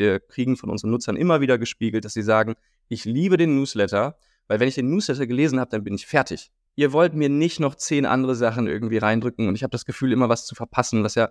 wir 0.00 0.18
kriegen 0.18 0.56
von 0.56 0.70
unseren 0.70 0.90
Nutzern 0.90 1.16
immer 1.16 1.40
wieder 1.40 1.58
gespiegelt, 1.58 2.04
dass 2.04 2.14
sie 2.14 2.22
sagen, 2.22 2.54
ich 2.88 3.04
liebe 3.04 3.36
den 3.36 3.56
Newsletter, 3.56 4.16
weil 4.48 4.58
wenn 4.58 4.68
ich 4.68 4.74
den 4.74 4.90
Newsletter 4.90 5.26
gelesen 5.26 5.60
habe, 5.60 5.70
dann 5.70 5.84
bin 5.84 5.94
ich 5.94 6.06
fertig. 6.06 6.50
Ihr 6.74 6.92
wollt 6.92 7.14
mir 7.14 7.28
nicht 7.28 7.60
noch 7.60 7.74
zehn 7.74 8.06
andere 8.06 8.34
Sachen 8.34 8.66
irgendwie 8.66 8.98
reindrücken 8.98 9.46
und 9.46 9.54
ich 9.54 9.62
habe 9.62 9.70
das 9.70 9.84
Gefühl, 9.84 10.12
immer 10.12 10.28
was 10.28 10.46
zu 10.46 10.54
verpassen, 10.54 11.04
was 11.04 11.14
ja 11.14 11.28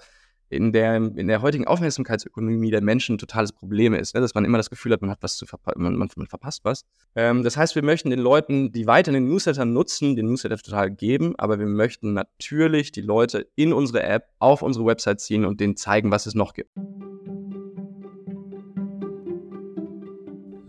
in 0.50 0.74
der, 0.74 0.96
in 0.96 1.28
der 1.28 1.42
heutigen 1.42 1.66
Aufmerksamkeitsökonomie 1.68 2.72
der 2.72 2.82
Menschen 2.82 3.16
ein 3.16 3.20
totales 3.20 3.52
Problem 3.52 3.94
ist, 3.94 4.16
ne? 4.16 4.22
dass 4.22 4.34
man 4.34 4.46
immer 4.46 4.58
das 4.58 4.70
Gefühl 4.70 4.92
hat, 4.94 5.02
man 5.02 5.12
hat 5.12 5.22
was 5.22 5.38
zu 5.38 5.46
verpassen, 5.46 5.82
man, 5.82 5.96
man, 5.98 6.28
verpasst 6.28 6.66
was. 6.66 6.86
Ähm, 7.16 7.44
das 7.44 7.56
heißt, 7.56 7.76
wir 7.76 7.84
möchten 7.84 8.10
den 8.10 8.20
Leuten, 8.20 8.72
die 8.72 8.88
weiter 8.88 9.12
den 9.12 9.28
Newsletter 9.28 9.66
nutzen, 9.66 10.16
den 10.16 10.28
Newsletter 10.28 10.58
total 10.58 10.92
geben, 10.92 11.36
aber 11.38 11.60
wir 11.60 11.68
möchten 11.68 12.14
natürlich 12.14 12.92
die 12.92 13.02
Leute 13.02 13.48
in 13.56 13.74
unsere 13.74 14.04
App 14.04 14.30
auf 14.40 14.62
unsere 14.62 14.86
Website 14.86 15.20
ziehen 15.20 15.46
und 15.46 15.60
denen 15.60 15.78
zeigen, 15.78 16.12
was 16.12 16.26
es 16.26 16.34
noch 16.34 16.54
gibt. 16.54 16.72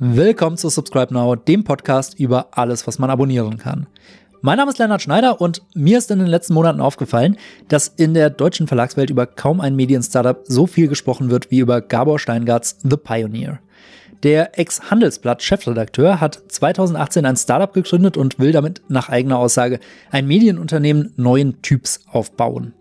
Willkommen 0.02 0.56
zu 0.56 0.70
Subscribe 0.70 1.12
Now, 1.12 1.36
dem 1.36 1.62
Podcast 1.62 2.18
über 2.18 2.48
alles, 2.52 2.86
was 2.86 2.98
man 2.98 3.10
abonnieren 3.10 3.58
kann. 3.58 3.86
Mein 4.40 4.56
Name 4.56 4.70
ist 4.70 4.78
Lennart 4.78 5.02
Schneider 5.02 5.42
und 5.42 5.60
mir 5.74 5.98
ist 5.98 6.10
in 6.10 6.20
den 6.20 6.26
letzten 6.26 6.54
Monaten 6.54 6.80
aufgefallen, 6.80 7.36
dass 7.68 7.88
in 7.88 8.14
der 8.14 8.30
deutschen 8.30 8.66
Verlagswelt 8.66 9.10
über 9.10 9.26
kaum 9.26 9.60
ein 9.60 9.76
Medien-Startup 9.76 10.40
so 10.44 10.66
viel 10.66 10.88
gesprochen 10.88 11.30
wird 11.30 11.50
wie 11.50 11.58
über 11.58 11.82
Gabor 11.82 12.18
Steingarts 12.18 12.78
The 12.82 12.96
Pioneer. 12.96 13.58
Der 14.22 14.58
Ex-Handelsblatt-Chefredakteur 14.58 16.18
hat 16.18 16.44
2018 16.48 17.26
ein 17.26 17.36
Startup 17.36 17.70
gegründet 17.70 18.16
und 18.16 18.38
will 18.38 18.52
damit 18.52 18.80
nach 18.88 19.10
eigener 19.10 19.36
Aussage 19.36 19.80
ein 20.10 20.26
Medienunternehmen 20.26 21.12
neuen 21.16 21.60
Typs 21.60 22.00
aufbauen. 22.10 22.72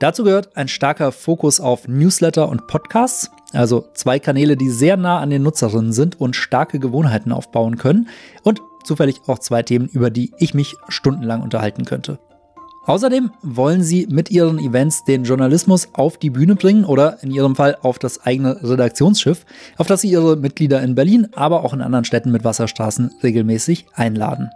Dazu 0.00 0.24
gehört 0.24 0.56
ein 0.56 0.66
starker 0.66 1.12
Fokus 1.12 1.60
auf 1.60 1.86
Newsletter 1.86 2.48
und 2.48 2.66
Podcasts, 2.66 3.30
also 3.52 3.86
zwei 3.94 4.18
Kanäle, 4.18 4.56
die 4.56 4.70
sehr 4.70 4.96
nah 4.96 5.18
an 5.18 5.30
den 5.30 5.42
Nutzerinnen 5.42 5.92
sind 5.92 6.20
und 6.20 6.36
starke 6.36 6.78
Gewohnheiten 6.78 7.32
aufbauen 7.32 7.76
können 7.76 8.08
und 8.42 8.60
zufällig 8.84 9.20
auch 9.26 9.38
zwei 9.38 9.62
Themen, 9.62 9.88
über 9.88 10.10
die 10.10 10.32
ich 10.38 10.54
mich 10.54 10.76
stundenlang 10.88 11.42
unterhalten 11.42 11.84
könnte. 11.84 12.18
Außerdem 12.86 13.30
wollen 13.42 13.82
sie 13.82 14.06
mit 14.10 14.30
ihren 14.30 14.58
Events 14.58 15.04
den 15.04 15.24
Journalismus 15.24 15.88
auf 15.92 16.16
die 16.16 16.30
Bühne 16.30 16.56
bringen 16.56 16.84
oder 16.84 17.22
in 17.22 17.30
ihrem 17.30 17.54
Fall 17.54 17.76
auf 17.82 17.98
das 17.98 18.24
eigene 18.24 18.62
Redaktionsschiff, 18.62 19.44
auf 19.76 19.86
das 19.86 20.00
sie 20.00 20.10
ihre 20.10 20.36
Mitglieder 20.36 20.82
in 20.82 20.94
Berlin, 20.94 21.28
aber 21.34 21.62
auch 21.62 21.74
in 21.74 21.82
anderen 21.82 22.04
Städten 22.04 22.32
mit 22.32 22.42
Wasserstraßen 22.42 23.12
regelmäßig 23.22 23.86
einladen. 23.94 24.50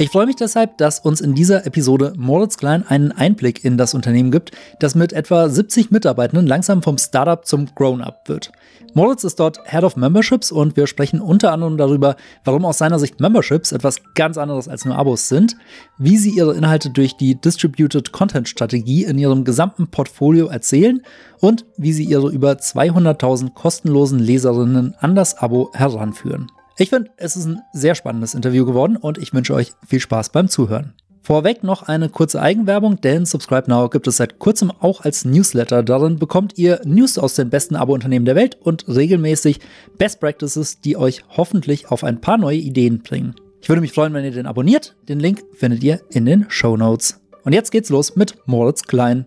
Ich 0.00 0.10
freue 0.10 0.26
mich 0.26 0.36
deshalb, 0.36 0.78
dass 0.78 1.00
uns 1.00 1.20
in 1.20 1.34
dieser 1.34 1.66
Episode 1.66 2.12
Moritz 2.16 2.56
Klein 2.56 2.86
einen 2.86 3.10
Einblick 3.10 3.64
in 3.64 3.76
das 3.76 3.94
Unternehmen 3.94 4.30
gibt, 4.30 4.52
das 4.78 4.94
mit 4.94 5.12
etwa 5.12 5.48
70 5.48 5.90
Mitarbeitenden 5.90 6.46
langsam 6.46 6.82
vom 6.82 6.98
Startup 6.98 7.44
zum 7.44 7.66
Grown-up 7.74 8.28
wird. 8.28 8.52
Moritz 8.94 9.24
ist 9.24 9.40
dort 9.40 9.58
Head 9.66 9.82
of 9.82 9.96
Memberships 9.96 10.52
und 10.52 10.76
wir 10.76 10.86
sprechen 10.86 11.20
unter 11.20 11.52
anderem 11.52 11.76
darüber, 11.76 12.14
warum 12.44 12.64
aus 12.64 12.78
seiner 12.78 13.00
Sicht 13.00 13.18
Memberships 13.18 13.72
etwas 13.72 14.00
ganz 14.14 14.38
anderes 14.38 14.68
als 14.68 14.84
nur 14.84 14.94
Abos 14.94 15.28
sind, 15.28 15.56
wie 15.98 16.16
sie 16.16 16.30
ihre 16.30 16.54
Inhalte 16.54 16.90
durch 16.90 17.16
die 17.16 17.34
Distributed 17.34 18.12
Content 18.12 18.48
Strategie 18.48 19.02
in 19.02 19.18
ihrem 19.18 19.42
gesamten 19.42 19.88
Portfolio 19.88 20.46
erzählen 20.46 21.02
und 21.40 21.66
wie 21.76 21.92
sie 21.92 22.04
ihre 22.04 22.30
über 22.30 22.52
200.000 22.52 23.52
kostenlosen 23.52 24.20
Leserinnen 24.20 24.94
an 25.00 25.16
das 25.16 25.36
Abo 25.38 25.72
heranführen. 25.74 26.52
Ich 26.80 26.90
finde, 26.90 27.10
es 27.16 27.34
ist 27.34 27.46
ein 27.46 27.62
sehr 27.72 27.96
spannendes 27.96 28.34
Interview 28.34 28.64
geworden 28.64 28.96
und 28.96 29.18
ich 29.18 29.34
wünsche 29.34 29.52
euch 29.52 29.72
viel 29.84 29.98
Spaß 29.98 30.30
beim 30.30 30.48
Zuhören. 30.48 30.94
Vorweg 31.22 31.64
noch 31.64 31.82
eine 31.82 32.08
kurze 32.08 32.40
Eigenwerbung, 32.40 33.00
denn 33.00 33.26
Subscribe 33.26 33.68
Now 33.68 33.88
gibt 33.88 34.06
es 34.06 34.18
seit 34.18 34.38
kurzem 34.38 34.70
auch 34.70 35.00
als 35.00 35.24
Newsletter. 35.24 35.82
Darin 35.82 36.20
bekommt 36.20 36.56
ihr 36.56 36.80
News 36.84 37.18
aus 37.18 37.34
den 37.34 37.50
besten 37.50 37.74
Abo-Unternehmen 37.74 38.24
der 38.26 38.36
Welt 38.36 38.56
und 38.60 38.86
regelmäßig 38.86 39.58
Best 39.98 40.20
Practices, 40.20 40.80
die 40.80 40.96
euch 40.96 41.24
hoffentlich 41.36 41.90
auf 41.90 42.04
ein 42.04 42.20
paar 42.20 42.38
neue 42.38 42.58
Ideen 42.58 43.02
bringen. 43.02 43.34
Ich 43.60 43.68
würde 43.68 43.80
mich 43.80 43.92
freuen, 43.92 44.14
wenn 44.14 44.24
ihr 44.24 44.30
den 44.30 44.46
abonniert. 44.46 44.94
Den 45.08 45.18
Link 45.18 45.42
findet 45.54 45.82
ihr 45.82 46.00
in 46.10 46.26
den 46.26 46.46
Show 46.48 46.76
Notes. 46.76 47.20
Und 47.42 47.54
jetzt 47.54 47.72
geht's 47.72 47.90
los 47.90 48.14
mit 48.14 48.36
Moritz 48.46 48.84
Klein. 48.84 49.26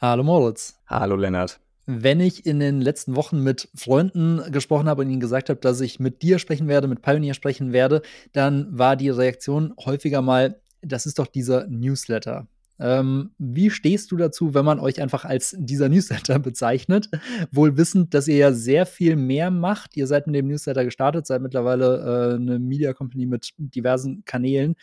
Hallo 0.00 0.22
Moritz. 0.22 0.76
Hallo 0.86 1.16
Lennart 1.16 1.58
wenn 1.86 2.20
ich 2.20 2.46
in 2.46 2.60
den 2.60 2.80
letzten 2.80 3.16
Wochen 3.16 3.40
mit 3.40 3.68
Freunden 3.74 4.40
gesprochen 4.52 4.88
habe 4.88 5.02
und 5.02 5.10
ihnen 5.10 5.20
gesagt 5.20 5.48
habe, 5.48 5.60
dass 5.60 5.80
ich 5.80 5.98
mit 5.98 6.22
dir 6.22 6.38
sprechen 6.38 6.68
werde, 6.68 6.88
mit 6.88 7.02
Pioneer 7.02 7.34
sprechen 7.34 7.72
werde, 7.72 8.02
dann 8.32 8.66
war 8.76 8.96
die 8.96 9.10
Reaktion 9.10 9.74
häufiger 9.84 10.22
mal, 10.22 10.60
das 10.80 11.06
ist 11.06 11.18
doch 11.18 11.26
dieser 11.26 11.66
Newsletter. 11.68 12.46
Ähm, 12.78 13.30
wie 13.38 13.70
stehst 13.70 14.10
du 14.10 14.16
dazu, 14.16 14.54
wenn 14.54 14.64
man 14.64 14.80
euch 14.80 15.00
einfach 15.00 15.24
als 15.24 15.54
dieser 15.58 15.88
Newsletter 15.88 16.38
bezeichnet? 16.40 17.08
Wohl 17.50 17.76
wissend, 17.76 18.14
dass 18.14 18.28
ihr 18.28 18.36
ja 18.36 18.52
sehr 18.52 18.86
viel 18.86 19.16
mehr 19.16 19.50
macht. 19.50 19.96
Ihr 19.96 20.06
seid 20.06 20.26
mit 20.26 20.34
dem 20.34 20.48
Newsletter 20.48 20.84
gestartet, 20.84 21.26
seid 21.26 21.42
mittlerweile 21.42 22.32
äh, 22.32 22.34
eine 22.34 22.58
Media 22.58 22.92
Company 22.92 23.26
mit 23.26 23.52
diversen 23.56 24.24
Kanälen. 24.24 24.74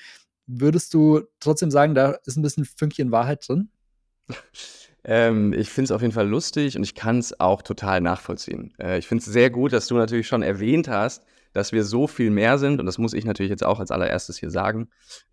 Würdest 0.47 0.93
du 0.93 1.21
trotzdem 1.39 1.71
sagen, 1.71 1.93
da 1.93 2.11
ist 2.25 2.37
ein 2.37 2.41
bisschen 2.41 2.65
Fünkchen 2.65 3.11
Wahrheit 3.11 3.47
drin? 3.47 3.69
Ähm, 5.03 5.53
ich 5.53 5.69
finde 5.69 5.85
es 5.85 5.91
auf 5.91 6.01
jeden 6.01 6.13
Fall 6.13 6.27
lustig 6.27 6.75
und 6.77 6.83
ich 6.83 6.95
kann 6.95 7.19
es 7.19 7.39
auch 7.39 7.61
total 7.61 8.01
nachvollziehen. 8.01 8.73
Äh, 8.79 8.99
ich 8.99 9.07
finde 9.07 9.23
es 9.23 9.31
sehr 9.31 9.49
gut, 9.49 9.73
dass 9.73 9.87
du 9.87 9.95
natürlich 9.95 10.27
schon 10.27 10.41
erwähnt 10.41 10.87
hast, 10.87 11.23
dass 11.53 11.71
wir 11.71 11.83
so 11.83 12.07
viel 12.07 12.29
mehr 12.31 12.57
sind 12.57 12.79
und 12.79 12.85
das 12.85 12.97
muss 12.97 13.13
ich 13.13 13.25
natürlich 13.25 13.49
jetzt 13.49 13.63
auch 13.63 13.79
als 13.79 13.91
allererstes 13.91 14.37
hier 14.37 14.51
sagen. 14.51 14.89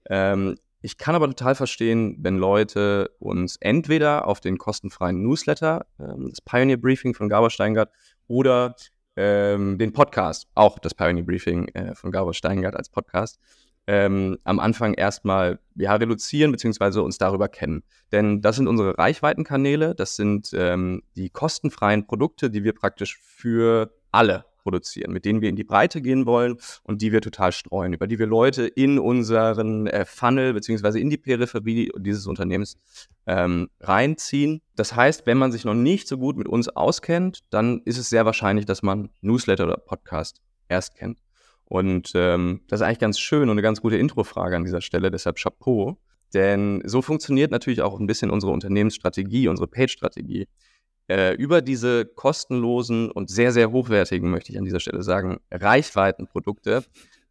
Ähm, 0.09 0.57
ich 0.83 0.99
kann 0.99 1.15
aber 1.15 1.27
total 1.27 1.55
verstehen, 1.55 2.17
wenn 2.21 2.37
Leute 2.37 3.11
uns 3.19 3.57
entweder 3.61 4.29
auf 4.29 4.41
den 4.41 4.57
kostenfreien 4.57 5.23
Newsletter, 5.23 5.87
ähm, 5.99 6.29
das 6.31 6.41
Pioneer 6.41 6.77
Briefing 6.77 7.15
von 7.15 7.29
Gabor 7.29 7.51
Steingart, 7.51 7.91
oder 8.29 8.77
ähm, 9.17 9.79
den 9.79 9.93
Podcast, 9.93 10.47
auch 10.55 10.79
das 10.79 10.95
Pioneer 10.95 11.25
Briefing 11.25 11.69
äh, 11.69 11.95
von 11.95 12.11
Gabor 12.11 12.35
Steingart 12.35 12.77
als 12.77 12.89
Podcast, 12.89 13.41
ähm, 13.87 14.39
am 14.45 14.59
Anfang 14.59 14.95
erstmal 14.95 15.59
ja, 15.75 15.95
reduzieren 15.95 16.53
bzw. 16.53 17.01
uns 17.01 17.19
darüber 17.19 17.49
kennen. 17.49 17.83
Denn 18.13 18.41
das 18.41 18.57
sind 18.57 18.67
unsere 18.67 18.99
Reichweitenkanäle, 18.99 19.95
das 19.95 20.17
sind 20.17 20.51
ähm, 20.55 21.03
die 21.17 21.31
kostenfreien 21.31 22.07
Produkte, 22.07 22.51
die 22.51 22.65
wir 22.65 22.73
praktisch 22.73 23.19
für 23.19 23.93
alle 24.11 24.45
produzieren, 24.67 25.13
mit 25.13 25.25
denen 25.25 25.41
wir 25.43 25.49
in 25.49 25.55
die 25.55 25.63
Breite 25.63 26.03
gehen 26.03 26.27
wollen 26.27 26.57
und 26.83 27.01
die 27.01 27.13
wir 27.13 27.21
total 27.21 27.53
streuen, 27.53 27.93
über 27.93 28.09
die 28.09 28.19
wir 28.19 28.27
Leute 28.27 28.67
in 28.67 28.99
unseren 28.99 29.87
äh, 29.87 30.05
Funnel 30.05 30.55
bzw. 30.55 31.01
in 31.01 31.09
die 31.09 31.19
Peripherie 31.19 31.93
dieses 31.97 32.27
Unternehmens 32.27 32.77
ähm, 33.27 33.69
reinziehen. 33.81 34.63
Das 34.75 34.97
heißt, 34.97 35.25
wenn 35.27 35.39
man 35.39 35.53
sich 35.53 35.65
noch 35.65 35.75
nicht 35.75 36.09
so 36.09 36.19
gut 36.19 36.37
mit 36.37 36.49
uns 36.49 36.69
auskennt, 36.69 37.45
dann 37.51 37.81
ist 37.85 37.97
es 37.97 38.11
sehr 38.11 38.27
wahrscheinlich, 38.27 38.67
dass 38.67 38.83
man 38.83 39.11
Newsletter 39.21 39.65
oder 39.65 39.77
Podcast 39.77 40.41
erst 40.69 40.97
kennt. 40.97 41.26
Und 41.67 42.13
ähm, 42.15 42.61
das 42.69 42.81
ist 42.81 42.87
eigentlich 42.87 43.01
ganz 43.01 43.19
schön 43.19 43.43
und 43.43 43.51
eine 43.51 43.63
ganz 43.63 43.81
gute 43.81 43.97
Introfrage 43.97 44.57
an 44.57 44.65
dieser 44.65 44.81
Stelle, 44.81 45.11
deshalb 45.11 45.37
Chapeau. 45.37 45.99
Denn 46.33 46.83
so 46.85 47.03
funktioniert 47.03 47.51
natürlich 47.51 47.83
auch 47.83 47.99
ein 47.99 48.07
bisschen 48.07 48.31
unsere 48.31 48.53
Unternehmensstrategie, 48.53 49.49
unsere 49.49 49.69
Page-Strategie. 49.69 50.49
Äh, 51.09 51.35
über 51.35 51.63
diese 51.63 52.05
kostenlosen 52.05 53.11
und 53.11 53.31
sehr, 53.31 53.53
sehr 53.53 53.71
hochwertigen, 53.71 54.31
möchte 54.31 54.53
ich 54.53 54.59
an 54.59 54.65
dieser 54.65 54.81
Stelle 54.81 55.03
sagen, 55.03 55.39
Reichweitenprodukte 55.53 56.85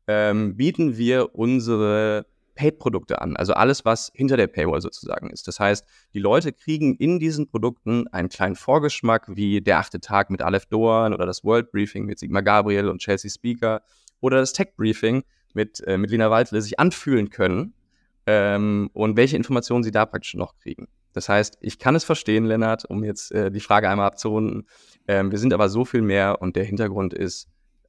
ähm, 0.07 0.55
bieten 0.55 0.97
wir 0.97 1.35
unsere 1.35 2.25
Paid-Produkte 2.55 3.21
an. 3.21 3.35
Also 3.35 3.53
alles, 3.53 3.83
was 3.83 4.11
hinter 4.15 4.37
der 4.37 4.47
Paywall 4.47 4.81
sozusagen 4.81 5.29
ist. 5.29 5.47
Das 5.47 5.59
heißt, 5.59 5.85
die 6.13 6.19
Leute 6.19 6.53
kriegen 6.53 6.95
in 6.95 7.19
diesen 7.19 7.47
Produkten 7.47 8.07
einen 8.07 8.29
kleinen 8.29 8.55
Vorgeschmack, 8.55 9.35
wie 9.35 9.61
der 9.61 9.79
achte 9.79 9.99
Tag 9.99 10.29
mit 10.29 10.41
Aleph 10.41 10.65
Doan 10.67 11.13
oder 11.13 11.25
das 11.25 11.43
World 11.43 11.71
Briefing 11.71 12.05
mit 12.05 12.17
Sigmar 12.17 12.43
Gabriel 12.43 12.87
und 12.89 12.99
Chelsea 12.99 13.29
Speaker 13.29 13.81
oder 14.19 14.37
das 14.37 14.53
Tech-Briefing 14.53 15.23
mit, 15.53 15.81
äh, 15.87 15.97
mit 15.97 16.11
Lina 16.11 16.29
Waldle 16.29 16.61
sich 16.61 16.79
anfühlen 16.79 17.29
können 17.29 17.73
ähm, 18.25 18.89
und 18.93 19.17
welche 19.17 19.37
Informationen 19.37 19.83
sie 19.83 19.91
da 19.91 20.05
praktisch 20.05 20.35
noch 20.35 20.57
kriegen. 20.57 20.87
Das 21.13 21.29
heißt, 21.29 21.57
ich 21.61 21.79
kann 21.79 21.95
es 21.95 22.03
verstehen, 22.03 22.45
Lennart, 22.45 22.85
um 22.85 23.03
jetzt 23.03 23.31
äh, 23.31 23.49
die 23.49 23.61
Frage 23.61 23.89
einmal 23.89 24.07
abzurunden. 24.07 24.67
Ähm, 25.07 25.31
wir 25.31 25.39
sind 25.39 25.53
aber 25.53 25.69
so 25.69 25.85
viel 25.85 26.01
mehr 26.01 26.41
und 26.41 26.57
der 26.57 26.65
Hintergrund 26.65 27.13
ist, 27.13 27.47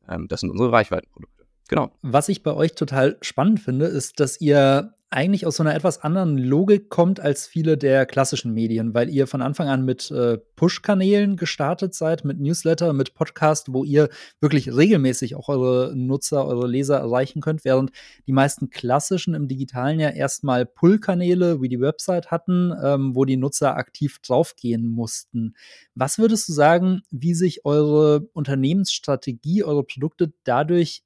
ähm, 0.09 0.29
das 0.29 0.41
sind 0.41 0.51
unsere 0.51 0.71
Reichweitenprodukte. 0.71 1.45
Genau. 1.69 1.91
Was 2.03 2.29
ich 2.29 2.45
bei 2.45 2.55
euch 2.55 2.75
total 2.75 3.19
spannend 3.23 3.59
finde, 3.59 3.87
ist, 3.87 4.21
dass 4.21 4.41
ihr 4.41 4.95
eigentlich 5.09 5.47
aus 5.47 5.57
so 5.57 5.63
einer 5.63 5.75
etwas 5.75 6.03
anderen 6.03 6.37
Logik 6.37 6.91
kommt 6.91 7.21
als 7.21 7.47
viele 7.47 7.79
der 7.79 8.07
klassischen 8.07 8.53
Medien, 8.53 8.93
weil 8.93 9.09
ihr 9.09 9.29
von 9.29 9.41
Anfang 9.41 9.69
an 9.69 9.85
mit 9.85 10.11
äh, 10.11 10.39
Push-Kanälen 10.57 11.37
gestartet 11.37 11.95
seid, 11.95 12.25
mit 12.25 12.41
Newsletter, 12.41 12.93
mit 12.93 13.15
Podcast, 13.15 13.73
wo 13.73 13.85
ihr 13.85 14.09
wirklich 14.41 14.75
regelmäßig 14.75 15.37
auch 15.37 15.49
eure 15.49 15.93
Nutzer, 15.95 16.45
eure 16.45 16.67
Leser 16.67 16.99
erreichen 16.99 17.41
könnt, 17.41 17.65
während 17.65 17.93
die 18.27 18.33
meisten 18.33 18.69
klassischen 18.69 19.35
im 19.35 19.47
Digitalen 19.47 20.01
ja 20.01 20.11
erstmal 20.11 20.67
Pull-Kanäle 20.67 21.63
wie 21.63 21.69
die 21.69 21.81
Website 21.81 22.33
hatten, 22.33 22.73
ähm, 22.83 23.15
wo 23.15 23.25
die 23.25 23.37
Nutzer 23.37 23.77
aktiv 23.77 24.19
draufgehen 24.27 24.89
mussten. 24.89 25.55
Was 25.95 26.19
würdest 26.19 26.49
du 26.49 26.53
sagen, 26.53 27.03
wie 27.11 27.35
sich 27.35 27.65
eure 27.65 28.29
Unternehmensstrategie, 28.33 29.63
eure 29.63 29.85
Produkte 29.85 30.33
dadurch 30.43 31.05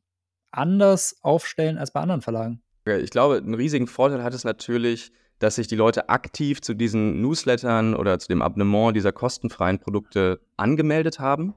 anders 0.50 1.16
aufstellen 1.20 1.76
als 1.76 1.92
bei 1.92 2.00
anderen 2.00 2.22
Verlagen? 2.22 2.62
Ich 2.84 3.10
glaube, 3.10 3.36
einen 3.36 3.54
riesigen 3.54 3.86
Vorteil 3.86 4.22
hat 4.22 4.34
es 4.34 4.44
natürlich, 4.44 5.12
dass 5.38 5.56
sich 5.56 5.68
die 5.68 5.76
Leute 5.76 6.08
aktiv 6.08 6.60
zu 6.60 6.74
diesen 6.74 7.20
Newslettern 7.20 7.94
oder 7.94 8.18
zu 8.18 8.28
dem 8.28 8.42
Abonnement 8.42 8.94
dieser 8.94 9.12
kostenfreien 9.12 9.78
Produkte 9.78 10.40
angemeldet 10.56 11.18
haben. 11.18 11.54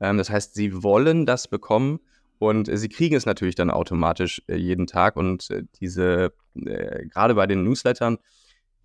Ähm, 0.00 0.18
das 0.18 0.30
heißt, 0.30 0.54
sie 0.54 0.82
wollen 0.82 1.26
das 1.26 1.48
bekommen 1.48 2.00
und 2.38 2.68
sie 2.72 2.88
kriegen 2.88 3.16
es 3.16 3.26
natürlich 3.26 3.54
dann 3.54 3.70
automatisch 3.70 4.42
äh, 4.48 4.56
jeden 4.56 4.86
Tag. 4.86 5.16
Und 5.16 5.50
äh, 5.50 5.64
diese, 5.80 6.32
äh, 6.54 7.06
gerade 7.06 7.34
bei 7.34 7.46
den 7.46 7.64
Newslettern, 7.64 8.18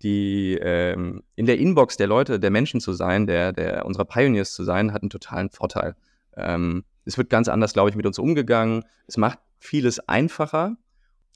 die 0.02 0.58
ähm, 0.60 1.22
in 1.36 1.46
der 1.46 1.58
Inbox 1.58 1.96
der 1.96 2.06
Leute, 2.06 2.40
der 2.40 2.50
Menschen 2.50 2.80
zu 2.80 2.92
sein, 2.92 3.26
der, 3.26 3.52
der 3.52 3.84
unserer 3.84 4.06
Pioneers 4.06 4.52
zu 4.52 4.64
sein, 4.64 4.92
hat 4.92 5.02
einen 5.02 5.10
totalen 5.10 5.50
Vorteil. 5.50 5.94
Ähm, 6.36 6.84
es 7.04 7.18
wird 7.18 7.28
ganz 7.28 7.48
anders, 7.48 7.72
glaube 7.72 7.90
ich, 7.90 7.96
mit 7.96 8.06
uns 8.06 8.18
umgegangen. 8.18 8.84
Es 9.06 9.16
macht 9.16 9.38
vieles 9.58 10.00
einfacher. 10.08 10.76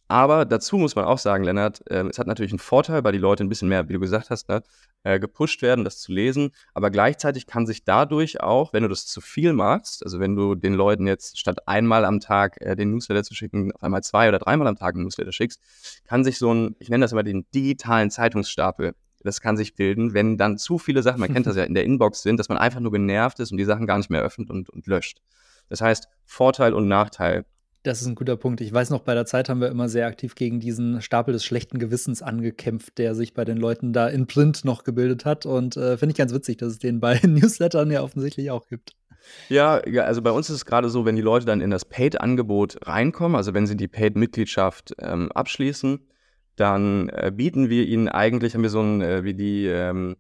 Aber 0.07 0.45
dazu 0.45 0.77
muss 0.77 0.97
man 0.97 1.07
auch 1.07 1.19
sagen, 1.19 1.45
Lennart, 1.45 1.83
äh, 1.91 2.07
es 2.09 2.19
hat 2.19 2.27
natürlich 2.27 2.53
einen 2.53 2.59
Vorteil, 2.59 3.05
weil 3.05 3.13
die 3.13 3.19
Leute 3.19 3.43
ein 3.43 3.49
bisschen 3.49 3.69
mehr, 3.69 3.89
wie 3.89 3.95
du 3.95 4.01
gesagt 4.01 4.29
hast, 4.31 4.49
ne, 4.49 4.63
äh, 5.03 5.19
gepusht 5.19 5.63
werden, 5.63 5.85
das 5.85 5.99
zu 5.99 6.13
lesen. 6.13 6.51
Aber 6.75 6.91
gleichzeitig 6.91 7.47
kann 7.47 7.67
sich 7.67 7.85
dadurch 7.85 8.41
auch, 8.41 8.73
wenn 8.73 8.83
du 8.83 8.89
das 8.89 9.07
zu 9.07 9.21
viel 9.21 9.55
machst, 9.55 10.05
also 10.05 10.21
wenn 10.21 10.37
du 10.37 10.55
den 10.55 10.75
Leuten 10.75 11.07
jetzt 11.07 11.39
statt 11.39 11.67
einmal 11.67 12.05
am 12.05 12.21
Tag 12.21 12.61
äh, 12.61 12.77
den 12.77 12.91
Newsletter 12.91 13.23
zu 13.23 13.35
schicken, 13.35 13.73
auf 13.73 13.83
einmal 13.83 14.03
zwei 14.03 14.29
oder 14.29 14.39
dreimal 14.39 14.67
am 14.67 14.77
Tag 14.77 14.95
einen 14.95 15.05
Newsletter 15.05 15.33
schickst, 15.33 15.61
kann 16.05 16.23
sich 16.23 16.39
so 16.39 16.53
ein, 16.53 16.77
ich 16.79 16.91
nenne 16.91 17.05
das 17.05 17.13
immer 17.13 17.23
den 17.23 17.47
digitalen 17.55 18.11
Zeitungsstapel, 18.11 18.95
das 19.21 19.41
kann 19.41 19.57
sich 19.57 19.75
bilden, 19.75 20.13
wenn 20.13 20.37
dann 20.37 20.59
zu 20.59 20.79
viele 20.79 21.03
Sachen, 21.03 21.21
man 21.21 21.33
kennt 21.33 21.47
das 21.47 21.57
ja, 21.57 21.65
in 21.65 21.75
der 21.75 21.85
Inbox 21.85 22.23
sind, 22.23 22.39
dass 22.39 22.51
man 22.51 22.59
einfach 22.59 22.81
nur 22.81 22.93
genervt 22.93 23.41
ist 23.41 23.53
und 23.53 23.59
die 23.59 23.65
Sachen 23.65 23.87
gar 23.87 23.97
nicht 23.97 24.11
mehr 24.11 24.23
öffnet 24.23 24.51
und, 24.51 24.69
und 24.69 24.87
löscht. 24.87 25.23
Das 25.71 25.81
heißt, 25.81 26.09
Vorteil 26.27 26.75
und 26.75 26.89
Nachteil 26.89 27.47
das 27.85 28.01
ist 28.01 28.07
ein 28.07 28.15
guter 28.15 28.37
Punkt. 28.37 28.63
Ich 28.63 28.73
weiß 28.73 28.89
noch, 28.89 29.01
bei 29.01 29.15
der 29.15 29.27
Zeit 29.27 29.49
haben 29.49 29.61
wir 29.61 29.69
immer 29.69 29.91
sehr 29.91 30.07
aktiv 30.07 30.35
gegen 30.35 30.59
diesen 30.59 31.03
Stapel 31.03 31.33
des 31.33 31.45
schlechten 31.45 31.79
Gewissens 31.79 32.23
angekämpft, 32.23 32.97
der 32.97 33.15
sich 33.15 33.35
bei 33.35 33.45
den 33.45 33.59
Leuten 33.59 33.93
da 33.93 34.09
in 34.09 34.27
Print 34.27 34.65
noch 34.65 34.85
gebildet 34.85 35.27
hat. 35.27 35.45
Und 35.45 35.77
äh, 35.77 35.99
finde 35.99 36.13
ich 36.13 36.17
ganz 36.17 36.33
witzig, 36.33 36.57
dass 36.57 36.73
es 36.73 36.79
den 36.79 36.99
bei 36.99 37.21
Newslettern 37.27 37.91
ja 37.91 38.03
offensichtlich 38.03 38.51
auch 38.51 38.67
gibt. 38.69 38.95
Ja, 39.51 39.87
ja, 39.87 40.05
also 40.05 40.23
bei 40.23 40.31
uns 40.31 40.49
ist 40.49 40.57
es 40.57 40.65
gerade 40.67 40.89
so, 40.89 41.05
wenn 41.05 41.17
die 41.17 41.23
Leute 41.23 41.45
dann 41.45 41.61
in 41.61 41.71
das 41.71 41.85
Paid-Angebot 41.85 42.87
reinkommen, 42.87 43.37
also 43.37 43.53
wenn 43.53 43.67
sie 43.67 43.77
die 43.77 43.89
Paid-Mitgliedschaft 43.89 44.95
ähm, 44.99 45.31
abschließen, 45.33 46.01
dann 46.57 47.11
äh, 47.11 47.33
bieten 47.35 47.69
wir 47.69 47.87
ihnen 47.87 48.09
eigentlich, 48.09 48.55
haben 48.55 48.63
wir 48.63 48.71
so 48.71 48.81
ein, 48.81 49.03
äh, 49.03 49.25
wie 49.25 49.35
die, 49.35 49.67
ähm, 49.67 50.17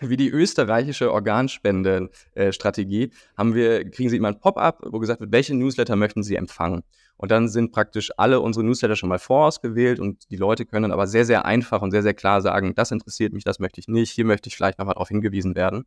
wie 0.00 0.16
die 0.16 0.30
österreichische 0.30 1.12
Organspende-Strategie, 1.12 3.10
haben 3.36 3.54
wir, 3.54 3.90
kriegen 3.90 4.08
Sie 4.10 4.16
immer 4.16 4.28
ein 4.28 4.40
Pop-up, 4.40 4.80
wo 4.84 4.98
gesagt 4.98 5.20
wird, 5.20 5.32
welche 5.32 5.54
Newsletter 5.54 5.96
möchten 5.96 6.22
Sie 6.22 6.36
empfangen? 6.36 6.82
Und 7.16 7.32
dann 7.32 7.48
sind 7.48 7.72
praktisch 7.72 8.12
alle 8.16 8.40
unsere 8.40 8.64
Newsletter 8.64 8.94
schon 8.94 9.08
mal 9.08 9.18
vorausgewählt 9.18 9.98
und 9.98 10.30
die 10.30 10.36
Leute 10.36 10.64
können 10.64 10.92
aber 10.92 11.06
sehr, 11.08 11.24
sehr 11.24 11.44
einfach 11.44 11.82
und 11.82 11.90
sehr, 11.90 12.02
sehr 12.02 12.14
klar 12.14 12.40
sagen, 12.40 12.74
das 12.76 12.92
interessiert 12.92 13.32
mich, 13.32 13.44
das 13.44 13.58
möchte 13.58 13.80
ich 13.80 13.88
nicht, 13.88 14.12
hier 14.12 14.24
möchte 14.24 14.48
ich 14.48 14.56
vielleicht 14.56 14.78
nochmal 14.78 14.94
darauf 14.94 15.08
hingewiesen 15.08 15.56
werden. 15.56 15.84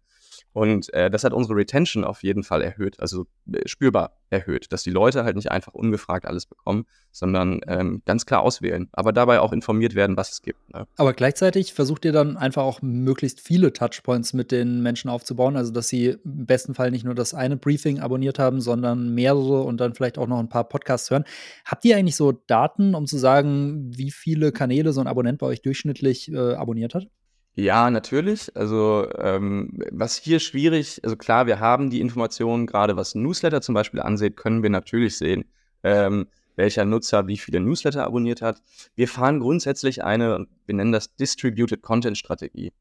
Und 0.53 0.93
äh, 0.93 1.09
das 1.09 1.23
hat 1.23 1.33
unsere 1.33 1.55
Retention 1.55 2.03
auf 2.03 2.23
jeden 2.23 2.43
Fall 2.43 2.61
erhöht, 2.61 2.99
also 2.99 3.25
äh, 3.51 3.67
spürbar 3.67 4.17
erhöht, 4.29 4.71
dass 4.71 4.83
die 4.83 4.91
Leute 4.91 5.23
halt 5.23 5.35
nicht 5.35 5.51
einfach 5.51 5.73
ungefragt 5.73 6.25
alles 6.25 6.45
bekommen, 6.45 6.85
sondern 7.11 7.61
ähm, 7.67 8.01
ganz 8.05 8.25
klar 8.25 8.41
auswählen, 8.41 8.89
aber 8.93 9.11
dabei 9.13 9.39
auch 9.39 9.51
informiert 9.51 9.95
werden, 9.95 10.17
was 10.17 10.31
es 10.31 10.41
gibt. 10.41 10.73
Ne? 10.73 10.87
Aber 10.97 11.13
gleichzeitig 11.13 11.73
versucht 11.73 12.05
ihr 12.05 12.11
dann 12.11 12.37
einfach 12.37 12.63
auch 12.63 12.81
möglichst 12.81 13.41
viele 13.41 13.73
Touchpoints 13.73 14.33
mit 14.33 14.51
den 14.51 14.81
Menschen 14.81 15.09
aufzubauen, 15.09 15.57
also 15.57 15.71
dass 15.71 15.89
sie 15.89 16.17
im 16.23 16.45
besten 16.45 16.73
Fall 16.73 16.91
nicht 16.91 17.03
nur 17.03 17.15
das 17.15 17.33
eine 17.33 17.57
Briefing 17.57 17.99
abonniert 17.99 18.39
haben, 18.39 18.61
sondern 18.61 19.13
mehrere 19.13 19.61
und 19.61 19.77
dann 19.77 19.93
vielleicht 19.93 20.17
auch 20.17 20.27
noch 20.27 20.39
ein 20.39 20.49
paar 20.49 20.67
Podcasts 20.67 21.11
hören. 21.11 21.25
Habt 21.65 21.85
ihr 21.85 21.97
eigentlich 21.97 22.15
so 22.15 22.31
Daten, 22.31 22.95
um 22.95 23.07
zu 23.07 23.17
sagen, 23.17 23.91
wie 23.97 24.11
viele 24.11 24.51
Kanäle 24.51 24.93
so 24.93 25.01
ein 25.01 25.07
Abonnent 25.07 25.39
bei 25.39 25.47
euch 25.47 25.61
durchschnittlich 25.61 26.31
äh, 26.31 26.53
abonniert 26.53 26.95
hat? 26.95 27.07
Ja, 27.55 27.89
natürlich. 27.91 28.55
Also 28.55 29.07
ähm, 29.17 29.77
was 29.91 30.15
hier 30.15 30.39
schwierig, 30.39 31.01
also 31.03 31.17
klar, 31.17 31.47
wir 31.47 31.59
haben 31.59 31.89
die 31.89 31.99
Informationen, 31.99 32.65
gerade 32.65 32.95
was 32.95 33.13
Newsletter 33.13 33.61
zum 33.61 33.75
Beispiel 33.75 33.99
ansieht, 33.99 34.37
können 34.37 34.63
wir 34.63 34.69
natürlich 34.69 35.17
sehen, 35.17 35.45
ähm, 35.83 36.27
welcher 36.55 36.85
Nutzer 36.85 37.27
wie 37.27 37.37
viele 37.37 37.59
Newsletter 37.59 38.05
abonniert 38.05 38.41
hat. 38.41 38.61
Wir 38.95 39.07
fahren 39.07 39.39
grundsätzlich 39.39 40.03
eine, 40.03 40.47
wir 40.65 40.75
nennen 40.75 40.93
das 40.93 41.15
Distributed 41.15 41.81
Content 41.81 42.17
Strategie, 42.17 42.71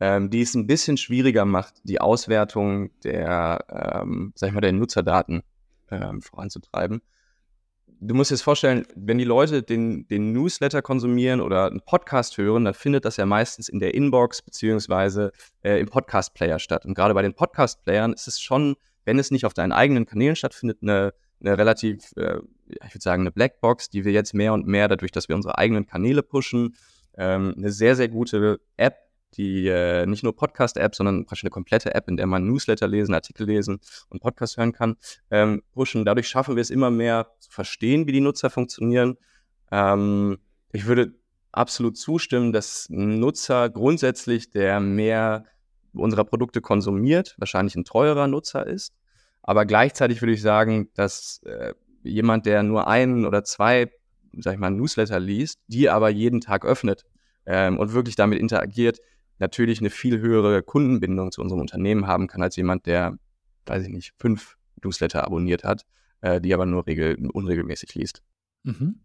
ähm, 0.00 0.30
die 0.30 0.40
es 0.40 0.54
ein 0.54 0.66
bisschen 0.66 0.96
schwieriger 0.96 1.44
macht, 1.44 1.74
die 1.84 2.00
Auswertung 2.00 2.90
der, 3.02 3.64
ähm, 4.02 4.32
sag 4.34 4.48
ich 4.48 4.54
mal, 4.54 4.60
der 4.62 4.72
Nutzerdaten 4.72 5.42
ähm, 5.90 6.22
voranzutreiben 6.22 7.02
du 8.00 8.14
musst 8.14 8.30
dir 8.30 8.34
das 8.34 8.42
vorstellen, 8.42 8.86
wenn 8.94 9.18
die 9.18 9.24
Leute 9.24 9.62
den, 9.62 10.06
den 10.08 10.32
Newsletter 10.32 10.82
konsumieren 10.82 11.40
oder 11.40 11.66
einen 11.66 11.80
Podcast 11.80 12.36
hören, 12.38 12.64
dann 12.64 12.74
findet 12.74 13.04
das 13.04 13.16
ja 13.16 13.26
meistens 13.26 13.68
in 13.68 13.80
der 13.80 13.94
Inbox 13.94 14.42
beziehungsweise 14.42 15.32
äh, 15.62 15.80
im 15.80 15.86
Podcast-Player 15.86 16.58
statt. 16.58 16.84
Und 16.84 16.94
gerade 16.94 17.14
bei 17.14 17.22
den 17.22 17.34
Podcast-Playern 17.34 18.12
ist 18.12 18.28
es 18.28 18.40
schon, 18.40 18.76
wenn 19.04 19.18
es 19.18 19.30
nicht 19.30 19.46
auf 19.46 19.54
deinen 19.54 19.72
eigenen 19.72 20.06
Kanälen 20.06 20.36
stattfindet, 20.36 20.78
eine, 20.82 21.14
eine 21.40 21.58
relativ, 21.58 22.12
äh, 22.16 22.38
ich 22.68 22.94
würde 22.94 23.02
sagen, 23.02 23.22
eine 23.22 23.32
Blackbox, 23.32 23.90
die 23.90 24.04
wir 24.04 24.12
jetzt 24.12 24.34
mehr 24.34 24.52
und 24.52 24.66
mehr, 24.66 24.88
dadurch, 24.88 25.12
dass 25.12 25.28
wir 25.28 25.36
unsere 25.36 25.58
eigenen 25.58 25.86
Kanäle 25.86 26.22
pushen, 26.22 26.74
ähm, 27.16 27.54
eine 27.56 27.70
sehr, 27.70 27.96
sehr 27.96 28.08
gute 28.08 28.60
App 28.76 29.05
die 29.36 29.68
äh, 29.68 30.06
nicht 30.06 30.22
nur 30.22 30.34
Podcast-App, 30.34 30.94
sondern 30.94 31.26
praktisch 31.26 31.44
eine 31.44 31.50
komplette 31.50 31.94
App, 31.94 32.08
in 32.08 32.16
der 32.16 32.26
man 32.26 32.46
Newsletter 32.46 32.88
lesen, 32.88 33.14
Artikel 33.14 33.46
lesen 33.46 33.80
und 34.08 34.20
Podcast 34.20 34.56
hören 34.56 34.72
kann, 34.72 34.96
ähm, 35.30 35.62
pushen. 35.72 36.04
Dadurch 36.04 36.28
schaffen 36.28 36.56
wir 36.56 36.60
es 36.60 36.70
immer 36.70 36.90
mehr 36.90 37.28
zu 37.40 37.50
verstehen, 37.50 38.06
wie 38.06 38.12
die 38.12 38.20
Nutzer 38.20 38.50
funktionieren. 38.50 39.16
Ähm, 39.70 40.38
ich 40.72 40.86
würde 40.86 41.14
absolut 41.52 41.96
zustimmen, 41.96 42.52
dass 42.52 42.86
Nutzer 42.90 43.70
grundsätzlich, 43.70 44.50
der 44.50 44.80
mehr 44.80 45.44
unserer 45.94 46.24
Produkte 46.24 46.60
konsumiert, 46.60 47.34
wahrscheinlich 47.38 47.74
ein 47.76 47.84
teurer 47.84 48.26
Nutzer 48.26 48.66
ist. 48.66 48.94
Aber 49.42 49.64
gleichzeitig 49.64 50.20
würde 50.20 50.32
ich 50.32 50.42
sagen, 50.42 50.90
dass 50.94 51.40
äh, 51.44 51.72
jemand, 52.02 52.46
der 52.46 52.62
nur 52.62 52.88
einen 52.88 53.24
oder 53.24 53.44
zwei, 53.44 53.90
sag 54.32 54.54
ich 54.54 54.60
mal, 54.60 54.70
Newsletter 54.70 55.20
liest, 55.20 55.60
die 55.68 55.88
aber 55.88 56.10
jeden 56.10 56.40
Tag 56.40 56.64
öffnet 56.64 57.04
ähm, 57.46 57.78
und 57.78 57.92
wirklich 57.92 58.16
damit 58.16 58.38
interagiert, 58.38 58.98
natürlich 59.38 59.80
eine 59.80 59.90
viel 59.90 60.20
höhere 60.20 60.62
Kundenbindung 60.62 61.32
zu 61.32 61.40
unserem 61.42 61.60
Unternehmen 61.60 62.06
haben 62.06 62.26
kann 62.26 62.42
als 62.42 62.56
jemand, 62.56 62.86
der, 62.86 63.18
weiß 63.66 63.84
ich 63.84 63.90
nicht, 63.90 64.14
fünf 64.18 64.56
Newsletter 64.82 65.24
abonniert 65.24 65.64
hat, 65.64 65.86
äh, 66.20 66.40
die 66.40 66.54
aber 66.54 66.66
nur 66.66 66.86
regel 66.86 67.28
unregelmäßig 67.32 67.94
liest. 67.94 68.22
Mhm. 68.62 69.00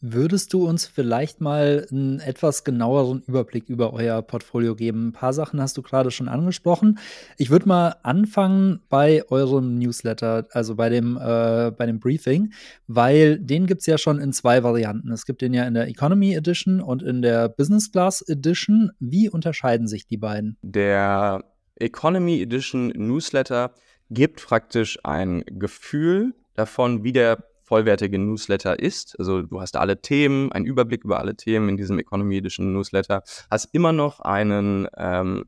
Würdest 0.00 0.52
du 0.52 0.68
uns 0.68 0.86
vielleicht 0.86 1.40
mal 1.40 1.86
einen 1.90 2.20
etwas 2.20 2.64
genaueren 2.64 3.22
Überblick 3.26 3.68
über 3.68 3.92
euer 3.92 4.20
Portfolio 4.22 4.74
geben? 4.74 5.08
Ein 5.08 5.12
paar 5.12 5.32
Sachen 5.32 5.60
hast 5.60 5.76
du 5.76 5.82
gerade 5.82 6.10
schon 6.10 6.28
angesprochen. 6.28 6.98
Ich 7.38 7.50
würde 7.50 7.66
mal 7.66 7.96
anfangen 8.02 8.80
bei 8.88 9.24
eurem 9.30 9.78
Newsletter, 9.78 10.46
also 10.52 10.76
bei 10.76 10.90
dem, 10.90 11.16
äh, 11.16 11.70
bei 11.70 11.86
dem 11.86 11.98
Briefing, 11.98 12.52
weil 12.86 13.38
den 13.38 13.66
gibt 13.66 13.80
es 13.80 13.86
ja 13.86 13.96
schon 13.98 14.20
in 14.20 14.32
zwei 14.32 14.62
Varianten. 14.62 15.10
Es 15.10 15.24
gibt 15.24 15.40
den 15.40 15.54
ja 15.54 15.64
in 15.64 15.74
der 15.74 15.88
Economy 15.88 16.34
Edition 16.34 16.80
und 16.80 17.02
in 17.02 17.22
der 17.22 17.48
Business 17.48 17.90
Class 17.90 18.22
Edition. 18.22 18.92
Wie 19.00 19.30
unterscheiden 19.30 19.88
sich 19.88 20.06
die 20.06 20.18
beiden? 20.18 20.56
Der 20.62 21.42
Economy 21.76 22.42
Edition 22.42 22.88
Newsletter 22.88 23.72
gibt 24.10 24.44
praktisch 24.46 24.98
ein 25.04 25.42
Gefühl 25.46 26.34
davon, 26.54 27.02
wie 27.02 27.12
der 27.12 27.38
vollwertige 27.66 28.18
Newsletter 28.18 28.78
ist. 28.78 29.18
Also 29.18 29.42
du 29.42 29.60
hast 29.60 29.76
alle 29.76 30.00
Themen, 30.00 30.52
einen 30.52 30.66
Überblick 30.66 31.04
über 31.04 31.18
alle 31.18 31.36
Themen 31.36 31.68
in 31.68 31.76
diesem 31.76 31.98
Economy 31.98 32.40
Newsletter, 32.40 33.22
hast 33.50 33.74
immer 33.74 33.92
noch 33.92 34.20
einen 34.20 34.86
ähm, 34.96 35.44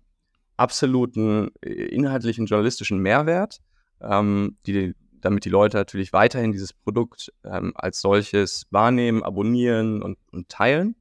absoluten 0.56 1.50
äh, 1.62 1.70
inhaltlichen 1.70 2.46
journalistischen 2.46 2.98
Mehrwert, 2.98 3.60
ähm, 4.02 4.56
die, 4.66 4.94
damit 5.20 5.44
die 5.44 5.48
Leute 5.48 5.76
natürlich 5.76 6.12
weiterhin 6.12 6.52
dieses 6.52 6.72
Produkt 6.72 7.32
ähm, 7.44 7.72
als 7.76 8.00
solches 8.00 8.66
wahrnehmen, 8.70 9.22
abonnieren 9.22 10.02
und, 10.02 10.18
und, 10.32 10.48
teilen. 10.48 10.96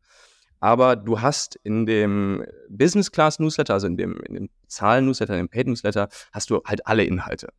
Aber 0.59 0.95
du 0.95 1.21
hast 1.21 1.55
in 1.63 1.86
dem 1.86 2.43
Business 2.69 3.12
Class 3.12 3.39
Newsletter, 3.39 3.74
also 3.74 3.88
in 3.88 3.97
dem, 3.97 4.19
in 4.27 4.33
dem 4.36 4.50
Zahlen 4.67 5.05
Newsletter, 5.05 5.33
in 5.33 5.45
dem 5.45 5.50
Paid 5.50 5.67
Newsletter, 5.67 6.09
hast 6.31 6.50
du 6.50 6.62
halt 6.65 6.86
alle 6.86 7.03
Inhalte. 7.03 7.50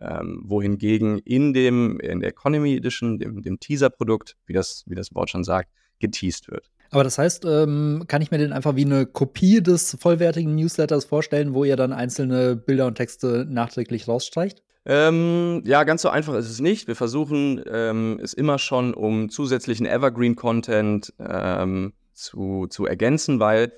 Ähm, 0.00 0.42
wohingegen 0.44 1.18
in 1.18 1.52
dem, 1.52 2.00
in 2.00 2.20
der 2.20 2.30
Economy 2.30 2.76
Edition, 2.76 3.18
dem, 3.18 3.42
dem 3.42 3.60
Teaser-Produkt, 3.60 4.36
wie 4.46 4.52
das, 4.52 4.84
wie 4.86 4.94
das 4.94 5.14
Wort 5.14 5.30
schon 5.30 5.44
sagt, 5.44 5.70
geteased 5.98 6.50
wird. 6.50 6.70
Aber 6.90 7.04
das 7.04 7.16
heißt, 7.16 7.46
ähm, 7.46 8.04
kann 8.06 8.20
ich 8.20 8.30
mir 8.30 8.38
den 8.38 8.52
einfach 8.52 8.76
wie 8.76 8.84
eine 8.84 9.06
Kopie 9.06 9.62
des 9.62 9.96
vollwertigen 9.98 10.54
Newsletters 10.54 11.06
vorstellen, 11.06 11.54
wo 11.54 11.64
ihr 11.64 11.76
dann 11.76 11.92
einzelne 11.92 12.54
Bilder 12.54 12.86
und 12.86 12.96
Texte 12.96 13.46
nachträglich 13.48 14.08
rausstreicht? 14.08 14.62
Ähm, 14.84 15.62
ja, 15.64 15.84
ganz 15.84 16.02
so 16.02 16.10
einfach 16.10 16.34
ist 16.34 16.50
es 16.50 16.60
nicht. 16.60 16.88
Wir 16.88 16.96
versuchen 16.96 17.62
ähm, 17.66 18.20
es 18.22 18.34
immer 18.34 18.58
schon, 18.58 18.92
um 18.92 19.30
zusätzlichen 19.30 19.86
Evergreen-Content 19.86 21.14
ähm, 21.18 21.92
zu, 22.12 22.66
zu 22.68 22.86
ergänzen, 22.86 23.40
weil 23.40 23.72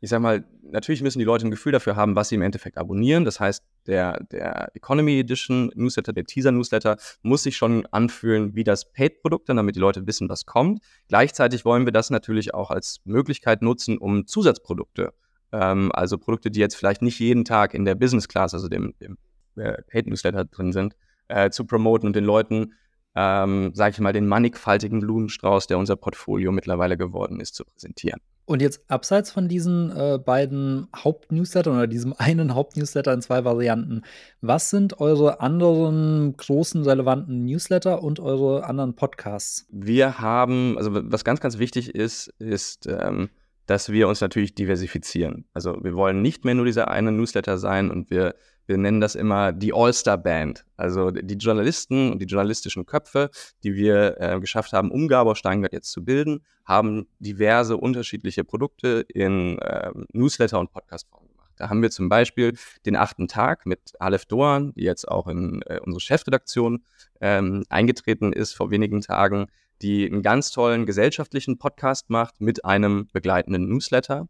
ich 0.00 0.10
sag 0.10 0.20
mal, 0.20 0.44
natürlich 0.62 1.02
müssen 1.02 1.18
die 1.18 1.24
Leute 1.24 1.46
ein 1.46 1.50
Gefühl 1.50 1.72
dafür 1.72 1.96
haben, 1.96 2.14
was 2.14 2.28
sie 2.28 2.36
im 2.36 2.42
Endeffekt 2.42 2.78
abonnieren. 2.78 3.24
Das 3.24 3.40
heißt, 3.40 3.64
der, 3.86 4.22
der 4.30 4.70
Economy 4.74 5.18
Edition 5.18 5.72
Newsletter, 5.74 6.12
der 6.12 6.24
Teaser 6.24 6.52
Newsletter, 6.52 6.96
muss 7.22 7.42
sich 7.42 7.56
schon 7.56 7.86
anfühlen 7.86 8.54
wie 8.54 8.64
das 8.64 8.92
Paid-Produkt, 8.92 9.48
damit 9.48 9.74
die 9.74 9.80
Leute 9.80 10.06
wissen, 10.06 10.28
was 10.28 10.46
kommt. 10.46 10.80
Gleichzeitig 11.08 11.64
wollen 11.64 11.84
wir 11.84 11.92
das 11.92 12.10
natürlich 12.10 12.54
auch 12.54 12.70
als 12.70 13.00
Möglichkeit 13.04 13.60
nutzen, 13.62 13.98
um 13.98 14.26
Zusatzprodukte, 14.26 15.12
ähm, 15.52 15.90
also 15.92 16.16
Produkte, 16.18 16.50
die 16.50 16.60
jetzt 16.60 16.76
vielleicht 16.76 17.02
nicht 17.02 17.18
jeden 17.18 17.44
Tag 17.44 17.74
in 17.74 17.84
der 17.84 17.96
Business 17.96 18.28
Class, 18.28 18.54
also 18.54 18.68
dem, 18.68 18.94
dem 19.00 19.18
äh, 19.56 19.82
Paid-Newsletter 19.90 20.44
drin 20.44 20.72
sind, 20.72 20.94
äh, 21.26 21.50
zu 21.50 21.64
promoten 21.64 22.06
und 22.06 22.14
den 22.14 22.24
Leuten 22.24 22.74
ähm, 23.16 23.72
sage 23.74 23.94
ich 23.94 24.00
mal, 24.00 24.12
den 24.12 24.28
mannigfaltigen 24.28 25.00
Blumenstrauß, 25.00 25.66
der 25.66 25.78
unser 25.78 25.96
Portfolio 25.96 26.52
mittlerweile 26.52 26.96
geworden 26.96 27.40
ist, 27.40 27.56
zu 27.56 27.64
präsentieren. 27.64 28.20
Und 28.48 28.62
jetzt 28.62 28.90
abseits 28.90 29.30
von 29.30 29.46
diesen 29.46 29.90
äh, 29.94 30.18
beiden 30.18 30.88
Hauptnewslettern 30.96 31.74
oder 31.74 31.86
diesem 31.86 32.14
einen 32.18 32.54
Hauptnewsletter 32.54 33.12
in 33.12 33.20
zwei 33.20 33.44
Varianten, 33.44 34.04
was 34.40 34.70
sind 34.70 35.00
eure 35.00 35.42
anderen 35.42 36.34
großen 36.34 36.82
relevanten 36.82 37.44
Newsletter 37.44 38.02
und 38.02 38.20
eure 38.20 38.64
anderen 38.64 38.94
Podcasts? 38.94 39.66
Wir 39.70 40.20
haben, 40.20 40.78
also 40.78 40.90
was 40.94 41.24
ganz, 41.24 41.40
ganz 41.40 41.58
wichtig 41.58 41.94
ist, 41.94 42.28
ist, 42.38 42.86
ähm, 42.86 43.28
dass 43.66 43.92
wir 43.92 44.08
uns 44.08 44.22
natürlich 44.22 44.54
diversifizieren. 44.54 45.44
Also 45.52 45.84
wir 45.84 45.92
wollen 45.92 46.22
nicht 46.22 46.46
mehr 46.46 46.54
nur 46.54 46.64
dieser 46.64 46.88
eine 46.88 47.12
Newsletter 47.12 47.58
sein 47.58 47.90
und 47.90 48.08
wir 48.08 48.34
wir 48.68 48.76
nennen 48.76 49.00
das 49.00 49.14
immer 49.14 49.52
die 49.52 49.72
All-Star-Band. 49.72 50.64
Also 50.76 51.10
die 51.10 51.34
Journalisten 51.34 52.12
und 52.12 52.20
die 52.20 52.26
journalistischen 52.26 52.86
Köpfe, 52.86 53.30
die 53.64 53.74
wir 53.74 54.20
äh, 54.20 54.38
geschafft 54.40 54.72
haben, 54.72 54.90
um 54.90 55.08
Gabor 55.08 55.36
Steingart 55.36 55.72
jetzt 55.72 55.90
zu 55.90 56.04
bilden, 56.04 56.44
haben 56.64 57.06
diverse 57.18 57.76
unterschiedliche 57.76 58.44
Produkte 58.44 59.04
in 59.08 59.58
äh, 59.58 59.90
Newsletter 60.12 60.60
und 60.60 60.70
Podcastform 60.70 61.26
gemacht. 61.26 61.50
Da 61.56 61.70
haben 61.70 61.82
wir 61.82 61.90
zum 61.90 62.08
Beispiel 62.08 62.56
den 62.84 62.94
achten 62.94 63.26
Tag 63.26 63.66
mit 63.66 63.92
Aleph 63.98 64.26
Doan, 64.26 64.74
die 64.74 64.84
jetzt 64.84 65.08
auch 65.08 65.26
in 65.26 65.62
äh, 65.62 65.80
unsere 65.80 66.00
Chefredaktion 66.00 66.84
ähm, 67.20 67.64
eingetreten 67.70 68.32
ist 68.32 68.52
vor 68.52 68.70
wenigen 68.70 69.00
Tagen, 69.00 69.46
die 69.82 70.06
einen 70.06 70.22
ganz 70.22 70.50
tollen 70.50 70.86
gesellschaftlichen 70.86 71.58
Podcast 71.58 72.10
macht 72.10 72.40
mit 72.40 72.64
einem 72.64 73.08
begleitenden 73.12 73.68
Newsletter. 73.68 74.28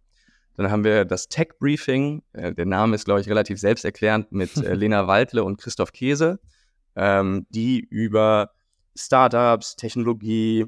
Dann 0.58 0.72
haben 0.72 0.82
wir 0.82 1.04
das 1.04 1.28
Tech 1.28 1.50
Briefing. 1.60 2.22
Äh, 2.32 2.52
der 2.52 2.66
Name 2.66 2.96
ist, 2.96 3.04
glaube 3.04 3.20
ich, 3.20 3.28
relativ 3.28 3.60
selbsterklärend 3.60 4.32
mit 4.32 4.56
äh, 4.56 4.74
Lena 4.74 5.06
Waldle 5.06 5.44
und 5.44 5.56
Christoph 5.56 5.92
Käse, 5.92 6.40
ähm, 6.96 7.46
die 7.50 7.78
über 7.78 8.50
Startups, 8.96 9.76
Technologie, 9.76 10.66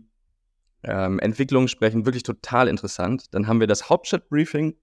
ähm, 0.85 1.19
Entwicklung 1.19 1.67
sprechen. 1.67 2.07
Wirklich 2.07 2.23
total 2.23 2.69
interessant. 2.69 3.35
Dann 3.35 3.49
haben 3.49 3.59
wir 3.59 3.67
das 3.67 3.91
Hauptstadt 3.91 4.29
Briefing 4.29 4.77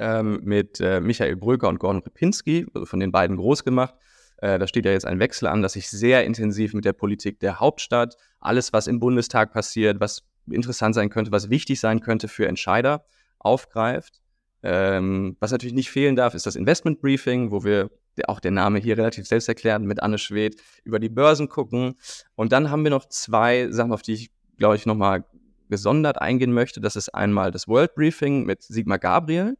ähm, 0.00 0.40
mit 0.42 0.80
äh, 0.80 1.00
Michael 1.00 1.36
Bröker 1.36 1.68
und 1.68 1.78
Gordon 1.78 2.02
Ripinski, 2.02 2.66
also 2.74 2.84
von 2.84 2.98
den 2.98 3.12
beiden 3.12 3.36
groß 3.36 3.62
gemacht. 3.62 3.94
Äh, 4.38 4.58
da 4.58 4.66
steht 4.66 4.86
ja 4.86 4.90
jetzt 4.90 5.06
ein 5.06 5.20
Wechsel 5.20 5.46
an, 5.46 5.62
dass 5.62 5.74
sich 5.74 5.88
sehr 5.88 6.24
intensiv 6.24 6.74
mit 6.74 6.84
der 6.84 6.94
Politik 6.94 7.38
der 7.38 7.60
Hauptstadt, 7.60 8.16
alles, 8.40 8.72
was 8.72 8.88
im 8.88 8.98
Bundestag 8.98 9.52
passiert, 9.52 10.00
was 10.00 10.24
interessant 10.50 10.96
sein 10.96 11.10
könnte, 11.10 11.30
was 11.30 11.48
wichtig 11.48 11.78
sein 11.78 12.00
könnte 12.00 12.26
für 12.26 12.48
Entscheider, 12.48 13.04
aufgreift. 13.38 14.20
Ähm, 14.62 15.36
was 15.40 15.52
natürlich 15.52 15.74
nicht 15.74 15.90
fehlen 15.90 16.16
darf, 16.16 16.34
ist 16.34 16.46
das 16.46 16.56
Investment 16.56 17.00
Briefing, 17.00 17.50
wo 17.50 17.64
wir 17.64 17.90
auch 18.26 18.40
der 18.40 18.50
Name 18.50 18.78
hier 18.78 18.96
relativ 18.96 19.26
selbsterklärend 19.26 19.86
mit 19.86 20.02
Anne 20.02 20.18
Schwedt 20.18 20.60
über 20.84 20.98
die 20.98 21.08
Börsen 21.08 21.48
gucken. 21.48 21.96
Und 22.34 22.52
dann 22.52 22.70
haben 22.70 22.82
wir 22.82 22.90
noch 22.90 23.06
zwei 23.06 23.70
Sachen, 23.70 23.92
auf 23.92 24.02
die 24.02 24.14
ich, 24.14 24.30
glaube 24.56 24.76
ich, 24.76 24.86
nochmal 24.86 25.24
gesondert 25.68 26.20
eingehen 26.20 26.52
möchte. 26.52 26.80
Das 26.80 26.96
ist 26.96 27.10
einmal 27.10 27.50
das 27.50 27.68
World 27.68 27.94
Briefing 27.94 28.44
mit 28.44 28.62
Sigmar 28.62 28.98
Gabriel 28.98 29.56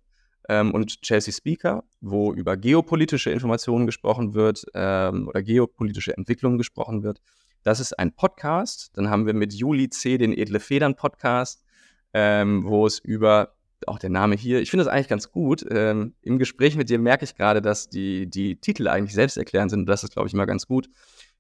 ähm, 0.49 0.73
und 0.73 1.03
Chelsea 1.03 1.33
Speaker, 1.33 1.85
wo 2.01 2.33
über 2.33 2.57
geopolitische 2.57 3.31
Informationen 3.31 3.87
gesprochen 3.87 4.35
wird 4.35 4.65
ähm, 4.75 5.29
oder 5.29 5.43
geopolitische 5.43 6.17
Entwicklungen 6.17 6.59
gesprochen 6.59 7.03
wird. 7.03 7.21
Das 7.63 7.81
ist 7.81 7.99
ein 7.99 8.13
Podcast. 8.13 8.91
Dann 8.95 9.11
haben 9.11 9.27
wir 9.27 9.35
mit 9.35 9.53
Juli 9.53 9.91
C. 9.91 10.19
den 10.19 10.33
Edle 10.33 10.61
Federn 10.61 10.95
Podcast, 10.95 11.65
ähm, 12.13 12.65
wo 12.65 12.87
es 12.87 13.01
über 13.01 13.56
auch 13.87 13.99
der 13.99 14.11
Name 14.11 14.35
hier. 14.35 14.61
Ich 14.61 14.71
finde 14.71 14.85
das 14.85 14.93
eigentlich 14.93 15.09
ganz 15.09 15.31
gut. 15.31 15.65
Ähm, 15.71 16.15
Im 16.23 16.39
Gespräch 16.39 16.77
mit 16.77 16.89
dir 16.89 16.99
merke 16.99 17.25
ich 17.25 17.35
gerade, 17.35 17.61
dass 17.61 17.89
die, 17.89 18.27
die 18.29 18.57
Titel 18.57 18.89
eigentlich 18.89 19.15
selbsterklärend 19.15 19.71
sind. 19.71 19.87
Das 19.87 20.03
ist, 20.03 20.13
glaube 20.13 20.29
ich, 20.29 20.35
immer 20.35 20.47
ganz 20.47 20.67
gut. 20.67 20.89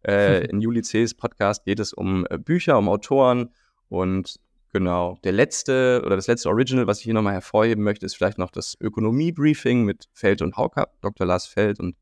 Äh, 0.07 0.47
in 0.50 0.61
Juli 0.61 0.83
Cs 0.83 1.14
Podcast 1.14 1.64
geht 1.64 1.81
es 1.81 1.93
um 1.93 2.26
äh, 2.31 2.38
Bücher, 2.38 2.78
um 2.78 2.88
Autoren 2.88 3.50
und 3.88 4.37
genau. 4.73 5.19
Der 5.25 5.33
letzte 5.33 6.02
oder 6.05 6.16
das 6.16 6.26
letzte 6.26 6.49
Original, 6.49 6.87
was 6.87 6.99
ich 6.99 7.05
hier 7.05 7.14
nochmal 7.14 7.35
hervorheben 7.35 7.83
möchte, 7.83 8.07
ist 8.07 8.16
vielleicht 8.16 8.38
noch 8.38 8.50
das 8.50 8.76
Ökonomie-Briefing 8.81 9.85
mit 9.85 10.09
Feld 10.12 10.43
und 10.43 10.57
Haukapp, 10.57 11.00
Dr. 11.00 11.26
Lars 11.26 11.47
Feld 11.47 11.81
und 11.81 11.97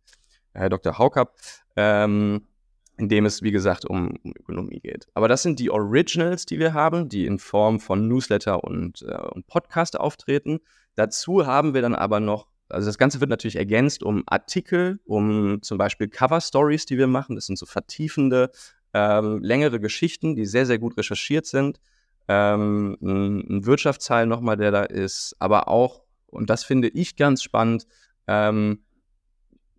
äh, 0.55 0.69
Dr. 0.69 0.99
Haukapp. 0.99 1.35
Ähm, 1.77 2.47
in 2.97 3.09
dem 3.09 3.27
es, 3.27 3.43
wie 3.43 3.51
gesagt, 3.51 3.85
um, 3.85 4.17
um, 4.23 4.33
Ökonomie 4.37 4.81
geht. 4.81 5.07
Aber 5.15 5.29
das 5.29 5.43
sind 5.43 5.59
die 5.59 5.71
Originals, 5.71 6.47
die 6.47 6.59
wir 6.59 6.75
haben, 6.75 7.09
die 7.09 7.27
in 7.27 7.39
Form 7.39 7.81
von 7.81 8.09
Newsletter 8.09 8.63
und, 8.63 9.03
äh, 9.03 9.17
und 9.17 9.47
Podcast 9.47 9.99
auftreten. 9.99 10.61
Dazu 10.95 11.47
haben 11.47 11.75
wir 11.75 11.83
dann 11.83 11.95
aber 11.95 12.21
noch, 12.21 12.49
also 12.69 12.87
das 12.87 12.99
Ganze 12.99 13.21
wird 13.21 13.31
natürlich 13.31 13.57
ergänzt 13.57 14.03
um 14.03 14.23
Artikel, 14.27 15.01
um 15.05 15.61
zum 15.63 15.79
Beispiel 15.79 16.09
Cover 16.09 16.41
Stories, 16.41 16.87
die 16.87 16.99
wir 16.99 17.09
machen. 17.09 17.35
Das 17.35 17.47
sind 17.47 17.59
so 17.59 17.67
vertiefende, 17.67 18.51
ähm, 18.95 19.43
längere 19.43 19.81
Geschichten, 19.81 20.37
die 20.37 20.47
sehr, 20.47 20.67
sehr 20.67 20.79
gut 20.79 20.97
recherchiert 20.97 21.47
sind. 21.47 21.81
Ähm, 22.29 22.97
ein, 23.03 23.67
Wirtschaftsteil 23.67 24.27
nochmal, 24.27 24.57
der 24.57 24.71
da 24.71 24.85
ist, 24.85 25.37
aber 25.41 25.69
auch, 25.69 26.05
und 26.27 26.49
das 26.49 26.65
finde 26.65 26.89
ich 26.89 27.17
ganz 27.17 27.43
spannend, 27.43 27.87
ähm, 28.27 28.84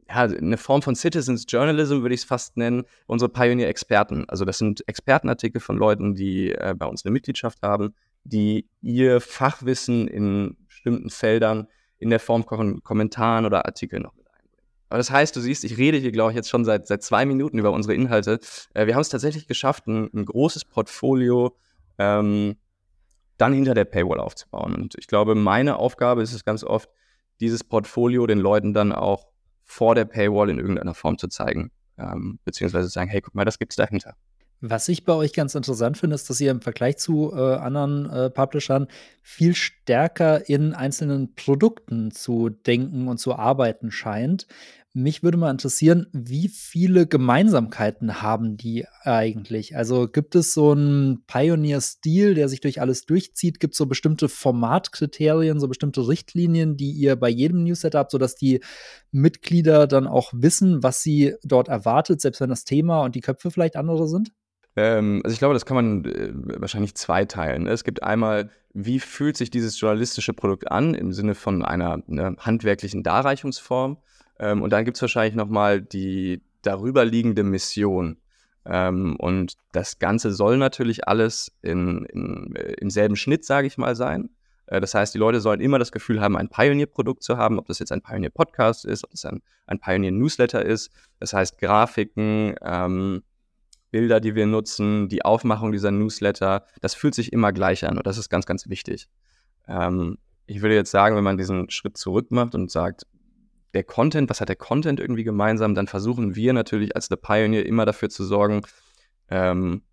ja, 0.08 0.22
eine 0.24 0.58
Form 0.58 0.82
von 0.82 0.96
Citizens 0.96 1.46
Journalism 1.48 2.02
würde 2.02 2.14
ich 2.14 2.22
es 2.22 2.26
fast 2.26 2.58
nennen, 2.58 2.84
unsere 3.08 3.30
Pioneer-Experten. 3.30 4.26
Also 4.30 4.46
das 4.46 4.58
sind 4.58 4.88
Expertenartikel 4.88 5.60
von 5.60 5.78
Leuten, 5.78 6.14
die 6.14 6.52
äh, 6.52 6.76
bei 6.78 6.86
uns 6.86 7.04
eine 7.04 7.12
Mitgliedschaft 7.12 7.62
haben, 7.64 7.94
die 8.24 8.68
ihr 8.82 9.22
Fachwissen 9.22 10.08
in 10.08 10.58
bestimmten 10.68 11.10
Feldern 11.10 11.68
in 11.98 12.10
der 12.10 12.20
Form 12.20 12.44
von 12.44 12.84
Kommentaren 12.84 13.46
oder 13.46 13.66
Artikeln 13.66 14.04
noch 14.04 14.16
mit 14.16 14.28
einbringen. 14.28 14.64
Aber 14.90 14.98
das 15.00 15.10
heißt, 15.10 15.36
du 15.36 15.40
siehst, 15.40 15.64
ich 15.64 15.78
rede 15.78 15.98
hier, 15.98 16.12
glaube 16.12 16.32
ich, 16.32 16.36
jetzt 16.36 16.50
schon 16.50 16.66
seit, 16.66 16.88
seit 16.88 17.02
zwei 17.02 17.26
Minuten 17.26 17.58
über 17.58 17.72
unsere 17.72 17.96
Inhalte. 17.96 18.40
Äh, 18.74 18.86
wir 18.86 18.94
haben 18.94 19.02
es 19.02 19.10
tatsächlich 19.10 19.48
geschafft, 19.48 19.88
ein, 19.88 20.10
ein 20.14 20.26
großes 20.26 20.66
Portfolio 20.66 21.58
ähm, 21.98 22.58
dann 23.38 23.54
hinter 23.54 23.74
der 23.74 23.86
Paywall 23.86 24.20
aufzubauen. 24.20 24.76
Und 24.76 24.96
ich 24.98 25.08
glaube, 25.08 25.36
meine 25.36 25.78
Aufgabe 25.78 26.22
ist 26.22 26.34
es 26.34 26.46
ganz 26.46 26.64
oft, 26.64 26.90
dieses 27.40 27.64
Portfolio 27.64 28.28
den 28.28 28.40
Leuten 28.40 28.74
dann 28.74 28.92
auch 28.92 29.28
vor 29.66 29.96
der 29.96 30.06
Paywall 30.06 30.50
in 30.50 30.60
irgendeiner 30.60 30.94
Form 30.94 31.18
zu 31.18 31.28
zeigen, 31.28 31.72
ähm, 31.98 32.40
beziehungsweise 32.46 32.88
sagen, 32.88 33.10
hey, 33.10 33.20
guck 33.20 33.36
mal, 33.36 33.46
das 33.46 33.60
gibt's 33.60 33.76
dahinter. 33.76 34.16
Was 34.62 34.88
ich 34.88 35.04
bei 35.04 35.14
euch 35.14 35.34
ganz 35.34 35.54
interessant 35.54 35.98
finde, 35.98 36.16
ist, 36.16 36.30
dass 36.30 36.40
ihr 36.40 36.50
im 36.50 36.62
Vergleich 36.62 36.98
zu 36.98 37.34
äh, 37.36 37.56
anderen 37.56 38.10
äh, 38.10 38.30
Publishern 38.30 38.88
viel 39.22 39.54
stärker 39.54 40.48
in 40.50 40.74
einzelnen 40.74 41.36
Produkten 41.36 42.12
zu 42.12 42.50
denken 42.50 43.08
und 43.08 43.18
zu 43.18 43.36
arbeiten 43.36 43.92
scheint. 43.92 44.48
Mich 44.98 45.24
würde 45.24 45.38
mal 45.38 45.52
interessieren, 45.52 46.08
wie 46.14 46.48
viele 46.48 47.06
Gemeinsamkeiten 47.06 48.22
haben 48.22 48.56
die 48.56 48.86
eigentlich? 49.04 49.76
Also 49.76 50.08
gibt 50.08 50.36
es 50.36 50.54
so 50.54 50.72
einen 50.72 51.26
Pioneer-Stil, 51.28 52.34
der 52.34 52.48
sich 52.48 52.62
durch 52.62 52.80
alles 52.80 53.06
durchzieht? 53.06 53.60
Gibt 53.60 53.74
es 53.74 53.78
so 53.78 53.88
bestimmte 53.88 54.30
Formatkriterien, 54.30 55.60
so 55.60 55.68
bestimmte 55.68 56.08
Richtlinien, 56.08 56.78
die 56.78 56.92
ihr 56.92 57.18
bei 57.18 57.28
jedem 57.28 57.66
Newsletter 57.66 58.00
habt, 58.00 58.12
sodass 58.12 58.36
die 58.36 58.62
Mitglieder 59.12 59.86
dann 59.86 60.08
auch 60.08 60.32
wissen, 60.34 60.82
was 60.82 61.04
sie 61.04 61.36
dort 61.44 61.68
erwartet, 61.68 62.22
selbst 62.22 62.40
wenn 62.40 62.50
das 62.50 62.64
Thema 62.64 63.02
und 63.02 63.16
die 63.16 63.22
Köpfe 63.22 63.52
vielleicht 63.52 63.76
andere 63.76 64.08
sind? 64.08 64.32
Ähm, 64.78 65.20
also 65.26 65.34
ich 65.34 65.40
glaube, 65.40 65.56
das 65.56 65.66
kann 65.66 65.76
man 65.76 66.06
äh, 66.06 66.32
wahrscheinlich 66.34 66.96
zweiteilen. 66.96 67.64
Ne? 67.64 67.72
Es 67.72 67.84
gibt 67.84 68.02
einmal, 68.02 68.50
wie 68.74 69.02
fühlt 69.02 69.36
sich 69.36 69.50
dieses 69.50 69.78
journalistische 69.78 70.32
Produkt 70.32 70.72
an 70.72 70.94
im 70.94 71.12
Sinne 71.12 71.36
von 71.36 71.66
einer 71.66 72.02
ne, 72.08 72.38
handwerklichen 72.40 73.04
Darreichungsform? 73.04 73.98
Ähm, 74.40 74.62
und 74.62 74.72
dann 74.72 74.86
gibt 74.86 74.98
es 74.98 75.02
wahrscheinlich 75.02 75.36
nochmal 75.36 75.82
die 75.82 76.42
darüberliegende 76.62 77.44
Mission. 77.44 78.18
Ähm, 78.66 79.16
und 79.18 79.54
das 79.72 80.00
Ganze 80.00 80.32
soll 80.34 80.58
natürlich 80.58 81.08
alles 81.08 81.52
in, 81.62 82.06
in, 82.06 82.56
äh, 82.56 82.74
im 82.74 82.90
selben 82.90 83.16
Schnitt, 83.16 83.46
sage 83.46 83.68
ich 83.68 83.78
mal, 83.78 83.96
sein. 83.96 84.30
Äh, 84.68 84.82
das 84.82 84.94
heißt, 84.94 85.14
die 85.14 85.20
Leute 85.20 85.40
sollen 85.40 85.62
immer 85.62 85.80
das 85.80 85.92
Gefühl 85.92 86.22
haben, 86.22 86.36
ein 86.36 86.50
Pioneer-Produkt 86.50 87.24
zu 87.24 87.38
haben, 87.38 87.60
ob 87.60 87.68
das 87.68 87.80
jetzt 87.80 87.92
ein 87.92 88.02
Pioneer-Podcast 88.02 88.86
ist, 88.86 89.04
ob 89.04 89.12
das 89.12 89.26
ein, 89.26 89.42
ein 89.68 89.80
Pioneer-Newsletter 89.80 90.66
ist. 90.66 90.92
Das 91.20 91.34
heißt, 91.34 91.60
Grafiken, 91.60 92.56
ähm, 92.62 93.24
Bilder, 93.92 94.20
die 94.20 94.36
wir 94.36 94.46
nutzen, 94.46 95.08
die 95.10 95.24
Aufmachung 95.24 95.72
dieser 95.72 95.92
Newsletter, 95.92 96.66
das 96.82 96.96
fühlt 96.96 97.16
sich 97.16 97.32
immer 97.32 97.54
gleich 97.54 97.88
an 97.88 97.98
und 97.98 98.06
das 98.06 98.18
ist 98.18 98.30
ganz, 98.30 98.46
ganz 98.46 98.68
wichtig. 98.68 99.08
Ähm, 99.68 100.18
ich 100.48 100.62
würde 100.62 100.76
jetzt 100.76 100.92
sagen, 100.92 101.16
wenn 101.16 101.24
man 101.24 101.38
diesen 101.38 101.70
Schritt 101.70 101.98
zurück 101.98 102.30
macht 102.30 102.56
und 102.56 102.70
sagt, 102.70 103.06
der 103.76 103.84
Content, 103.84 104.30
was 104.30 104.42
hat 104.42 104.50
der 104.50 104.56
Content 104.56 105.00
irgendwie 105.00 105.26
gemeinsam, 105.26 105.76
dann 105.76 105.88
versuchen 105.88 106.36
wir 106.36 106.54
natürlich 106.54 106.96
als 106.96 107.08
The 107.08 107.18
Pioneer 107.18 107.66
immer 107.66 107.86
dafür 107.86 108.10
zu 108.10 108.24
sorgen, 108.24 108.62
ähm, 109.30 109.84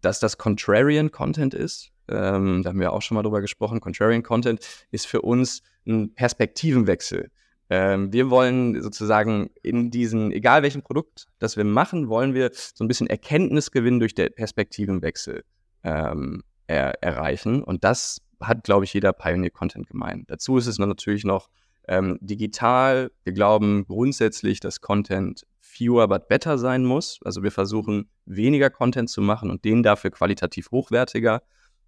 dass 0.00 0.20
das 0.20 0.36
Contrarian 0.36 1.10
Content 1.12 1.54
ist. 1.54 1.90
Ähm, 2.08 2.62
da 2.62 2.70
haben 2.70 2.80
wir 2.80 2.92
auch 2.92 3.02
schon 3.02 3.14
mal 3.14 3.22
drüber 3.22 3.40
gesprochen. 3.40 3.80
Contrarian 3.80 4.22
Content 4.22 4.60
ist 4.90 5.06
für 5.06 5.22
uns 5.22 5.62
ein 5.86 6.12
Perspektivenwechsel. 6.14 7.30
Ähm, 7.70 8.12
wir 8.12 8.30
wollen 8.30 8.82
sozusagen 8.82 9.50
in 9.62 9.90
diesen, 9.90 10.32
egal 10.32 10.62
welchem 10.62 10.82
Produkt, 10.82 11.26
das 11.38 11.56
wir 11.56 11.64
machen, 11.64 12.08
wollen 12.08 12.34
wir 12.34 12.50
so 12.52 12.82
ein 12.82 12.88
bisschen 12.88 13.06
Erkenntnisgewinn 13.06 14.00
durch 14.00 14.14
den 14.14 14.32
Perspektivenwechsel 14.34 15.44
ähm, 15.84 16.42
er, 16.66 17.00
erreichen. 17.02 17.62
Und 17.62 17.84
das 17.84 18.22
hat, 18.40 18.64
glaube 18.64 18.86
ich, 18.86 18.94
jeder 18.94 19.12
Pioneer-Content 19.12 19.86
gemeint. 19.86 20.30
Dazu 20.30 20.56
ist 20.56 20.66
es 20.66 20.78
natürlich 20.78 21.24
noch 21.24 21.48
ähm, 21.88 22.18
digital. 22.20 23.10
Wir 23.24 23.32
glauben 23.32 23.86
grundsätzlich, 23.86 24.60
dass 24.60 24.80
Content 24.80 25.46
fewer 25.60 26.08
but 26.08 26.28
better 26.28 26.58
sein 26.58 26.84
muss. 26.84 27.20
Also 27.24 27.42
wir 27.42 27.50
versuchen 27.50 28.08
weniger 28.26 28.70
Content 28.70 29.10
zu 29.10 29.20
machen 29.20 29.50
und 29.50 29.64
den 29.64 29.82
dafür 29.82 30.10
qualitativ 30.10 30.70
hochwertiger. 30.70 31.42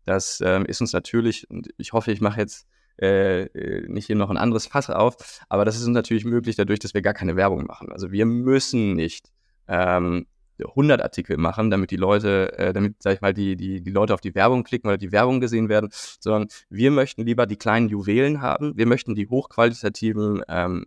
Das 0.05 0.41
ähm, 0.45 0.65
ist 0.67 0.81
uns 0.81 0.93
natürlich, 0.93 1.49
und 1.51 1.69
ich 1.77 1.93
hoffe, 1.93 2.13
ich 2.13 2.21
mache 2.21 2.41
jetzt 2.41 2.67
äh, 3.01 3.45
äh, 3.45 3.89
nicht 3.89 4.07
hier 4.07 4.17
noch 4.17 4.31
ein 4.31 4.37
anderes 4.37 4.67
Fass 4.67 4.91
auf, 4.91 5.41
aber 5.49 5.65
das 5.65 5.77
ist 5.77 5.87
uns 5.87 5.95
natürlich 5.95 6.25
möglich 6.25 6.57
dadurch, 6.57 6.79
dass 6.79 6.95
wir 6.95 7.03
gar 7.03 7.15
keine 7.15 7.37
Werbung 7.37 7.65
machen. 7.65 7.93
Also 7.93 8.11
wir 8.11 8.27
müssen 8.27 8.95
nicht 8.95 9.31
ähm, 9.69 10.27
100 10.69 11.03
Artikel 11.03 11.37
machen, 11.37 11.71
damit 11.71 11.91
die 11.91 11.97
Leute, 11.97 12.57
äh, 12.59 12.73
damit, 12.73 13.03
sag 13.03 13.15
ich 13.15 13.21
mal, 13.21 13.35
die, 13.35 13.57
die, 13.57 13.83
die 13.83 13.91
Leute 13.91 14.15
auf 14.15 14.21
die 14.21 14.35
Werbung 14.35 14.65
klicken 14.65 14.89
oder 14.89 14.99
die 14.99 15.13
Werbung 15.13 15.41
gesehen 15.41 15.69
werden, 15.69 15.91
sondern 15.93 16.49
wir 16.69 16.91
möchten 16.91 17.25
lieber 17.25 17.47
die 17.47 17.57
kleinen 17.57 17.89
Juwelen 17.89 18.41
haben. 18.41 18.77
Wir 18.77 18.87
möchten 18.87 19.15
die 19.15 19.29
hochqualitativen 19.29 20.43
ähm, 20.49 20.85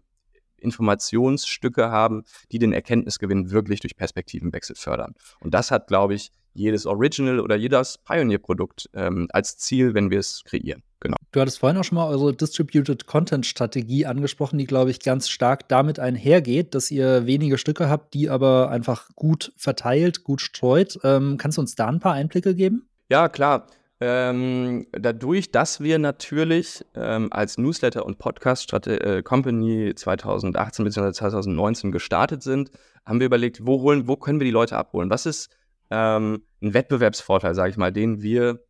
Informationsstücke 0.57 1.91
haben, 1.91 2.23
die 2.51 2.59
den 2.59 2.73
Erkenntnisgewinn 2.73 3.51
wirklich 3.51 3.81
durch 3.81 3.95
Perspektivenwechsel 3.95 4.75
fördern. 4.75 5.13
Und 5.39 5.53
das 5.53 5.71
hat, 5.71 5.87
glaube 5.87 6.15
ich, 6.15 6.31
jedes 6.53 6.85
Original 6.85 7.39
oder 7.39 7.55
jedes 7.55 7.97
Pioneer-Produkt 7.97 8.89
ähm, 8.93 9.27
als 9.31 9.57
Ziel, 9.57 9.93
wenn 9.93 10.09
wir 10.09 10.19
es 10.19 10.43
kreieren. 10.45 10.83
Genau. 10.99 11.17
Du 11.33 11.41
hattest 11.41 11.59
vorhin 11.59 11.77
auch 11.77 11.83
schon 11.83 11.97
mal 11.97 12.07
eure 12.07 12.33
Distributed 12.33 13.07
Content 13.07 13.45
Strategie 13.45 14.05
angesprochen, 14.05 14.57
die, 14.57 14.65
glaube 14.65 14.89
ich, 14.89 15.01
ganz 15.01 15.27
stark 15.27 15.67
damit 15.67 15.99
einhergeht, 15.99 16.73
dass 16.75 16.91
ihr 16.91 17.25
wenige 17.25 17.57
Stücke 17.57 17.89
habt, 17.89 18.13
die 18.13 18.29
aber 18.29 18.69
einfach 18.69 19.09
gut 19.15 19.51
verteilt, 19.57 20.23
gut 20.23 20.39
streut. 20.39 20.97
Ähm, 21.03 21.37
kannst 21.37 21.57
du 21.57 21.61
uns 21.61 21.75
da 21.75 21.87
ein 21.87 21.99
paar 21.99 22.13
Einblicke 22.13 22.55
geben? 22.55 22.87
Ja, 23.09 23.27
klar. 23.27 23.67
Ähm, 23.99 24.87
dadurch, 24.91 25.51
dass 25.51 25.79
wir 25.79 25.99
natürlich 25.99 26.85
ähm, 26.95 27.31
als 27.31 27.57
Newsletter- 27.57 28.05
und 28.05 28.17
Podcast-Company 28.17 29.89
äh, 29.89 29.95
2018 29.95 30.85
bzw. 30.85 31.11
2019 31.11 31.91
gestartet 31.91 32.43
sind, 32.43 32.71
haben 33.05 33.19
wir 33.19 33.27
überlegt, 33.27 33.65
wo, 33.65 33.81
holen, 33.81 34.07
wo 34.07 34.15
können 34.15 34.39
wir 34.39 34.45
die 34.45 34.51
Leute 34.51 34.77
abholen? 34.77 35.09
Was 35.09 35.25
ist 35.25 35.49
ähm, 35.93 36.43
ein 36.61 36.73
Wettbewerbsvorteil, 36.73 37.53
sage 37.53 37.69
ich 37.69 37.77
mal, 37.77 37.91
den 37.91 38.23
wir 38.23 38.65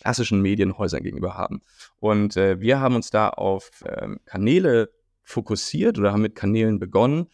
klassischen 0.00 0.40
Medienhäusern 0.40 1.02
gegenüber 1.02 1.36
haben. 1.36 1.62
Und 1.98 2.36
äh, 2.36 2.60
wir 2.60 2.80
haben 2.80 2.94
uns 2.94 3.10
da 3.10 3.28
auf 3.28 3.70
ähm, 3.84 4.20
Kanäle 4.24 4.90
fokussiert 5.22 5.98
oder 5.98 6.12
haben 6.12 6.22
mit 6.22 6.36
Kanälen 6.36 6.78
begonnen, 6.78 7.26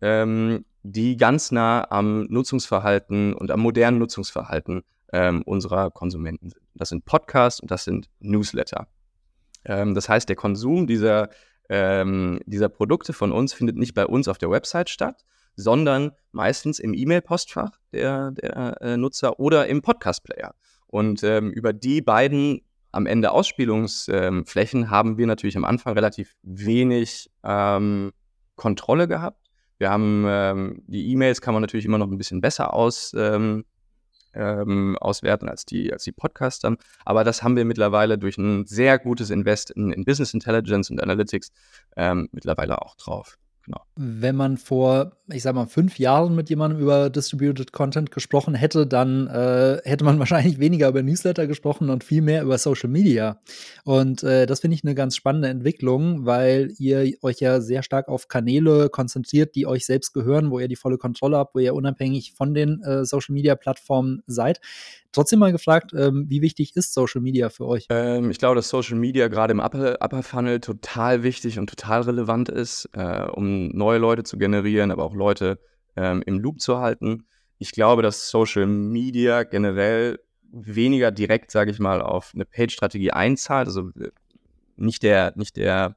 ähm, 0.00 0.64
die 0.82 1.16
ganz 1.16 1.50
nah 1.50 1.86
am 1.90 2.24
Nutzungsverhalten 2.24 3.34
und 3.34 3.50
am 3.50 3.60
modernen 3.60 3.98
Nutzungsverhalten 3.98 4.82
ähm, 5.12 5.42
unserer 5.42 5.90
Konsumenten 5.90 6.50
sind. 6.50 6.62
Das 6.74 6.90
sind 6.90 7.04
Podcasts 7.04 7.60
und 7.60 7.70
das 7.70 7.84
sind 7.84 8.08
Newsletter. 8.20 8.86
Ähm, 9.64 9.94
das 9.94 10.08
heißt, 10.08 10.28
der 10.28 10.36
Konsum 10.36 10.86
dieser, 10.86 11.30
ähm, 11.68 12.40
dieser 12.46 12.68
Produkte 12.68 13.12
von 13.12 13.32
uns 13.32 13.52
findet 13.52 13.76
nicht 13.76 13.94
bei 13.94 14.06
uns 14.06 14.28
auf 14.28 14.38
der 14.38 14.50
Website 14.50 14.90
statt, 14.90 15.24
sondern 15.56 16.12
meistens 16.32 16.78
im 16.78 16.94
E-Mail-Postfach 16.94 17.72
der, 17.92 18.30
der 18.32 18.80
äh, 18.80 18.96
Nutzer 18.96 19.40
oder 19.40 19.66
im 19.66 19.82
Podcast-Player. 19.82 20.54
Und 20.86 21.24
ähm, 21.24 21.50
über 21.50 21.72
die 21.72 22.02
beiden 22.02 22.60
am 22.92 23.06
Ende 23.06 23.30
Ausspielungsflächen 23.32 24.82
ähm, 24.82 24.90
haben 24.90 25.18
wir 25.18 25.26
natürlich 25.26 25.56
am 25.56 25.64
Anfang 25.64 25.94
relativ 25.94 26.34
wenig 26.42 27.30
ähm, 27.42 28.12
Kontrolle 28.54 29.08
gehabt. 29.08 29.50
Wir 29.78 29.90
haben 29.90 30.24
ähm, 30.26 30.82
die 30.86 31.10
E-Mails 31.10 31.40
kann 31.40 31.52
man 31.52 31.60
natürlich 31.60 31.84
immer 31.84 31.98
noch 31.98 32.10
ein 32.10 32.16
bisschen 32.16 32.40
besser 32.40 32.72
aus, 32.72 33.12
ähm, 33.14 33.64
ähm, 34.32 34.96
auswerten 34.98 35.48
als 35.48 35.66
die, 35.66 35.92
als 35.92 36.04
die 36.04 36.12
Podcasts 36.12 36.60
dann. 36.60 36.78
Aber 37.04 37.24
das 37.24 37.42
haben 37.42 37.56
wir 37.56 37.66
mittlerweile 37.66 38.16
durch 38.16 38.38
ein 38.38 38.64
sehr 38.66 38.98
gutes 38.98 39.28
Invest 39.28 39.70
in, 39.70 39.92
in 39.92 40.04
Business 40.04 40.32
Intelligence 40.32 40.90
und 40.90 41.02
Analytics 41.02 41.50
mittlerweile 42.32 42.82
auch 42.82 42.94
drauf. 42.96 43.38
Genau. 43.66 43.80
Wenn 43.96 44.36
man 44.36 44.58
vor, 44.58 45.16
ich 45.28 45.42
sag 45.42 45.56
mal, 45.56 45.66
fünf 45.66 45.98
Jahren 45.98 46.36
mit 46.36 46.48
jemandem 46.50 46.80
über 46.80 47.10
Distributed 47.10 47.72
Content 47.72 48.12
gesprochen 48.12 48.54
hätte, 48.54 48.86
dann 48.86 49.26
äh, 49.26 49.80
hätte 49.84 50.04
man 50.04 50.18
wahrscheinlich 50.20 50.60
weniger 50.60 50.88
über 50.88 51.02
Newsletter 51.02 51.48
gesprochen 51.48 51.90
und 51.90 52.04
viel 52.04 52.22
mehr 52.22 52.42
über 52.42 52.58
Social 52.58 52.88
Media. 52.88 53.40
Und 53.84 54.22
äh, 54.22 54.46
das 54.46 54.60
finde 54.60 54.76
ich 54.76 54.84
eine 54.84 54.94
ganz 54.94 55.16
spannende 55.16 55.48
Entwicklung, 55.48 56.26
weil 56.26 56.72
ihr 56.78 57.12
euch 57.22 57.40
ja 57.40 57.60
sehr 57.60 57.82
stark 57.82 58.06
auf 58.08 58.28
Kanäle 58.28 58.88
konzentriert, 58.88 59.56
die 59.56 59.66
euch 59.66 59.84
selbst 59.84 60.12
gehören, 60.12 60.52
wo 60.52 60.60
ihr 60.60 60.68
die 60.68 60.76
volle 60.76 60.96
Kontrolle 60.96 61.38
habt, 61.38 61.56
wo 61.56 61.58
ihr 61.58 61.74
unabhängig 61.74 62.34
von 62.34 62.54
den 62.54 62.82
äh, 62.82 63.04
Social 63.04 63.34
Media 63.34 63.56
Plattformen 63.56 64.22
seid. 64.28 64.60
Trotzdem 65.16 65.38
mal 65.38 65.50
gefragt, 65.50 65.92
ähm, 65.96 66.26
wie 66.28 66.42
wichtig 66.42 66.76
ist 66.76 66.92
Social 66.92 67.22
Media 67.22 67.48
für 67.48 67.66
euch? 67.66 67.86
Ähm, 67.88 68.30
ich 68.30 68.38
glaube, 68.38 68.54
dass 68.54 68.68
Social 68.68 68.96
Media 68.96 69.28
gerade 69.28 69.52
im 69.52 69.60
Upper, 69.60 69.96
Upper 70.02 70.22
Funnel 70.22 70.60
total 70.60 71.22
wichtig 71.22 71.58
und 71.58 71.70
total 71.70 72.02
relevant 72.02 72.50
ist, 72.50 72.90
äh, 72.92 73.26
neue 73.56 73.98
Leute 73.98 74.22
zu 74.22 74.38
generieren, 74.38 74.90
aber 74.90 75.04
auch 75.04 75.14
Leute 75.14 75.58
ähm, 75.96 76.22
im 76.26 76.38
Loop 76.38 76.60
zu 76.60 76.78
halten. 76.78 77.26
Ich 77.58 77.72
glaube, 77.72 78.02
dass 78.02 78.28
Social 78.28 78.66
Media 78.66 79.42
generell 79.44 80.18
weniger 80.52 81.10
direkt, 81.10 81.50
sage 81.50 81.70
ich 81.70 81.78
mal, 81.78 82.02
auf 82.02 82.32
eine 82.34 82.44
Page-Strategie 82.44 83.12
einzahlt. 83.12 83.66
Also 83.66 83.90
äh, 83.98 84.10
nicht 84.76 85.02
der, 85.02 85.32
nicht 85.36 85.56
der 85.56 85.96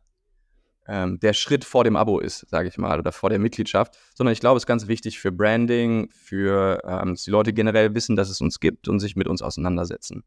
ähm, 0.90 1.20
der 1.20 1.34
Schritt 1.34 1.64
vor 1.66 1.84
dem 1.84 1.96
Abo 1.96 2.20
ist, 2.20 2.50
sage 2.50 2.68
ich 2.68 2.80
mal, 2.80 2.98
oder 3.00 3.12
vor 3.12 3.30
der 3.30 3.38
Mitgliedschaft, 3.38 3.96
sondern 4.16 4.34
ich 4.34 4.40
glaube, 4.40 4.58
es 4.58 4.64
ist 4.64 4.68
ganz 4.68 4.88
wichtig 4.88 5.20
für 5.20 5.32
Branding, 5.32 6.10
für 6.12 6.82
ähm, 6.84 7.14
dass 7.14 7.24
die 7.24 7.32
Leute 7.32 7.54
generell 7.54 7.94
wissen, 7.94 8.16
dass 8.16 8.30
es 8.30 8.42
uns 8.42 8.60
gibt 8.60 8.88
und 8.88 9.00
sich 9.00 9.16
mit 9.16 9.28
uns 9.28 9.44
auseinandersetzen. 9.44 10.24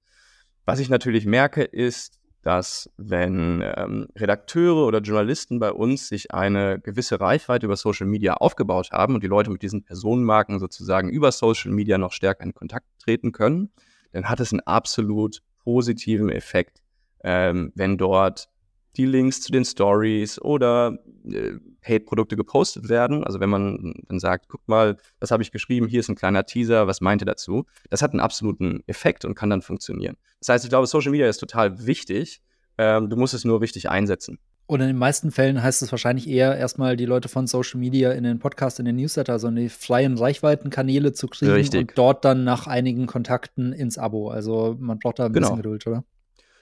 Was 0.64 0.78
ich 0.78 0.88
natürlich 0.88 1.26
merke, 1.26 1.64
ist, 1.64 2.20
dass 2.42 2.90
wenn 2.96 3.62
ähm, 3.76 4.08
Redakteure 4.16 4.86
oder 4.86 5.00
Journalisten 5.00 5.60
bei 5.60 5.72
uns 5.72 6.08
sich 6.08 6.32
eine 6.34 6.80
gewisse 6.80 7.20
Reichweite 7.20 7.66
über 7.66 7.76
Social 7.76 8.06
Media 8.06 8.34
aufgebaut 8.34 8.90
haben 8.90 9.14
und 9.14 9.22
die 9.22 9.28
Leute 9.28 9.50
mit 9.50 9.62
diesen 9.62 9.84
Personenmarken 9.84 10.58
sozusagen 10.58 11.08
über 11.08 11.30
Social 11.30 11.70
Media 11.70 11.98
noch 11.98 12.12
stärker 12.12 12.44
in 12.44 12.54
Kontakt 12.54 12.86
treten 12.98 13.32
können, 13.32 13.70
dann 14.12 14.28
hat 14.28 14.40
es 14.40 14.52
einen 14.52 14.60
absolut 14.60 15.42
positiven 15.62 16.28
Effekt, 16.28 16.82
ähm, 17.22 17.72
wenn 17.76 17.96
dort 17.96 18.48
die 18.96 19.06
Links 19.06 19.40
zu 19.40 19.52
den 19.52 19.64
Stories 19.64 20.40
oder 20.40 20.98
äh, 21.24 21.58
Paid-Produkte 21.80 22.36
gepostet 22.36 22.88
werden. 22.88 23.24
Also 23.24 23.40
wenn 23.40 23.50
man 23.50 23.94
dann 24.08 24.18
sagt, 24.18 24.48
guck 24.48 24.66
mal, 24.66 24.96
was 25.20 25.30
habe 25.30 25.42
ich 25.42 25.50
geschrieben, 25.50 25.86
hier 25.86 26.00
ist 26.00 26.08
ein 26.08 26.16
kleiner 26.16 26.44
Teaser, 26.44 26.86
was 26.86 27.00
meint 27.00 27.22
ihr 27.22 27.26
dazu? 27.26 27.64
Das 27.90 28.02
hat 28.02 28.12
einen 28.12 28.20
absoluten 28.20 28.82
Effekt 28.86 29.24
und 29.24 29.34
kann 29.34 29.50
dann 29.50 29.62
funktionieren. 29.62 30.16
Das 30.40 30.48
heißt, 30.48 30.64
ich 30.64 30.70
glaube, 30.70 30.86
Social 30.86 31.10
Media 31.10 31.28
ist 31.28 31.38
total 31.38 31.86
wichtig. 31.86 32.42
Ähm, 32.78 33.10
du 33.10 33.16
musst 33.16 33.34
es 33.34 33.44
nur 33.44 33.60
richtig 33.60 33.90
einsetzen. 33.90 34.38
Und 34.66 34.80
in 34.80 34.86
den 34.86 34.96
meisten 34.96 35.30
Fällen 35.30 35.62
heißt 35.62 35.82
es 35.82 35.92
wahrscheinlich 35.92 36.28
eher, 36.28 36.56
erstmal 36.56 36.96
die 36.96 37.04
Leute 37.04 37.28
von 37.28 37.46
Social 37.46 37.78
Media 37.78 38.12
in 38.12 38.24
den 38.24 38.38
Podcast, 38.38 38.78
in 38.78 38.84
den 38.84 38.96
Newsletter, 38.96 39.32
also 39.34 39.48
in 39.48 39.56
die 39.56 39.68
freien 39.68 40.16
Reichweitenkanäle 40.16 41.12
zu 41.12 41.26
kriegen 41.26 41.52
Richtig. 41.52 41.80
und 41.80 41.98
dort 41.98 42.24
dann 42.24 42.44
nach 42.44 42.66
einigen 42.66 43.06
Kontakten 43.06 43.72
ins 43.72 43.98
Abo. 43.98 44.30
Also 44.30 44.76
man 44.78 44.98
braucht 44.98 45.18
da 45.18 45.26
ein 45.26 45.32
genau. 45.32 45.48
bisschen 45.48 45.56
Geduld, 45.56 45.86
oder? 45.86 46.04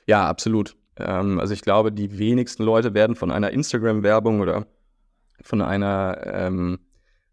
Ja, 0.06 0.26
absolut. 0.26 0.76
Ähm, 1.04 1.40
also 1.40 1.54
ich 1.54 1.62
glaube, 1.62 1.92
die 1.92 2.18
wenigsten 2.18 2.62
Leute 2.62 2.94
werden 2.94 3.16
von 3.16 3.30
einer 3.30 3.50
Instagram-Werbung 3.50 4.40
oder 4.40 4.66
von 5.42 5.62
einer 5.62 6.20
ähm, 6.24 6.78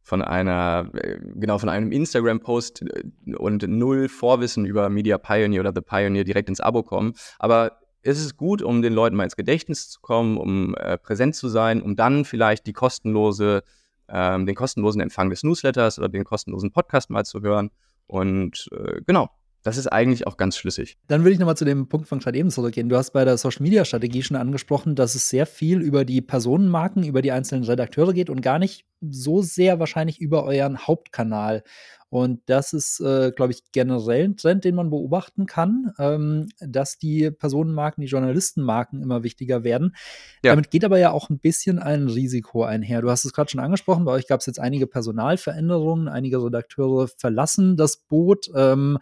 von 0.08 0.21
einer, 0.21 0.89
äh, 0.93 1.19
genau, 1.36 1.58
von 1.58 1.67
einem 1.67 1.91
Instagram-Post 1.91 2.82
äh, 2.82 3.36
und 3.36 3.67
null 3.67 4.08
Vorwissen 4.08 4.65
über 4.65 4.88
Media 4.88 5.17
Pioneer 5.17 5.60
oder 5.60 5.73
The 5.75 5.82
Pioneer 5.82 6.23
direkt 6.23 6.47
ins 6.47 6.62
Abo 6.62 6.82
kommen. 6.82 7.13
Aber 7.39 7.80
es 8.03 8.17
ist 8.17 8.38
gut, 8.38 8.62
um 8.62 8.82
den 8.82 8.93
Leuten 8.93 9.17
mal 9.17 9.25
ins 9.25 9.36
Gedächtnis 9.36 9.89
zu 9.89 9.99
kommen, 9.99 10.38
um 10.38 10.75
äh, 10.75 10.97
präsent 10.97 11.36
zu 11.36 11.49
sein, 11.49 11.82
um 11.82 11.97
dann 11.97 12.23
vielleicht 12.23 12.67
die 12.67 12.73
kostenlose, 12.73 13.63
ähm, 14.08 14.45
den 14.45 14.56
kostenlosen 14.56 15.01
Empfang 15.01 15.30
des 15.30 15.43
Newsletters 15.43 15.99
oder 15.99 16.08
den 16.08 16.23
kostenlosen 16.23 16.71
Podcast 16.71 17.10
mal 17.10 17.25
zu 17.25 17.41
hören. 17.41 17.69
Und 18.06 18.69
äh, 18.71 19.01
genau, 19.06 19.30
das 19.63 19.78
ist 19.78 19.88
eigentlich 19.88 20.28
auch 20.28 20.38
ganz 20.38 20.58
schlüssig. 20.58 20.98
Dann 21.08 21.24
will 21.24 21.32
ich 21.32 21.39
nochmal 21.39 21.58
zu 21.58 21.65
dem 21.65 21.89
Punkt 21.89 22.08
von 22.08 22.20
gerade 22.20 22.38
eben 22.38 22.50
zurückgehen. 22.50 22.89
Du 22.89 22.98
hast 22.98 23.12
bei 23.12 23.26
der 23.26 23.38
Social 23.38 23.63
Media 23.63 23.86
Strategie 23.86 24.24
schon 24.24 24.38
angesprochen, 24.38 24.96
dass 24.96 25.15
es 25.15 25.30
sehr 25.30 25.46
viel 25.46 25.82
über 25.82 26.06
die 26.06 26.22
Personenmarken, 26.22 27.04
über 27.04 27.22
die 27.22 27.32
einzelnen 27.32 27.63
Redakteure 27.63 28.13
geht 28.13 28.30
und 28.30 28.41
gar 28.41 28.60
nicht 28.60 28.86
so 29.02 29.41
sehr 29.41 29.80
wahrscheinlich 29.80 30.20
über 30.20 30.43
euren 30.43 30.80
Hauptkanal. 30.80 31.63
Und 32.10 32.41
das 32.46 32.74
ist, 32.74 33.02
äh, 33.02 33.32
glaube 33.36 33.52
ich, 33.52 33.63
generell 33.72 34.24
ein 34.24 34.38
Trend, 34.38 34.63
den 34.63 34.76
man 34.76 34.89
beobachten 34.89 35.46
kann, 35.46 35.93
ähm, 36.00 36.48
dass 36.60 36.98
die 36.98 37.32
Personenmarken, 37.32 38.02
die 38.02 38.08
Journalistenmarken 38.08 39.02
immer 39.02 39.24
wichtiger 39.24 39.63
werden. 39.63 39.96
Ja. 40.43 40.52
Damit 40.52 40.72
geht 40.72 40.86
aber 40.86 41.00
ja 41.00 41.12
auch 41.12 41.30
ein 41.30 41.39
bisschen 41.39 41.80
ein 41.80 42.08
Risiko 42.08 42.63
einher. 42.63 43.02
Du 43.02 43.10
hast 43.10 43.26
es 43.26 43.34
gerade 43.34 43.50
schon 43.50 43.60
angesprochen, 43.60 44.06
bei 44.06 44.13
euch 44.13 44.28
gab 44.28 44.39
es 44.39 44.46
jetzt 44.46 44.60
einige 44.60 44.88
Personalveränderungen, 44.88 46.08
einige 46.08 46.41
Redakteure 46.41 47.08
verlassen 47.08 47.76
das 47.76 47.98
Boot. 47.98 48.50
Ähm, 48.56 49.00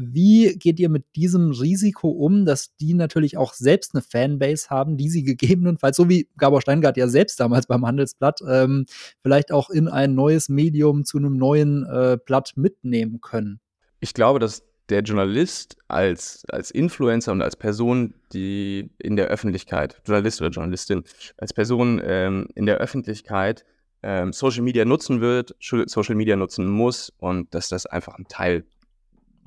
wie 0.00 0.56
geht 0.56 0.78
ihr 0.78 0.88
mit 0.88 1.04
diesem 1.16 1.50
Risiko 1.50 2.08
um, 2.08 2.44
dass 2.44 2.76
die 2.76 2.94
natürlich 2.94 3.36
auch 3.36 3.52
selbst 3.52 3.94
eine 3.94 4.02
Fanbase 4.02 4.70
haben, 4.70 4.96
die 4.96 5.10
sie 5.10 5.22
gegebenenfalls, 5.24 5.96
so 5.96 6.08
wie 6.08 6.28
Gabor 6.38 6.60
Steingart 6.60 6.96
ja 6.96 7.08
selbst 7.08 7.40
damals 7.40 7.66
beim 7.66 7.84
Handelsblatt, 7.84 8.40
ähm, 8.48 8.86
vielleicht 9.22 9.50
auch 9.50 9.70
in 9.70 9.88
ein 9.88 10.14
neues 10.14 10.48
Medium 10.48 11.04
zu 11.04 11.18
einem 11.18 11.36
neuen 11.36 11.84
äh, 11.84 12.16
Blatt 12.24 12.37
mitnehmen 12.56 13.20
können? 13.20 13.60
Ich 14.00 14.14
glaube, 14.14 14.38
dass 14.38 14.62
der 14.88 15.02
Journalist 15.02 15.76
als, 15.88 16.44
als 16.48 16.70
Influencer 16.70 17.32
und 17.32 17.42
als 17.42 17.56
Person, 17.56 18.14
die 18.32 18.90
in 18.98 19.16
der 19.16 19.26
Öffentlichkeit, 19.26 20.00
Journalist 20.06 20.40
oder 20.40 20.50
Journalistin, 20.50 21.04
als 21.36 21.52
Person 21.52 22.00
ähm, 22.02 22.48
in 22.54 22.64
der 22.64 22.78
Öffentlichkeit 22.78 23.64
ähm, 24.02 24.32
Social 24.32 24.62
Media 24.62 24.84
nutzen 24.84 25.20
wird, 25.20 25.54
Social 25.60 26.14
Media 26.14 26.36
nutzen 26.36 26.66
muss 26.68 27.12
und 27.18 27.54
dass 27.54 27.68
das 27.68 27.84
einfach 27.84 28.14
ein 28.14 28.26
Teil 28.28 28.64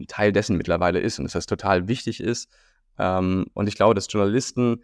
ein 0.01 0.07
Teil 0.07 0.31
dessen 0.31 0.57
mittlerweile 0.57 0.99
ist 0.99 1.19
und 1.19 1.25
dass 1.25 1.33
das 1.33 1.45
total 1.45 1.87
wichtig 1.87 2.19
ist. 2.19 2.49
Ähm, 2.97 3.45
und 3.53 3.67
ich 3.67 3.75
glaube, 3.75 3.93
dass 3.95 4.11
Journalisten 4.11 4.83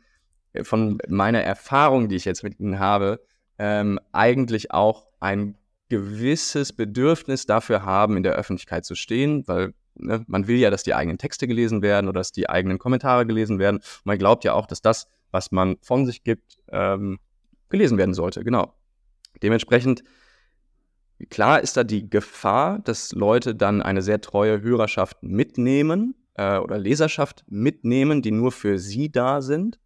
äh, 0.53 0.63
von 0.63 0.99
meiner 1.07 1.41
Erfahrung, 1.41 2.07
die 2.07 2.15
ich 2.15 2.25
jetzt 2.25 2.43
mit 2.43 2.59
ihnen 2.59 2.79
habe, 2.79 3.19
ähm, 3.59 3.99
eigentlich 4.11 4.71
auch 4.71 5.07
ein 5.19 5.57
gewisses 5.89 6.73
Bedürfnis 6.73 7.45
dafür 7.45 7.83
haben, 7.83 8.17
in 8.17 8.23
der 8.23 8.33
Öffentlichkeit 8.33 8.85
zu 8.85 8.95
stehen, 8.95 9.47
weil 9.47 9.73
ne, 9.95 10.23
man 10.27 10.47
will 10.47 10.57
ja, 10.57 10.69
dass 10.69 10.83
die 10.83 10.93
eigenen 10.93 11.17
Texte 11.17 11.47
gelesen 11.47 11.81
werden 11.81 12.07
oder 12.07 12.19
dass 12.19 12.31
die 12.31 12.49
eigenen 12.49 12.77
Kommentare 12.77 13.25
gelesen 13.25 13.59
werden. 13.59 13.79
Man 14.03 14.17
glaubt 14.17 14.43
ja 14.43 14.53
auch, 14.53 14.65
dass 14.65 14.81
das, 14.81 15.07
was 15.31 15.51
man 15.51 15.77
von 15.81 16.05
sich 16.05 16.23
gibt, 16.23 16.57
ähm, 16.69 17.19
gelesen 17.69 17.97
werden 17.97 18.13
sollte. 18.13 18.43
Genau. 18.43 18.73
Dementsprechend 19.41 20.03
Klar 21.29 21.61
ist 21.61 21.75
da 21.75 21.83
die 21.83 22.09
Gefahr, 22.09 22.79
dass 22.79 23.11
Leute 23.11 23.55
dann 23.55 23.81
eine 23.81 24.03
sehr 24.03 24.21
treue 24.21 24.61
Hörerschaft 24.61 25.23
mitnehmen 25.23 26.13
äh, 26.35 26.57
oder 26.57 26.77
Leserschaft 26.77 27.43
mitnehmen, 27.47 28.21
die 28.21 28.31
nur 28.31 28.51
für 28.51 28.77
sie 28.77 29.11
da 29.11 29.41
sind. 29.41 29.79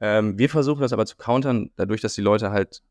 Ähm, 0.00 0.38
wir 0.38 0.50
versuchen 0.50 0.82
das 0.82 0.92
aber 0.92 1.06
zu 1.06 1.16
countern, 1.16 1.70
dadurch, 1.76 2.02
dass 2.02 2.14
die 2.14 2.20
Leute 2.20 2.50
halt, 2.50 2.82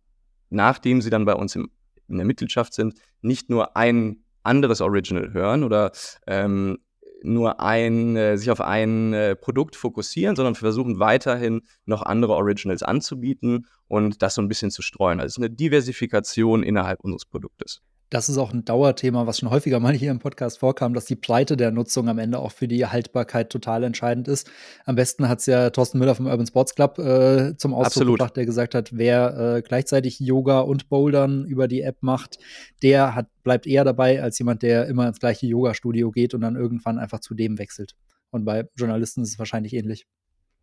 nachdem 0.50 1.02
sie 1.02 1.12
dann 1.12 1.26
bei 1.26 1.36
uns 1.36 1.56
im, 1.56 1.70
in 2.14 2.20
der 2.20 2.28
Mitgliedschaft 2.28 2.74
sind, 2.74 2.96
nicht 3.22 3.50
nur 3.50 3.76
ein 3.76 4.24
anderes 4.44 4.82
Original 4.82 5.34
hören 5.34 5.64
oder 5.64 5.92
ähm, 6.28 6.80
nur 7.24 7.62
ein, 7.62 8.16
äh, 8.18 8.38
sich 8.38 8.52
auf 8.52 8.62
ein 8.62 9.14
äh, 9.14 9.36
Produkt 9.36 9.76
fokussieren, 9.76 10.36
sondern 10.36 10.56
versuchen 10.56 11.00
weiterhin 11.00 11.62
noch 11.86 12.02
andere 12.02 12.34
Originals 12.34 12.84
anzubieten 12.84 13.68
und 13.88 14.22
das 14.22 14.36
so 14.36 14.42
ein 14.42 14.50
bisschen 14.50 14.72
zu 14.72 14.82
streuen. 14.82 15.20
Also 15.20 15.28
es 15.28 15.38
ist 15.38 15.44
eine 15.44 15.50
Diversifikation 15.50 16.64
innerhalb 16.64 17.00
unseres 17.00 17.26
Produktes 17.26 17.82
das 18.14 18.30
ist 18.30 18.38
auch 18.38 18.54
ein 18.54 18.64
Dauerthema, 18.64 19.26
was 19.26 19.40
schon 19.40 19.50
häufiger 19.50 19.80
mal 19.80 19.94
hier 19.94 20.12
im 20.12 20.20
Podcast 20.20 20.60
vorkam, 20.60 20.94
dass 20.94 21.06
die 21.06 21.16
Pleite 21.16 21.58
der 21.58 21.72
Nutzung 21.72 22.08
am 22.10 22.20
Ende 22.20 22.38
auch 22.38 22.52
für 22.52 22.68
die 22.68 22.86
Haltbarkeit 22.86 23.50
total 23.50 23.84
entscheidend 23.84 24.28
ist. 24.28 24.52
Am 24.86 24.96
besten 24.96 25.28
hat 25.28 25.40
es 25.40 25.48
ja 25.48 25.72
Thorsten 25.72 25.98
Müller 25.98 26.14
vom 26.14 26.28
Urban 26.28 26.46
Sports 26.46 26.76
Club 26.76 27.00
äh, 27.00 27.58
zum 27.58 27.74
Ausdruck 27.74 27.88
Absolut. 27.88 28.20
gebracht, 28.20 28.38
der 28.38 28.46
gesagt 28.46 28.76
hat, 28.76 28.96
wer 28.96 29.56
äh, 29.56 29.62
gleichzeitig 29.64 30.20
Yoga 30.20 30.60
und 30.60 30.90
Bouldern 30.90 31.44
über 31.46 31.68
die 31.68 31.82
App 31.82 31.98
macht, 32.02 32.38
der 32.84 33.16
hat, 33.16 33.30
bleibt 33.42 33.66
eher 33.66 33.84
dabei 33.84 34.22
als 34.22 34.38
jemand, 34.38 34.62
der 34.62 34.86
immer 34.86 35.08
ins 35.08 35.20
gleiche 35.20 35.48
Yoga-Studio 35.48 36.12
geht 36.12 36.36
und 36.36 36.42
dann 36.42 36.56
irgendwann 36.56 37.00
einfach 37.00 37.20
zu 37.20 37.34
dem 37.34 37.58
wechselt. 37.58 37.96
Und 38.30 38.46
bei 38.46 38.70
Journalisten 38.76 39.24
ist 39.24 39.30
es 39.30 39.40
wahrscheinlich 39.40 39.74
ähnlich. 39.74 40.06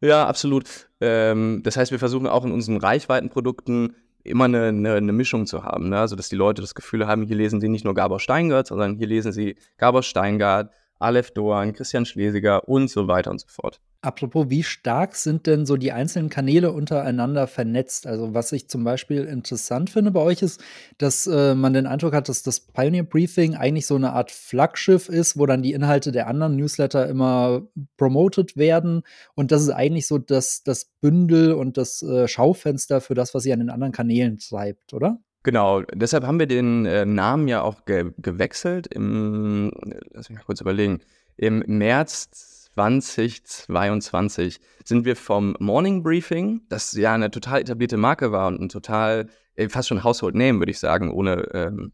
Ja, 0.01 0.25
absolut. 0.29 0.89
Ähm, 1.01 1.63
das 1.65 1.77
heißt, 1.77 1.91
wir 1.91 1.99
versuchen 1.99 2.29
auch 2.29 2.45
in 2.45 2.53
unseren 2.53 2.77
Reichweitenprodukten 2.77 3.97
immer 4.25 4.45
eine, 4.45 4.69
eine, 4.69 4.95
eine, 4.95 5.13
Mischung 5.13 5.47
zu 5.47 5.65
haben, 5.65 5.89
ne? 5.89 5.99
also 5.99 6.17
dass 6.17 6.29
die 6.29 6.37
Leute 6.37 6.61
das 6.63 6.75
Gefühl 6.75 7.07
haben, 7.07 7.23
hier 7.23 7.37
lesen 7.37 7.61
sie 7.61 7.69
nicht 7.69 7.85
nur 7.85 7.95
Gabor 7.95 8.21
Steingart, 8.21 8.67
sondern 8.67 8.97
hier 8.97 9.07
lesen 9.07 9.33
sie 9.33 9.57
Gabor 9.79 10.03
Steingart, 10.03 10.73
Aleph 11.01 11.33
Doan, 11.33 11.73
Christian 11.73 12.05
Schlesiger 12.05 12.69
und 12.69 12.89
so 12.89 13.09
weiter 13.09 13.31
und 13.31 13.41
so 13.41 13.49
fort. 13.49 13.81
Apropos, 14.03 14.49
wie 14.49 14.63
stark 14.63 15.15
sind 15.15 15.47
denn 15.47 15.67
so 15.67 15.77
die 15.77 15.93
einzelnen 15.93 16.31
Kanäle 16.31 16.73
untereinander 16.73 17.47
vernetzt? 17.47 18.07
Also, 18.07 18.33
was 18.33 18.51
ich 18.53 18.67
zum 18.67 18.83
Beispiel 18.83 19.25
interessant 19.25 19.91
finde 19.91 20.11
bei 20.11 20.21
euch 20.21 20.41
ist, 20.41 20.63
dass 20.97 21.27
äh, 21.27 21.55
man 21.55 21.75
den 21.75 21.87
Eindruck 21.87 22.15
hat, 22.15 22.31
dass 22.31 22.43
das 22.43 22.61
Pioneer 22.61 23.03
Briefing 23.03 23.57
eigentlich 23.57 23.87
so 23.87 23.97
eine 23.97 24.15
Art 24.15 24.31
Flaggschiff 24.31 25.11
ist, 25.11 25.39
wo 25.39 25.45
dann 25.45 25.63
die 25.63 25.75
Inhalte 25.75 26.13
der 26.13 26.29
anderen 26.29 26.57
Newsletter 26.57 27.07
immer 27.09 27.69
promoted 27.99 28.57
werden. 28.57 29.03
Und 29.35 29.53
das 29.53 29.61
ist 29.61 29.71
eigentlich 29.71 30.07
so 30.07 30.17
das, 30.17 30.63
das 30.63 30.87
Bündel 31.03 31.53
und 31.53 31.77
das 31.77 32.01
äh, 32.01 32.27
Schaufenster 32.27 33.03
für 33.03 33.15
das, 33.15 33.35
was 33.35 33.45
ihr 33.45 33.53
an 33.53 33.61
den 33.61 33.71
anderen 33.71 33.93
Kanälen 33.93 34.39
treibt, 34.39 34.95
oder? 34.95 35.19
Genau, 35.43 35.81
deshalb 35.95 36.25
haben 36.25 36.39
wir 36.39 36.47
den 36.47 36.85
äh, 36.85 37.07
Namen 37.07 37.49
ja 37.49 37.63
auch 37.63 37.87
ge 37.87 38.13
gewechselt 38.19 38.87
im, 38.89 39.73
lass 40.13 40.29
mich 40.29 40.39
mal 40.39 40.45
kurz 40.45 40.61
überlegen, 40.61 41.01
im 41.37 41.65
März 41.67 42.71
2022 42.75 44.61
sind 44.85 45.07
wir 45.07 45.17
vom 45.17 45.57
Morning 45.59 46.03
Briefing, 46.03 46.61
das 46.69 46.93
ja 46.93 47.15
eine 47.15 47.31
total 47.31 47.63
etablierte 47.63 47.97
Marke 47.97 48.33
war 48.33 48.49
und 48.49 48.61
ein 48.61 48.69
total, 48.69 49.29
äh, 49.57 49.69
fast 49.69 49.89
schon 49.89 50.05
Household 50.05 50.35
Name, 50.35 50.59
würde 50.59 50.73
ich 50.73 50.79
sagen, 50.79 51.11
ohne, 51.11 51.49
ähm, 51.55 51.93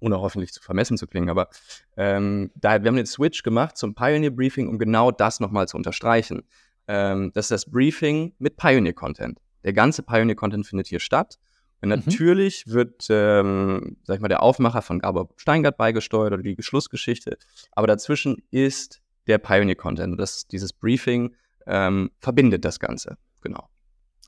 ohne 0.00 0.20
hoffentlich 0.20 0.52
zu 0.52 0.60
vermessen 0.60 0.98
zu 0.98 1.06
klingen. 1.06 1.30
Aber 1.30 1.48
ähm, 1.96 2.50
da, 2.56 2.82
wir 2.82 2.88
haben 2.88 2.96
den 2.96 3.06
Switch 3.06 3.44
gemacht 3.44 3.76
zum 3.76 3.94
Pioneer 3.94 4.32
Briefing, 4.32 4.68
um 4.68 4.78
genau 4.78 5.12
das 5.12 5.38
nochmal 5.38 5.68
zu 5.68 5.76
unterstreichen. 5.76 6.42
Ähm, 6.88 7.30
das 7.34 7.46
ist 7.46 7.50
das 7.52 7.70
Briefing 7.70 8.34
mit 8.38 8.56
Pioneer 8.56 8.94
Content. 8.94 9.38
Der 9.64 9.72
ganze 9.72 10.02
Pioneer 10.02 10.34
Content 10.34 10.66
findet 10.66 10.88
hier 10.88 11.00
statt. 11.00 11.38
Und 11.82 11.88
mhm. 11.88 12.02
natürlich 12.06 12.66
mhm. 12.66 12.72
wird, 12.72 13.06
ähm, 13.10 13.96
sag 14.04 14.16
ich 14.16 14.20
mal, 14.20 14.28
der 14.28 14.42
Aufmacher 14.42 14.82
von 14.82 15.00
Gabor 15.00 15.28
Steingart 15.36 15.76
beigesteuert 15.76 16.32
oder 16.32 16.42
die 16.42 16.56
Schlussgeschichte. 16.60 17.36
Aber 17.72 17.86
dazwischen 17.86 18.36
ist 18.50 19.02
der 19.26 19.38
Pioneer 19.38 19.74
Content. 19.76 20.18
Das, 20.18 20.46
dieses 20.46 20.72
Briefing 20.72 21.34
ähm, 21.66 22.10
verbindet 22.18 22.64
das 22.64 22.80
Ganze, 22.80 23.18
genau. 23.40 23.68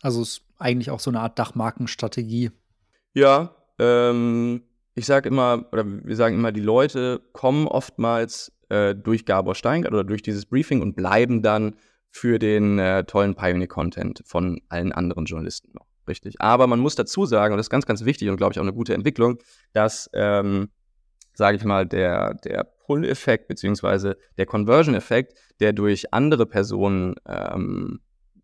Also 0.02 0.22
ist 0.22 0.42
eigentlich 0.58 0.90
auch 0.90 1.00
so 1.00 1.10
eine 1.10 1.20
Art 1.20 1.38
Dachmarkenstrategie. 1.38 2.50
Ja, 3.14 3.54
ähm, 3.78 4.62
ich 4.94 5.06
sage 5.06 5.28
immer, 5.28 5.66
oder 5.72 5.84
wir 5.86 6.16
sagen 6.16 6.36
immer, 6.36 6.52
die 6.52 6.60
Leute 6.60 7.22
kommen 7.32 7.66
oftmals 7.66 8.52
äh, 8.68 8.94
durch 8.94 9.24
Gabor 9.24 9.54
Steingart 9.54 9.92
oder 9.92 10.04
durch 10.04 10.22
dieses 10.22 10.46
Briefing 10.46 10.82
und 10.82 10.94
bleiben 10.94 11.42
dann 11.42 11.76
für 12.10 12.38
den 12.38 12.78
äh, 12.78 13.04
tollen 13.04 13.34
Pioneer-Content 13.34 14.22
von 14.24 14.60
allen 14.68 14.92
anderen 14.92 15.24
Journalisten 15.24 15.72
noch. 15.74 15.86
Richtig. 16.06 16.40
Aber 16.40 16.66
man 16.66 16.80
muss 16.80 16.94
dazu 16.94 17.26
sagen, 17.26 17.54
und 17.54 17.58
das 17.58 17.66
ist 17.66 17.70
ganz, 17.70 17.86
ganz 17.86 18.04
wichtig 18.04 18.28
und 18.28 18.36
glaube 18.36 18.52
ich 18.52 18.58
auch 18.58 18.64
eine 18.64 18.72
gute 18.72 18.94
Entwicklung, 18.94 19.38
dass, 19.72 20.10
ähm, 20.12 20.68
sage 21.32 21.56
ich 21.56 21.64
mal, 21.64 21.86
der, 21.86 22.34
der 22.34 22.64
Pull-Effekt 22.64 23.48
beziehungsweise 23.48 24.16
der 24.36 24.46
Conversion-Effekt, 24.46 25.34
der 25.60 25.72
durch 25.72 26.12
andere 26.12 26.46
Personen 26.46 27.14
ähm, 27.26 28.00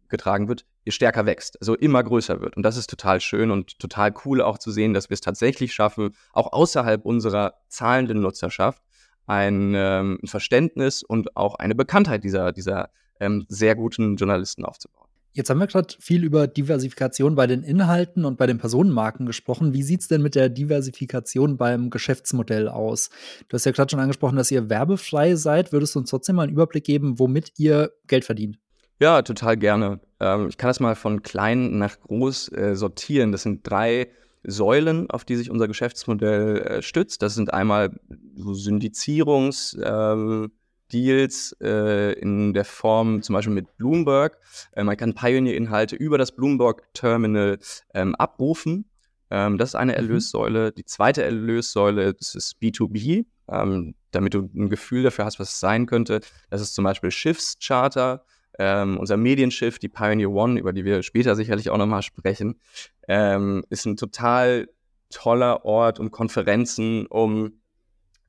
getragen 0.09 0.49
wird, 0.49 0.65
stärker 0.89 1.25
wächst, 1.25 1.61
also 1.61 1.77
immer 1.77 2.03
größer 2.03 2.41
wird. 2.41 2.57
Und 2.57 2.65
das 2.65 2.77
ist 2.77 2.91
total 2.91 3.21
schön 3.21 3.51
und 3.51 3.79
total 3.79 4.13
cool 4.25 4.43
auch 4.43 4.59
zu 4.59 4.71
sehen, 4.71 4.93
dass 4.93 5.09
wir 5.09 5.15
es 5.15 5.21
tatsächlich 5.21 5.73
schaffen, 5.73 6.17
auch 6.33 6.53
außerhalb 6.53 7.05
unserer 7.05 7.55
zahlenden 7.69 8.21
Nutzerschaft 8.21 8.83
ein, 9.27 9.75
ähm, 9.77 10.19
Verständnis 10.25 11.05
und 11.05 11.37
auch 11.37 11.55
eine 11.55 11.77
Bekanntheit 11.77 12.25
dieser, 12.25 12.51
dieser 12.53 12.91
ähm, 13.21 13.45
sehr 13.49 13.77
guten 13.77 14.17
Journalisten 14.17 14.65
aufzubauen. 14.65 15.10
Jetzt 15.33 15.49
haben 15.49 15.59
wir 15.59 15.69
gerade 15.69 15.95
viel 16.01 16.25
über 16.25 16.49
Diversifikation 16.49 17.37
bei 17.37 17.47
den 17.47 17.63
Inhalten 17.63 18.25
und 18.25 18.37
bei 18.37 18.49
den 18.49 18.59
Personenmarken 18.59 19.27
gesprochen. 19.27 19.73
Wie 19.73 19.85
sieht 19.85 20.01
es 20.01 20.09
denn 20.09 20.23
mit 20.23 20.35
der 20.35 20.49
Diversifikation 20.49 21.57
beim 21.57 21.91
Geschäftsmodell 21.91 22.69
aus? 22.69 23.11
Du 23.49 23.55
hast 23.55 23.65
ja 23.65 23.71
gerade 23.71 23.91
schon 23.91 24.01
angesprochen, 24.01 24.37
dass 24.37 24.51
ihr 24.51 24.69
werbefrei 24.69 25.37
seid. 25.37 25.73
Würdest 25.73 25.95
du 25.95 26.01
uns 26.01 26.11
trotzdem 26.11 26.37
mal 26.37 26.43
einen 26.43 26.53
Überblick 26.53 26.83
geben, 26.83 27.21
womit 27.21 27.53
ihr 27.59 27.93
Geld 28.09 28.25
verdient? 28.25 28.59
Ja, 28.99 29.23
total 29.23 29.57
gerne. 29.57 30.01
Ähm, 30.19 30.49
ich 30.49 30.59
kann 30.59 30.69
das 30.69 30.81
mal 30.81 30.97
von 30.97 31.23
klein 31.23 31.79
nach 31.79 32.01
groß 32.01 32.53
äh, 32.53 32.75
sortieren. 32.75 33.31
Das 33.31 33.45
sind 33.45 33.61
drei 33.63 34.09
Säulen, 34.43 35.09
auf 35.11 35.25
die 35.25 35.37
sich 35.37 35.49
unser 35.49 35.69
Geschäftsmodell 35.69 36.59
äh, 36.59 36.83
stützt. 36.83 37.23
Das 37.23 37.37
sind 37.37 37.55
einmal 37.55 38.01
so 38.35 38.51
Syndizierungs- 38.51 39.79
ähm, 39.81 40.51
Deals 40.93 41.57
äh, 41.61 42.13
in 42.13 42.53
der 42.53 42.65
Form 42.65 43.23
zum 43.23 43.35
Beispiel 43.35 43.55
mit 43.55 43.77
Bloomberg. 43.77 44.39
Äh, 44.73 44.85
man 44.85 44.97
kann 44.97 45.15
Pioneer-Inhalte 45.15 45.97
über 45.97 46.19
das 46.19 46.33
Bloomberg-Terminal 46.33 47.59
ähm, 47.95 48.15
abrufen. 48.17 48.91
Ähm, 49.31 49.59
das 49.59 49.71
ist 49.71 49.75
eine 49.77 49.93
mhm. 49.93 49.99
Erlössäule. 49.99 50.73
Die 50.73 50.85
zweite 50.85 51.23
Erlössäule 51.23 52.15
das 52.15 52.35
ist 52.35 52.57
B2B, 52.61 53.27
ähm, 53.49 53.95
damit 54.11 54.35
du 54.35 54.51
ein 54.55 54.69
Gefühl 54.69 55.03
dafür 55.03 55.25
hast, 55.25 55.39
was 55.39 55.55
es 55.55 55.61
sein 55.61 55.87
könnte. 55.87 56.21
Das 56.51 56.61
ist 56.61 56.75
zum 56.75 56.85
Beispiel 56.85 57.11
Schiffscharter. 57.11 58.25
Ähm, 58.59 58.99
unser 58.99 59.17
Medienschiff, 59.17 59.79
die 59.79 59.89
Pioneer 59.89 60.31
One, 60.31 60.59
über 60.59 60.73
die 60.73 60.85
wir 60.85 61.03
später 61.03 61.37
sicherlich 61.37 61.71
auch 61.71 61.79
nochmal 61.79 62.03
sprechen, 62.03 62.61
ähm, 63.09 63.65
ist 63.71 63.87
ein 63.87 63.97
total 63.97 64.69
toller 65.09 65.65
Ort, 65.65 65.99
um 65.99 66.11
Konferenzen, 66.11 67.07
um 67.07 67.61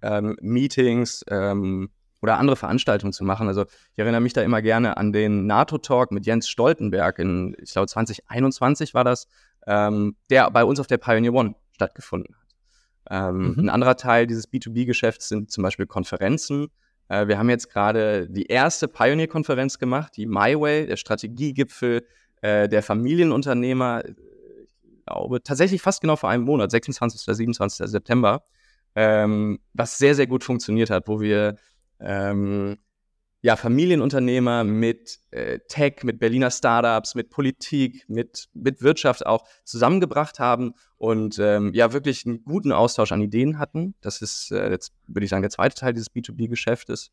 ähm, 0.02 0.38
Meetings 0.42 1.24
ähm, 1.30 1.90
oder 2.22 2.38
andere 2.38 2.56
Veranstaltungen 2.56 3.14
zu 3.14 3.24
machen. 3.24 3.48
Also 3.48 3.64
ich 3.64 4.00
erinnere 4.00 4.22
mich 4.22 4.34
da 4.34 4.42
immer 4.42 4.62
gerne 4.62 4.98
an 4.98 5.12
den 5.12 5.48
NATO-Talk 5.48 6.12
mit 6.12 6.26
Jens 6.26 6.48
Stoltenberg 6.48 7.20
in, 7.20 7.56
ich 7.62 7.74
glaube, 7.74 7.88
2021 7.88 8.94
war 8.94 9.04
das, 9.04 9.28
ähm, 9.68 10.16
der 10.30 10.50
bei 10.52 10.64
uns 10.64 10.80
auf 10.80 10.88
der 10.88 10.98
Pioneer 10.98 11.34
One 11.34 11.56
stattgefunden 11.74 12.36
hat. 12.36 12.42
Ähm, 13.10 13.54
mhm. 13.54 13.60
Ein 13.60 13.70
anderer 13.70 13.98
Teil 13.98 14.28
dieses 14.28 14.52
B2B-Geschäfts 14.52 15.30
sind 15.30 15.52
zum 15.52 15.64
Beispiel 15.64 15.88
Konferenzen. 15.88 16.68
Äh, 17.10 17.28
wir 17.28 17.38
haben 17.38 17.50
jetzt 17.50 17.70
gerade 17.70 18.30
die 18.30 18.46
erste 18.46 18.88
Pioneer-Konferenz 18.88 19.80
gemacht, 19.80 20.14
die 20.16 20.28
MyWay, 20.28 20.86
der 20.88 20.98
Strategiegipfel 20.98 22.06
äh, 22.42 22.70
der 22.70 22.84
Familienunternehmer, 22.84 24.04
ich 24.06 25.06
glaube, 25.06 25.44
tatsächlich 25.44 25.82
fast 25.82 26.02
genau 26.02 26.16
vor 26.16 26.30
einem 26.30 26.44
Monat, 26.44 26.72
26. 26.72 27.28
oder 27.28 27.36
27. 27.36 27.90
September, 27.90 28.44
ähm, 28.96 29.60
was 29.74 29.98
sehr, 29.98 30.16
sehr 30.16 30.28
gut 30.28 30.44
funktioniert 30.44 30.90
hat, 30.90 31.08
wo 31.08 31.20
wir 31.20 31.56
ähm, 32.02 32.78
ja, 33.44 33.56
Familienunternehmer 33.56 34.64
mit 34.64 35.20
äh, 35.32 35.60
Tech, 35.68 36.04
mit 36.04 36.20
Berliner 36.20 36.52
Startups, 36.52 37.16
mit 37.16 37.32
Politik, 37.32 38.06
mit, 38.08 38.50
mit 38.54 38.84
Wirtschaft 38.84 39.26
auch 39.26 39.46
zusammengebracht 39.64 40.38
haben 40.38 40.74
und 40.98 41.40
ähm, 41.40 41.72
ja, 41.74 41.92
wirklich 41.92 42.26
einen 42.28 42.44
guten 42.44 42.72
Austausch 42.72 43.12
an 43.12 43.22
Ideen 43.22 43.58
hatten. 43.58 43.96
Das 44.02 44.22
ist 44.22 44.52
äh, 44.52 44.70
jetzt, 44.70 44.94
würde 45.08 45.24
ich 45.24 45.32
sagen, 45.32 45.42
der 45.42 45.50
zweite 45.50 45.76
Teil 45.76 45.94
dieses 45.94 46.12
B2B-Geschäftes. 46.12 47.10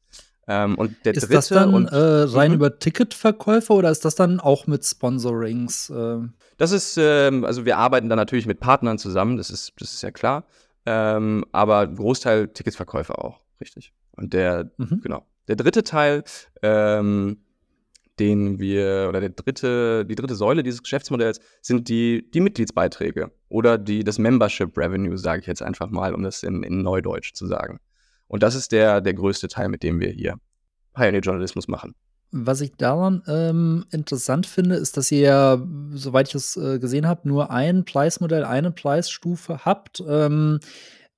Ähm, 0.47 0.77
und 0.77 0.97
der 1.05 1.15
ist 1.15 1.23
dritte. 1.23 1.35
das 1.35 1.49
dann 1.49 1.73
und, 1.75 1.87
äh, 1.89 1.97
rein 1.97 2.51
Mhm. 2.51 2.57
über 2.57 2.79
Ticketverkäufe 2.79 3.73
oder 3.73 3.91
ist 3.91 4.05
das 4.05 4.15
dann 4.15 4.39
auch 4.41 4.67
mit 4.67 4.85
Sponsorings? 4.85 5.89
Äh? 5.91 6.19
Das 6.59 6.73
ist, 6.73 6.99
ähm, 6.99 7.45
also 7.45 7.65
wir 7.65 7.79
arbeiten 7.79 8.09
da 8.11 8.17
natürlich 8.17 8.47
mit 8.47 8.61
Partnern 8.61 8.99
zusammen, 8.99 9.39
das 9.39 9.51
ist, 9.51 9.73
das 9.79 9.95
ist 9.95 10.03
ja 10.03 10.11
klar. 10.11 10.45
Ähm, 10.91 11.45
aber 11.53 11.87
Großteil 11.87 12.49
Ticketsverkäufe 12.49 13.19
auch, 13.19 13.43
richtig. 13.61 13.93
Und 14.13 14.33
der, 14.33 14.71
Mhm. 14.79 15.01
genau. 15.03 15.27
Der 15.49 15.57
dritte 15.57 15.83
Teil, 15.83 16.25
ähm, 16.63 17.39
den 18.19 18.59
wir, 18.59 19.07
oder 19.09 19.21
der 19.21 19.29
dritte, 19.31 20.07
die 20.07 20.15
dritte 20.15 20.35
Säule 20.35 20.63
dieses 20.63 20.83
Geschäftsmodells 20.83 21.41
sind 21.61 21.89
die, 21.91 22.29
die 22.33 22.41
Mitgliedsbeiträge 22.41 23.31
oder 23.51 23.77
die, 23.77 24.03
das 24.03 24.19
Membership 24.19 24.77
Revenue, 24.79 25.17
sage 25.19 25.43
ich 25.43 25.47
jetzt 25.47 25.63
einfach 25.63 25.91
mal, 25.91 26.15
um 26.15 26.23
das 26.23 26.43
in, 26.43 26.63
in 26.63 26.83
Neudeutsch 26.83 27.35
zu 27.35 27.47
sagen. 27.47 27.81
Und 28.27 28.43
das 28.43 28.55
ist 28.55 28.73
der, 28.73 29.01
der 29.03 29.13
größte 29.15 29.49
Teil, 29.49 29.69
mit 29.69 29.83
dem 29.83 30.01
wir 30.01 30.11
hier 30.11 30.37
Pioneer-Journalismus 30.95 31.69
machen. 31.69 31.95
Was 32.31 32.61
ich 32.61 32.73
daran 32.77 33.23
ähm, 33.27 33.87
interessant 33.91 34.45
finde, 34.47 34.77
ist, 34.77 34.99
dass 34.99 35.11
ihr 35.11 35.21
ja, 35.21 35.67
soweit 35.95 36.29
ich 36.29 36.35
es 36.35 36.57
äh, 36.59 36.79
gesehen 36.79 37.07
habe, 37.07 37.27
nur 37.27 37.51
ein 37.51 37.87
Preismodell, 37.87 38.45
eine 38.45 38.71
Preisstufe 38.71 39.65
habt. 39.65 40.03
Ähm, 40.07 40.61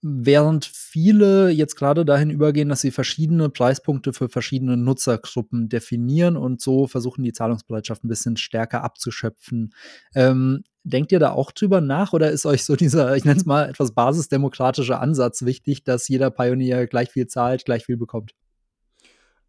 während 0.02 0.64
viele 0.66 1.50
jetzt 1.50 1.74
gerade 1.74 2.04
dahin 2.04 2.30
übergehen, 2.30 2.68
dass 2.68 2.80
sie 2.80 2.90
verschiedene 2.90 3.50
Preispunkte 3.50 4.12
für 4.12 4.28
verschiedene 4.28 4.76
Nutzergruppen 4.76 5.68
definieren 5.68 6.36
und 6.36 6.60
so 6.60 6.86
versuchen, 6.86 7.22
die 7.24 7.32
Zahlungsbereitschaft 7.32 8.04
ein 8.04 8.08
bisschen 8.08 8.36
stärker 8.36 8.82
abzuschöpfen. 8.82 9.74
Ähm, 10.14 10.62
denkt 10.84 11.12
ihr 11.12 11.18
da 11.18 11.32
auch 11.32 11.52
drüber 11.52 11.80
nach 11.80 12.12
oder 12.12 12.30
ist 12.30 12.46
euch 12.46 12.64
so 12.64 12.76
dieser, 12.76 13.16
ich 13.16 13.24
nenne 13.24 13.38
es 13.38 13.46
mal, 13.46 13.68
etwas 13.68 13.92
basisdemokratischer 13.92 15.00
Ansatz 15.00 15.42
wichtig, 15.44 15.84
dass 15.84 16.08
jeder 16.08 16.30
Pionier 16.30 16.86
gleich 16.86 17.10
viel 17.10 17.26
zahlt, 17.26 17.64
gleich 17.64 17.84
viel 17.84 17.96
bekommt? 17.96 18.32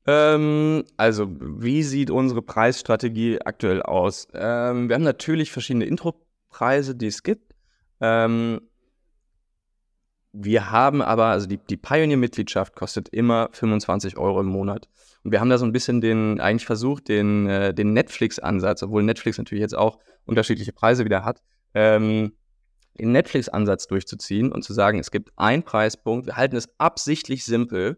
Ähm, 0.07 0.83
also, 0.97 1.27
wie 1.39 1.83
sieht 1.83 2.09
unsere 2.09 2.41
Preisstrategie 2.41 3.39
aktuell 3.41 3.81
aus? 3.81 4.27
Ähm, 4.33 4.89
wir 4.89 4.95
haben 4.95 5.03
natürlich 5.03 5.51
verschiedene 5.51 5.85
Intro-Preise, 5.85 6.95
die 6.95 7.07
es 7.07 7.23
gibt. 7.23 7.53
Ähm, 7.99 8.61
wir 10.33 10.71
haben 10.71 11.01
aber, 11.01 11.25
also 11.25 11.45
die, 11.47 11.57
die 11.57 11.77
Pioneer-Mitgliedschaft 11.77 12.75
kostet 12.75 13.09
immer 13.09 13.49
25 13.51 14.17
Euro 14.17 14.39
im 14.39 14.47
Monat. 14.47 14.87
Und 15.23 15.31
wir 15.31 15.39
haben 15.39 15.49
da 15.49 15.57
so 15.57 15.65
ein 15.65 15.73
bisschen 15.73 16.01
den, 16.01 16.39
eigentlich 16.39 16.65
versucht, 16.65 17.09
den, 17.09 17.47
äh, 17.47 17.73
den 17.73 17.93
Netflix-Ansatz, 17.93 18.81
obwohl 18.83 19.03
Netflix 19.03 19.37
natürlich 19.37 19.61
jetzt 19.61 19.77
auch 19.77 19.99
unterschiedliche 20.25 20.73
Preise 20.73 21.05
wieder 21.05 21.25
hat, 21.25 21.41
ähm, 21.73 22.33
den 22.99 23.11
Netflix-Ansatz 23.11 23.87
durchzuziehen 23.87 24.51
und 24.51 24.63
zu 24.63 24.73
sagen, 24.73 24.99
es 24.99 25.11
gibt 25.11 25.31
einen 25.35 25.63
Preispunkt, 25.63 26.27
wir 26.27 26.37
halten 26.37 26.55
es 26.55 26.69
absichtlich 26.77 27.45
simpel. 27.45 27.97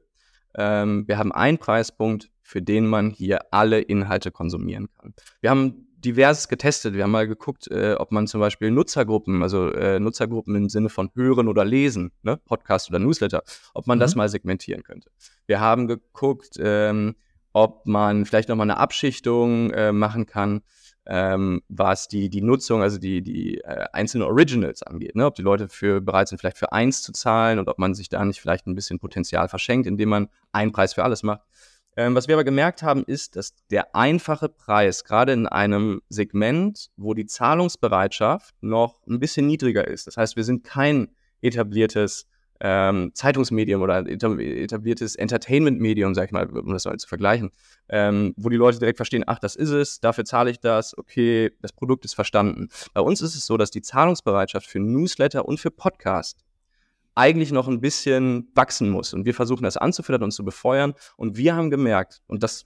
Ähm, 0.55 1.07
wir 1.07 1.17
haben 1.17 1.31
einen 1.31 1.57
Preispunkt, 1.57 2.29
für 2.41 2.61
den 2.61 2.87
man 2.87 3.09
hier 3.09 3.39
alle 3.51 3.79
Inhalte 3.79 4.31
konsumieren 4.31 4.87
kann. 4.99 5.13
Wir 5.41 5.49
haben 5.49 5.87
diverses 6.03 6.49
getestet. 6.49 6.93
Wir 6.95 7.03
haben 7.03 7.11
mal 7.11 7.27
geguckt, 7.27 7.67
äh, 7.71 7.95
ob 7.97 8.11
man 8.11 8.27
zum 8.27 8.41
Beispiel 8.41 8.71
Nutzergruppen, 8.71 9.41
also 9.41 9.69
äh, 9.71 9.99
Nutzergruppen 9.99 10.53
im 10.55 10.69
Sinne 10.69 10.89
von 10.89 11.09
Hören 11.15 11.47
oder 11.47 11.63
Lesen, 11.63 12.11
ne, 12.23 12.37
Podcast 12.45 12.89
oder 12.89 12.99
Newsletter, 12.99 13.41
ob 13.73 13.87
man 13.87 13.99
das 13.99 14.13
Mhm. 14.13 14.17
mal 14.19 14.29
segmentieren 14.29 14.83
könnte. 14.83 15.09
Wir 15.47 15.61
haben 15.61 15.87
geguckt, 15.87 16.57
ähm, 16.59 17.15
ob 17.53 17.85
man 17.85 18.25
vielleicht 18.25 18.49
nochmal 18.49 18.65
eine 18.69 18.77
Abschichtung 18.77 19.71
äh, 19.71 19.91
machen 19.93 20.25
kann, 20.25 20.61
ähm, 21.05 21.61
was 21.67 22.07
die, 22.07 22.29
die 22.29 22.41
Nutzung, 22.41 22.81
also 22.81 22.97
die, 22.97 23.21
die 23.21 23.59
äh, 23.59 23.85
einzelnen 23.91 24.27
Originals 24.27 24.83
angeht. 24.83 25.15
Ne? 25.15 25.25
Ob 25.25 25.35
die 25.35 25.41
Leute 25.41 25.67
für, 25.67 26.01
bereit 26.01 26.29
sind, 26.29 26.37
vielleicht 26.37 26.57
für 26.57 26.71
eins 26.71 27.01
zu 27.01 27.11
zahlen 27.11 27.59
und 27.59 27.67
ob 27.67 27.77
man 27.79 27.93
sich 27.93 28.09
da 28.09 28.23
nicht 28.23 28.39
vielleicht 28.39 28.67
ein 28.67 28.75
bisschen 28.75 28.99
Potenzial 28.99 29.49
verschenkt, 29.49 29.87
indem 29.87 30.09
man 30.09 30.29
einen 30.51 30.71
Preis 30.71 30.93
für 30.93 31.03
alles 31.03 31.23
macht. 31.23 31.41
Ähm, 31.95 32.15
was 32.15 32.27
wir 32.27 32.35
aber 32.35 32.43
gemerkt 32.43 32.81
haben, 32.81 33.03
ist, 33.03 33.35
dass 33.35 33.53
der 33.69 33.95
einfache 33.95 34.49
Preis, 34.49 35.03
gerade 35.03 35.33
in 35.33 35.45
einem 35.45 36.01
Segment, 36.09 36.89
wo 36.97 37.13
die 37.13 37.27
Zahlungsbereitschaft 37.27 38.55
noch 38.61 39.05
ein 39.07 39.19
bisschen 39.19 39.45
niedriger 39.45 39.87
ist, 39.87 40.07
das 40.07 40.17
heißt, 40.17 40.35
wir 40.35 40.43
sind 40.43 40.63
kein 40.63 41.09
etabliertes 41.41 42.25
ähm, 42.65 43.11
Zeitungsmedium 43.13 43.81
oder 43.81 43.99
etab- 43.99 44.39
etabliertes 44.39 45.15
Entertainment-Medium, 45.15 46.15
sag 46.15 46.27
ich 46.27 46.31
mal, 46.31 46.47
um 46.47 46.71
das 46.71 46.85
mal 46.85 46.97
zu 46.97 47.09
vergleichen, 47.09 47.51
ähm, 47.89 48.33
wo 48.37 48.47
die 48.47 48.55
Leute 48.55 48.79
direkt 48.79 48.97
verstehen, 48.97 49.25
ach, 49.27 49.37
das 49.37 49.57
ist 49.57 49.69
es, 49.69 49.99
dafür 49.99 50.23
zahle 50.23 50.49
ich 50.49 50.61
das, 50.61 50.97
okay, 50.97 51.51
das 51.61 51.73
Produkt 51.73 52.05
ist 52.05 52.15
verstanden. 52.15 52.69
Bei 52.93 53.01
uns 53.01 53.21
ist 53.21 53.35
es 53.35 53.45
so, 53.45 53.57
dass 53.57 53.69
die 53.69 53.81
Zahlungsbereitschaft 53.81 54.65
für 54.65 54.79
Newsletter 54.79 55.45
und 55.45 55.59
für 55.59 55.71
Podcast 55.71 56.45
eigentlich 57.15 57.51
noch 57.51 57.67
ein 57.67 57.81
bisschen 57.81 58.49
wachsen 58.55 58.89
muss. 58.89 59.13
Und 59.13 59.25
wir 59.25 59.33
versuchen 59.33 59.63
das 59.63 59.75
anzufüttern 59.75 60.23
und 60.23 60.31
zu 60.31 60.45
befeuern. 60.45 60.93
Und 61.17 61.35
wir 61.37 61.55
haben 61.55 61.69
gemerkt, 61.69 62.21
und 62.27 62.43
das 62.43 62.65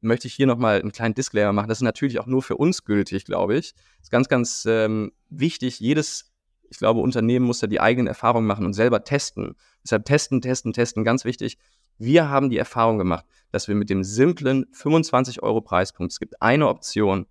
möchte 0.00 0.28
ich 0.28 0.34
hier 0.34 0.46
nochmal 0.46 0.80
einen 0.80 0.92
kleinen 0.92 1.14
Disclaimer 1.14 1.52
machen, 1.52 1.68
das 1.68 1.78
ist 1.78 1.82
natürlich 1.82 2.20
auch 2.20 2.26
nur 2.26 2.42
für 2.42 2.56
uns 2.56 2.84
gültig, 2.84 3.24
glaube 3.24 3.56
ich. 3.56 3.74
Das 3.74 4.04
ist 4.04 4.10
ganz, 4.10 4.28
ganz 4.28 4.64
ähm, 4.66 5.12
wichtig. 5.30 5.80
Jedes, 5.80 6.32
ich 6.70 6.78
glaube, 6.78 7.00
Unternehmen 7.00 7.46
muss 7.46 7.60
da 7.60 7.66
die 7.66 7.80
eigenen 7.80 8.06
Erfahrungen 8.06 8.46
machen 8.46 8.66
und 8.66 8.72
selber 8.72 9.04
testen. 9.04 9.56
Deshalb 9.82 10.04
testen, 10.04 10.40
testen, 10.40 10.72
testen, 10.72 11.04
ganz 11.04 11.24
wichtig. 11.24 11.58
Wir 11.98 12.28
haben 12.28 12.50
die 12.50 12.58
Erfahrung 12.58 12.98
gemacht, 12.98 13.24
dass 13.52 13.68
wir 13.68 13.74
mit 13.74 13.88
dem 13.88 14.04
simplen 14.04 14.66
25 14.72 15.42
Euro 15.42 15.60
Preispunkt, 15.60 16.12
es 16.12 16.20
gibt 16.20 16.42
eine 16.42 16.68
Option, 16.68 17.26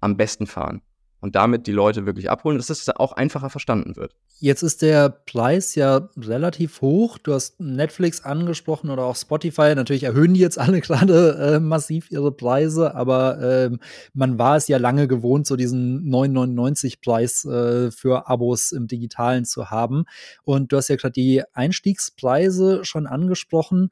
am 0.00 0.16
besten 0.16 0.46
fahren. 0.46 0.82
Und 1.26 1.34
damit 1.34 1.66
die 1.66 1.72
Leute 1.72 2.06
wirklich 2.06 2.30
abholen, 2.30 2.56
dass 2.56 2.68
das 2.68 2.88
auch 2.88 3.10
einfacher 3.10 3.50
verstanden 3.50 3.96
wird. 3.96 4.14
Jetzt 4.38 4.62
ist 4.62 4.80
der 4.80 5.08
Preis 5.08 5.74
ja 5.74 6.08
relativ 6.16 6.80
hoch. 6.82 7.18
Du 7.18 7.32
hast 7.32 7.58
Netflix 7.58 8.20
angesprochen 8.24 8.90
oder 8.90 9.02
auch 9.02 9.16
Spotify. 9.16 9.74
Natürlich 9.74 10.04
erhöhen 10.04 10.34
die 10.34 10.40
jetzt 10.40 10.56
alle 10.56 10.80
gerade 10.82 11.56
äh, 11.56 11.58
massiv 11.58 12.12
ihre 12.12 12.30
Preise, 12.30 12.94
aber 12.94 13.40
ähm, 13.42 13.80
man 14.14 14.38
war 14.38 14.54
es 14.54 14.68
ja 14.68 14.78
lange 14.78 15.08
gewohnt, 15.08 15.48
so 15.48 15.56
diesen 15.56 16.08
9,99-Preis 16.08 17.44
äh, 17.44 17.90
für 17.90 18.28
Abos 18.28 18.70
im 18.70 18.86
Digitalen 18.86 19.44
zu 19.44 19.72
haben. 19.72 20.04
Und 20.44 20.70
du 20.70 20.76
hast 20.76 20.86
ja 20.86 20.94
gerade 20.94 21.14
die 21.14 21.42
Einstiegspreise 21.54 22.84
schon 22.84 23.08
angesprochen. 23.08 23.90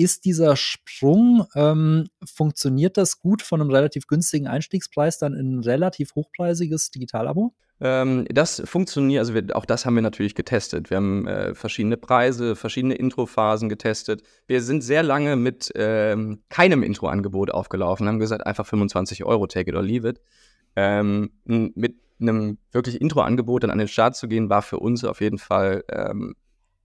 Ist 0.00 0.24
dieser 0.24 0.56
Sprung, 0.56 1.44
ähm, 1.54 2.08
funktioniert 2.24 2.96
das 2.96 3.18
gut 3.18 3.42
von 3.42 3.60
einem 3.60 3.68
relativ 3.68 4.06
günstigen 4.06 4.46
Einstiegspreis 4.46 5.18
dann 5.18 5.34
in 5.34 5.56
ein 5.56 5.60
relativ 5.60 6.14
hochpreisiges 6.14 6.90
Digitalabo? 6.90 7.52
Ähm, 7.82 8.24
das 8.30 8.62
funktioniert, 8.64 9.18
also 9.18 9.34
wir, 9.34 9.54
auch 9.54 9.66
das 9.66 9.84
haben 9.84 9.96
wir 9.96 10.00
natürlich 10.00 10.34
getestet. 10.34 10.88
Wir 10.88 10.96
haben 10.96 11.26
äh, 11.26 11.54
verschiedene 11.54 11.98
Preise, 11.98 12.56
verschiedene 12.56 12.94
Introphasen 12.94 13.68
getestet. 13.68 14.22
Wir 14.46 14.62
sind 14.62 14.80
sehr 14.80 15.02
lange 15.02 15.36
mit 15.36 15.70
ähm, 15.74 16.44
keinem 16.48 16.82
Intro-Angebot 16.82 17.50
aufgelaufen, 17.50 18.08
haben 18.08 18.18
gesagt, 18.18 18.46
einfach 18.46 18.64
25 18.64 19.24
Euro, 19.24 19.48
take 19.48 19.68
it 19.68 19.76
or 19.76 19.82
leave 19.82 20.08
it. 20.08 20.22
Ähm, 20.76 21.32
mit 21.44 21.96
einem 22.18 22.56
wirklich 22.72 23.02
Intro-Angebot 23.02 23.64
dann 23.64 23.70
an 23.70 23.76
den 23.76 23.88
Start 23.88 24.16
zu 24.16 24.28
gehen, 24.28 24.48
war 24.48 24.62
für 24.62 24.78
uns 24.78 25.04
auf 25.04 25.20
jeden 25.20 25.36
Fall 25.36 25.84
ähm, 25.90 26.36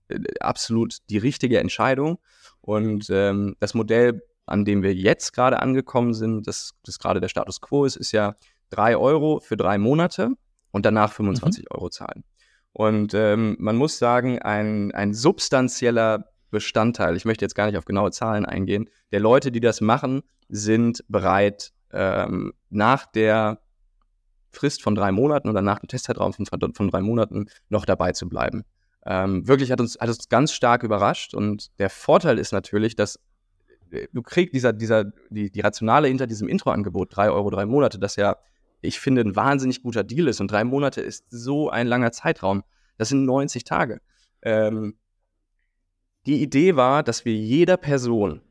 äh, 0.08 0.18
absolut 0.40 0.98
die 1.08 1.18
richtige 1.18 1.60
Entscheidung. 1.60 2.18
Und 2.66 3.08
ähm, 3.10 3.54
das 3.60 3.74
Modell, 3.74 4.22
an 4.44 4.64
dem 4.64 4.82
wir 4.82 4.92
jetzt 4.92 5.32
gerade 5.32 5.62
angekommen 5.62 6.14
sind, 6.14 6.48
das, 6.48 6.72
das 6.84 6.98
gerade 6.98 7.20
der 7.20 7.28
Status 7.28 7.60
quo 7.60 7.84
ist, 7.84 7.96
ist 7.96 8.10
ja 8.10 8.34
3 8.70 8.96
Euro 8.96 9.38
für 9.38 9.56
drei 9.56 9.78
Monate 9.78 10.30
und 10.72 10.84
danach 10.84 11.12
25 11.12 11.70
Euro 11.70 11.88
zahlen. 11.90 12.24
Und 12.72 13.14
ähm, 13.14 13.56
man 13.60 13.76
muss 13.76 13.98
sagen, 13.98 14.42
ein, 14.42 14.92
ein 14.92 15.14
substanzieller 15.14 16.26
Bestandteil, 16.50 17.16
ich 17.16 17.24
möchte 17.24 17.44
jetzt 17.44 17.54
gar 17.54 17.66
nicht 17.66 17.78
auf 17.78 17.84
genaue 17.84 18.10
Zahlen 18.10 18.44
eingehen, 18.44 18.90
der 19.12 19.20
Leute, 19.20 19.52
die 19.52 19.60
das 19.60 19.80
machen, 19.80 20.22
sind 20.48 21.04
bereit, 21.08 21.72
ähm, 21.92 22.52
nach 22.68 23.06
der 23.06 23.60
Frist 24.50 24.82
von 24.82 24.96
drei 24.96 25.12
Monaten 25.12 25.48
oder 25.48 25.62
nach 25.62 25.78
dem 25.78 25.88
Testzeitraum 25.88 26.32
von, 26.32 26.46
von 26.74 26.88
drei 26.90 27.00
Monaten 27.00 27.46
noch 27.68 27.84
dabei 27.84 28.10
zu 28.10 28.28
bleiben. 28.28 28.64
Ähm, 29.08 29.46
wirklich 29.46 29.70
hat 29.70 29.80
uns, 29.80 29.96
hat 30.00 30.08
uns 30.08 30.28
ganz 30.28 30.52
stark 30.52 30.82
überrascht 30.82 31.32
und 31.32 31.70
der 31.78 31.90
Vorteil 31.90 32.38
ist 32.38 32.52
natürlich, 32.52 32.96
dass 32.96 33.20
äh, 33.92 34.08
du 34.12 34.20
kriegst 34.20 34.52
dieser, 34.52 34.72
dieser, 34.72 35.04
die, 35.30 35.50
die 35.50 35.60
Rationale 35.60 36.08
hinter 36.08 36.26
diesem 36.26 36.48
Intro-Angebot, 36.48 37.16
drei 37.16 37.30
Euro, 37.30 37.50
drei 37.50 37.66
Monate, 37.66 38.00
das 38.00 38.16
ja, 38.16 38.36
ich 38.80 38.98
finde, 38.98 39.20
ein 39.22 39.36
wahnsinnig 39.36 39.82
guter 39.82 40.02
Deal 40.02 40.26
ist 40.26 40.40
und 40.40 40.50
drei 40.50 40.64
Monate 40.64 41.00
ist 41.00 41.24
so 41.30 41.70
ein 41.70 41.86
langer 41.86 42.10
Zeitraum. 42.10 42.64
Das 42.98 43.08
sind 43.08 43.24
90 43.24 43.62
Tage. 43.62 44.00
Ähm, 44.42 44.96
die 46.26 46.42
Idee 46.42 46.74
war, 46.74 47.04
dass 47.04 47.24
wir 47.24 47.34
jeder 47.34 47.76
Person, 47.76 48.42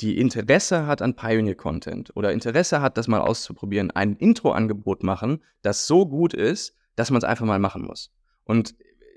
die 0.00 0.18
Interesse 0.18 0.88
hat 0.88 1.02
an 1.02 1.14
Pioneer-Content 1.14 2.16
oder 2.16 2.32
Interesse 2.32 2.80
hat, 2.80 2.98
das 2.98 3.06
mal 3.06 3.20
auszuprobieren, 3.20 3.92
ein 3.92 4.16
Intro-Angebot 4.16 5.04
machen, 5.04 5.42
das 5.62 5.86
so 5.86 6.04
gut 6.04 6.34
ist, 6.34 6.74
dass 6.96 7.10
man 7.10 7.18
es 7.18 7.24
einfach 7.24 7.46
mal 7.46 7.60
machen 7.60 7.82
muss. 7.82 8.10
Und 8.44 8.74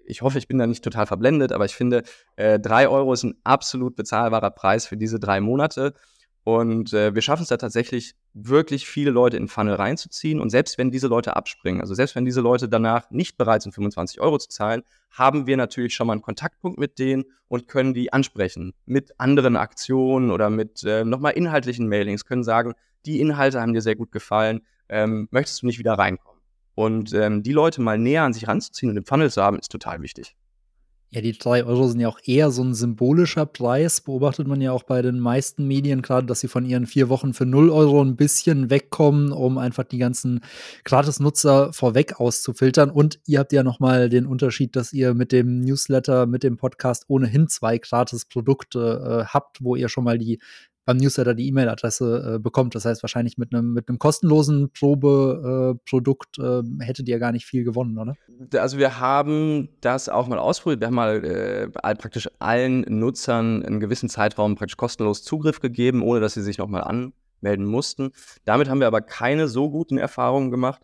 ich 0.10 0.22
hoffe, 0.22 0.38
ich 0.38 0.48
bin 0.48 0.58
da 0.58 0.67
nicht 0.67 0.84
total 0.84 1.06
verblendet, 1.06 1.52
aber 1.52 1.65
ich 1.65 1.76
finde, 1.76 2.04
äh, 2.36 2.60
drei 2.60 2.88
Euro 2.89 3.13
ist 3.13 3.24
ein 3.24 3.36
absolut 3.43 3.95
bezahlbarer 3.95 4.52
Preis 4.52 4.86
für 4.86 4.98
diese 4.98 5.19
drei 5.19 5.39
Monate. 5.39 5.93
Und 6.43 6.93
äh, 6.93 7.13
wir 7.13 7.22
schaffen 7.22 7.43
es 7.43 7.50
da 7.50 7.58
tatsächlich, 7.58 8.15
wirklich 8.34 8.88
viele 8.88 9.12
Leute 9.12 9.38
in 9.38 9.48
Funnel 9.48 9.76
reinzuziehen. 9.76 10.39
Und 10.39 10.50
selbst 10.50 10.78
wenn 10.78 10.89
diese 10.89 11.08
Leute 11.08 11.36
abspringen, 11.36 11.82
also 11.82 11.93
selbst 11.93 12.15
wenn 12.15 12.26
diese 12.26 12.41
Leute 12.41 12.69
danach 12.69 13.10
nicht 13.12 13.38
bereit 13.38 13.62
sind, 13.62 13.74
25 13.74 14.19
Euro 14.22 14.38
zu 14.38 14.50
zahlen, 14.50 14.84
haben 15.12 15.48
wir 15.48 15.58
natürlich 15.58 15.93
schon 15.93 16.08
mal 16.08 16.13
einen 16.13 16.22
Kontaktpunkt 16.22 16.80
mit 16.80 16.98
denen 16.98 17.26
und 17.48 17.67
können 17.67 17.93
die 17.93 18.13
ansprechen 18.13 18.74
mit 18.86 19.19
anderen 19.19 19.58
Aktionen 19.58 20.32
oder 20.32 20.50
mit 20.50 20.84
äh, 20.84 21.04
nochmal 21.04 21.34
inhaltlichen 21.34 21.88
Mailings, 21.88 22.26
können 22.26 22.43
sagen, 22.43 22.74
die 23.06 23.19
Inhalte 23.19 23.62
haben 23.62 23.74
dir 23.74 23.82
sehr 23.82 23.95
gut 23.95 24.12
gefallen, 24.12 24.62
ähm, 24.88 25.28
möchtest 25.32 25.62
du 25.62 25.65
nicht 25.65 25.80
wieder 25.80 25.93
reinkommen? 25.93 26.28
Und 26.79 27.13
ähm, 27.13 27.43
die 27.43 27.51
Leute 27.51 27.81
mal 27.81 27.97
näher 27.97 28.23
an 28.23 28.31
sich 28.31 28.47
ranzuziehen 28.47 28.89
und 28.89 28.95
im 28.95 29.03
Funnel 29.03 29.29
zu 29.29 29.41
haben, 29.43 29.59
ist 29.59 29.69
total 29.69 30.01
wichtig. 30.01 30.37
Ja, 31.09 31.19
die 31.19 31.37
drei 31.37 31.65
Euro 31.65 31.89
sind 31.89 31.99
ja 31.99 32.07
auch 32.07 32.21
eher 32.23 32.51
so 32.51 32.63
ein 32.63 32.73
symbolischer 32.73 33.45
Preis. 33.45 33.99
Beobachtet 33.99 34.47
man 34.47 34.61
ja 34.61 34.71
auch 34.71 34.83
bei 34.83 35.01
den 35.01 35.19
meisten 35.19 35.67
Medien 35.67 36.01
gerade, 36.01 36.25
dass 36.25 36.39
sie 36.39 36.47
von 36.47 36.63
ihren 36.63 36.85
vier 36.85 37.09
Wochen 37.09 37.33
für 37.33 37.45
null 37.45 37.69
Euro 37.69 38.01
ein 38.01 38.15
bisschen 38.15 38.69
wegkommen, 38.69 39.33
um 39.33 39.57
einfach 39.57 39.83
die 39.83 39.97
ganzen 39.97 40.39
Gratis-Nutzer 40.85 41.73
vorweg 41.73 42.21
auszufiltern. 42.21 42.91
Und 42.91 43.19
ihr 43.25 43.39
habt 43.39 43.51
ja 43.51 43.63
noch 43.63 43.81
mal 43.81 44.07
den 44.07 44.25
Unterschied, 44.25 44.77
dass 44.77 44.93
ihr 44.93 45.13
mit 45.13 45.33
dem 45.33 45.59
Newsletter, 45.59 46.27
mit 46.27 46.43
dem 46.43 46.55
Podcast 46.55 47.03
ohnehin 47.09 47.49
zwei 47.49 47.77
Gratis-Produkte 47.77 49.25
äh, 49.25 49.25
habt, 49.25 49.61
wo 49.61 49.75
ihr 49.75 49.89
schon 49.89 50.05
mal 50.05 50.17
die 50.17 50.39
beim 50.89 50.97
Newsletter 50.97 51.36
die 51.36 51.47
E-Mail-Adresse 51.49 52.38
äh, 52.38 52.39
bekommt. 52.39 52.73
Das 52.73 52.84
heißt, 52.84 53.04
wahrscheinlich 53.04 53.38
mit 53.38 53.54
einem 53.54 53.73
mit 53.73 53.89
einem 53.89 53.99
kostenlosen 53.99 54.71
Probeprodukt 54.71 56.39
äh, 56.39 56.41
äh, 56.41 56.63
hättet 56.80 57.08
ihr 57.08 57.19
gar 57.19 57.32
nicht 57.32 57.45
viel 57.45 57.63
gewonnen, 57.63 57.99
oder? 57.99 58.15
Also 58.60 58.80
wir 58.80 58.99
haben 58.99 59.69
das 59.82 60.10
auch 60.10 60.28
mal 60.28 60.39
ausprobiert. 60.39 60.80
Wir 60.80 60.88
haben 60.88 60.95
mal 60.95 61.23
äh, 61.23 61.67
praktisch 61.69 62.28
allen 62.39 62.82
Nutzern 62.88 63.63
einen 63.63 63.80
gewissen 63.80 64.10
Zeitraum 64.10 64.56
praktisch 64.56 64.78
kostenlos 64.78 65.21
Zugriff 65.21 65.60
gegeben, 65.60 66.02
ohne 66.02 66.21
dass 66.21 66.34
sie 66.34 66.41
sich 66.41 66.58
nochmal 66.58 66.84
anmelden 66.84 67.67
mussten. 67.67 68.10
Damit 68.43 68.67
haben 68.67 68.80
wir 68.80 68.88
aber 68.88 69.02
keine 69.02 69.47
so 69.47 69.69
guten 69.69 69.99
Erfahrungen 69.99 70.49
gemacht. 70.49 70.82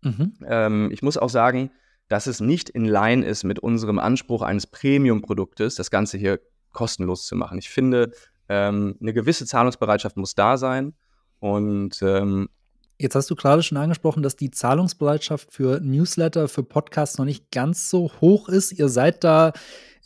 Mhm. 0.00 0.32
Ähm, 0.46 0.88
ich 0.90 1.02
muss 1.02 1.18
auch 1.18 1.28
sagen, 1.28 1.70
dass 2.08 2.26
es 2.26 2.40
nicht 2.40 2.70
in 2.70 2.86
Line 2.86 3.22
ist 3.22 3.44
mit 3.44 3.58
unserem 3.58 3.98
Anspruch 3.98 4.40
eines 4.40 4.66
Premium-Produktes, 4.66 5.74
das 5.74 5.90
Ganze 5.90 6.16
hier 6.16 6.40
kostenlos 6.72 7.26
zu 7.26 7.36
machen. 7.36 7.58
Ich 7.58 7.68
finde, 7.68 8.12
ähm, 8.52 8.96
eine 9.00 9.14
gewisse 9.14 9.46
Zahlungsbereitschaft 9.46 10.18
muss 10.18 10.34
da 10.34 10.58
sein. 10.58 10.92
Und 11.40 12.02
ähm, 12.02 12.50
Jetzt 13.02 13.16
hast 13.16 13.28
du 13.28 13.34
gerade 13.34 13.64
schon 13.64 13.78
angesprochen, 13.78 14.22
dass 14.22 14.36
die 14.36 14.52
Zahlungsbereitschaft 14.52 15.52
für 15.52 15.80
Newsletter, 15.80 16.46
für 16.46 16.62
Podcasts 16.62 17.18
noch 17.18 17.24
nicht 17.24 17.50
ganz 17.50 17.90
so 17.90 18.12
hoch 18.20 18.48
ist. 18.48 18.70
Ihr 18.70 18.88
seid 18.88 19.24
da, 19.24 19.52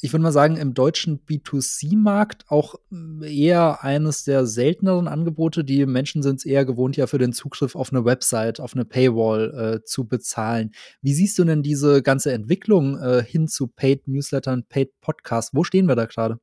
ich 0.00 0.14
würde 0.14 0.22
mal 0.22 0.32
sagen, 0.32 0.56
im 0.56 0.72
deutschen 0.72 1.20
B2C-Markt 1.26 2.46
auch 2.48 2.76
eher 3.22 3.84
eines 3.84 4.24
der 4.24 4.46
selteneren 4.46 5.08
Angebote. 5.08 5.62
Die 5.62 5.84
Menschen 5.84 6.22
sind 6.22 6.36
es 6.36 6.46
eher 6.46 6.64
gewohnt, 6.64 6.96
ja 6.96 7.06
für 7.06 7.18
den 7.18 7.34
Zugriff 7.34 7.76
auf 7.76 7.92
eine 7.92 8.06
Website, 8.06 8.60
auf 8.60 8.72
eine 8.72 8.86
Paywall 8.86 9.74
äh, 9.74 9.84
zu 9.84 10.08
bezahlen. 10.08 10.72
Wie 11.02 11.12
siehst 11.12 11.38
du 11.38 11.44
denn 11.44 11.62
diese 11.62 12.00
ganze 12.02 12.32
Entwicklung 12.32 12.98
äh, 12.98 13.22
hin 13.22 13.46
zu 13.46 13.66
Paid 13.66 14.08
Newslettern, 14.08 14.64
Paid 14.70 14.98
Podcasts? 15.02 15.54
Wo 15.54 15.64
stehen 15.64 15.86
wir 15.86 15.96
da 15.96 16.06
gerade? 16.06 16.38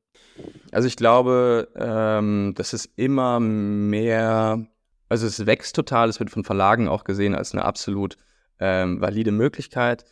Also 0.70 0.86
ich 0.86 0.96
glaube, 0.96 1.68
ähm, 1.74 2.52
dass 2.56 2.72
es 2.72 2.88
immer 2.96 3.40
mehr, 3.40 4.66
also 5.08 5.26
es 5.26 5.46
wächst 5.46 5.76
total, 5.76 6.08
es 6.08 6.20
wird 6.20 6.30
von 6.30 6.44
Verlagen 6.44 6.88
auch 6.88 7.04
gesehen 7.04 7.34
als 7.34 7.52
eine 7.52 7.64
absolut 7.64 8.16
ähm, 8.58 9.00
valide 9.00 9.32
Möglichkeit. 9.32 10.04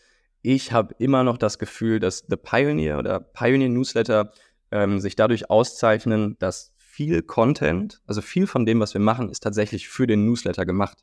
Ich 0.43 0.73
habe 0.73 0.95
immer 0.99 1.25
noch 1.25 1.39
das 1.39 1.59
Gefühl, 1.59 2.01
dass 2.01 2.25
The 2.29 2.37
Pioneer 2.37 2.99
oder 2.99 3.21
Pioneer 3.21 3.69
Newsletter 3.69 4.33
ähm, 4.71 4.99
sich 4.99 5.17
dadurch 5.17 5.51
auszeichnen, 5.51 6.37
dass 6.39 6.73
viel 6.77 7.23
Content, 7.23 8.03
also 8.07 8.21
viel 8.21 8.47
von 8.47 8.67
dem, 8.67 8.81
was 8.81 8.93
wir 8.95 9.01
machen, 9.01 9.31
ist 9.31 9.43
tatsächlich 9.43 9.89
für 9.89 10.07
den 10.07 10.27
Newsletter 10.27 10.67
gemacht. 10.67 10.99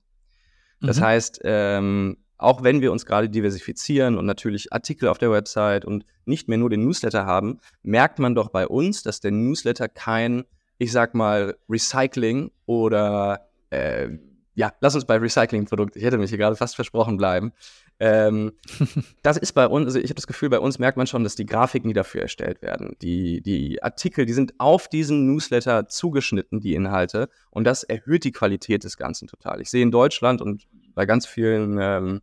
Das 0.81 0.99
mhm. 0.99 1.03
heißt, 1.03 1.41
ähm, 1.43 2.17
auch 2.37 2.63
wenn 2.63 2.81
wir 2.81 2.91
uns 2.91 3.05
gerade 3.05 3.29
diversifizieren 3.29 4.17
und 4.17 4.25
natürlich 4.25 4.71
Artikel 4.71 5.09
auf 5.09 5.17
der 5.17 5.31
Website 5.31 5.85
und 5.85 6.05
nicht 6.25 6.47
mehr 6.47 6.57
nur 6.57 6.69
den 6.69 6.85
Newsletter 6.85 7.25
haben, 7.25 7.59
merkt 7.81 8.19
man 8.19 8.35
doch 8.35 8.49
bei 8.49 8.67
uns, 8.67 9.03
dass 9.03 9.19
der 9.19 9.31
Newsletter 9.31 9.89
kein, 9.89 10.45
ich 10.77 10.91
sag 10.91 11.15
mal, 11.15 11.57
Recycling 11.67 12.51
oder 12.65 13.48
äh, 13.69 14.09
ja, 14.55 14.73
lass 14.81 14.95
uns 14.95 15.05
bei 15.05 15.15
Recycling-Produkt, 15.15 15.95
ich 15.95 16.03
hätte 16.03 16.17
mich 16.17 16.29
hier 16.29 16.37
gerade 16.37 16.57
fast 16.57 16.75
versprochen 16.75 17.15
bleiben. 17.15 17.53
Ähm, 17.99 18.51
das 19.23 19.37
ist 19.37 19.53
bei 19.53 19.65
uns, 19.67 19.85
also 19.85 19.99
ich 19.99 20.09
habe 20.09 20.15
das 20.15 20.27
Gefühl, 20.27 20.49
bei 20.49 20.59
uns 20.59 20.79
merkt 20.79 20.97
man 20.97 21.07
schon, 21.07 21.23
dass 21.23 21.35
die 21.35 21.45
Grafiken, 21.45 21.87
die 21.87 21.93
dafür 21.93 22.23
erstellt 22.23 22.61
werden, 22.61 22.97
die, 23.01 23.41
die 23.41 23.81
Artikel, 23.81 24.25
die 24.25 24.33
sind 24.33 24.53
auf 24.57 24.87
diesen 24.87 25.27
Newsletter 25.27 25.87
zugeschnitten, 25.87 26.59
die 26.59 26.73
Inhalte, 26.73 27.29
und 27.51 27.63
das 27.65 27.83
erhöht 27.83 28.25
die 28.25 28.31
Qualität 28.31 28.83
des 28.83 28.97
Ganzen 28.97 29.27
total. 29.27 29.61
Ich 29.61 29.69
sehe 29.69 29.83
in 29.83 29.91
Deutschland 29.91 30.41
und 30.41 30.67
bei 30.93 31.05
ganz 31.05 31.25
vielen 31.25 31.77
ähm, 31.79 32.21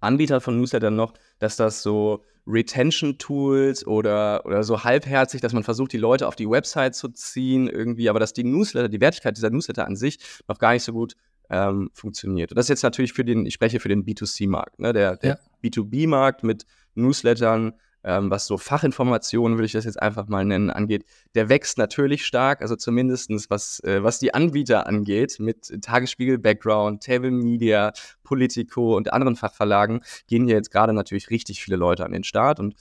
Anbieter 0.00 0.40
von 0.40 0.58
Newslettern 0.58 0.96
noch, 0.96 1.14
dass 1.38 1.56
das 1.56 1.82
so 1.82 2.24
Retention-Tools 2.46 3.86
oder, 3.86 4.44
oder 4.46 4.62
so 4.62 4.82
halbherzig, 4.84 5.40
dass 5.40 5.52
man 5.52 5.64
versucht, 5.64 5.92
die 5.92 5.98
Leute 5.98 6.26
auf 6.26 6.36
die 6.36 6.48
Website 6.48 6.94
zu 6.94 7.08
ziehen 7.08 7.68
irgendwie, 7.68 8.08
aber 8.08 8.20
dass 8.20 8.32
die 8.32 8.44
Newsletter, 8.44 8.88
die 8.88 9.00
Wertigkeit 9.00 9.36
dieser 9.36 9.50
Newsletter 9.50 9.86
an 9.86 9.96
sich 9.96 10.18
noch 10.48 10.58
gar 10.58 10.72
nicht 10.72 10.82
so 10.82 10.92
gut 10.92 11.14
ähm, 11.50 11.90
funktioniert. 11.92 12.52
Und 12.52 12.56
das 12.56 12.66
ist 12.66 12.70
jetzt 12.70 12.82
natürlich 12.82 13.12
für 13.12 13.24
den, 13.24 13.46
ich 13.46 13.54
spreche 13.54 13.80
für 13.80 13.88
den 13.88 14.04
B2C-Markt, 14.04 14.78
ne? 14.80 14.92
der, 14.92 15.16
der 15.16 15.30
ja. 15.30 15.68
B2B-Markt 15.70 16.42
mit 16.42 16.64
Newslettern, 16.94 17.74
ähm, 18.08 18.30
was 18.30 18.46
so 18.46 18.56
Fachinformationen, 18.56 19.58
würde 19.58 19.66
ich 19.66 19.72
das 19.72 19.84
jetzt 19.84 20.00
einfach 20.00 20.28
mal 20.28 20.42
nennen, 20.42 20.70
angeht, 20.70 21.04
der 21.34 21.50
wächst 21.50 21.76
natürlich 21.76 22.24
stark, 22.24 22.62
also 22.62 22.74
zumindestens 22.74 23.50
was, 23.50 23.80
äh, 23.80 24.02
was 24.02 24.18
die 24.18 24.32
Anbieter 24.32 24.86
angeht, 24.86 25.36
mit 25.40 25.82
Tagesspiegel 25.82 26.38
Background, 26.38 27.02
Table 27.02 27.30
Media, 27.30 27.92
Politico 28.24 28.96
und 28.96 29.12
anderen 29.12 29.36
Fachverlagen, 29.36 30.00
gehen 30.26 30.46
hier 30.46 30.54
jetzt 30.54 30.70
gerade 30.70 30.94
natürlich 30.94 31.28
richtig 31.28 31.62
viele 31.62 31.76
Leute 31.76 32.06
an 32.06 32.12
den 32.12 32.24
Start. 32.24 32.60
Und 32.60 32.76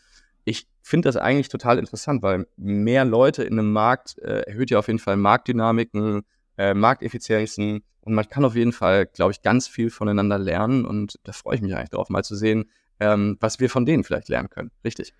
ich 0.45 0.65
finde 0.81 1.09
das 1.09 1.17
eigentlich 1.17 1.49
total 1.49 1.77
interessant, 1.77 2.23
weil 2.23 2.47
mehr 2.55 3.03
Leute 3.03 3.43
in 3.43 3.59
einem 3.59 3.73
Markt 3.73 4.17
äh, 4.19 4.43
erhöht 4.43 4.71
ja 4.71 4.79
auf 4.79 4.87
jeden 4.87 4.99
Fall 4.99 5.17
Marktdynamiken, 5.17 6.21
äh, 6.57 6.73
Markteffizienzen. 6.73 7.83
Und 7.99 8.13
man 8.13 8.29
kann 8.29 8.45
auf 8.45 8.55
jeden 8.55 8.71
Fall, 8.71 9.07
glaube 9.07 9.33
ich, 9.33 9.41
ganz 9.41 9.67
viel 9.67 9.89
voneinander 9.89 10.39
lernen. 10.39 10.85
Und 10.85 11.19
da 11.25 11.33
freue 11.33 11.55
ich 11.55 11.61
mich 11.61 11.75
eigentlich 11.75 11.89
drauf, 11.89 12.07
mal 12.07 12.23
zu 12.23 12.37
sehen, 12.37 12.69
ähm, 12.99 13.37
was 13.39 13.59
wir 13.59 13.69
von 13.69 13.85
denen 13.85 14.03
vielleicht 14.03 14.29
lernen 14.29 14.49
können. 14.49 14.71
Richtig. 14.83 15.13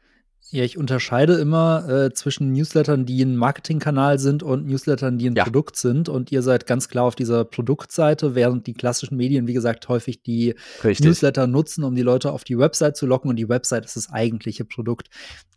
Ja, 0.49 0.63
ich 0.63 0.77
unterscheide 0.77 1.33
immer 1.33 1.89
äh, 1.89 2.13
zwischen 2.13 2.53
Newslettern, 2.53 3.05
die 3.05 3.21
ein 3.21 3.35
Marketingkanal 3.35 4.17
sind 4.17 4.43
und 4.43 4.65
Newslettern, 4.65 5.17
die 5.17 5.29
ein 5.29 5.35
ja. 5.35 5.43
Produkt 5.43 5.75
sind. 5.75 6.07
Und 6.07 6.31
ihr 6.31 6.41
seid 6.41 6.65
ganz 6.65 6.87
klar 6.87 7.03
auf 7.03 7.15
dieser 7.15 7.43
Produktseite, 7.43 8.33
während 8.33 8.65
die 8.65 8.73
klassischen 8.73 9.17
Medien, 9.17 9.47
wie 9.47 9.53
gesagt, 9.53 9.89
häufig 9.89 10.23
die 10.23 10.55
Richtig. 10.85 11.05
Newsletter 11.05 11.47
nutzen, 11.47 11.83
um 11.83 11.95
die 11.95 12.01
Leute 12.01 12.31
auf 12.31 12.45
die 12.45 12.57
Website 12.57 12.95
zu 12.95 13.05
locken. 13.05 13.29
Und 13.29 13.35
die 13.35 13.49
Website 13.49 13.83
ist 13.83 13.97
das 13.97 14.09
eigentliche 14.09 14.63
Produkt. 14.63 15.09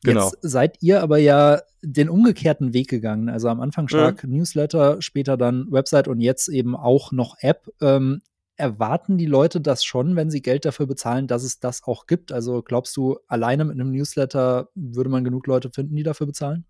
Genau. 0.03 0.25
Jetzt 0.25 0.39
seid 0.43 0.79
ihr 0.81 1.03
aber 1.03 1.19
ja 1.19 1.61
den 1.83 2.09
umgekehrten 2.09 2.75
Weg 2.75 2.89
gegangen. 2.89 3.29
Also 3.29 3.47
am 3.47 3.61
Anfang 3.61 3.87
stark 3.87 4.25
mhm. 4.25 4.39
Newsletter, 4.39 5.01
später 5.01 5.37
dann 5.37 5.71
Website 5.71 6.09
und 6.09 6.21
jetzt 6.21 6.49
eben 6.49 6.75
auch 6.75 7.13
noch 7.13 7.37
App. 7.39 7.69
Ähm, 7.81 8.23
erwarten 8.61 9.17
die 9.17 9.27
Leute 9.27 9.61
das 9.61 9.85
schon, 9.85 10.17
wenn 10.17 10.31
sie 10.31 10.43
Geld 10.43 10.65
dafür 10.65 10.87
bezahlen, 10.87 11.27
dass 11.27 11.43
es 11.43 11.59
das 11.59 11.83
auch 11.85 12.07
gibt? 12.07 12.31
Also 12.31 12.63
glaubst 12.63 12.97
du, 12.97 13.19
alleine 13.27 13.65
mit 13.65 13.75
einem 13.75 13.91
Newsletter 13.91 14.69
würde 14.75 15.11
man 15.11 15.25
genug 15.25 15.47
Leute 15.47 15.71
finden, 15.71 15.97
die 15.97 16.03
dafür 16.03 16.27
bezahlen? 16.27 16.67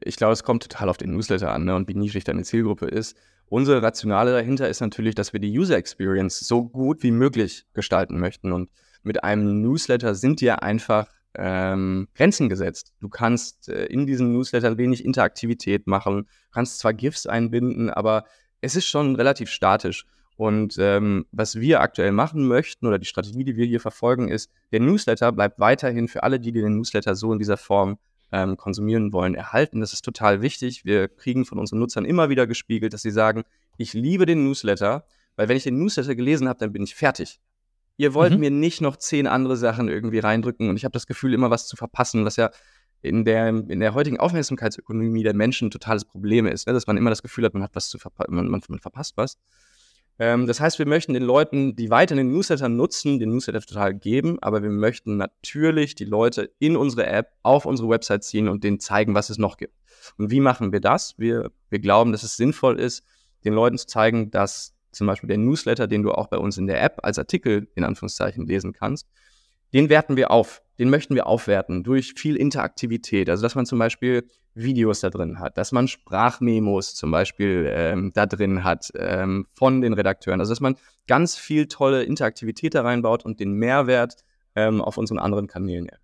Ich 0.00 0.16
glaube, 0.16 0.32
es 0.32 0.44
kommt 0.44 0.62
total 0.62 0.88
auf 0.88 0.96
den 0.96 1.12
Newsletter 1.12 1.52
an 1.52 1.64
ne, 1.64 1.74
und 1.74 1.88
wie 1.88 1.94
niedrig 1.94 2.24
deine 2.24 2.42
Zielgruppe 2.44 2.86
ist. 2.86 3.16
Unsere 3.46 3.82
Rationale 3.82 4.32
dahinter 4.32 4.68
ist 4.68 4.80
natürlich, 4.80 5.14
dass 5.14 5.32
wir 5.32 5.40
die 5.40 5.58
User 5.58 5.76
Experience 5.76 6.40
so 6.40 6.64
gut 6.64 7.02
wie 7.02 7.10
möglich 7.10 7.66
gestalten 7.74 8.18
möchten. 8.18 8.52
Und 8.52 8.70
mit 9.02 9.24
einem 9.24 9.60
Newsletter 9.60 10.14
sind 10.14 10.40
dir 10.40 10.62
einfach 10.62 11.08
ähm, 11.34 12.08
Grenzen 12.14 12.48
gesetzt. 12.48 12.92
Du 13.00 13.08
kannst 13.08 13.68
äh, 13.68 13.86
in 13.86 14.06
diesem 14.06 14.32
Newsletter 14.32 14.78
wenig 14.78 15.04
Interaktivität 15.04 15.86
machen, 15.86 16.28
kannst 16.52 16.78
zwar 16.78 16.94
GIFs 16.94 17.26
einbinden, 17.26 17.90
aber 17.90 18.24
es 18.60 18.76
ist 18.76 18.86
schon 18.86 19.16
relativ 19.16 19.50
statisch. 19.50 20.06
Und 20.42 20.76
ähm, 20.80 21.24
was 21.30 21.60
wir 21.60 21.82
aktuell 21.82 22.10
machen 22.10 22.48
möchten 22.48 22.88
oder 22.88 22.98
die 22.98 23.06
Strategie, 23.06 23.44
die 23.44 23.54
wir 23.54 23.64
hier 23.64 23.78
verfolgen, 23.78 24.26
ist, 24.26 24.50
der 24.72 24.80
Newsletter 24.80 25.30
bleibt 25.30 25.60
weiterhin 25.60 26.08
für 26.08 26.24
alle, 26.24 26.40
die 26.40 26.50
den 26.50 26.78
Newsletter 26.78 27.14
so 27.14 27.32
in 27.32 27.38
dieser 27.38 27.56
Form 27.56 27.96
ähm, 28.32 28.56
konsumieren 28.56 29.12
wollen, 29.12 29.36
erhalten. 29.36 29.78
Das 29.78 29.92
ist 29.92 30.04
total 30.04 30.42
wichtig. 30.42 30.84
Wir 30.84 31.06
kriegen 31.06 31.44
von 31.44 31.60
unseren 31.60 31.78
Nutzern 31.78 32.04
immer 32.04 32.28
wieder 32.28 32.48
gespiegelt, 32.48 32.92
dass 32.92 33.02
sie 33.02 33.12
sagen, 33.12 33.44
ich 33.78 33.92
liebe 33.92 34.26
den 34.26 34.42
Newsletter, 34.42 35.04
weil 35.36 35.48
wenn 35.48 35.56
ich 35.56 35.62
den 35.62 35.78
Newsletter 35.78 36.16
gelesen 36.16 36.48
habe, 36.48 36.58
dann 36.58 36.72
bin 36.72 36.82
ich 36.82 36.96
fertig. 36.96 37.38
Ihr 37.96 38.12
wollt 38.12 38.32
mhm. 38.32 38.40
mir 38.40 38.50
nicht 38.50 38.80
noch 38.80 38.96
zehn 38.96 39.28
andere 39.28 39.56
Sachen 39.56 39.88
irgendwie 39.88 40.18
reindrücken 40.18 40.68
und 40.68 40.76
ich 40.76 40.84
habe 40.84 40.92
das 40.92 41.06
Gefühl, 41.06 41.34
immer 41.34 41.50
was 41.50 41.68
zu 41.68 41.76
verpassen, 41.76 42.24
was 42.24 42.34
ja 42.34 42.50
in 43.00 43.24
der, 43.24 43.46
in 43.46 43.78
der 43.78 43.94
heutigen 43.94 44.18
Aufmerksamkeitsökonomie 44.18 45.22
der 45.22 45.34
Menschen 45.34 45.68
ein 45.68 45.70
totales 45.70 46.04
Problem 46.04 46.46
ist, 46.46 46.66
ne? 46.66 46.72
dass 46.72 46.88
man 46.88 46.96
immer 46.96 47.10
das 47.10 47.22
Gefühl 47.22 47.44
hat, 47.44 47.54
man 47.54 47.62
hat 47.62 47.76
was 47.76 47.88
zu 47.88 47.98
verpassen, 47.98 48.34
man, 48.34 48.48
man, 48.48 48.60
man, 48.66 48.80
verpasst 48.80 49.16
was. 49.16 49.38
Ähm, 50.18 50.46
das 50.46 50.60
heißt, 50.60 50.78
wir 50.78 50.86
möchten 50.86 51.14
den 51.14 51.22
Leuten, 51.22 51.74
die 51.74 51.90
weiter 51.90 52.14
den 52.14 52.32
Newsletter 52.32 52.68
nutzen, 52.68 53.18
den 53.18 53.30
Newsletter 53.30 53.60
total 53.60 53.94
geben, 53.94 54.38
aber 54.40 54.62
wir 54.62 54.70
möchten 54.70 55.16
natürlich 55.16 55.94
die 55.94 56.04
Leute 56.04 56.52
in 56.58 56.76
unsere 56.76 57.06
App 57.06 57.32
auf 57.42 57.64
unsere 57.64 57.88
Website 57.88 58.24
ziehen 58.24 58.48
und 58.48 58.64
denen 58.64 58.80
zeigen, 58.80 59.14
was 59.14 59.30
es 59.30 59.38
noch 59.38 59.56
gibt. 59.56 59.74
Und 60.18 60.30
wie 60.30 60.40
machen 60.40 60.72
wir 60.72 60.80
das? 60.80 61.14
Wir, 61.18 61.50
wir 61.70 61.78
glauben, 61.78 62.12
dass 62.12 62.22
es 62.22 62.36
sinnvoll 62.36 62.78
ist, 62.78 63.04
den 63.44 63.54
Leuten 63.54 63.78
zu 63.78 63.86
zeigen, 63.86 64.30
dass 64.30 64.74
zum 64.92 65.06
Beispiel 65.06 65.28
der 65.28 65.38
Newsletter, 65.38 65.86
den 65.86 66.02
du 66.02 66.12
auch 66.12 66.28
bei 66.28 66.36
uns 66.36 66.58
in 66.58 66.66
der 66.66 66.82
App 66.82 67.00
als 67.02 67.18
Artikel 67.18 67.68
in 67.74 67.84
Anführungszeichen 67.84 68.46
lesen 68.46 68.72
kannst, 68.72 69.08
den 69.72 69.88
werten 69.88 70.16
wir 70.16 70.30
auf. 70.30 70.62
Den 70.82 70.90
möchten 70.90 71.14
wir 71.14 71.28
aufwerten 71.28 71.84
durch 71.84 72.14
viel 72.16 72.34
Interaktivität. 72.34 73.30
Also, 73.30 73.44
dass 73.44 73.54
man 73.54 73.66
zum 73.66 73.78
Beispiel 73.78 74.26
Videos 74.56 74.98
da 74.98 75.10
drin 75.10 75.38
hat, 75.38 75.56
dass 75.56 75.70
man 75.70 75.86
Sprachmemos 75.86 76.96
zum 76.96 77.12
Beispiel 77.12 77.70
ähm, 77.72 78.10
da 78.14 78.26
drin 78.26 78.64
hat 78.64 78.90
ähm, 78.96 79.46
von 79.54 79.80
den 79.80 79.92
Redakteuren. 79.92 80.40
Also, 80.40 80.50
dass 80.50 80.60
man 80.60 80.74
ganz 81.06 81.36
viel 81.36 81.68
tolle 81.68 82.02
Interaktivität 82.02 82.74
da 82.74 82.82
reinbaut 82.82 83.24
und 83.24 83.38
den 83.38 83.52
Mehrwert 83.52 84.24
ähm, 84.56 84.82
auf 84.82 84.98
unseren 84.98 85.20
anderen 85.20 85.46
Kanälen 85.46 85.86
erhöht 85.86 86.02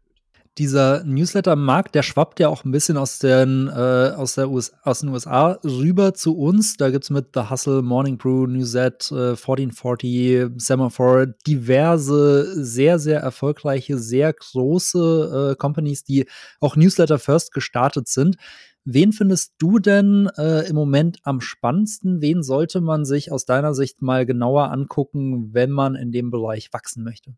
dieser 0.59 1.05
Newsletter-Markt, 1.05 1.95
der 1.95 2.03
schwappt 2.03 2.41
ja 2.41 2.49
auch 2.49 2.65
ein 2.65 2.71
bisschen 2.71 2.97
aus 2.97 3.19
den, 3.19 3.69
äh, 3.69 4.13
aus, 4.17 4.35
der 4.35 4.51
US 4.51 4.73
aus 4.83 5.01
den 5.01 5.11
USA 5.11 5.59
rüber 5.65 6.15
zu 6.15 6.37
uns. 6.37 6.77
Da 6.77 6.91
gibt 6.91 7.05
es 7.05 7.11
mit 7.11 7.29
The 7.35 7.51
Hustle, 7.51 7.83
Morning 7.83 8.19
Brew, 8.19 8.47
Newsette, 8.47 9.15
äh, 9.15 9.37
1440, 9.37 10.51
Semaphore 10.57 11.35
diverse, 11.47 12.65
sehr, 12.65 12.99
sehr 12.99 13.21
erfolgreiche, 13.21 13.99
sehr 13.99 14.33
große 14.33 15.53
äh, 15.53 15.57
Companies, 15.57 16.05
die 16.05 16.27
auch 16.61 16.77
Newsletter 16.77 17.19
First 17.19 17.53
gestartet 17.53 18.09
sind. 18.09 18.37
Wen 18.85 19.13
findest 19.13 19.55
du 19.59 19.79
denn 19.79 20.31
äh, 20.39 20.67
im 20.69 20.75
Moment 20.75 21.19
am 21.23 21.41
spannendsten? 21.41 22.21
Wen 22.21 22.43
sollte 22.43 22.81
man 22.81 23.05
sich 23.05 23.31
aus 23.31 23.45
deiner 23.45 23.75
Sicht 23.75 24.03
mal 24.03 24.25
genauer 24.25 24.71
angucken, 24.71 25.53
wenn 25.53 25.71
man 25.71 25.95
in 25.95 26.11
dem 26.11 26.31
Bereich 26.31 26.73
wachsen 26.73 27.05
möchte? 27.05 27.35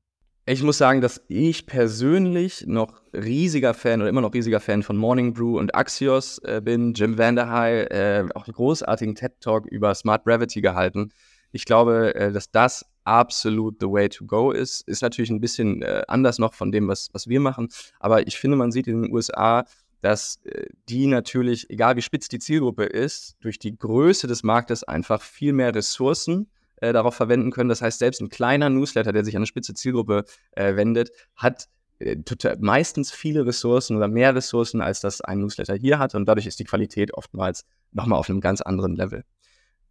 Ich 0.51 0.64
muss 0.64 0.78
sagen, 0.78 1.01
dass 1.01 1.22
ich 1.28 1.64
persönlich 1.66 2.64
noch 2.66 3.03
riesiger 3.14 3.72
Fan 3.72 4.01
oder 4.01 4.11
immer 4.11 4.20
noch 4.20 4.34
riesiger 4.34 4.59
Fan 4.59 4.82
von 4.82 4.96
Morning 4.96 5.32
Brew 5.32 5.57
und 5.57 5.76
Axios 5.76 6.38
äh, 6.38 6.61
bin. 6.61 6.92
Jim 6.92 7.16
Vanderheil, 7.16 7.86
äh, 7.92 8.28
auch 8.34 8.48
einen 8.48 8.55
großartigen 8.55 9.14
TED-Talk 9.14 9.66
über 9.66 9.94
Smart 9.94 10.24
Gravity 10.24 10.61
gehalten. 10.61 11.11
Ich 11.53 11.66
glaube, 11.66 12.16
äh, 12.16 12.32
dass 12.32 12.51
das 12.51 12.84
absolut 13.05 13.76
the 13.78 13.86
way 13.86 14.09
to 14.09 14.24
go 14.24 14.51
ist. 14.51 14.80
Ist 14.88 15.03
natürlich 15.03 15.30
ein 15.30 15.40
bisschen 15.40 15.82
äh, 15.82 16.03
anders 16.09 16.40
noch 16.40 16.55
von 16.55 16.72
dem, 16.72 16.88
was, 16.88 17.11
was 17.12 17.28
wir 17.28 17.38
machen. 17.38 17.68
Aber 18.01 18.26
ich 18.26 18.36
finde, 18.36 18.57
man 18.57 18.72
sieht 18.72 18.88
in 18.88 19.03
den 19.03 19.12
USA, 19.12 19.64
dass 20.01 20.40
äh, 20.42 20.64
die 20.88 21.07
natürlich, 21.07 21.70
egal 21.70 21.94
wie 21.94 22.03
spitz 22.03 22.28
die 22.28 22.40
Zielgruppe 22.40 22.86
ist, 22.86 23.36
durch 23.38 23.61
die 23.61 23.78
Größe 23.78 24.26
des 24.26 24.42
Marktes 24.42 24.82
einfach 24.82 25.22
viel 25.22 25.53
mehr 25.53 25.72
Ressourcen 25.72 26.51
äh, 26.81 26.93
darauf 26.93 27.14
verwenden 27.14 27.51
können. 27.51 27.68
Das 27.68 27.83
heißt, 27.83 27.99
selbst 27.99 28.20
ein 28.20 28.28
kleiner 28.28 28.70
Newsletter, 28.70 29.12
der 29.12 29.24
sich 29.24 29.37
an 29.37 29.41
eine 29.41 29.47
spitze 29.47 29.74
Zielgruppe 29.74 30.24
äh, 30.53 30.76
wendet, 30.76 31.11
hat 31.37 31.68
äh, 31.99 32.16
meistens 32.61 33.12
viele 33.12 33.47
Ressourcen 33.47 33.97
oder 33.97 34.09
mehr 34.09 34.35
Ressourcen, 34.35 34.81
als 34.81 35.01
das 35.01 35.20
ein 35.20 35.41
Newsletter 35.41 35.74
hier 35.74 35.99
hat. 35.99 36.14
Und 36.14 36.26
dadurch 36.26 36.47
ist 36.47 36.59
die 36.59 36.64
Qualität 36.64 37.14
oftmals 37.14 37.64
nochmal 37.93 38.18
auf 38.18 38.31
einem 38.31 38.41
ganz 38.41 38.61
anderen 38.61 38.97
Level. 38.97 39.24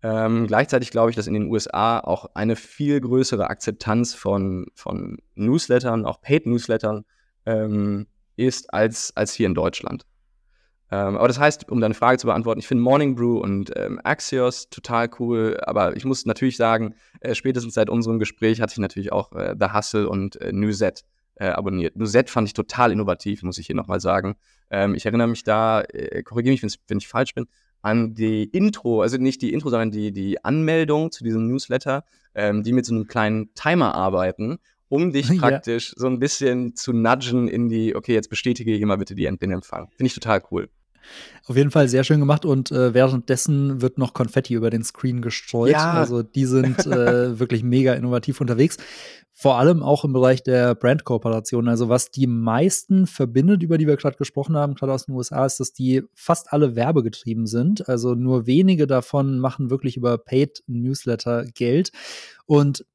Ähm, 0.01 0.47
gleichzeitig 0.47 0.91
glaube 0.91 1.09
ich, 1.09 1.15
dass 1.15 1.27
in 1.27 1.33
den 1.33 1.51
USA 1.51 1.99
auch 1.99 2.33
eine 2.33 2.55
viel 2.55 3.01
größere 3.01 3.49
Akzeptanz 3.49 4.13
von, 4.13 4.67
von 4.73 5.17
Newslettern, 5.35 6.05
auch 6.05 6.21
Paid-Newslettern, 6.21 7.03
ähm, 7.45 8.07
ist 8.37 8.73
als, 8.73 9.15
als 9.15 9.33
hier 9.33 9.47
in 9.47 9.53
Deutschland. 9.53 10.05
Ähm, 10.91 11.17
aber 11.17 11.27
das 11.27 11.39
heißt, 11.39 11.69
um 11.69 11.81
deine 11.81 11.93
Frage 11.93 12.17
zu 12.17 12.27
beantworten, 12.27 12.59
ich 12.59 12.67
finde 12.67 12.83
Morning 12.83 13.15
Brew 13.15 13.39
und 13.39 13.71
ähm, 13.75 13.99
Axios 14.03 14.69
total 14.69 15.09
cool, 15.19 15.59
aber 15.61 15.95
ich 15.95 16.03
muss 16.03 16.25
natürlich 16.25 16.57
sagen, 16.57 16.95
äh, 17.19 17.35
spätestens 17.35 17.75
seit 17.75 17.89
unserem 17.89 18.17
Gespräch 18.17 18.59
hatte 18.59 18.73
ich 18.73 18.79
natürlich 18.79 19.11
auch 19.11 19.31
äh, 19.33 19.55
The 19.59 19.67
Hustle 19.73 20.09
und 20.09 20.41
äh, 20.41 20.51
Newset 20.51 21.03
äh, 21.35 21.49
abonniert. 21.49 21.95
Newset 21.95 22.29
fand 22.29 22.47
ich 22.47 22.53
total 22.53 22.91
innovativ, 22.91 23.43
muss 23.43 23.59
ich 23.59 23.67
hier 23.67 23.75
nochmal 23.75 23.99
sagen. 23.99 24.35
Ähm, 24.71 24.95
ich 24.95 25.05
erinnere 25.05 25.27
mich 25.27 25.43
da, 25.43 25.81
äh, 25.81 26.23
korrigiere 26.23 26.53
mich, 26.53 26.79
wenn 26.87 26.97
ich 26.97 27.07
falsch 27.07 27.35
bin, 27.35 27.45
an 27.81 28.15
die 28.15 28.43
Intro, 28.45 29.01
also 29.01 29.17
nicht 29.17 29.41
die 29.41 29.53
Intro, 29.53 29.69
sondern 29.69 29.91
die, 29.91 30.11
die 30.11 30.43
Anmeldung 30.43 31.11
zu 31.11 31.23
diesem 31.23 31.47
Newsletter, 31.47 32.03
ähm, 32.33 32.63
die 32.63 32.73
mit 32.73 32.85
so 32.85 32.95
einem 32.95 33.07
kleinen 33.07 33.53
Timer 33.53 33.93
arbeiten 33.93 34.59
um 34.89 35.11
dich 35.11 35.27
praktisch 35.39 35.89
ja. 35.89 35.99
so 35.99 36.07
ein 36.07 36.19
bisschen 36.19 36.75
zu 36.75 36.93
nudgen 36.93 37.47
in 37.47 37.69
die, 37.69 37.95
okay, 37.95 38.13
jetzt 38.13 38.29
bestätige 38.29 38.73
hier 38.73 38.87
mal 38.87 38.97
bitte 38.97 39.15
die, 39.15 39.23
den 39.23 39.51
Empfang. 39.51 39.87
Finde 39.95 40.07
ich 40.07 40.15
total 40.15 40.41
cool. 40.51 40.69
Auf 41.45 41.57
jeden 41.57 41.71
Fall 41.71 41.87
sehr 41.87 42.03
schön 42.03 42.19
gemacht 42.19 42.45
und 42.45 42.71
äh, 42.71 42.93
währenddessen 42.93 43.81
wird 43.81 43.97
noch 43.97 44.13
Konfetti 44.13 44.53
über 44.53 44.69
den 44.69 44.83
Screen 44.83 45.21
gestreut. 45.21 45.71
Ja. 45.71 45.93
Also 45.93 46.21
die 46.21 46.45
sind 46.45 46.77
äh, 46.85 47.39
wirklich 47.39 47.63
mega 47.63 47.93
innovativ 47.93 48.39
unterwegs. 48.39 48.77
Vor 49.33 49.57
allem 49.57 49.81
auch 49.81 50.03
im 50.03 50.13
Bereich 50.13 50.43
der 50.43 50.75
Brandkooperation. 50.75 51.69
Also 51.69 51.87
was 51.87 52.11
die 52.11 52.27
meisten 52.27 53.07
verbindet, 53.07 53.63
über 53.63 53.77
die 53.77 53.87
wir 53.87 53.95
gerade 53.95 54.17
gesprochen 54.17 54.57
haben, 54.57 54.75
gerade 54.75 54.93
aus 54.93 55.05
den 55.05 55.15
USA, 55.15 55.45
ist, 55.45 55.59
dass 55.59 55.71
die 55.71 56.03
fast 56.13 56.51
alle 56.51 56.75
werbegetrieben 56.75 57.47
sind. 57.47 57.87
Also 57.87 58.15
nur 58.15 58.45
wenige 58.47 58.85
davon 58.85 59.39
machen 59.39 59.69
wirklich 59.69 59.95
über 59.95 60.17
Paid 60.17 60.63
Newsletter 60.67 61.45
Geld. 61.45 61.91
Und 62.45 62.85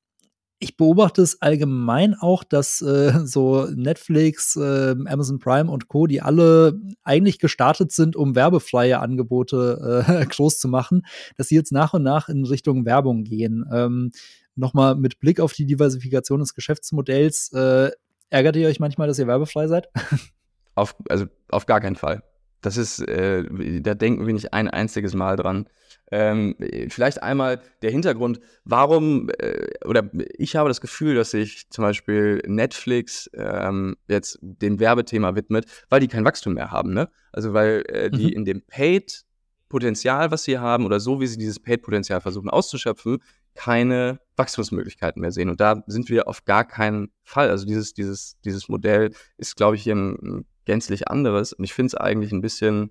ich 0.59 0.77
beobachte 0.77 1.21
es 1.21 1.43
allgemein 1.43 2.15
auch, 2.15 2.45
dass 2.45 2.81
äh, 2.81 3.21
so 3.25 3.67
Netflix, 3.75 4.57
äh, 4.57 4.95
Amazon 5.07 5.39
Prime 5.39 5.71
und 5.71 5.89
Co., 5.89 6.07
die 6.07 6.23
alle 6.23 6.81
eigentlich 7.03 7.39
gestartet 7.39 7.93
sind, 7.93 8.17
um 8.17 8.35
werbefreie 8.35 9.01
Angebote 9.01 10.05
äh, 10.09 10.27
groß 10.29 10.59
zu 10.59 10.69
machen, 10.69 11.03
dass 11.37 11.49
sie 11.49 11.57
jetzt 11.57 11.73
nach 11.73 11.95
und 11.95 12.03
nach 12.03 12.29
in 12.29 12.45
Richtung 12.45 12.87
Werbung 12.87 13.25
gehen. 13.25 13.65
Ähm, 13.73 14.13
Nochmal 14.57 14.95
mit 14.95 15.19
Blick 15.19 15.41
auf 15.41 15.53
die 15.53 15.67
Diversifikation 15.67 16.39
des 16.39 16.55
Geschäftsmodells, 16.55 17.53
äh, 17.53 17.91
ärgert 18.31 18.57
ihr 18.57 18.69
euch 18.69 18.79
manchmal, 18.79 19.09
dass 19.09 19.19
ihr 19.19 19.27
werbefrei 19.27 19.67
seid? 19.67 19.89
Auf, 20.77 20.97
also 21.09 21.27
auf 21.51 21.67
gar 21.67 21.81
keinen 21.81 21.95
Fall. 21.95 22.25
Das 22.65 22.79
ist, 22.79 23.01
äh, 23.01 23.45
da 23.83 23.95
denken 23.95 24.27
wir 24.27 24.33
nicht 24.33 24.55
ein 24.55 24.69
einziges 24.69 25.15
Mal 25.15 25.37
dran. 25.37 25.69
Ähm, 26.11 26.57
vielleicht 26.89 27.23
einmal 27.23 27.61
der 27.83 27.91
Hintergrund, 27.91 28.41
warum, 28.65 29.29
äh, 29.39 29.69
oder 29.85 30.09
ich 30.39 30.57
habe 30.57 30.71
das 30.71 30.81
Gefühl, 30.81 31.15
dass 31.15 31.33
sich 31.33 31.69
zum 31.69 31.83
Beispiel 31.83 32.43
Netflix 32.47 33.29
ähm, 33.35 33.97
jetzt 34.09 34.39
dem 34.41 34.81
Werbethema 34.81 35.35
widmet, 35.35 35.67
weil 35.91 36.01
die 36.01 36.09
kein 36.09 36.25
Wachstum 36.25 36.55
mehr 36.55 36.71
haben. 36.71 36.95
Ne? 36.95 37.11
Also 37.33 37.53
weil 37.53 37.85
äh, 37.89 38.11
die 38.11 38.29
mhm. 38.29 38.33
in 38.33 38.45
dem 38.47 38.63
Paid-Potenzial, 38.63 40.31
was 40.31 40.45
sie 40.45 40.59
haben, 40.59 40.87
oder 40.87 41.01
so 41.01 41.21
wie 41.21 41.27
sie 41.27 41.37
dieses 41.37 41.61
Paid-Potenzial 41.61 42.23
versuchen 42.23 42.49
auszuschöpfen, 42.49 43.19
keine 43.55 44.21
Wachstumsmöglichkeiten 44.37 45.21
mehr 45.21 45.33
sehen. 45.33 45.51
Und 45.51 45.61
da 45.61 45.83
sind 45.87 46.09
wir 46.09 46.29
auf 46.29 46.47
gar 46.47 46.65
keinen 46.65 47.11
Fall. 47.25 47.51
Also 47.51 47.67
dieses, 47.67 47.93
dieses, 47.93 48.39
dieses 48.43 48.71
Modell 48.71 49.13
ist, 49.37 49.57
glaube 49.57 49.77
ich, 49.77 49.83
hier 49.83 49.97
ein, 49.97 50.15
ein 50.15 50.47
gänzlich 50.65 51.09
anderes. 51.09 51.53
Und 51.53 51.65
ich 51.65 51.75
finde 51.75 51.89
es 51.89 51.95
eigentlich 51.95 52.33
ein 52.33 52.41
bisschen, 52.41 52.91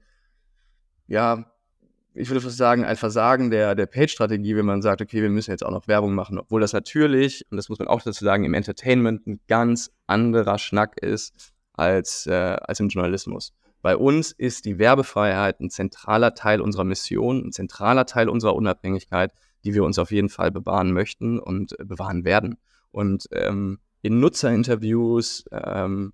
ja, 1.08 1.46
ich 2.14 2.30
würde 2.30 2.42
fast 2.42 2.58
sagen, 2.58 2.86
ein 2.86 2.96
Versagen 2.96 3.50
der, 3.50 3.76
der 3.76 3.88
Page-Strategie, 3.88 4.56
wenn 4.56 4.66
man 4.66 4.82
sagt, 4.82 5.02
okay, 5.02 5.22
wir 5.22 5.30
müssen 5.30 5.52
jetzt 5.52 5.66
auch 5.66 5.72
noch 5.72 5.88
Werbung 5.88 6.14
machen, 6.14 6.38
obwohl 6.38 6.62
das 6.62 6.74
natürlich, 6.74 7.46
und 7.50 7.58
das 7.58 7.70
muss 7.70 7.80
man 7.80 7.88
auch 7.88 8.02
dazu 8.02 8.24
sagen, 8.24 8.44
im 8.44 8.54
Entertainment 8.54 9.26
ein 9.26 9.40
ganz 9.48 9.92
anderer 10.06 10.60
Schnack 10.60 10.98
ist 11.02 11.54
als, 11.74 12.28
äh, 12.28 12.34
als 12.34 12.80
im 12.80 12.90
Journalismus. 12.90 13.54
Bei 13.82 13.98
uns 13.98 14.32
ist 14.32 14.66
die 14.66 14.78
Werbefreiheit 14.78 15.60
ein 15.60 15.70
zentraler 15.70 16.36
Teil 16.36 16.62
unserer 16.62 16.86
Mission, 16.86 17.48
ein 17.48 17.52
zentraler 17.52 18.06
Teil 18.06 18.30
unserer 18.30 18.56
Unabhängigkeit, 18.56 19.34
die 19.64 19.74
wir 19.74 19.84
uns 19.84 19.98
auf 19.98 20.12
jeden 20.12 20.30
Fall 20.30 20.52
bewahren 20.52 20.92
möchten 20.92 21.40
und 21.40 21.78
äh, 21.80 21.84
bewahren 21.84 22.26
werden. 22.26 22.58
Und 22.92 23.28
ähm, 23.32 23.80
in 24.02 24.20
Nutzerinterviews, 24.20 25.46
ähm, 25.52 26.14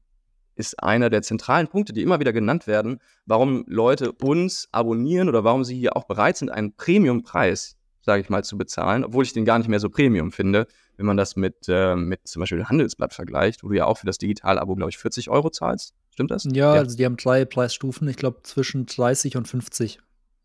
ist 0.59 0.83
einer 0.83 1.09
der 1.09 1.21
zentralen 1.21 1.67
Punkte, 1.67 1.93
die 1.93 2.01
immer 2.01 2.19
wieder 2.19 2.33
genannt 2.33 2.67
werden, 2.67 2.99
warum 3.25 3.63
Leute 3.67 4.11
uns 4.11 4.67
abonnieren 4.71 5.29
oder 5.29 5.43
warum 5.43 5.63
sie 5.63 5.77
hier 5.77 5.95
auch 5.95 6.03
bereit 6.03 6.37
sind, 6.37 6.49
einen 6.49 6.75
Premiumpreis, 6.75 7.77
sage 8.01 8.21
ich 8.21 8.29
mal, 8.29 8.43
zu 8.43 8.57
bezahlen, 8.57 9.05
obwohl 9.05 9.23
ich 9.23 9.33
den 9.33 9.45
gar 9.45 9.57
nicht 9.57 9.69
mehr 9.69 9.79
so 9.79 9.89
Premium 9.89 10.31
finde, 10.31 10.67
wenn 10.97 11.05
man 11.05 11.15
das 11.15 11.37
mit, 11.37 11.55
äh, 11.69 11.95
mit 11.95 12.27
zum 12.27 12.41
Beispiel 12.41 12.65
Handelsblatt 12.65 13.13
vergleicht, 13.13 13.63
wo 13.63 13.69
du 13.69 13.75
ja 13.75 13.85
auch 13.85 13.97
für 13.97 14.05
das 14.05 14.17
Digital-Abo, 14.17 14.75
glaube 14.75 14.89
ich, 14.91 14.97
40 14.97 15.29
Euro 15.29 15.49
zahlst. 15.49 15.93
Stimmt 16.11 16.31
das? 16.31 16.43
Ja, 16.43 16.75
ja, 16.75 16.81
also 16.81 16.97
die 16.97 17.05
haben 17.05 17.15
drei 17.15 17.45
Preisstufen, 17.45 18.07
ich 18.09 18.17
glaube 18.17 18.41
zwischen 18.43 18.85
30 18.85 19.37
und 19.37 19.47
50. 19.47 19.99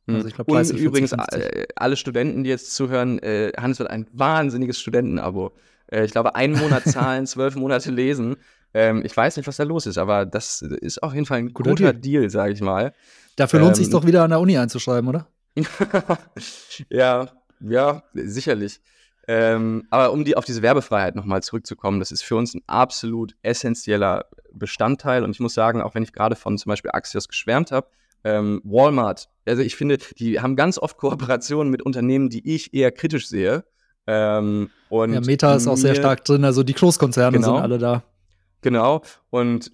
Hm. 0.07 0.15
Also 0.15 0.29
ich 0.29 0.35
glaube, 0.35 0.53
Und 0.53 0.71
übrigens, 0.71 1.11
50. 1.11 1.41
Äh, 1.41 1.67
alle 1.75 1.97
Studenten, 1.97 2.45
die 2.45 2.51
jetzt 2.51 2.73
zuhören, 2.77 3.19
äh, 3.19 3.53
wird 3.57 3.91
ein 3.91 4.07
wahnsinniges 4.13 4.79
Studentenabo. 4.79 5.57
Äh, 5.91 6.05
ich 6.05 6.13
glaube, 6.13 6.37
einen 6.37 6.57
Monat 6.57 6.85
zahlen, 6.85 7.27
zwölf 7.27 7.57
Monate 7.57 7.91
lesen. 7.91 8.37
Ähm, 8.75 9.03
ich 9.05 9.17
weiß 9.17 9.37
nicht, 9.37 9.47
was 9.47 9.57
da 9.57 9.63
los 9.63 9.87
ist, 9.87 9.99
aber 9.99 10.27
das 10.27 10.61
ist 10.61 11.03
auf 11.03 11.15
jeden 11.15 11.27
Fall 11.27 11.39
ein 11.39 11.55
guter, 11.55 11.71
guter 11.71 11.93
Deal, 11.93 12.23
Deal 12.23 12.31
sage 12.31 12.53
ich 12.53 12.61
mal. 12.61 12.93
Dafür 13.37 13.61
lohnt 13.61 13.77
ähm, 13.79 13.85
sich 13.85 13.91
doch 13.91 14.05
wieder 14.05 14.25
an 14.25 14.31
der 14.31 14.41
Uni 14.41 14.59
einzuschreiben, 14.59 15.09
oder? 15.09 15.29
ja, 16.91 17.29
ja, 17.61 18.03
sicherlich. 18.13 18.81
Ähm, 19.27 19.87
aber 19.91 20.13
um 20.13 20.25
die, 20.25 20.37
auf 20.37 20.45
diese 20.45 20.61
Werbefreiheit 20.61 21.15
nochmal 21.15 21.43
zurückzukommen, 21.43 21.99
das 21.99 22.13
ist 22.13 22.23
für 22.23 22.37
uns 22.37 22.55
ein 22.55 22.63
absolut 22.67 23.35
essentieller 23.43 24.27
Bestandteil. 24.53 25.25
Und 25.25 25.31
ich 25.31 25.41
muss 25.41 25.55
sagen, 25.55 25.81
auch 25.81 25.95
wenn 25.95 26.03
ich 26.03 26.13
gerade 26.13 26.37
von 26.37 26.59
zum 26.59 26.71
Beispiel 26.71 26.91
Axios 26.93 27.29
geschwärmt 27.29 27.73
habe, 27.73 27.89
ähm, 28.25 28.61
Walmart, 28.65 29.29
also 29.47 29.63
ich 29.63 29.77
finde, 29.77 29.99
die 30.19 30.41
haben 30.41 30.57
ganz 30.57 30.79
oft 30.79 30.97
Kooperationen 30.97 31.71
mit 31.71 31.83
Unternehmen, 31.83 32.29
die 32.29 32.55
ich 32.55 32.75
eher 32.75 32.91
kritisch 32.91 33.29
sehe. 33.29 33.65
Ähm, 34.07 34.71
und 34.91 35.15
ja, 35.15 35.21
Meta 35.21 35.55
ist 35.55 35.67
auch 35.67 35.77
sehr 35.77 35.95
stark 35.95 36.25
drin, 36.25 36.45
also 36.45 36.63
die 36.63 36.75
Großkonzerne 36.75 37.39
genau, 37.39 37.55
sind 37.55 37.63
alle 37.63 37.79
da. 37.79 38.03
Genau. 38.65 39.03
Und 39.29 39.73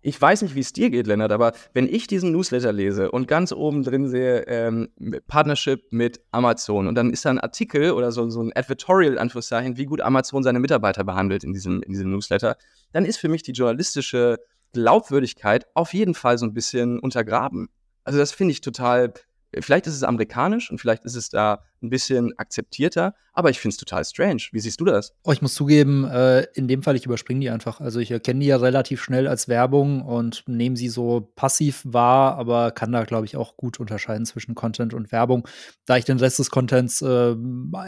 ich 0.00 0.18
weiß 0.18 0.42
nicht, 0.42 0.54
wie 0.54 0.60
es 0.60 0.72
dir 0.72 0.90
geht, 0.90 1.08
Lennart, 1.08 1.32
aber 1.32 1.52
wenn 1.74 1.88
ich 1.88 2.06
diesen 2.06 2.30
Newsletter 2.30 2.72
lese 2.72 3.10
und 3.10 3.26
ganz 3.26 3.52
oben 3.52 3.82
drin 3.82 4.08
sehe, 4.08 4.46
ähm, 4.46 4.88
Partnership 5.26 5.82
mit 5.90 6.20
Amazon 6.30 6.86
und 6.86 6.94
dann 6.94 7.10
ist 7.10 7.24
da 7.24 7.30
ein 7.30 7.40
Artikel 7.40 7.90
oder 7.90 8.12
so, 8.12 8.30
so 8.30 8.42
ein 8.42 8.52
Advertorial, 8.54 9.18
Anführungszeichen, 9.18 9.76
wie 9.76 9.86
gut 9.86 10.00
Amazon 10.00 10.44
seine 10.44 10.60
Mitarbeiter 10.60 11.02
behandelt 11.02 11.42
in 11.42 11.52
diesem, 11.52 11.82
in 11.82 11.90
diesem 11.90 12.12
Newsletter, 12.12 12.56
dann 12.92 13.04
ist 13.04 13.18
für 13.18 13.28
mich 13.28 13.42
die 13.42 13.52
journalistische 13.52 14.38
Glaubwürdigkeit 14.72 15.66
auf 15.74 15.92
jeden 15.92 16.14
Fall 16.14 16.38
so 16.38 16.46
ein 16.46 16.54
bisschen 16.54 17.00
untergraben. 17.00 17.70
Also 18.04 18.20
das 18.20 18.30
finde 18.30 18.52
ich 18.52 18.60
total 18.60 19.12
Vielleicht 19.58 19.86
ist 19.86 19.94
es 19.94 20.02
amerikanisch 20.02 20.70
und 20.70 20.78
vielleicht 20.78 21.04
ist 21.04 21.16
es 21.16 21.28
da 21.28 21.62
ein 21.82 21.90
bisschen 21.90 22.32
akzeptierter, 22.38 23.14
aber 23.32 23.50
ich 23.50 23.58
finde 23.58 23.74
es 23.74 23.78
total 23.78 24.04
strange. 24.04 24.42
Wie 24.52 24.60
siehst 24.60 24.80
du 24.80 24.84
das? 24.84 25.14
Oh, 25.24 25.32
ich 25.32 25.42
muss 25.42 25.54
zugeben, 25.54 26.04
äh, 26.04 26.42
in 26.54 26.68
dem 26.68 26.82
Fall, 26.82 26.94
ich 26.94 27.06
überspringe 27.06 27.40
die 27.40 27.50
einfach. 27.50 27.80
Also 27.80 28.00
ich 28.00 28.10
erkenne 28.10 28.40
die 28.40 28.46
ja 28.46 28.56
relativ 28.56 29.02
schnell 29.02 29.26
als 29.26 29.48
Werbung 29.48 30.02
und 30.02 30.44
nehme 30.46 30.76
sie 30.76 30.88
so 30.88 31.32
passiv 31.34 31.82
wahr, 31.84 32.36
aber 32.36 32.70
kann 32.70 32.92
da, 32.92 33.04
glaube 33.04 33.26
ich, 33.26 33.36
auch 33.36 33.56
gut 33.56 33.80
unterscheiden 33.80 34.26
zwischen 34.26 34.54
Content 34.54 34.94
und 34.94 35.10
Werbung. 35.10 35.48
Da 35.86 35.96
ich 35.96 36.04
den 36.04 36.18
Rest 36.18 36.38
des 36.38 36.50
Contents 36.50 37.02
äh, 37.02 37.34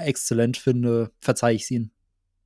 exzellent 0.04 0.56
finde, 0.56 1.10
verzeihe 1.20 1.54
ich 1.54 1.66
sie 1.66 1.74
ihnen. 1.76 1.92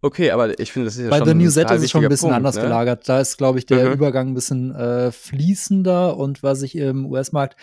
Okay, 0.03 0.31
aber 0.31 0.59
ich 0.61 0.73
finde, 0.73 0.87
das 0.87 0.97
ist 0.97 1.05
ja 1.05 1.11
Bei 1.11 1.19
schon 1.19 1.29
The 1.29 1.35
New 1.35 1.49
Set 1.49 1.71
ist 1.71 1.83
es 1.83 1.91
schon 1.91 2.05
ein 2.05 2.09
bisschen 2.09 2.29
Punkt, 2.29 2.37
anders 2.37 2.57
ne? 2.57 2.63
gelagert. 2.63 3.09
Da 3.09 3.21
ist, 3.21 3.39
glaube 3.39 3.59
ich, 3.59 3.67
der 3.67 3.87
mhm. 3.87 3.95
Übergang 3.95 4.29
ein 4.29 4.35
bisschen 4.35 4.75
äh, 4.75 5.11
fließender 5.11 6.17
und 6.17 6.43
was 6.43 6.63
ich 6.63 6.77
im 6.77 7.07
US-Markt 7.07 7.57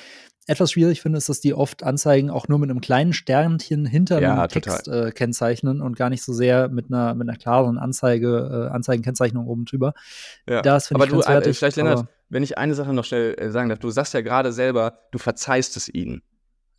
etwas 0.47 0.71
schwierig 0.71 1.01
finde, 1.01 1.17
ist, 1.17 1.29
dass 1.29 1.39
die 1.39 1.53
oft 1.53 1.83
Anzeigen 1.83 2.29
auch 2.29 2.47
nur 2.47 2.59
mit 2.59 2.69
einem 2.69 2.81
kleinen 2.81 3.13
Sternchen 3.13 3.85
hinter 3.85 4.21
ja, 4.21 4.33
einem 4.33 4.47
Text 4.49 4.87
äh, 4.87 5.11
kennzeichnen 5.11 5.81
und 5.81 5.95
gar 5.95 6.09
nicht 6.09 6.23
so 6.23 6.33
sehr 6.33 6.69
mit 6.69 6.87
einer, 6.87 7.15
mit 7.15 7.29
einer 7.29 7.37
klaren 7.37 7.77
Anzeige, 7.77 8.69
äh, 8.69 8.73
Anzeigenkennzeichnung 8.73 9.47
oben 9.47 9.65
drüber. 9.65 9.93
Ja. 10.47 10.61
Das 10.61 10.87
finde 10.87 11.05
ich 11.05 11.11
du, 11.11 11.21
äh, 11.21 11.53
vielleicht, 11.53 11.77
Lennart, 11.77 12.07
wenn 12.29 12.43
ich 12.43 12.57
eine 12.57 12.75
Sache 12.75 12.93
noch 12.93 13.05
schnell 13.05 13.35
äh, 13.37 13.51
sagen 13.51 13.69
darf, 13.69 13.79
du 13.79 13.89
sagst 13.89 14.13
ja 14.13 14.21
gerade 14.21 14.51
selber, 14.51 14.99
du 15.11 15.17
verzeihst 15.17 15.77
es 15.77 15.87
ihnen. 15.87 16.21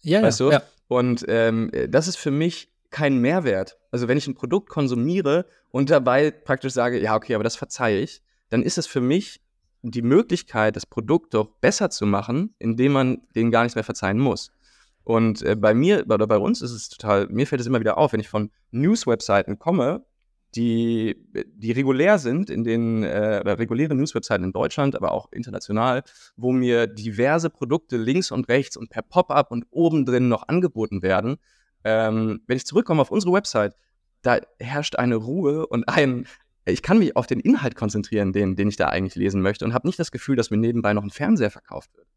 Ja, 0.02 0.22
weißt 0.22 0.40
ja, 0.40 0.46
du? 0.46 0.52
Ja. 0.52 0.62
Und 0.88 1.24
ähm, 1.28 1.70
das 1.88 2.08
ist 2.08 2.16
für 2.16 2.30
mich 2.30 2.70
kein 2.90 3.18
Mehrwert. 3.18 3.78
Also 3.90 4.08
wenn 4.08 4.18
ich 4.18 4.26
ein 4.26 4.34
Produkt 4.34 4.68
konsumiere 4.68 5.46
und 5.70 5.90
dabei 5.90 6.30
praktisch 6.30 6.72
sage, 6.72 7.00
ja, 7.00 7.16
okay, 7.16 7.34
aber 7.34 7.44
das 7.44 7.56
verzeihe 7.56 8.00
ich, 8.00 8.22
dann 8.50 8.62
ist 8.62 8.78
es 8.78 8.86
für 8.86 9.00
mich 9.00 9.40
die 9.90 10.02
Möglichkeit, 10.02 10.76
das 10.76 10.86
Produkt 10.86 11.34
doch 11.34 11.48
besser 11.60 11.90
zu 11.90 12.06
machen, 12.06 12.54
indem 12.58 12.92
man 12.92 13.22
denen 13.34 13.50
gar 13.50 13.62
nichts 13.62 13.74
mehr 13.74 13.84
verzeihen 13.84 14.18
muss. 14.18 14.50
Und 15.04 15.42
äh, 15.42 15.54
bei 15.54 15.74
mir 15.74 16.04
oder 16.08 16.26
bei 16.26 16.38
uns 16.38 16.62
ist 16.62 16.72
es 16.72 16.88
total, 16.88 17.28
mir 17.28 17.46
fällt 17.46 17.60
es 17.60 17.66
immer 17.66 17.80
wieder 17.80 17.98
auf, 17.98 18.12
wenn 18.12 18.20
ich 18.20 18.28
von 18.28 18.50
News-Webseiten 18.70 19.58
komme, 19.58 20.04
die, 20.54 21.16
die 21.54 21.72
regulär 21.72 22.18
sind, 22.18 22.48
in 22.48 22.64
den 22.64 23.02
äh, 23.02 23.38
reguläre 23.50 23.94
News-Webseiten 23.94 24.44
in 24.44 24.52
Deutschland, 24.52 24.94
aber 24.94 25.12
auch 25.12 25.30
international, 25.32 26.04
wo 26.36 26.52
mir 26.52 26.86
diverse 26.86 27.50
Produkte 27.50 27.96
links 27.96 28.30
und 28.30 28.48
rechts 28.48 28.76
und 28.76 28.88
per 28.88 29.02
Pop-up 29.02 29.50
und 29.50 29.66
oben 29.70 30.06
drin 30.06 30.28
noch 30.28 30.48
angeboten 30.48 31.02
werden. 31.02 31.36
Ähm, 31.82 32.40
wenn 32.46 32.56
ich 32.56 32.66
zurückkomme 32.66 33.02
auf 33.02 33.10
unsere 33.10 33.32
Website, 33.32 33.76
da 34.22 34.38
herrscht 34.58 34.96
eine 34.96 35.16
Ruhe 35.16 35.66
und 35.66 35.88
ein, 35.88 36.26
ich 36.66 36.82
kann 36.82 36.98
mich 36.98 37.16
auf 37.16 37.26
den 37.26 37.40
Inhalt 37.40 37.74
konzentrieren, 37.74 38.32
den, 38.32 38.56
den 38.56 38.68
ich 38.68 38.76
da 38.76 38.88
eigentlich 38.88 39.14
lesen 39.16 39.42
möchte 39.42 39.64
und 39.64 39.74
habe 39.74 39.86
nicht 39.86 39.98
das 39.98 40.10
Gefühl, 40.10 40.36
dass 40.36 40.50
mir 40.50 40.56
nebenbei 40.56 40.92
noch 40.92 41.02
ein 41.02 41.10
Fernseher 41.10 41.50
verkauft 41.50 41.94
wird. 41.96 42.08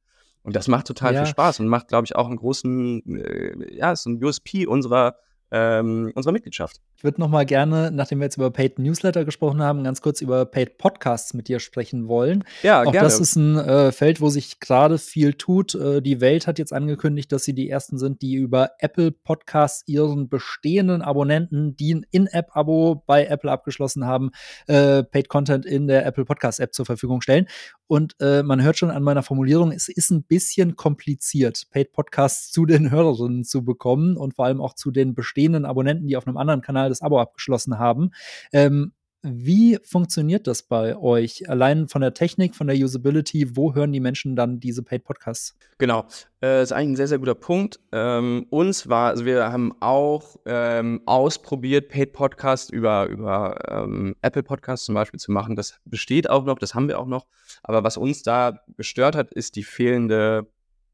Und 0.44 0.56
das 0.56 0.70
macht 0.70 0.88
total 0.88 1.14
ja. 1.14 1.24
viel 1.24 1.30
Spaß 1.30 1.60
und 1.60 1.68
macht, 1.68 1.90
glaube 1.90 2.06
ich, 2.06 2.16
auch 2.16 2.28
einen 2.28 2.38
großen, 2.38 3.04
äh, 3.18 3.76
ja, 3.76 3.92
ist 3.92 4.06
ein 4.06 4.24
USP 4.24 4.66
unserer, 4.66 5.18
ähm, 5.52 6.12
unserer 6.16 6.34
Mitgliedschaft. 6.34 6.82
Ich 6.98 7.04
würde 7.04 7.22
noch 7.22 7.30
mal 7.30 7.46
gerne, 7.46 7.92
nachdem 7.92 8.20
wir 8.20 8.26
jetzt 8.26 8.38
über 8.38 8.52
Paid 8.52 8.80
Newsletter 8.80 9.24
gesprochen 9.24 9.62
haben, 9.62 9.84
ganz 9.84 10.02
kurz 10.02 10.20
über 10.20 10.46
Paid 10.46 10.78
Podcasts 10.78 11.34
mit 11.34 11.48
dir 11.48 11.60
sprechen 11.60 12.08
wollen. 12.08 12.44
Ja, 12.64 12.82
Auch 12.82 12.92
gerne. 12.92 13.06
das 13.06 13.20
ist 13.20 13.36
ein 13.36 13.58
äh, 13.58 13.92
Feld, 13.92 14.20
wo 14.20 14.30
sich 14.30 14.60
gerade 14.60 14.98
viel 14.98 15.34
tut. 15.34 15.76
Äh, 15.76 16.02
die 16.02 16.20
Welt 16.20 16.48
hat 16.48 16.60
jetzt 16.60 16.74
angekündigt, 16.74 17.32
dass 17.32 17.44
sie 17.44 17.54
die 17.54 17.70
ersten 17.70 17.98
sind, 17.98 18.22
die 18.22 18.34
über 18.34 18.72
Apple 18.80 19.12
Podcasts 19.12 19.84
ihren 19.88 20.28
bestehenden 20.28 21.02
Abonnenten, 21.02 21.78
die 21.78 21.96
ein 21.96 22.06
In-App-Abo 22.12 23.04
bei 23.06 23.26
Apple 23.26 23.52
abgeschlossen 23.52 24.06
haben, 24.06 24.32
äh, 24.68 25.04
Paid 25.04 25.30
Content 25.30 25.66
in 25.66 25.88
der 25.88 26.06
Apple 26.06 26.26
Podcast 26.26 26.60
App 26.60 26.74
zur 26.74 26.86
Verfügung 26.86 27.22
stellen. 27.22 27.48
Und 27.86 28.16
äh, 28.20 28.44
man 28.44 28.62
hört 28.62 28.78
schon 28.78 28.92
an 28.92 29.04
meiner 29.04 29.24
Formulierung, 29.24 29.72
es 29.72 29.88
ist 29.88 30.10
ein 30.10 30.24
bisschen 30.24 30.76
kompliziert, 30.76 31.68
Paid 31.72 31.94
Podcasts 31.94 32.52
zu 32.52 32.66
den 32.66 32.92
Hörerinnen 32.92 33.46
zu 33.46 33.64
bekommen 33.64 34.18
und 34.18 34.36
vor 34.36 34.46
allem 34.46 34.60
auch 34.60 34.74
zu 34.74 34.92
den 34.92 35.16
bestehenden 35.16 35.37
Abonnenten, 35.66 36.08
die 36.08 36.18
auf 36.18 36.28
einem 36.28 36.38
anderen 36.38 36.62
Kanal 36.62 36.90
das 36.90 37.02
Abo 37.02 37.20
abgeschlossen 37.20 37.80
haben. 37.80 38.12
Ähm, 38.52 38.94
wie 39.24 39.78
funktioniert 39.84 40.48
das 40.48 40.64
bei 40.64 40.96
euch? 40.96 41.50
Allein 41.50 41.88
von 41.88 42.02
der 42.02 42.14
Technik, 42.14 42.56
von 42.56 42.68
der 42.68 42.78
Usability, 42.78 43.58
wo 43.58 43.74
hören 43.74 43.92
die 43.92 44.00
Menschen 44.00 44.36
dann 44.36 44.60
diese 44.60 44.84
Paid 44.84 45.04
Podcasts? 45.04 45.56
Genau, 45.80 46.06
äh, 46.42 46.62
ist 46.62 46.72
eigentlich 46.72 46.90
ein 46.90 46.96
sehr, 46.96 47.08
sehr 47.08 47.20
guter 47.20 47.36
Punkt. 47.36 47.80
Ähm, 47.92 48.46
uns 48.50 48.88
war, 48.88 49.10
also 49.10 49.26
wir 49.26 49.52
haben 49.52 49.74
auch 49.80 50.38
ähm, 50.46 51.02
ausprobiert, 51.06 51.90
Paid 51.90 52.14
Podcasts 52.14 52.70
über, 52.70 53.08
über 53.08 53.60
ähm, 53.70 54.16
Apple 54.22 54.44
Podcasts 54.44 54.86
zum 54.86 54.96
Beispiel 54.96 55.20
zu 55.20 55.32
machen. 55.32 55.56
Das 55.56 55.80
besteht 55.86 56.30
auch 56.30 56.46
noch, 56.46 56.60
das 56.60 56.76
haben 56.76 56.88
wir 56.88 57.00
auch 57.00 57.08
noch. 57.08 57.26
Aber 57.64 57.84
was 57.84 57.98
uns 57.98 58.24
da 58.24 58.60
gestört 58.78 59.16
hat, 59.16 59.34
ist 59.34 59.56
die 59.56 59.64
fehlende 59.64 60.48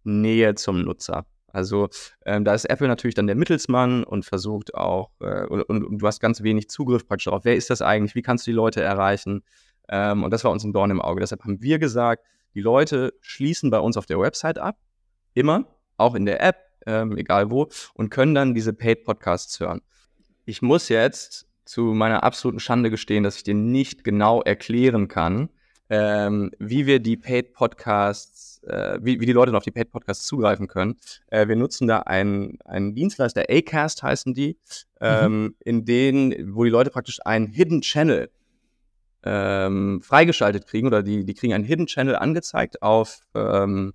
Nähe 0.06 0.56
zum 0.56 0.82
Nutzer. 0.82 1.26
Also 1.54 1.90
ähm, 2.26 2.44
da 2.44 2.54
ist 2.54 2.66
Apple 2.66 2.88
natürlich 2.88 3.14
dann 3.14 3.28
der 3.28 3.36
Mittelsmann 3.36 4.04
und 4.04 4.26
versucht 4.26 4.74
auch, 4.74 5.12
äh, 5.22 5.46
und, 5.46 5.62
und, 5.62 6.00
du 6.00 6.08
hast 6.08 6.20
ganz 6.20 6.42
wenig 6.42 6.70
Zugriff 6.70 7.08
praktisch 7.08 7.26
darauf, 7.26 7.46
wer 7.46 7.56
ist 7.56 7.70
das 7.70 7.82
eigentlich, 7.82 8.16
wie 8.16 8.24
kannst 8.24 8.46
du 8.48 8.52
die 8.52 8.56
Leute 8.56 8.82
erreichen? 8.82 9.44
Ähm, 9.88 10.24
und 10.24 10.32
das 10.32 10.44
war 10.44 10.52
uns 10.52 10.64
ein 10.64 10.74
Dorn 10.74 10.90
im 10.90 11.00
Auge. 11.00 11.20
Deshalb 11.20 11.44
haben 11.44 11.62
wir 11.62 11.78
gesagt, 11.78 12.26
die 12.56 12.62
Leute 12.62 13.14
schließen 13.22 13.70
bei 13.70 13.80
uns 13.80 13.98
auf 13.98 14.08
der 14.08 14.20
Website 14.20 14.58
ab, 14.58 14.78
immer, 15.36 15.66
auch 15.98 16.16
in 16.16 16.26
der 16.26 16.42
App, 16.42 16.58
ähm, 16.88 17.18
egal 17.18 17.52
wo, 17.52 17.70
und 17.94 18.10
können 18.10 18.34
dann 18.34 18.56
diese 18.56 18.74
Paid 18.74 19.04
Podcasts 19.04 19.60
hören. 19.60 19.82
Ich 20.46 20.64
muss 20.64 20.90
jetzt 20.90 21.48
zu 21.66 21.82
meiner 21.82 22.24
absoluten 22.24 22.60
Schande 22.60 22.90
gestehen, 22.90 23.24
dass 23.24 23.38
ich 23.38 23.44
dir 23.44 23.54
nicht 23.54 24.04
genau 24.04 24.42
erklären 24.42 25.08
kann, 25.08 25.50
ähm, 25.90 26.52
wie 26.58 26.86
wir 26.88 27.00
die 27.00 27.18
Paid 27.18 27.54
Podcasts, 27.54 28.33
äh, 28.68 29.00
wie, 29.02 29.20
wie 29.20 29.26
die 29.26 29.34
Leute 29.34 29.52
noch 29.52 29.58
auf 29.58 29.64
die 29.64 29.72
Paid 29.72 29.92
Podcasts 29.92 30.26
zugreifen 30.26 30.68
können. 30.68 30.98
Äh, 31.28 31.48
wir 31.48 31.56
nutzen 31.56 31.88
da 31.88 32.00
einen, 32.00 32.60
einen 32.66 32.96
Dienstleister, 32.96 33.44
Acast 33.50 34.04
heißen 34.04 34.34
die, 34.34 34.58
ähm, 35.02 35.44
mhm. 35.44 35.56
in 35.60 35.86
denen, 35.86 36.56
wo 36.56 36.64
die 36.64 36.70
Leute 36.70 36.90
praktisch 36.90 37.20
einen 37.26 37.48
Hidden 37.48 37.82
Channel 37.82 38.30
ähm, 39.24 40.02
freigeschaltet 40.02 40.68
kriegen 40.68 40.88
oder 40.88 41.02
die, 41.02 41.26
die 41.26 41.34
kriegen 41.34 41.54
einen 41.54 41.64
Hidden 41.64 41.88
Channel 41.88 42.16
angezeigt 42.16 42.82
auf 42.82 43.22
ähm, 43.36 43.94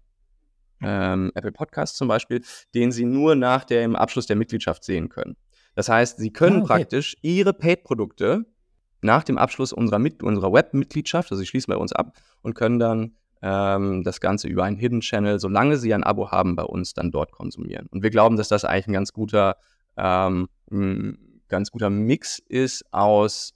ähm, 0.82 1.32
Apple 1.34 1.52
Podcasts 1.52 1.96
zum 1.96 2.08
Beispiel, 2.08 2.42
den 2.74 2.92
sie 2.92 3.04
nur 3.04 3.34
nach 3.34 3.64
dem 3.64 3.96
Abschluss 3.96 4.26
der 4.26 4.36
Mitgliedschaft 4.36 4.84
sehen 4.84 5.08
können. 5.08 5.36
Das 5.74 5.88
heißt, 5.88 6.18
sie 6.18 6.32
können 6.32 6.56
ah, 6.56 6.64
okay. 6.64 6.66
praktisch 6.66 7.16
ihre 7.22 7.52
Paid-Produkte 7.52 8.46
nach 9.00 9.22
dem 9.22 9.38
Abschluss 9.38 9.72
unserer, 9.72 9.98
Mit 9.98 10.22
unserer 10.22 10.52
Web-Mitgliedschaft, 10.52 11.30
also 11.30 11.40
sie 11.40 11.46
schließen 11.46 11.72
bei 11.72 11.78
uns 11.78 11.92
ab 11.92 12.16
und 12.42 12.54
können 12.54 12.78
dann 12.78 13.14
ähm, 13.42 14.02
das 14.04 14.20
Ganze 14.20 14.48
über 14.48 14.64
einen 14.64 14.76
Hidden 14.76 15.00
Channel, 15.00 15.38
solange 15.38 15.76
sie 15.76 15.94
ein 15.94 16.04
Abo 16.04 16.30
haben, 16.30 16.56
bei 16.56 16.64
uns 16.64 16.94
dann 16.94 17.10
dort 17.10 17.32
konsumieren. 17.32 17.86
Und 17.90 18.02
wir 18.02 18.10
glauben, 18.10 18.36
dass 18.36 18.48
das 18.48 18.64
eigentlich 18.64 18.88
ein 18.88 18.92
ganz 18.92 19.12
guter, 19.12 19.56
ähm, 19.96 20.48
ganz 21.48 21.70
guter 21.70 21.90
Mix 21.90 22.38
ist 22.38 22.84
aus, 22.92 23.54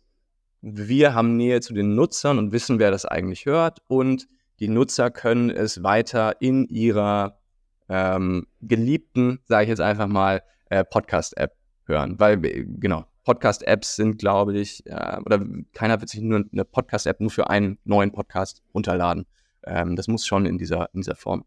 wir 0.63 1.15
haben 1.15 1.37
Nähe 1.37 1.61
zu 1.61 1.75
den 1.75 1.95
Nutzern 1.95 2.39
und 2.39 2.53
wissen, 2.53 2.79
wer 2.79 2.93
das 2.93 3.05
eigentlich 3.05 3.47
hört 3.47 3.81
und 3.89 4.29
die 4.61 4.69
Nutzer 4.69 5.11
können 5.11 5.51
es 5.51 5.83
weiter 5.83 6.41
in 6.41 6.67
ihrer 6.67 7.41
ähm, 7.89 8.47
geliebten, 8.61 9.41
sage 9.47 9.65
ich 9.65 9.69
jetzt 9.71 9.81
einfach 9.81 10.07
mal, 10.07 10.43
äh, 10.71 10.85
Podcast-App 10.85 11.57
hören. 11.87 12.21
Weil, 12.21 12.39
genau, 12.41 13.05
Podcast-Apps 13.25 13.97
sind, 13.97 14.19
glaube 14.19 14.57
ich, 14.57 14.87
äh, 14.87 15.19
oder 15.25 15.45
keiner 15.73 16.01
wird 16.01 16.11
sich 16.11 16.21
nur 16.21 16.45
eine 16.53 16.65
Podcast-App 16.65 17.21
nur 17.21 17.31
für 17.31 17.51
einen 17.51 17.79
neuen 17.85 18.13
Podcast 18.13 18.63
runterladen. 18.73 19.27
Ähm, 19.67 19.97
das 19.97 20.09
muss 20.09 20.27
schon 20.27 20.47
in 20.47 20.59
dieser, 20.59 20.89
in 20.93 21.01
dieser 21.01 21.17
Form 21.17 21.45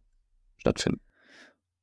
stattfinden. 0.58 1.02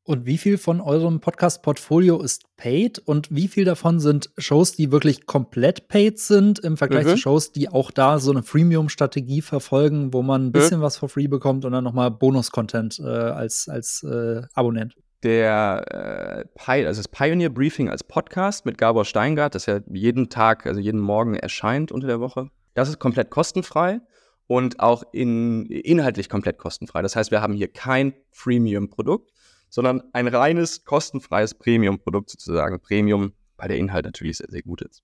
Und 0.04 0.26
wie 0.26 0.36
viel 0.36 0.58
von 0.58 0.80
eurem 0.80 1.20
Podcast-Portfolio 1.20 2.20
ist 2.20 2.56
paid 2.56 2.98
und 2.98 3.30
wie 3.30 3.46
viel 3.46 3.64
davon 3.64 4.00
sind 4.00 4.30
Shows, 4.36 4.72
die 4.72 4.90
wirklich 4.90 5.26
komplett 5.26 5.86
paid 5.86 6.18
sind 6.18 6.58
im 6.58 6.76
Vergleich 6.76 7.06
mhm. 7.06 7.10
zu 7.10 7.16
Shows, 7.18 7.52
die 7.52 7.68
auch 7.68 7.92
da 7.92 8.18
so 8.18 8.32
eine 8.32 8.42
Freemium-Strategie 8.42 9.42
verfolgen, 9.42 10.12
wo 10.12 10.22
man 10.22 10.46
ein 10.46 10.52
bisschen 10.52 10.80
mhm. 10.80 10.82
was 10.82 10.96
for 10.96 11.08
free 11.08 11.28
bekommt 11.28 11.64
und 11.64 11.70
dann 11.70 11.84
nochmal 11.84 12.10
Bonus-Content 12.10 12.98
äh, 12.98 13.04
als, 13.06 13.68
als 13.68 14.02
äh, 14.02 14.42
Abonnent? 14.54 14.96
Der 15.22 16.48
äh, 16.66 16.84
also 16.84 16.98
das 16.98 17.06
Pioneer 17.06 17.50
Briefing 17.50 17.88
als 17.88 18.02
Podcast 18.02 18.66
mit 18.66 18.78
Gabor 18.78 19.04
Steingart, 19.04 19.54
das 19.54 19.66
ja 19.66 19.78
jeden 19.88 20.30
Tag, 20.30 20.66
also 20.66 20.80
jeden 20.80 20.98
Morgen 20.98 21.36
erscheint 21.36 21.92
unter 21.92 22.08
der 22.08 22.18
Woche, 22.18 22.50
das 22.74 22.88
ist 22.88 22.98
komplett 22.98 23.30
kostenfrei 23.30 24.00
und 24.52 24.80
auch 24.80 25.02
in, 25.12 25.66
inhaltlich 25.66 26.28
komplett 26.28 26.58
kostenfrei. 26.58 27.02
Das 27.02 27.16
heißt, 27.16 27.30
wir 27.30 27.42
haben 27.42 27.54
hier 27.54 27.68
kein 27.68 28.14
Freemium-Produkt 28.30 29.32
sondern 29.72 30.02
ein 30.12 30.28
reines 30.28 30.84
kostenfreies 30.84 31.54
Premium-Produkt 31.54 32.28
sozusagen. 32.28 32.78
Premium, 32.78 33.32
weil 33.56 33.68
der 33.68 33.78
Inhalt 33.78 34.04
natürlich 34.04 34.36
sehr, 34.36 34.50
sehr 34.50 34.62
gut 34.62 34.82
ist. 34.82 35.02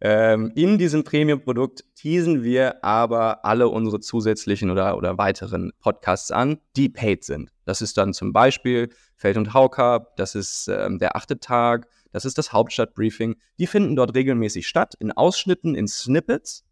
Ähm, 0.00 0.50
in 0.54 0.78
diesem 0.78 1.04
Premium-Produkt 1.04 1.84
teasen 1.94 2.42
wir 2.42 2.82
aber 2.82 3.44
alle 3.44 3.68
unsere 3.68 4.00
zusätzlichen 4.00 4.70
oder, 4.70 4.96
oder 4.96 5.18
weiteren 5.18 5.72
Podcasts 5.80 6.30
an, 6.30 6.58
die 6.74 6.88
paid 6.88 7.22
sind. 7.22 7.50
Das 7.66 7.82
ist 7.82 7.98
dann 7.98 8.14
zum 8.14 8.32
Beispiel 8.32 8.88
Feld 9.14 9.36
und 9.36 9.52
Hauker, 9.52 10.08
das 10.16 10.34
ist 10.34 10.68
ähm, 10.68 10.98
der 10.98 11.14
achte 11.14 11.38
Tag, 11.38 11.86
das 12.10 12.24
ist 12.24 12.38
das 12.38 12.52
Hauptstadtbriefing. 12.52 13.36
Die 13.58 13.66
finden 13.66 13.94
dort 13.94 14.14
regelmäßig 14.14 14.66
statt, 14.66 14.94
in 15.00 15.12
Ausschnitten, 15.12 15.74
in 15.74 15.86
Snippets. 15.86 16.64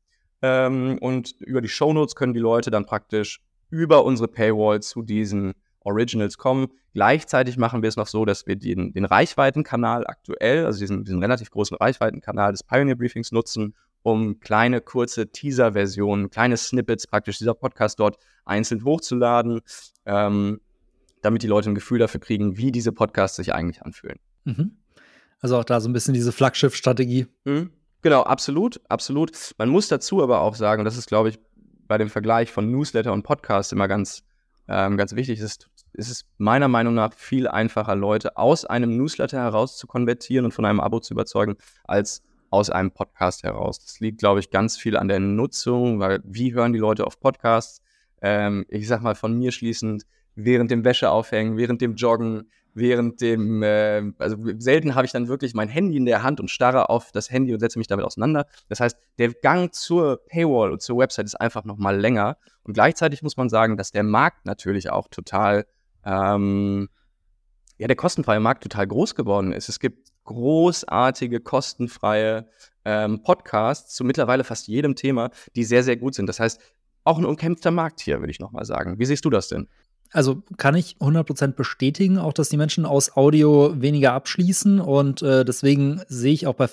Ähm, 0.43 0.99
und 1.01 1.33
über 1.41 1.61
die 1.61 1.69
Shownotes 1.69 2.15
können 2.15 2.35
die 2.35 2.41
Leute 2.41 2.71
dann 2.71 2.87
praktisch 2.87 3.41
über 3.71 4.05
unsere 4.05 4.29
Paywall 4.29 4.81
zu 4.83 5.03
diesen 5.03 5.55
Originals 5.81 6.37
kommen. 6.37 6.69
Gleichzeitig 6.93 7.57
machen 7.57 7.83
wir 7.83 7.89
es 7.89 7.97
noch 7.97 8.07
so, 8.07 8.25
dass 8.25 8.47
wir 8.47 8.57
den, 8.57 8.93
den 8.93 9.05
Reichweitenkanal 9.05 10.07
aktuell, 10.07 10.67
also 10.67 10.81
diesen, 10.81 11.05
diesen 11.05 11.21
relativ 11.21 11.51
großen 11.51 11.77
Reichweitenkanal 11.77 12.53
des 12.53 12.63
Pioneer 12.63 12.97
Briefings 12.97 13.33
nutzen, 13.33 13.75
um 14.03 14.41
kleine, 14.41 14.81
kurze 14.81 15.31
Teaser-Versionen, 15.31 16.31
kleine 16.31 16.57
Snippets 16.57 17.07
praktisch 17.07 17.39
dieser 17.39 17.55
Podcast 17.55 17.99
dort 17.99 18.19
einzeln 18.45 18.85
hochzuladen, 18.85 19.61
ähm, 20.05 20.61
damit 21.23 21.43
die 21.43 21.49
Leute 21.49 21.71
ein 21.71 21.75
Gefühl 21.75 21.99
dafür 21.99 22.21
kriegen, 22.21 22.57
wie 22.57 22.73
diese 22.73 22.93
Podcasts 22.93 23.37
sich 23.37 23.53
eigentlich 23.53 23.83
anfühlen. 23.83 24.19
Mhm. 24.45 24.77
Also 25.41 25.59
auch 25.59 25.65
da 25.65 25.81
so 25.81 25.89
ein 25.89 25.93
bisschen 25.93 26.15
diese 26.15 26.33
Flaggschiff-Strategie. 26.33 27.27
Mhm. 27.45 27.71
Genau, 28.07 28.23
absolut, 28.23 28.81
absolut. 28.89 29.33
Man 29.59 29.69
muss 29.69 29.89
dazu 29.89 30.23
aber 30.23 30.41
auch 30.41 30.55
sagen, 30.55 30.79
und 30.79 30.85
das 30.85 30.97
ist, 30.97 31.09
glaube 31.09 31.29
ich, 31.29 31.41
bei 31.89 31.99
dem 31.99 32.09
Vergleich 32.09 32.53
von 32.53 32.71
Newsletter 32.71 33.13
und 33.13 33.25
Podcast 33.25 33.73
immer 33.73 33.89
ganz, 33.89 34.23
ähm, 34.69 34.97
ganz 34.97 35.17
wichtig, 35.17 35.41
ist 35.41 35.69
ist 35.93 36.09
es 36.09 36.25
meiner 36.39 36.69
Meinung 36.69 36.95
nach 36.95 37.13
viel 37.15 37.49
einfacher, 37.49 37.97
Leute 37.97 38.37
aus 38.37 38.65
einem 38.65 38.97
Newsletter 38.97 39.41
heraus 39.41 39.77
zu 39.77 39.89
konvertieren 39.89 40.45
und 40.45 40.53
von 40.53 40.65
einem 40.65 40.79
Abo 40.79 41.01
zu 41.01 41.15
überzeugen, 41.15 41.57
als 41.83 42.23
aus 42.51 42.71
einem 42.71 42.93
Podcast 42.93 43.43
heraus. 43.43 43.81
Das 43.81 43.99
liegt, 43.99 44.21
glaube 44.21 44.39
ich, 44.39 44.51
ganz 44.51 44.77
viel 44.77 44.97
an 44.97 45.09
der 45.09 45.19
Nutzung, 45.19 45.99
weil 45.99 46.21
wie 46.23 46.55
hören 46.55 46.73
die 46.73 46.79
Leute 46.79 47.09
auf 47.09 47.19
Podcasts? 47.19 47.83
Ähm, 48.23 48.67
ich 48.69 48.87
sag 48.87 49.03
mal 49.03 49.17
von 49.17 49.37
mir 49.37 49.51
schließend, 49.51 50.07
während 50.37 50.71
dem 50.71 50.85
Wäscheaufhängen, 50.85 51.57
während 51.57 51.81
dem 51.81 51.97
Joggen, 51.97 52.53
während 52.77 53.21
dem, 53.21 53.63
äh, 53.63 54.13
also 54.19 54.37
selten 54.59 54.95
habe 54.95 55.07
ich 55.07 55.13
dann 55.13 55.29
wirklich 55.29 55.55
mein 55.55 55.69
Handy 55.69 55.97
in 55.97 56.05
der 56.05 56.23
Hand 56.23 56.41
und 56.41 56.51
starre 56.51 56.91
auf 56.91 57.11
das 57.11 57.31
Handy 57.31 57.53
und 57.53 57.61
setze 57.61 57.79
mich 57.79 57.89
damit 57.89 58.05
auseinander. 58.05 58.47
Das 58.69 58.81
heißt, 58.81 58.97
der 59.19 59.33
Gang 59.33 59.75
zur 59.75 60.25
Paywall 60.27 60.71
und 60.71 60.83
zur 60.83 60.99
Website 60.99 61.27
ist 61.27 61.41
einfach 61.41 61.65
nochmal 61.65 61.99
länger. 61.99 62.37
Und 62.63 62.75
gleichzeitig 62.75 63.23
muss 63.23 63.37
man 63.37 63.49
sagen, 63.49 63.77
dass 63.77 63.93
der 63.93 64.03
Markt 64.03 64.45
natürlich 64.45 64.91
auch 64.91 65.09
total 65.09 65.67
ähm, 66.05 66.89
ja, 67.79 67.87
der 67.87 67.97
kostenfreie 67.97 68.41
Markt 68.41 68.63
total 68.63 68.87
groß 68.87 69.15
geworden 69.15 69.53
ist. 69.53 69.69
Es 69.69 69.81
gibt 69.81 70.11
großartige, 70.25 71.41
kostenfreie 71.41 72.47
ähm, 72.85 73.23
Podcasts 73.23 73.95
zu 73.95 74.05
mittlerweile 74.05 74.45
fast 74.45 74.69
jedem 74.69 74.97
Thema, 74.97 75.31
die 75.55 75.65
sehr, 75.65 75.83
sehr 75.83 75.97
gut 75.97 76.15
sind. 76.15 76.27
Das 76.27 76.41
heißt, 76.41 76.61
auch 77.05 77.19
ein 77.19 77.25
umkämpfter 77.25 77.71
Markt 77.71 78.01
hier, 78.01 78.21
würde 78.21 78.33
ich 78.33 78.41
nochmal 78.41 78.65
sagen. 78.65 78.99
Wie 78.99 79.05
siehst 79.05 79.25
du 79.25 79.31
das 79.31 79.49
denn? 79.49 79.69
Also 80.13 80.43
kann 80.57 80.75
ich 80.75 80.97
100% 81.01 81.53
bestätigen, 81.53 82.19
auch 82.19 82.33
dass 82.33 82.49
die 82.49 82.57
Menschen 82.57 82.87
aus 82.87 83.17
Audio 83.17 83.81
weniger 83.81 84.13
abschließen 84.13 84.81
und 84.81 85.23
äh, 85.23 85.45
deswegen 85.45 86.01
sehe 86.09 86.33
ich 86.33 86.47
auch 86.47 86.55
bei 86.55 86.69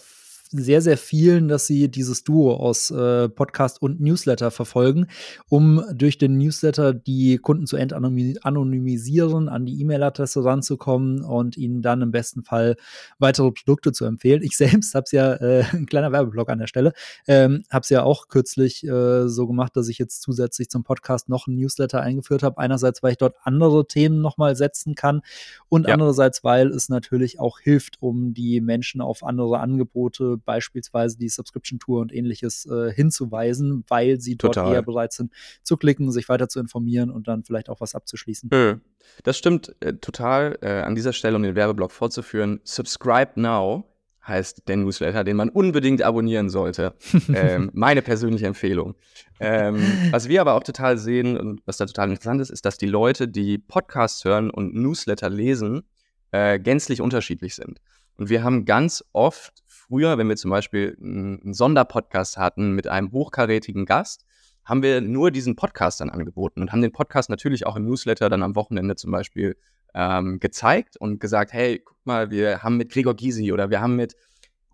sehr, 0.62 0.82
sehr 0.82 0.98
vielen, 0.98 1.48
dass 1.48 1.68
sie 1.68 1.90
dieses 1.90 2.24
Duo 2.24 2.54
aus 2.56 2.92
äh, 2.92 3.30
Podcast 3.30 3.82
und 3.82 4.00
Newsletter 4.00 4.52
verfolgen, 4.52 5.08
um 5.50 5.84
durch 5.94 6.18
den 6.18 6.38
Newsletter 6.38 6.94
die 6.94 7.38
Kunden 7.38 7.66
zu 7.66 7.78
entanonymisieren, 7.78 9.50
an 9.50 9.66
die 9.66 9.82
E-Mail-Adresse 9.82 10.44
ranzukommen 10.44 11.24
und 11.24 11.58
ihnen 11.58 11.82
dann 11.82 12.02
im 12.02 12.12
besten 12.12 12.44
Fall 12.44 12.76
weitere 13.20 13.52
Produkte 13.52 13.92
zu 13.92 14.06
empfehlen. 14.06 14.44
Ich 14.44 14.58
selbst 14.58 14.94
habe 14.96 15.04
es 15.06 15.12
ja, 15.12 15.34
äh, 15.34 15.64
ein 15.74 15.86
kleiner 15.86 16.12
Werbeblock 16.12 16.50
an 16.50 16.60
der 16.60 16.68
Stelle, 16.68 16.94
ähm, 17.28 17.64
habe 17.72 17.82
es 17.82 17.90
ja 17.90 18.04
auch 18.04 18.28
kürzlich 18.28 18.84
äh, 18.84 19.28
so 19.28 19.48
gemacht, 19.48 19.76
dass 19.76 19.88
ich 19.88 19.98
jetzt 19.98 20.22
zusätzlich 20.22 20.70
zum 20.70 20.84
Podcast 20.84 21.30
noch 21.30 21.48
einen 21.48 21.58
Newsletter 21.58 22.02
eingeführt 22.02 22.44
habe. 22.44 22.58
Einerseits, 22.58 23.02
weil 23.04 23.12
ich 23.14 23.18
dort 23.18 23.36
andere 23.44 23.88
Themen 23.88 24.22
nochmal 24.22 24.56
setzen 24.56 24.96
kann 24.96 25.22
und 25.70 25.88
ja. 25.88 25.94
andererseits, 25.94 26.44
weil 26.44 26.68
es 26.70 26.90
natürlich 26.90 27.40
auch 27.40 27.60
hilft, 27.60 28.02
um 28.02 28.34
die 28.34 28.62
Menschen 28.62 29.02
auf 29.02 29.24
andere 29.24 29.60
Angebote 29.60 30.38
beispielsweise 30.46 31.18
die 31.18 31.30
Subscription 31.30 31.80
Tour 31.80 32.02
und 32.02 32.14
ähnliches 32.14 32.66
äh, 32.66 32.92
hinzuweisen, 32.94 33.84
weil 33.88 34.20
sie 34.20 34.36
Total. 34.36 34.66
dort 34.66 34.76
eher 34.76 34.82
bereit 34.82 35.14
sind 35.14 35.32
zu 35.64 35.78
klicken, 35.78 36.12
sich 36.12 36.30
weiter 36.30 36.48
zu 36.48 36.60
informieren 36.60 37.10
und 37.10 37.28
dann 37.28 37.44
vielleicht 37.44 37.70
auch 37.70 37.82
was 37.82 37.96
abzuschließen. 37.96 38.50
Hm. 38.52 38.82
Das 39.24 39.38
stimmt 39.38 39.76
äh, 39.82 39.94
total. 39.96 40.58
Äh, 40.62 40.82
an 40.82 40.96
dieser 40.96 41.14
Stelle, 41.14 41.36
um 41.36 41.44
den 41.44 41.56
Werbeblock 41.56 41.92
fortzuführen, 41.92 42.62
Subscribe 42.64 43.40
Now 43.40 43.86
heißt 44.26 44.68
der 44.68 44.78
Newsletter, 44.78 45.24
den 45.24 45.36
man 45.36 45.50
unbedingt 45.50 46.02
abonnieren 46.02 46.50
sollte. 46.50 46.96
ähm, 47.34 47.70
meine 47.74 48.02
persönliche 48.02 48.48
Empfehlung. 48.48 48.96
Ähm, 49.40 49.82
was 50.12 50.30
wir 50.30 50.42
aber 50.42 50.54
auch 50.54 50.64
total 50.64 50.98
sehen 50.98 51.38
und 51.38 51.62
was 51.66 51.78
da 51.78 51.86
total 51.86 52.10
interessant 52.10 52.42
ist, 52.42 52.50
ist, 52.50 52.66
dass 52.66 52.78
die 52.78 52.88
Leute, 52.88 53.28
die 53.28 53.58
Podcasts 53.58 54.24
hören 54.24 54.50
und 54.50 54.74
Newsletter 54.74 55.30
lesen, 55.30 55.84
äh, 56.32 56.60
gänzlich 56.60 57.02
unterschiedlich 57.02 57.56
sind. 57.56 57.80
Und 58.16 58.30
wir 58.30 58.44
haben 58.44 58.66
ganz 58.66 59.04
oft 59.12 59.63
früher, 59.88 60.18
wenn 60.18 60.30
wir 60.30 60.36
zum 60.36 60.52
Beispiel 60.52 60.98
einen 61.02 61.54
Sonderpodcast 61.54 62.38
hatten 62.38 62.74
mit 62.74 62.88
einem 62.88 63.12
hochkarätigen 63.12 63.86
Gast, 63.86 64.26
haben 64.66 64.82
wir 64.82 65.02
nur 65.02 65.32
diesen 65.32 65.56
Podcast 65.56 66.00
dann 66.00 66.10
angeboten 66.10 66.62
und 66.62 66.72
haben 66.72 66.82
den 66.82 66.92
Podcast 66.92 67.30
natürlich 67.30 67.66
auch 67.66 67.76
im 67.76 67.86
Newsletter 67.86 68.30
dann 68.30 68.44
am 68.44 68.56
Wochenende 68.56 68.96
zum 68.96 69.12
Beispiel 69.12 69.58
ähm, 69.94 70.40
gezeigt 70.40 70.98
und 70.98 71.20
gesagt, 71.20 71.54
hey, 71.54 71.82
guck 71.84 71.98
mal, 72.06 72.32
wir 72.32 72.64
haben 72.64 72.78
mit 72.78 72.92
Gregor 72.92 73.16
Gysi 73.16 73.52
oder 73.52 73.70
wir 73.70 73.82
haben 73.82 73.96
mit 73.96 74.16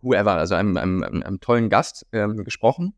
whoever, 0.02 0.34
also 0.34 0.56
einem, 0.56 0.78
einem, 0.78 1.04
einem, 1.04 1.40
tollen 1.40 1.70
Gast 1.70 2.06
ähm, 2.12 2.44
gesprochen. 2.44 2.94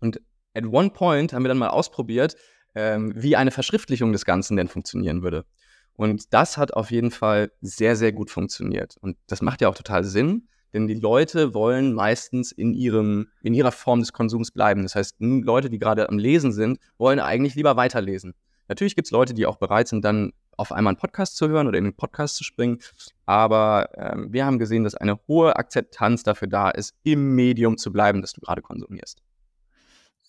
Und 0.00 0.20
at 0.54 0.64
one 0.64 0.90
point 0.90 1.32
haben 1.32 1.44
wir 1.44 1.48
dann 1.48 1.58
mal 1.58 1.68
ausprobiert, 1.68 2.36
ähm, 2.74 3.12
wie 3.14 3.36
eine 3.36 3.50
Verschriftlichung 3.50 4.12
des 4.12 4.24
Ganzen 4.24 4.56
denn 4.56 4.68
funktionieren 4.68 5.22
würde. 5.22 5.44
Und 5.92 6.32
das 6.34 6.56
hat 6.56 6.74
auf 6.74 6.90
jeden 6.90 7.12
Fall 7.12 7.52
sehr, 7.60 7.94
sehr 7.94 8.12
gut 8.12 8.30
funktioniert. 8.30 8.96
Und 9.00 9.16
das 9.28 9.42
macht 9.42 9.60
ja 9.60 9.68
auch 9.68 9.76
total 9.76 10.02
Sinn, 10.02 10.48
denn 10.74 10.86
die 10.88 10.94
Leute 10.94 11.54
wollen 11.54 11.94
meistens 11.94 12.52
in, 12.52 12.74
ihrem, 12.74 13.28
in 13.42 13.54
ihrer 13.54 13.72
Form 13.72 14.00
des 14.00 14.12
Konsums 14.12 14.50
bleiben. 14.50 14.82
Das 14.82 14.94
heißt, 14.94 15.16
Leute, 15.20 15.70
die 15.70 15.78
gerade 15.78 16.08
am 16.08 16.18
Lesen 16.18 16.52
sind, 16.52 16.78
wollen 16.98 17.20
eigentlich 17.20 17.54
lieber 17.54 17.76
weiterlesen. 17.76 18.34
Natürlich 18.68 18.96
gibt 18.96 19.06
es 19.06 19.12
Leute, 19.12 19.34
die 19.34 19.46
auch 19.46 19.56
bereit 19.56 19.88
sind, 19.88 20.04
dann 20.04 20.32
auf 20.56 20.72
einmal 20.72 20.92
einen 20.92 20.98
Podcast 20.98 21.36
zu 21.36 21.48
hören 21.48 21.68
oder 21.68 21.78
in 21.78 21.84
den 21.84 21.96
Podcast 21.96 22.36
zu 22.36 22.44
springen. 22.44 22.78
Aber 23.26 23.88
ähm, 23.94 24.32
wir 24.32 24.46
haben 24.46 24.58
gesehen, 24.58 24.84
dass 24.84 24.94
eine 24.94 25.18
hohe 25.28 25.56
Akzeptanz 25.56 26.22
dafür 26.22 26.48
da 26.48 26.70
ist, 26.70 26.94
im 27.02 27.34
Medium 27.34 27.76
zu 27.76 27.92
bleiben, 27.92 28.20
das 28.20 28.32
du 28.32 28.40
gerade 28.40 28.62
konsumierst. 28.62 29.20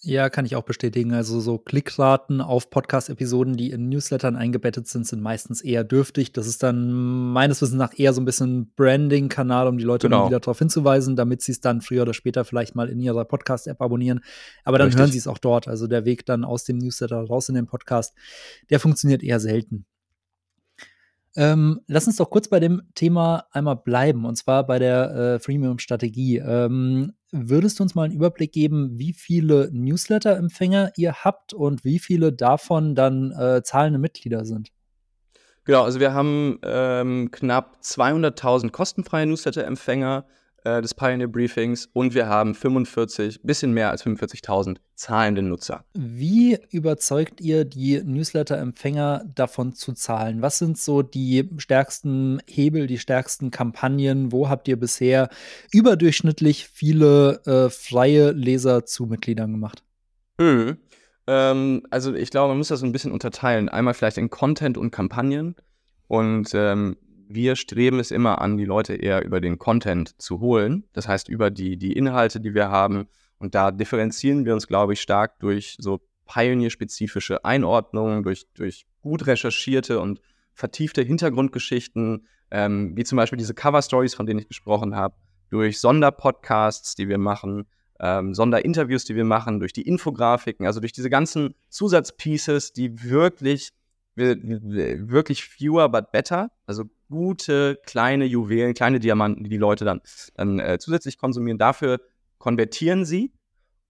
Ja, 0.06 0.30
kann 0.30 0.46
ich 0.46 0.56
auch 0.56 0.64
bestätigen. 0.64 1.14
Also 1.14 1.40
so 1.40 1.58
Klickraten 1.58 2.40
auf 2.40 2.70
Podcast-Episoden, 2.70 3.58
die 3.58 3.72
in 3.72 3.90
Newslettern 3.90 4.36
eingebettet 4.36 4.88
sind, 4.88 5.08
sind 5.08 5.20
meistens 5.20 5.62
eher 5.62 5.84
dürftig. 5.84 6.32
Das 6.32 6.46
ist 6.46 6.62
dann 6.62 6.92
meines 6.92 7.60
Wissens 7.60 7.80
nach 7.80 7.98
eher 7.98 8.14
so 8.14 8.22
ein 8.22 8.26
bisschen 8.26 8.72
Branding-Kanal, 8.76 9.68
um 9.68 9.80
die 9.80 9.84
Leute 9.84 10.08
genau. 10.08 10.28
wieder 10.28 10.40
darauf 10.40 10.60
hinzuweisen, 10.60 11.16
damit 11.16 11.42
sie 11.42 11.54
es 11.54 11.60
dann 11.60 11.82
früher 11.82 12.04
oder 12.04 12.14
später 12.14 12.46
vielleicht 12.46 12.76
mal 12.76 12.88
in 12.88 13.00
ihrer 13.00 13.26
Podcast-App 13.26 13.82
abonnieren. 13.82 14.20
Aber 14.64 14.78
dann 14.78 14.90
Richtig. 14.90 15.02
hören 15.02 15.12
sie 15.12 15.18
es 15.18 15.28
auch 15.28 15.40
dort. 15.40 15.68
Also 15.68 15.88
der 15.88 16.06
Weg 16.06 16.24
dann 16.28 16.44
aus 16.44 16.66
dem 16.66 16.78
Newsletter 16.78 17.22
raus 17.22 17.50
in 17.50 17.56
den 17.56 17.66
Podcast, 17.66 18.14
der 18.70 18.80
funktioniert 18.80 19.24
eher 19.24 19.40
selten. 19.40 19.88
Ähm, 21.38 21.82
lass 21.88 22.08
uns 22.08 22.16
doch 22.16 22.30
kurz 22.30 22.48
bei 22.48 22.60
dem 22.62 22.84
Thema 22.96 23.46
einmal 23.52 23.76
bleiben, 23.76 24.26
und 24.26 24.38
zwar 24.38 24.66
bei 24.66 24.80
der 24.80 25.16
äh, 25.16 25.40
Freemium-Strategie. 25.40 26.38
Ähm, 26.38 27.14
würdest 27.32 27.80
du 27.80 27.84
uns 27.84 27.94
mal 27.94 28.04
einen 28.04 28.14
Überblick 28.14 28.54
geben, 28.54 28.98
wie 28.98 29.12
viele 29.12 29.70
Newsletter-Empfänger 29.74 30.94
ihr 30.96 31.14
habt 31.26 31.54
und 31.54 31.84
wie 31.84 32.00
viele 32.00 32.32
davon 32.32 32.96
dann 32.96 33.32
äh, 33.32 33.62
zahlende 33.64 34.00
Mitglieder 34.00 34.46
sind? 34.46 34.72
Genau, 35.66 35.84
also 35.84 36.00
wir 36.00 36.14
haben 36.14 36.60
ähm, 36.64 37.32
knapp 37.32 37.80
200.000 37.84 38.70
kostenfreie 38.70 39.26
Newsletter-Empfänger 39.26 40.26
äh, 40.66 40.82
des 40.82 40.94
Pioneer 40.94 41.28
Briefings 41.28 41.90
und 41.94 42.14
wir 42.14 42.28
haben 42.28 42.56
45, 42.56 43.42
bisschen 43.44 43.72
mehr 43.72 43.92
als 43.92 44.06
45.000 44.06 44.78
zahlende 44.96 45.42
Nutzer. 45.42 45.86
Wie 45.94 46.58
überzeugt 46.72 47.40
ihr 47.40 47.66
die 47.66 48.02
Newsletter-Empfänger 48.04 49.24
davon 49.34 49.74
zu 49.74 49.94
zahlen? 49.94 50.42
Was 50.42 50.58
sind 50.58 50.78
so 50.78 51.02
die 51.02 51.50
stärksten 51.58 52.42
Hebel, 52.48 52.88
die 52.88 52.98
stärksten 52.98 53.52
Kampagnen? 53.52 54.32
Wo 54.32 54.50
habt 54.50 54.68
ihr 54.68 54.80
bisher 54.80 55.30
überdurchschnittlich 55.72 56.68
viele 56.68 57.42
äh, 57.46 57.70
freie 57.70 58.32
Leser 58.32 58.86
zu 58.86 59.06
Mitgliedern 59.06 59.52
gemacht? 59.52 59.84
Mhm. 60.40 60.78
Ähm, 61.28 61.84
also 61.90 62.14
ich 62.14 62.32
glaube, 62.32 62.50
man 62.50 62.58
muss 62.58 62.70
das 62.70 62.80
so 62.80 62.86
ein 62.86 62.92
bisschen 62.92 63.12
unterteilen. 63.12 63.70
Einmal 63.70 63.94
vielleicht 63.94 64.18
in 64.18 64.30
Content 64.30 64.78
und 64.78 64.92
Kampagnen. 64.92 65.56
Und 66.08 66.52
ähm, 66.54 66.98
wir 67.28 67.56
streben 67.56 68.00
es 68.00 68.12
immer 68.12 68.42
an, 68.42 68.58
die 68.58 68.66
Leute 68.66 68.96
eher 68.96 69.26
über 69.26 69.42
den 69.42 69.58
Content 69.58 70.20
zu 70.22 70.40
holen. 70.40 70.84
Das 70.94 71.08
heißt, 71.08 71.30
über 71.30 71.52
die, 71.52 71.78
die 71.78 71.94
Inhalte, 71.94 72.40
die 72.40 72.54
wir 72.54 72.70
haben. 72.70 73.08
Und 73.38 73.56
da 73.56 73.72
differenzieren 73.72 74.46
wir 74.46 74.54
uns, 74.54 74.68
glaube 74.68 74.94
ich, 74.94 75.02
stark 75.02 75.40
durch 75.40 75.76
so 75.80 76.02
pionierspezifische 76.26 77.46
Einordnungen, 77.46 78.24
durch, 78.24 78.46
durch 78.54 78.86
gut 79.02 79.28
recherchierte 79.28 80.00
und 80.00 80.22
vertiefte 80.54 81.02
Hintergrundgeschichten, 81.02 82.26
ähm, 82.52 82.96
wie 82.96 83.04
zum 83.04 83.18
Beispiel 83.18 83.38
diese 83.38 83.54
Cover-Stories, 83.54 84.16
von 84.16 84.26
denen 84.26 84.40
ich 84.40 84.48
gesprochen 84.48 84.96
habe, 84.96 85.16
durch 85.50 85.80
Sonderpodcasts, 85.80 86.96
die 86.96 87.08
wir 87.08 87.18
machen, 87.18 87.66
ähm, 88.00 88.34
Sonderinterviews, 88.34 89.06
die 89.06 89.16
wir 89.16 89.26
machen, 89.26 89.60
durch 89.60 89.74
die 89.74 89.84
Infografiken, 89.84 90.66
also 90.66 90.80
durch 90.80 90.94
diese 90.94 91.10
ganzen 91.10 91.56
Zusatzpieces, 91.70 92.74
die 92.74 93.04
wirklich, 93.04 93.72
wirklich 94.16 95.46
fewer 95.46 95.90
but 95.90 96.12
better, 96.12 96.50
also 96.66 96.86
gute 97.10 97.80
kleine 97.86 98.26
Juwelen, 98.26 98.74
kleine 98.74 99.00
Diamanten, 99.00 99.44
die 99.44 99.50
die 99.50 99.58
Leute 99.58 99.86
dann, 99.86 100.02
dann 100.36 100.60
äh, 100.60 100.78
zusätzlich 100.80 101.18
konsumieren. 101.18 101.58
Dafür 101.58 102.00
konvertieren 102.38 103.06
sie 103.06 103.34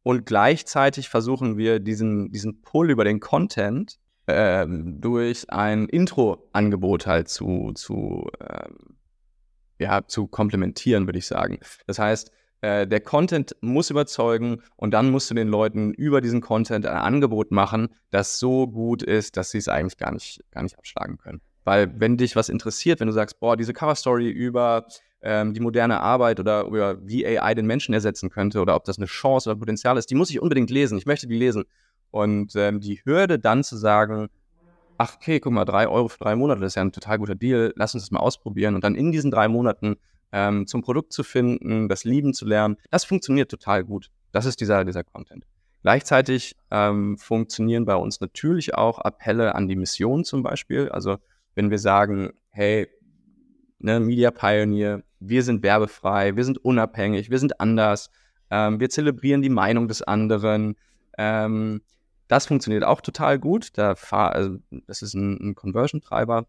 und 0.04 0.26
gleichzeitig 0.26 1.10
versuchen 1.10 1.58
wir 1.58 1.80
diesen, 1.80 2.32
diesen 2.32 2.62
Pull 2.62 2.92
über 2.92 3.04
den 3.04 3.20
Content 3.20 3.98
äh, 4.28 4.66
durch 4.68 5.50
ein 5.50 5.88
Intro-Angebot 5.88 7.08
halt 7.08 7.28
zu, 7.30 7.72
zu, 7.74 8.30
äh, 8.40 8.70
ja, 9.80 10.08
zu 10.08 10.28
komplementieren, 10.28 11.08
würde 11.08 11.20
ich 11.20 11.28
sagen. 11.28 11.60
Das 11.88 12.00
heißt, 12.00 12.32
äh, 12.62 12.88
der 12.88 13.02
Content 13.02 13.56
muss 13.62 13.90
überzeugen 13.90 14.62
und 14.76 14.92
dann 14.92 15.12
musst 15.12 15.30
du 15.30 15.36
den 15.36 15.50
Leuten 15.50 15.94
über 15.94 16.22
diesen 16.22 16.42
Content 16.42 16.86
ein 16.86 16.98
Angebot 16.98 17.52
machen, 17.52 17.90
das 18.12 18.40
so 18.40 18.68
gut 18.68 19.04
ist, 19.04 19.38
dass 19.38 19.52
sie 19.52 19.58
es 19.58 19.68
eigentlich 19.68 19.98
gar 19.98 20.12
nicht, 20.12 20.42
gar 20.52 20.64
nicht 20.64 20.78
abschlagen 20.78 21.18
können. 21.18 21.42
Weil 21.66 22.00
wenn 22.00 22.16
dich 22.16 22.36
was 22.36 22.48
interessiert, 22.48 23.02
wenn 23.02 23.08
du 23.08 23.14
sagst, 23.14 23.40
boah, 23.40 23.58
diese 23.58 23.74
Cover-Story 23.74 24.30
über 24.30 24.86
ähm, 25.22 25.54
die 25.54 25.60
moderne 25.60 26.00
Arbeit 26.00 26.40
oder 26.40 26.64
über 26.66 26.98
wie 27.06 27.26
AI 27.26 27.56
den 27.56 27.66
Menschen 27.66 27.94
ersetzen 27.94 28.30
könnte 28.30 28.62
oder 28.62 28.76
ob 28.76 28.86
das 28.86 28.98
eine 28.98 29.08
Chance 29.08 29.50
oder 29.50 29.60
Potenzial 29.60 29.98
ist, 29.98 30.10
die 30.10 30.16
muss 30.16 30.30
ich 30.30 30.40
unbedingt 30.40 30.70
lesen. 30.70 30.98
Ich 30.98 31.08
möchte 31.08 31.28
die 31.28 31.38
lesen. 31.38 31.66
Und 32.12 32.56
ähm, 32.56 32.80
die 32.80 33.02
Hürde 33.04 33.40
dann 33.40 33.64
zu 33.64 33.76
sagen, 33.76 34.30
ach 34.98 35.16
okay, 35.16 35.40
guck 35.40 35.52
mal, 35.52 35.66
drei 35.66 35.88
Euro 35.88 36.08
für 36.08 36.20
drei 36.20 36.36
Monate, 36.36 36.62
das 36.62 36.72
ist 36.72 36.76
ja 36.76 36.84
ein 36.84 36.92
total 36.92 37.18
guter 37.18 37.36
Deal, 37.36 37.74
lass 37.76 37.94
uns 37.94 38.04
das 38.04 38.12
mal 38.12 38.20
ausprobieren 38.20 38.76
und 38.76 38.84
dann 38.84 38.96
in 38.96 39.12
diesen 39.12 39.32
drei 39.32 39.48
Monaten 39.48 39.98
ähm, 40.32 40.68
zum 40.68 40.82
Produkt 40.82 41.14
zu 41.14 41.24
finden, 41.24 41.90
das 41.90 42.04
lieben 42.04 42.34
zu 42.34 42.46
lernen, 42.46 42.78
das 42.92 43.04
funktioniert 43.04 43.50
total 43.50 43.84
gut. 43.84 44.12
Das 44.32 44.46
ist 44.46 44.62
dieser, 44.62 44.86
dieser 44.86 45.04
Content. 45.04 45.46
Gleichzeitig 45.82 46.56
ähm, 46.72 47.18
funktionieren 47.18 47.86
bei 47.86 47.96
uns 47.96 48.20
natürlich 48.22 48.76
auch 48.76 49.00
Appelle 49.00 49.56
an 49.56 49.68
die 49.68 49.76
Mission 49.76 50.24
zum 50.24 50.42
Beispiel. 50.42 50.90
Also 50.90 51.18
wenn 51.56 51.72
wir 51.72 51.80
sagen, 51.80 52.32
hey, 52.50 52.88
ne, 53.80 54.00
Media 54.00 54.32
Pioneer, 54.32 55.04
wir 55.20 55.44
sind 55.44 55.64
werbefrei, 55.64 56.36
wir 56.36 56.44
sind 56.44 56.64
unabhängig, 56.64 57.30
wir 57.30 57.40
sind 57.40 57.60
anders, 57.60 58.10
ähm, 58.52 58.80
wir 58.80 58.90
zelebrieren 58.90 59.42
die 59.42 59.50
Meinung 59.50 59.88
des 59.88 60.02
anderen. 60.02 60.76
Ähm, 61.18 61.82
das 62.28 62.48
funktioniert 62.48 62.84
auch 62.84 63.02
total 63.02 63.40
gut. 63.40 63.78
Da 63.78 63.96
also 64.12 64.58
das 64.88 65.02
ist 65.02 65.14
ein, 65.14 65.50
ein 65.50 65.56
Conversion-Treiber. 65.56 66.46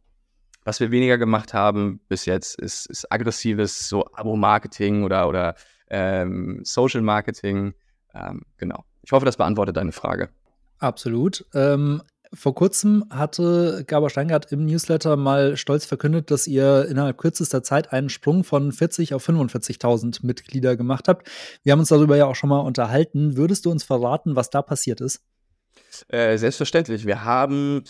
Was 0.64 0.80
wir 0.80 0.90
weniger 0.90 1.16
gemacht 1.16 1.54
haben 1.54 2.00
bis 2.08 2.24
jetzt, 2.24 2.60
ist, 2.60 2.86
ist 2.86 3.10
aggressives 3.12 3.88
so 3.88 4.04
Abo-Marketing 4.12 5.04
oder, 5.04 5.28
oder 5.28 5.54
ähm, 5.88 6.62
Social-Marketing. 6.64 7.74
Ähm, 8.14 8.42
genau. 8.56 8.84
Ich 9.02 9.12
hoffe, 9.12 9.24
das 9.24 9.36
beantwortet 9.36 9.76
deine 9.76 9.92
Frage. 9.92 10.30
Absolut. 10.78 11.46
Ähm, 11.54 12.02
vor 12.32 12.54
kurzem 12.54 13.04
hatte 13.10 13.84
Gabor 13.86 14.10
Steingart 14.10 14.52
im 14.52 14.64
Newsletter 14.64 15.16
mal 15.16 15.56
stolz 15.56 15.84
verkündet, 15.86 16.30
dass 16.30 16.46
ihr 16.46 16.86
innerhalb 16.88 17.18
kürzester 17.18 17.62
Zeit 17.62 17.92
einen 17.92 18.08
Sprung 18.08 18.44
von 18.44 18.72
40 18.72 19.14
auf 19.14 19.28
45.000 19.28 20.24
Mitglieder 20.24 20.76
gemacht 20.76 21.08
habt. 21.08 21.30
Wir 21.62 21.72
haben 21.72 21.80
uns 21.80 21.88
darüber 21.88 22.16
ja 22.16 22.26
auch 22.26 22.34
schon 22.34 22.50
mal 22.50 22.60
unterhalten. 22.60 23.36
Würdest 23.36 23.66
du 23.66 23.70
uns 23.70 23.84
verraten, 23.84 24.36
was 24.36 24.50
da 24.50 24.62
passiert 24.62 25.00
ist? 25.00 25.22
Äh, 26.08 26.36
selbstverständlich. 26.36 27.06
Wir 27.06 27.24
haben 27.24 27.84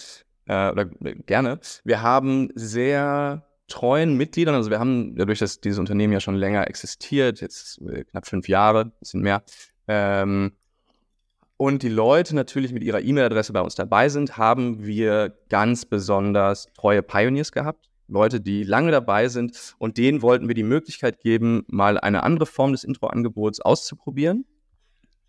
äh, 0.46 0.70
oder 0.70 0.88
äh, 1.04 1.14
gerne, 1.26 1.60
wir 1.84 2.02
haben 2.02 2.50
sehr 2.54 3.46
treuen 3.68 4.16
Mitgliedern, 4.16 4.54
also 4.54 4.70
wir 4.70 4.78
haben 4.78 5.16
dadurch, 5.16 5.40
dass 5.40 5.60
dieses 5.60 5.78
Unternehmen 5.78 6.12
ja 6.12 6.20
schon 6.20 6.36
länger 6.36 6.68
existiert, 6.68 7.40
jetzt 7.40 7.80
äh, 7.82 8.04
knapp 8.04 8.26
fünf 8.26 8.48
Jahre, 8.48 8.92
bisschen 9.00 9.22
mehr, 9.22 9.42
ähm, 9.88 10.52
und 11.56 11.82
die 11.82 11.88
Leute 11.88 12.34
natürlich 12.34 12.72
mit 12.72 12.82
ihrer 12.82 13.00
E-Mail-Adresse 13.00 13.52
bei 13.52 13.60
uns 13.60 13.74
dabei 13.74 14.08
sind, 14.08 14.36
haben 14.36 14.84
wir 14.84 15.36
ganz 15.48 15.86
besonders 15.86 16.66
treue 16.74 17.02
Pioneers 17.02 17.52
gehabt. 17.52 17.88
Leute, 18.08 18.40
die 18.40 18.62
lange 18.62 18.92
dabei 18.92 19.28
sind 19.28 19.74
und 19.78 19.96
denen 19.96 20.22
wollten 20.22 20.48
wir 20.48 20.54
die 20.54 20.62
Möglichkeit 20.62 21.18
geben, 21.18 21.64
mal 21.68 21.98
eine 21.98 22.22
andere 22.22 22.46
Form 22.46 22.72
des 22.72 22.84
Intro-Angebots 22.84 23.60
auszuprobieren. 23.60 24.44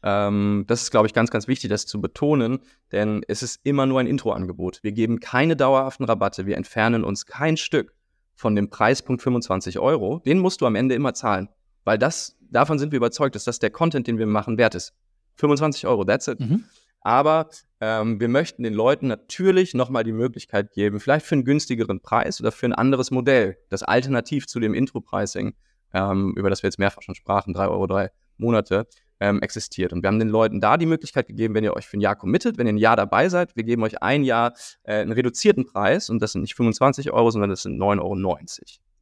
Ähm, 0.03 0.65
das 0.67 0.83
ist, 0.83 0.91
glaube 0.91 1.07
ich, 1.07 1.13
ganz, 1.13 1.31
ganz 1.31 1.47
wichtig, 1.47 1.69
das 1.69 1.85
zu 1.85 1.99
betonen, 1.99 2.59
denn 2.91 3.23
es 3.27 3.41
ist 3.41 3.61
immer 3.63 3.85
nur 3.85 3.99
ein 3.99 4.07
Intro-Angebot. 4.07 4.79
Wir 4.83 4.91
geben 4.91 5.19
keine 5.19 5.55
dauerhaften 5.55 6.05
Rabatte, 6.05 6.45
wir 6.45 6.57
entfernen 6.57 7.03
uns 7.03 7.25
kein 7.25 7.57
Stück 7.57 7.95
von 8.35 8.55
dem 8.55 8.69
Preispunkt 8.69 9.23
25 9.23 9.79
Euro. 9.79 10.19
Den 10.19 10.37
musst 10.37 10.61
du 10.61 10.67
am 10.67 10.75
Ende 10.75 10.93
immer 10.93 11.15
zahlen, 11.15 11.49
weil 11.83 11.97
das, 11.97 12.37
davon 12.51 12.77
sind 12.77 12.91
wir 12.91 12.97
überzeugt, 12.97 13.33
dass 13.33 13.45
das 13.45 13.57
der 13.57 13.71
Content, 13.71 14.05
den 14.05 14.19
wir 14.19 14.27
machen, 14.27 14.59
wert 14.59 14.75
ist. 14.75 14.93
25 15.37 15.87
Euro, 15.87 16.03
that's 16.03 16.27
it. 16.27 16.39
Mhm. 16.39 16.65
Aber 17.01 17.49
ähm, 17.79 18.19
wir 18.19 18.27
möchten 18.27 18.63
den 18.63 18.73
Leuten 18.73 19.07
natürlich 19.07 19.73
nochmal 19.73 20.03
die 20.03 20.11
Möglichkeit 20.11 20.73
geben, 20.73 20.99
vielleicht 20.99 21.25
für 21.25 21.35
einen 21.35 21.45
günstigeren 21.45 22.01
Preis 22.01 22.41
oder 22.41 22.51
für 22.51 22.65
ein 22.65 22.73
anderes 22.73 23.11
Modell, 23.11 23.57
das 23.69 23.83
alternativ 23.83 24.47
zu 24.47 24.59
dem 24.59 24.73
Intro-Pricing, 24.73 25.53
ähm, 25.93 26.33
über 26.35 26.49
das 26.49 26.63
wir 26.63 26.67
jetzt 26.67 26.79
mehrfach 26.79 27.01
schon 27.01 27.15
sprachen, 27.15 27.53
3 27.53 27.67
Euro, 27.67 27.87
drei 27.87 28.11
Monate, 28.37 28.87
ähm, 29.19 29.41
existiert. 29.41 29.93
Und 29.93 30.03
wir 30.03 30.07
haben 30.07 30.19
den 30.19 30.29
Leuten 30.29 30.61
da 30.61 30.77
die 30.77 30.85
Möglichkeit 30.85 31.27
gegeben, 31.27 31.55
wenn 31.55 31.63
ihr 31.63 31.75
euch 31.75 31.87
für 31.87 31.97
ein 31.97 32.01
Jahr 32.01 32.15
committet, 32.15 32.57
wenn 32.57 32.67
ihr 32.67 32.73
ein 32.73 32.77
Jahr 32.77 32.95
dabei 32.95 33.29
seid, 33.29 33.55
wir 33.55 33.63
geben 33.63 33.83
euch 33.83 34.01
ein 34.01 34.23
Jahr 34.23 34.53
äh, 34.83 34.95
einen 34.95 35.11
reduzierten 35.11 35.65
Preis 35.65 36.09
und 36.09 36.21
das 36.21 36.33
sind 36.33 36.41
nicht 36.41 36.55
25 36.55 37.11
Euro, 37.11 37.31
sondern 37.31 37.49
das 37.49 37.63
sind 37.63 37.79
9,90 37.81 38.01
Euro 38.01 38.13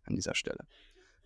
an 0.06 0.16
dieser 0.16 0.36
Stelle. 0.36 0.60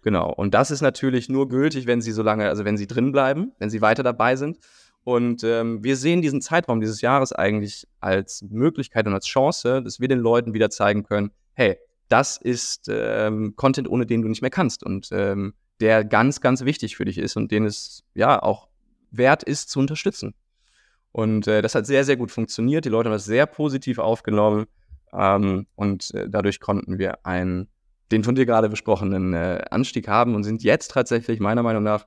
Genau. 0.01 0.31
Und 0.31 0.53
das 0.53 0.71
ist 0.71 0.81
natürlich 0.81 1.29
nur 1.29 1.49
gültig, 1.49 1.85
wenn 1.85 2.01
sie 2.01 2.11
so 2.11 2.23
lange, 2.23 2.47
also 2.47 2.65
wenn 2.65 2.77
sie 2.77 2.87
drin 2.87 3.11
bleiben, 3.11 3.51
wenn 3.59 3.69
sie 3.69 3.81
weiter 3.81 4.03
dabei 4.03 4.35
sind. 4.35 4.59
Und 5.03 5.43
ähm, 5.43 5.83
wir 5.83 5.95
sehen 5.95 6.21
diesen 6.21 6.41
Zeitraum 6.41 6.81
dieses 6.81 7.01
Jahres 7.01 7.31
eigentlich 7.33 7.87
als 7.99 8.43
Möglichkeit 8.49 9.07
und 9.07 9.13
als 9.13 9.25
Chance, 9.25 9.81
dass 9.81 9.99
wir 9.99 10.07
den 10.07 10.19
Leuten 10.19 10.53
wieder 10.53 10.69
zeigen 10.69 11.03
können, 11.03 11.31
hey, 11.53 11.77
das 12.09 12.37
ist 12.37 12.87
ähm, 12.91 13.55
Content, 13.55 13.87
ohne 13.87 14.05
den 14.05 14.21
du 14.21 14.27
nicht 14.27 14.41
mehr 14.41 14.51
kannst 14.51 14.83
und 14.83 15.09
ähm, 15.11 15.53
der 15.79 16.03
ganz, 16.03 16.41
ganz 16.41 16.65
wichtig 16.65 16.97
für 16.97 17.05
dich 17.05 17.17
ist 17.17 17.37
und 17.37 17.51
den 17.51 17.65
es 17.65 18.03
ja 18.13 18.41
auch 18.41 18.67
wert 19.11 19.43
ist 19.43 19.69
zu 19.69 19.79
unterstützen. 19.79 20.33
Und 21.11 21.47
äh, 21.47 21.61
das 21.61 21.75
hat 21.75 21.85
sehr, 21.85 22.03
sehr 22.03 22.17
gut 22.17 22.31
funktioniert. 22.31 22.85
Die 22.85 22.89
Leute 22.89 23.09
haben 23.09 23.15
das 23.15 23.25
sehr 23.25 23.45
positiv 23.45 23.99
aufgenommen 23.99 24.65
ähm, 25.13 25.65
und 25.75 26.13
äh, 26.13 26.29
dadurch 26.29 26.59
konnten 26.59 26.99
wir 26.99 27.25
einen, 27.25 27.69
den 28.11 28.23
von 28.23 28.35
dir 28.35 28.45
gerade 28.45 28.69
besprochenen 28.69 29.33
äh, 29.33 29.63
Anstieg 29.71 30.07
haben 30.07 30.35
und 30.35 30.43
sind 30.43 30.63
jetzt 30.63 30.91
tatsächlich 30.91 31.39
meiner 31.39 31.63
Meinung 31.63 31.83
nach 31.83 32.05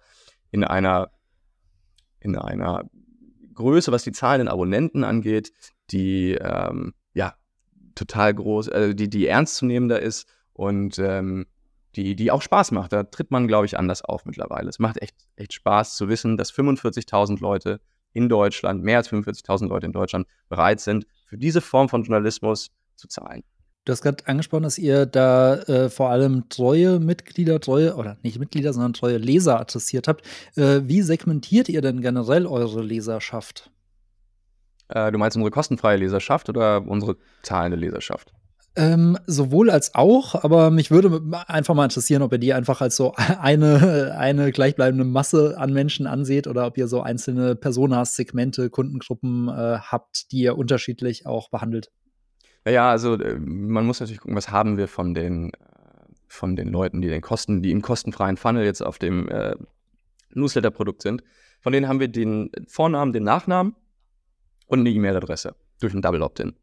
in 0.50 0.64
einer, 0.64 1.10
in 2.22 2.36
einer 2.36 2.84
Größe, 3.54 3.92
was 3.92 4.04
die 4.04 4.12
zahlenden 4.12 4.48
Abonnenten 4.48 5.04
angeht, 5.04 5.52
die 5.90 6.32
ähm, 6.32 6.94
ja 7.14 7.34
total 7.94 8.34
groß, 8.34 8.68
äh, 8.68 8.94
die, 8.94 9.10
die 9.10 9.26
ernstzunehmender 9.26 10.00
ist 10.00 10.26
und 10.52 10.98
ähm, 10.98 11.46
die, 11.96 12.16
die 12.16 12.30
auch 12.30 12.42
Spaß 12.42 12.70
macht. 12.70 12.92
Da 12.92 13.02
tritt 13.02 13.30
man, 13.30 13.46
glaube 13.46 13.66
ich, 13.66 13.78
anders 13.78 14.02
auf 14.02 14.24
mittlerweile. 14.24 14.68
Es 14.68 14.78
macht 14.78 15.00
echt, 15.02 15.16
echt 15.36 15.52
Spaß 15.52 15.96
zu 15.96 16.08
wissen, 16.08 16.36
dass 16.36 16.52
45.000 16.52 17.40
Leute 17.40 17.80
in 18.12 18.28
Deutschland, 18.28 18.82
mehr 18.82 18.98
als 18.98 19.10
45.000 19.10 19.68
Leute 19.68 19.86
in 19.86 19.92
Deutschland 19.92 20.26
bereit 20.48 20.80
sind, 20.80 21.06
für 21.26 21.36
diese 21.36 21.60
Form 21.60 21.88
von 21.88 22.02
Journalismus 22.02 22.70
zu 22.96 23.08
zahlen. 23.08 23.42
Du 23.84 23.90
hast 23.90 24.02
gerade 24.02 24.26
angesprochen, 24.28 24.62
dass 24.62 24.78
ihr 24.78 25.06
da 25.06 25.56
äh, 25.56 25.90
vor 25.90 26.10
allem 26.10 26.48
treue 26.48 27.00
Mitglieder, 27.00 27.58
treue, 27.58 27.96
oder 27.96 28.16
nicht 28.22 28.38
Mitglieder, 28.38 28.72
sondern 28.72 28.92
treue 28.92 29.16
Leser 29.16 29.58
adressiert 29.58 30.06
habt. 30.06 30.24
Äh, 30.56 30.82
wie 30.84 31.02
segmentiert 31.02 31.68
ihr 31.68 31.80
denn 31.80 32.00
generell 32.00 32.46
eure 32.46 32.80
Leserschaft? 32.80 33.72
Äh, 34.88 35.10
du 35.10 35.18
meinst 35.18 35.36
unsere 35.36 35.50
kostenfreie 35.50 35.96
Leserschaft 35.96 36.48
oder 36.48 36.86
unsere 36.86 37.16
zahlende 37.42 37.76
Leserschaft? 37.76 38.32
Ähm, 38.76 39.18
sowohl 39.26 39.68
als 39.68 39.94
auch, 39.96 40.44
aber 40.44 40.70
mich 40.70 40.90
würde 40.90 41.20
einfach 41.46 41.74
mal 41.74 41.84
interessieren, 41.84 42.22
ob 42.22 42.32
ihr 42.32 42.38
die 42.38 42.54
einfach 42.54 42.80
als 42.80 42.96
so 42.96 43.14
eine, 43.16 44.14
eine 44.16 44.52
gleichbleibende 44.52 45.04
Masse 45.04 45.56
an 45.58 45.72
Menschen 45.72 46.06
anseht 46.06 46.46
oder 46.46 46.66
ob 46.66 46.78
ihr 46.78 46.86
so 46.86 47.02
einzelne 47.02 47.56
Personas, 47.56 48.14
Segmente, 48.14 48.70
Kundengruppen 48.70 49.48
äh, 49.48 49.78
habt, 49.78 50.30
die 50.30 50.42
ihr 50.42 50.56
unterschiedlich 50.56 51.26
auch 51.26 51.50
behandelt. 51.50 51.90
Naja, 52.64 52.90
also 52.90 53.14
äh, 53.14 53.38
man 53.38 53.86
muss 53.86 54.00
natürlich 54.00 54.20
gucken, 54.20 54.36
was 54.36 54.50
haben 54.50 54.76
wir 54.76 54.88
von 54.88 55.14
den, 55.14 55.50
äh, 55.50 55.56
von 56.28 56.56
den 56.56 56.68
Leuten, 56.68 57.00
die 57.00 57.08
den 57.08 57.20
Kosten, 57.20 57.62
die 57.62 57.70
im 57.70 57.82
kostenfreien 57.82 58.36
Funnel 58.36 58.64
jetzt 58.64 58.82
auf 58.82 58.98
dem 58.98 59.28
äh, 59.28 59.54
Newsletter-Produkt 60.34 61.02
sind. 61.02 61.22
Von 61.60 61.72
denen 61.72 61.88
haben 61.88 62.00
wir 62.00 62.08
den 62.08 62.50
Vornamen, 62.68 63.12
den 63.12 63.24
Nachnamen 63.24 63.74
und 64.66 64.80
eine 64.80 64.90
E-Mail-Adresse 64.90 65.54
durch 65.80 65.94
ein 65.94 66.02
Double 66.02 66.22
Opt-in. 66.22 66.54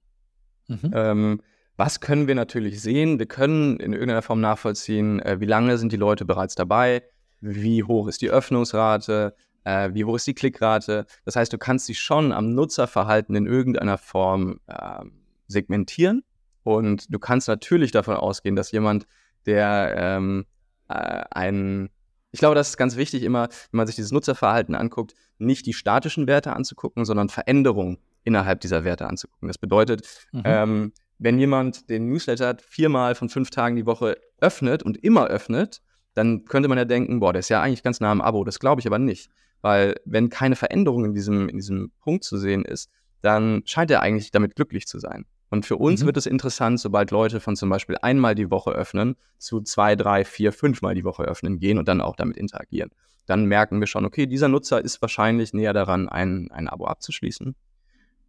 Mhm. 0.68 0.91
Ähm, 0.93 1.41
was 1.78 2.02
können 2.02 2.28
wir 2.28 2.36
natürlich 2.36 2.82
sehen? 2.82 3.20
Wir 3.20 3.26
können 3.26 3.80
in 3.80 3.93
irgendeiner 3.93 4.22
Form 4.22 4.41
nachvollziehen, 4.41 5.22
äh, 5.22 5.39
wie 5.39 5.45
lange 5.45 5.78
sind 5.78 5.91
die 5.93 5.97
Leute 5.97 6.26
bereits 6.26 6.56
dabei, 6.56 7.04
wie 7.39 7.84
hoch 7.84 8.08
ist 8.08 8.22
die 8.22 8.30
Öffnungsrate, 8.30 9.34
äh, 9.64 9.89
wie 9.93 10.04
hoch 10.04 10.16
ist 10.16 10.28
die 10.28 10.34
Klickrate. 10.34 11.06
Das 11.24 11.36
heißt, 11.36 11.54
du 11.54 11.58
kannst 11.58 11.88
dich 11.88 12.00
schon 12.00 12.32
am 12.32 12.54
Nutzerverhalten 12.54 13.36
in 13.36 13.47
irgendeiner 13.47 13.97
Form 13.97 14.60
äh, 14.68 15.06
segmentieren 15.50 16.24
und 16.64 17.14
du 17.14 17.20
kannst 17.20 17.50
natürlich 17.50 17.91
davon 17.91 18.16
ausgehen, 18.16 18.56
dass 18.56 18.72
jemand, 18.72 19.06
der 19.45 19.95
ähm, 19.97 20.45
äh, 20.88 21.24
ein 21.32 21.89
ich 22.32 22.39
glaube, 22.39 22.56
das 22.56 22.70
ist 22.70 22.78
ganz 22.78 22.95
wichtig, 22.95 23.24
immer, 23.24 23.50
wenn 23.72 23.78
man 23.78 23.88
sich 23.88 23.95
dieses 23.95 24.12
Nutzerverhalten 24.12 24.76
anguckt, 24.76 25.16
nicht 25.39 25.66
die 25.66 25.74
statischen 25.74 26.28
Werte 26.28 26.54
anzugucken, 26.54 27.06
sondern 27.06 27.30
Veränderungen 27.30 27.97
innerhalb 28.24 28.62
dieser 28.62 28.84
Werte 28.84 29.08
anzugucken. 29.08 29.47
Das 29.47 29.58
bedeutet, 29.58 30.08
mhm. 30.32 30.41
ähm, 30.45 30.93
wenn 31.18 31.39
jemand 31.39 31.89
den 31.89 32.08
Newsletter 32.08 32.58
viermal 32.62 33.16
von 33.16 33.30
fünf 33.30 33.50
Tagen 33.50 33.76
die 33.76 33.86
Woche 33.86 34.18
öffnet 34.39 34.84
und 34.84 34.97
immer 34.97 35.28
öffnet, 35.28 35.82
dann 36.14 36.45
könnte 36.45 36.70
man 36.70 36.78
ja 36.78 36.86
denken, 36.86 37.20
boah, 37.20 37.34
der 37.34 37.39
ist 37.39 37.50
ja 37.50 37.62
eigentlich 37.62 37.84
ganz 37.84 38.00
nah 38.00 38.12
am 38.12 38.22
Abo. 38.22 38.43
Das 38.43 38.60
glaube 38.60 38.82
ich 38.82 38.88
aber 38.88 39.00
nicht. 39.00 39.30
Weil 39.62 39.95
wenn 40.06 40.30
keine 40.30 40.56
Veränderung 40.56 41.06
in 41.06 41.14
diesem, 41.14 41.50
in 41.50 41.58
diesem 41.58 41.91
Punkt 42.00 42.24
zu 42.24 42.38
sehen 42.38 42.64
ist, 42.64 42.89
dann 43.22 43.64
scheint 43.66 43.91
er 43.91 44.02
eigentlich 44.02 44.32
damit 44.32 44.56
glücklich 44.56 44.88
zu 44.88 45.00
sein. 45.00 45.26
Und 45.50 45.66
für 45.66 45.78
uns 45.78 46.02
mhm. 46.02 46.08
wird 46.08 46.18
es 46.18 46.26
interessant, 46.26 46.80
sobald 46.80 47.12
Leute 47.12 47.39
von 47.39 47.56
zum 47.56 47.70
Beispiel 47.70 47.97
einmal 48.02 48.36
die 48.36 48.52
Woche 48.52 48.72
öffnen 48.72 49.16
zu 49.38 49.62
zwei, 49.62 49.95
drei, 49.95 50.24
vier, 50.24 50.54
fünfmal 50.54 50.95
die 50.95 51.04
Woche 51.04 51.24
öffnen 51.24 51.60
gehen 51.60 51.78
und 51.78 51.88
dann 51.88 52.02
auch 52.02 52.16
damit 52.16 52.38
interagieren. 52.38 52.91
Dann 53.26 53.45
merken 53.45 53.80
wir 53.80 53.88
schon, 53.88 54.06
okay, 54.06 54.26
dieser 54.26 54.47
Nutzer 54.47 54.84
ist 54.84 55.02
wahrscheinlich 55.02 55.54
näher 55.54 55.74
daran, 55.74 56.10
ein, 56.10 56.50
ein 56.52 56.68
Abo 56.68 56.86
abzuschließen. 56.86 57.56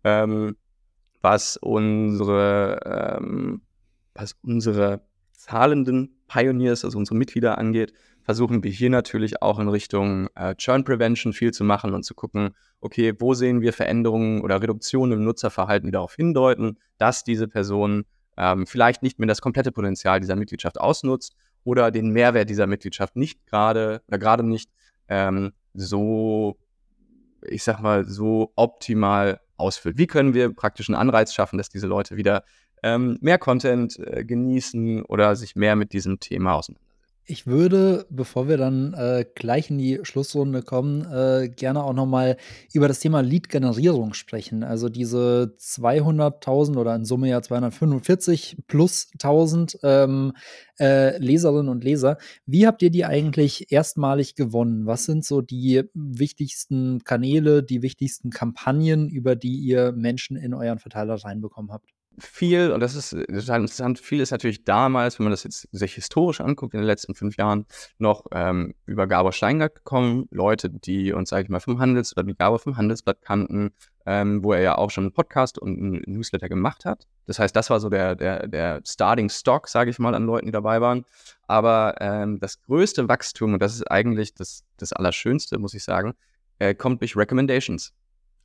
Ähm, 0.05 0.57
was 1.23 1.57
unsere, 1.57 3.19
ähm, 3.19 3.63
was 4.15 4.37
unsere 4.43 5.03
zahlenden 5.33 6.21
Pioneers, 6.29 6.85
also 6.85 6.99
unsere 6.99 7.17
Mitglieder 7.17 7.59
angeht, 7.59 7.93
versuchen 8.23 8.63
wir 8.63 8.71
hier 8.71 8.91
natürlich 8.91 9.43
auch 9.43 9.59
in 9.59 9.69
Richtung 9.69 10.29
äh, 10.35 10.55
Churn 10.55 10.85
Prevention 10.85 11.33
viel 11.33 11.53
zu 11.53 11.65
machen 11.65 11.95
und 11.95 12.05
zu 12.05 12.15
gucken, 12.15 12.55
okay, 12.81 13.15
wo 13.19 13.35
sehen 13.35 13.61
wir 13.61 13.73
Veränderungen 13.73 14.43
oder 14.43 14.61
Reduktionen 14.63 15.19
im 15.19 15.25
Nutzerverhalten, 15.25 15.87
die 15.87 15.93
darauf 15.93 16.15
hindeuten, 16.15 16.79
dass 16.99 17.25
diese 17.25 17.49
Person 17.49 18.05
ähm, 18.37 18.67
vielleicht 18.67 19.03
nicht 19.03 19.19
mehr 19.19 19.29
das 19.29 19.41
komplette 19.41 19.73
Potenzial 19.73 20.21
dieser 20.21 20.37
Mitgliedschaft 20.37 20.81
ausnutzt 20.81 21.35
oder 21.65 21.91
den 21.91 22.11
Mehrwert 22.11 22.49
dieser 22.49 22.67
Mitgliedschaft 22.67 23.17
nicht 23.17 23.47
gerade 23.47 24.03
oder 24.09 24.19
gerade 24.19 24.43
nicht 24.43 24.71
ähm, 25.09 25.53
so, 25.75 26.59
ich 27.43 27.63
sag 27.63 27.81
mal, 27.81 28.07
so 28.07 28.53
optimal 28.57 29.41
ausfüllt. 29.57 29.99
Wie 29.99 30.07
können 30.07 30.35
wir 30.35 30.55
praktisch 30.55 30.89
einen 30.89 30.97
Anreiz 30.97 31.35
schaffen, 31.35 31.59
dass 31.59 31.69
diese 31.69 31.87
Leute 31.87 32.17
wieder 32.17 32.45
ähm, 32.83 33.19
mehr 33.21 33.39
Content 33.39 33.99
äh, 33.99 34.25
genießen 34.25 35.03
oder 35.03 35.37
sich 35.37 35.55
mehr 35.55 35.77
mit 35.77 35.93
diesem 35.93 36.19
Thema 36.19 36.55
auseinandersetzen? 36.55 36.90
Ich 37.31 37.47
würde, 37.47 38.07
bevor 38.11 38.49
wir 38.49 38.57
dann 38.57 38.93
äh, 38.93 39.25
gleich 39.37 39.71
in 39.71 39.79
die 39.79 40.01
Schlussrunde 40.03 40.63
kommen, 40.63 41.03
äh, 41.05 41.49
gerne 41.49 41.85
auch 41.85 41.93
noch 41.93 42.07
mal 42.07 42.37
über 42.73 42.89
das 42.89 42.99
Thema 42.99 43.21
Lead-Generierung 43.21 44.15
sprechen. 44.15 44.65
Also 44.65 44.89
diese 44.89 45.55
200.000 45.57 46.77
oder 46.77 46.93
in 46.97 47.05
Summe 47.05 47.29
ja 47.29 47.41
245 47.41 48.57
plus 48.67 49.11
1000 49.13 49.79
ähm, 49.85 50.33
äh, 50.81 51.19
Leserinnen 51.19 51.69
und 51.69 51.85
Leser. 51.85 52.19
Wie 52.47 52.67
habt 52.67 52.83
ihr 52.83 52.91
die 52.91 53.05
eigentlich 53.05 53.71
erstmalig 53.71 54.35
gewonnen? 54.35 54.87
Was 54.87 55.05
sind 55.05 55.25
so 55.25 55.41
die 55.41 55.85
wichtigsten 55.95 57.05
Kanäle, 57.05 57.63
die 57.63 57.81
wichtigsten 57.81 58.31
Kampagnen, 58.31 59.09
über 59.09 59.37
die 59.37 59.55
ihr 59.55 59.93
Menschen 59.93 60.37
in 60.37 60.53
euren 60.53 60.81
Verteiler 60.81 61.15
reinbekommen 61.15 61.71
habt? 61.71 61.91
Viel, 62.21 62.73
und 62.73 62.81
das 62.81 62.95
ist 62.95 63.11
total 63.11 63.61
interessant, 63.61 63.99
viel 63.99 64.21
ist 64.21 64.31
natürlich 64.31 64.65
damals, 64.65 65.19
wenn 65.19 65.25
man 65.25 65.33
das 65.33 65.45
jetzt 65.45 65.69
sich 65.73 65.95
historisch 65.95 66.41
anguckt, 66.41 66.75
in 66.75 66.81
den 66.81 66.87
letzten 66.87 67.15
fünf 67.15 67.37
Jahren, 67.37 67.67
noch 67.99 68.27
ähm, 68.33 68.75
über 68.87 69.07
Gabor 69.07 69.33
Steingart 69.33 69.75
gekommen. 69.75 70.27
Leute, 70.31 70.71
die 70.71 71.13
uns, 71.13 71.31
sage 71.31 71.45
ich 71.45 71.49
mal, 71.49 71.61
vom 71.61 71.79
Handels- 71.79 72.17
oder 72.17 72.25
die 72.25 72.35
Gabor 72.35 72.59
vom 72.59 72.77
Handelsblatt 72.77 73.23
kannten, 73.23 73.71
ähm, 74.07 74.43
wo 74.45 74.53
er 74.53 74.61
ja 74.61 74.79
auch 74.79 74.91
schon 74.91 75.05
einen 75.05 75.13
Podcast 75.13 75.59
und 75.59 75.79
einen 75.79 76.03
Newsletter 76.07 76.49
gemacht 76.49 76.85
hat. 76.85 77.07
Das 77.27 77.39
heißt, 77.39 77.55
das 77.55 77.71
war 77.71 77.81
so 77.81 77.89
der, 77.89 78.17
der, 78.17 78.49
der 78.49 78.81
Starting 78.85 79.29
Stock, 79.29 79.69
sage 79.69 79.91
ich 79.91 79.99
mal, 79.99 80.15
an 80.15 80.27
Leuten, 80.27 80.47
die 80.47 80.53
dabei 80.53 80.81
waren. 80.81 81.05
Aber 81.47 81.95
ähm, 82.01 82.41
das 82.41 82.61
größte 82.63 83.09
Wachstum, 83.09 83.55
und 83.55 83.63
das 83.63 83.75
ist 83.75 83.91
eigentlich 83.91 84.35
das, 84.35 84.65
das 84.77 84.93
Allerschönste, 84.93 85.59
muss 85.59 85.75
ich 85.75 85.85
sagen, 85.85 86.15
äh, 86.59 86.75
kommt 86.75 87.01
durch 87.01 87.17
Recommendations. 87.17 87.93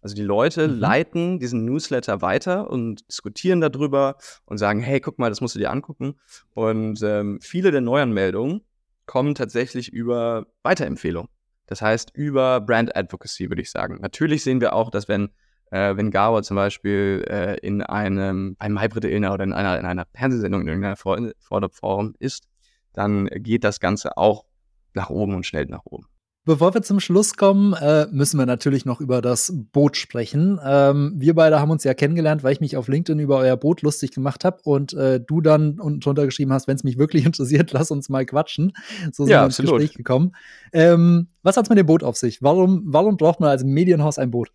Also 0.05 0.13
die 0.13 0.21
Leute 0.21 0.67
mhm. 0.67 0.77
leiten 0.77 1.39
diesen 1.39 1.65
Newsletter 1.65 2.21
weiter 2.21 2.69
und 2.69 3.09
diskutieren 3.09 3.59
darüber 3.59 4.17
und 4.45 4.59
sagen, 4.59 4.79
hey, 4.79 4.99
guck 4.99 5.17
mal, 5.17 5.29
das 5.29 5.41
musst 5.41 5.55
du 5.55 5.59
dir 5.59 5.71
angucken. 5.71 6.13
Und 6.53 7.01
ähm, 7.01 7.39
viele 7.41 7.71
der 7.71 7.81
Neuanmeldungen 7.81 8.61
kommen 9.07 9.33
tatsächlich 9.33 9.91
über 9.91 10.45
Weiterempfehlung. 10.61 11.27
Das 11.65 11.81
heißt, 11.81 12.11
über 12.13 12.61
Brand 12.61 12.95
Advocacy, 12.95 13.49
würde 13.49 13.63
ich 13.63 13.71
sagen. 13.71 13.97
Natürlich 13.99 14.43
sehen 14.43 14.61
wir 14.61 14.73
auch, 14.73 14.91
dass 14.91 15.07
wenn, 15.07 15.29
äh, 15.71 15.97
wenn 15.97 16.11
Gawa 16.11 16.43
zum 16.43 16.53
Beispiel 16.53 17.25
äh, 17.27 17.57
in 17.65 17.81
einem, 17.81 18.55
einem 18.59 18.79
Hybrid 18.79 19.05
Illner 19.05 19.33
oder 19.33 19.43
in 19.43 19.53
einer, 19.53 19.79
in 19.79 19.87
einer 19.87 20.05
Fernsehsendung 20.13 20.61
in 20.61 20.67
irgendeiner 20.67 20.97
Form 20.97 22.13
ist, 22.19 22.47
dann 22.93 23.25
geht 23.25 23.63
das 23.63 23.79
Ganze 23.79 24.17
auch 24.17 24.45
nach 24.93 25.09
oben 25.09 25.33
und 25.33 25.47
schnell 25.47 25.65
nach 25.65 25.85
oben. 25.85 26.05
Bevor 26.47 26.75
wir 26.75 26.83
zum 26.83 26.99
Schluss 26.99 27.37
kommen, 27.37 27.73
äh, 27.73 28.05
müssen 28.11 28.37
wir 28.37 28.45
natürlich 28.45 28.85
noch 28.85 29.01
über 29.01 29.19
das 29.23 29.51
Boot 29.71 29.97
sprechen. 29.97 30.59
Ähm, 30.63 31.13
wir 31.15 31.33
beide 31.33 31.59
haben 31.59 31.71
uns 31.71 31.83
ja 31.83 31.95
kennengelernt, 31.95 32.43
weil 32.43 32.53
ich 32.53 32.61
mich 32.61 32.77
auf 32.77 32.87
LinkedIn 32.87 33.19
über 33.19 33.39
euer 33.39 33.57
Boot 33.57 33.81
lustig 33.81 34.11
gemacht 34.11 34.45
habe 34.45 34.59
und 34.63 34.93
äh, 34.93 35.19
du 35.19 35.41
dann 35.41 35.79
unten 35.79 36.01
drunter 36.01 36.23
geschrieben 36.25 36.53
hast, 36.53 36.67
wenn 36.67 36.75
es 36.75 36.83
mich 36.83 36.99
wirklich 36.99 37.25
interessiert, 37.25 37.71
lass 37.73 37.89
uns 37.89 38.09
mal 38.09 38.27
quatschen. 38.27 38.73
So 39.11 39.23
sind 39.23 39.31
ja, 39.31 39.41
wir 39.41 39.45
ins 39.45 39.59
absolut. 39.59 39.79
Gespräch 39.79 39.97
gekommen. 39.97 40.35
Ähm, 40.71 41.29
was 41.41 41.57
hat's 41.57 41.69
mit 41.69 41.79
dem 41.79 41.87
Boot 41.87 42.03
auf 42.03 42.15
sich? 42.15 42.43
Warum, 42.43 42.83
warum 42.85 43.17
braucht 43.17 43.39
man 43.39 43.49
als 43.49 43.63
Medienhaus 43.63 44.19
ein 44.19 44.29
Boot? 44.29 44.51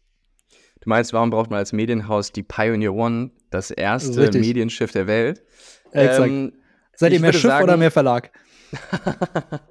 Du 0.80 0.88
meinst, 0.88 1.12
warum 1.12 1.30
braucht 1.30 1.51
man 1.51 1.59
als 1.59 1.72
Medienhaus 1.72 2.30
die 2.30 2.45
Pioneer 2.45 2.95
One, 2.95 3.32
das 3.51 3.72
erste 3.72 4.20
Richtig. 4.20 4.41
Medienschiff 4.41 4.93
der 4.93 5.09
Welt? 5.09 5.43
Exakt. 5.91 6.28
Ähm, 6.28 6.53
Seid 6.95 7.12
ihr 7.12 7.20
mehr 7.20 7.32
Schiff 7.32 7.43
sagen, 7.43 7.64
oder 7.64 7.76
mehr 7.76 7.91
Verlag? 7.91 8.30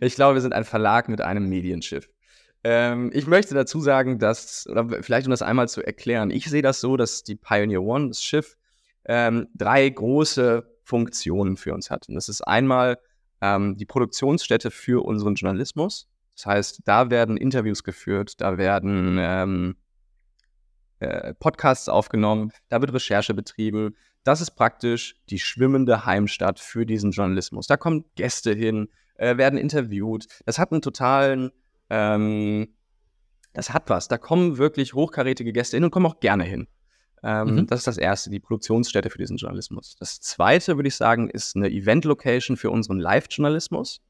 ich 0.00 0.14
glaube, 0.14 0.34
wir 0.34 0.40
sind 0.40 0.52
ein 0.52 0.64
Verlag 0.64 1.08
mit 1.08 1.20
einem 1.20 1.48
Medienschiff. 1.48 2.08
Ähm, 2.62 3.10
ich 3.14 3.26
möchte 3.26 3.54
dazu 3.54 3.80
sagen, 3.80 4.18
dass, 4.18 4.66
oder 4.66 5.02
vielleicht 5.02 5.26
um 5.26 5.30
das 5.30 5.42
einmal 5.42 5.68
zu 5.68 5.82
erklären, 5.82 6.30
ich 6.30 6.46
sehe 6.46 6.62
das 6.62 6.80
so, 6.80 6.96
dass 6.96 7.22
die 7.22 7.36
Pioneer 7.36 7.82
One, 7.82 8.08
das 8.08 8.22
Schiff, 8.22 8.56
ähm, 9.06 9.48
drei 9.54 9.88
große 9.88 10.68
Funktionen 10.82 11.56
für 11.56 11.72
uns 11.72 11.90
hat. 11.90 12.08
Und 12.08 12.14
das 12.14 12.28
ist 12.28 12.42
einmal 12.42 12.98
ähm, 13.40 13.76
die 13.76 13.86
Produktionsstätte 13.86 14.70
für 14.70 15.04
unseren 15.04 15.34
Journalismus. 15.34 16.08
Das 16.36 16.46
heißt, 16.46 16.80
da 16.84 17.10
werden 17.10 17.36
Interviews 17.36 17.82
geführt, 17.82 18.40
da 18.40 18.58
werden 18.58 19.16
ähm, 19.18 19.76
äh, 20.98 21.34
Podcasts 21.34 21.88
aufgenommen, 21.88 22.52
da 22.68 22.80
wird 22.80 22.92
Recherche 22.92 23.34
betrieben, 23.34 23.96
das 24.22 24.40
ist 24.40 24.50
praktisch 24.50 25.16
die 25.30 25.38
schwimmende 25.38 26.04
Heimstatt 26.04 26.60
für 26.60 26.84
diesen 26.84 27.10
Journalismus. 27.10 27.66
Da 27.66 27.76
kommen 27.76 28.04
Gäste 28.16 28.52
hin, 28.52 28.88
äh, 29.20 29.36
werden 29.36 29.58
interviewt. 29.58 30.26
Das 30.46 30.58
hat 30.58 30.72
einen 30.72 30.82
totalen, 30.82 31.50
ähm, 31.90 32.74
das 33.52 33.70
hat 33.70 33.90
was. 33.90 34.08
Da 34.08 34.18
kommen 34.18 34.58
wirklich 34.58 34.94
hochkarätige 34.94 35.52
Gäste 35.52 35.76
hin 35.76 35.84
und 35.84 35.90
kommen 35.90 36.06
auch 36.06 36.20
gerne 36.20 36.44
hin. 36.44 36.66
Ähm, 37.22 37.54
mhm. 37.54 37.66
Das 37.66 37.80
ist 37.80 37.86
das 37.86 37.98
Erste, 37.98 38.30
die 38.30 38.40
Produktionsstätte 38.40 39.10
für 39.10 39.18
diesen 39.18 39.36
Journalismus. 39.36 39.94
Das 40.00 40.20
Zweite, 40.20 40.76
würde 40.76 40.88
ich 40.88 40.96
sagen, 40.96 41.28
ist 41.28 41.54
eine 41.54 41.70
Event-Location 41.70 42.56
für 42.56 42.70
unseren 42.70 42.98
Live-Journalismus. 42.98 44.00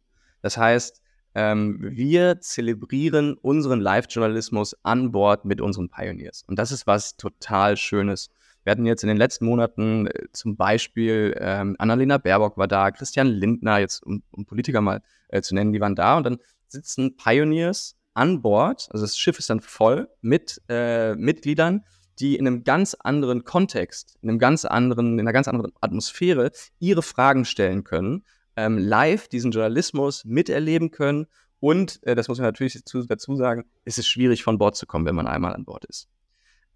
Das 0.43 0.57
heißt, 0.57 1.03
ähm, 1.35 1.79
wir 1.81 2.41
zelebrieren 2.41 3.35
unseren 3.35 3.81
Live-Journalismus 3.81 4.77
an 4.85 5.11
Bord 5.11 5.45
mit 5.45 5.61
unseren 5.61 5.89
Pioneers. 5.89 6.45
Und 6.47 6.59
das 6.59 6.71
ist 6.71 6.87
was 6.87 7.17
total 7.17 7.77
Schönes. 7.77 8.31
Wir 8.65 8.73
hatten 8.73 8.87
jetzt 8.87 9.03
in 9.03 9.09
den 9.09 9.17
letzten 9.17 9.47
Monaten 9.47 10.07
äh, 10.07 10.27
zum 10.33 10.57
Beispiel 10.57 11.35
ähm, 11.39 11.77
Annalena 11.79 12.19
Baerbock 12.19 12.57
war 12.57 12.69
da, 12.69 12.91
Christian 12.91 13.27
Lindner, 13.27 13.79
jetzt 13.79 14.03
um, 14.03 14.23
um 14.31 14.45
Politiker 14.45 14.81
mal 14.81 15.03
äh, 15.29 15.41
zu 15.43 15.55
nennen, 15.55 15.73
die 15.73 15.81
waren 15.81 15.95
da 15.95 16.17
und 16.17 16.25
dann 16.25 16.39
sitzen 16.69 17.17
Pioneers 17.17 17.97
an 18.15 18.43
Bord, 18.43 18.89
also 18.91 19.05
das 19.05 19.17
Schiff 19.17 19.39
ist 19.39 19.51
dann 19.51 19.61
voll 19.61 20.09
mit 20.21 20.61
äh, 20.69 21.15
Mitgliedern, 21.15 21.85
die 22.19 22.37
in 22.37 22.47
einem 22.47 22.65
ganz 22.65 22.95
anderen 22.95 23.45
Kontext, 23.45 24.19
in 24.21 24.29
einem 24.29 24.39
ganz 24.39 24.65
anderen, 24.65 25.15
in 25.15 25.21
einer 25.21 25.33
ganz 25.33 25.49
anderen 25.49 25.73
Atmosphäre 25.81 26.51
ihre 26.79 27.03
Fragen 27.03 27.45
stellen 27.45 27.83
können, 27.83 28.25
ähm, 28.57 28.79
live 28.79 29.29
diesen 29.29 29.53
Journalismus 29.53 30.25
miterleben 30.25 30.91
können 30.91 31.27
und, 31.61 32.03
äh, 32.03 32.15
das 32.15 32.29
muss 32.29 32.39
man 32.39 32.47
natürlich 32.47 32.83
dazu 32.85 33.37
sagen, 33.37 33.65
ist 33.85 33.99
es 33.99 34.07
schwierig 34.07 34.43
von 34.43 34.59
Bord 34.59 34.77
zu 34.77 34.87
kommen, 34.87 35.07
wenn 35.07 35.15
man 35.15 35.27
einmal 35.27 35.55
an 35.55 35.65
Bord 35.65 35.85
ist. 35.85 36.09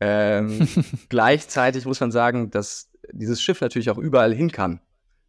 Ähm, 0.01 0.66
gleichzeitig 1.09 1.86
muss 1.86 2.01
man 2.01 2.11
sagen, 2.11 2.51
dass 2.51 2.90
dieses 3.12 3.40
Schiff 3.40 3.61
natürlich 3.61 3.90
auch 3.90 3.99
überall 3.99 4.34
hin 4.34 4.51
kann, 4.51 4.80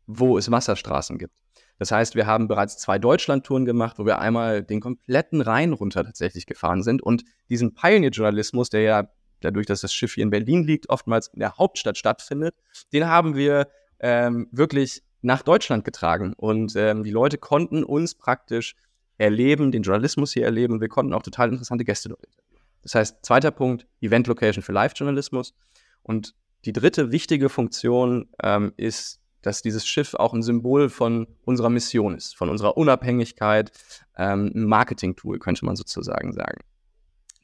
wo 0.08 0.38
es 0.38 0.50
Wasserstraßen 0.50 1.18
gibt. 1.18 1.36
Das 1.78 1.92
heißt, 1.92 2.16
wir 2.16 2.26
haben 2.26 2.48
bereits 2.48 2.78
zwei 2.78 3.00
Deutschlandtouren 3.00 3.66
gemacht, 3.66 4.00
wo 4.00 4.06
wir 4.06 4.20
einmal 4.20 4.64
den 4.64 4.80
kompletten 4.80 5.42
Rhein 5.42 5.74
runter 5.74 6.06
tatsächlich 6.06 6.46
gefahren 6.46 6.84
sind 6.84 7.02
und 7.02 7.26
diesen 7.50 7.74
Pioneer-Journalismus, 7.74 8.70
der 8.70 8.82
ja 8.82 9.10
dadurch, 9.42 9.66
dass 9.66 9.82
das 9.82 9.94
Schiff 9.94 10.14
hier 10.14 10.24
in 10.24 10.30
Berlin 10.30 10.64
liegt, 10.64 10.90
oftmals 10.90 11.28
in 11.28 11.40
der 11.40 11.58
Hauptstadt 11.58 11.98
stattfindet, 11.98 12.56
den 12.94 13.08
haben 13.08 13.36
wir 13.36 13.68
ähm, 14.00 14.48
wirklich 14.52 15.04
nach 15.22 15.42
Deutschland 15.42 15.84
getragen. 15.84 16.34
Und 16.38 16.76
ähm, 16.76 17.04
die 17.04 17.12
Leute 17.12 17.38
konnten 17.38 17.84
uns 17.84 18.16
praktisch 18.16 18.76
erleben, 19.18 19.72
den 19.72 19.84
Journalismus 19.84 20.34
hier 20.34 20.46
erleben. 20.46 20.74
Und 20.74 20.82
wir 20.82 20.90
konnten 20.90 21.14
auch 21.14 21.24
total 21.24 21.50
interessante 21.50 21.86
Gäste 21.86 22.10
dort 22.10 22.24
interviewen. 22.24 22.45
Das 22.86 22.96
heißt, 22.96 23.26
zweiter 23.26 23.52
Punkt, 23.52 23.86
Event 24.00 24.28
Location 24.28 24.64
für 24.64 24.72
Live-Journalismus. 24.72 25.54
Und 26.02 26.36
die 26.64 26.72
dritte 26.72 27.12
wichtige 27.12 27.50
Funktion 27.50 28.30
ähm, 28.42 28.74
ist 28.78 29.20
dass 29.46 29.62
dieses 29.62 29.86
Schiff 29.86 30.16
auch 30.16 30.34
ein 30.34 30.42
Symbol 30.42 30.90
von 30.90 31.28
unserer 31.44 31.70
Mission 31.70 32.16
ist, 32.16 32.36
von 32.36 32.50
unserer 32.50 32.78
Unabhängigkeit, 32.78 33.72
ähm, 34.18 34.52
ein 34.56 34.66
Marketing-Tool, 34.66 35.40
könnte 35.40 35.66
man 35.66 35.76
sozusagen 35.76 36.34
sagen. 36.34 36.62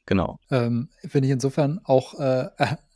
Genau. 0.06 0.40
Ähm, 0.50 0.88
Finde 1.06 1.28
ich 1.28 1.32
insofern 1.32 1.80
auch 1.84 2.18
äh, 2.18 2.48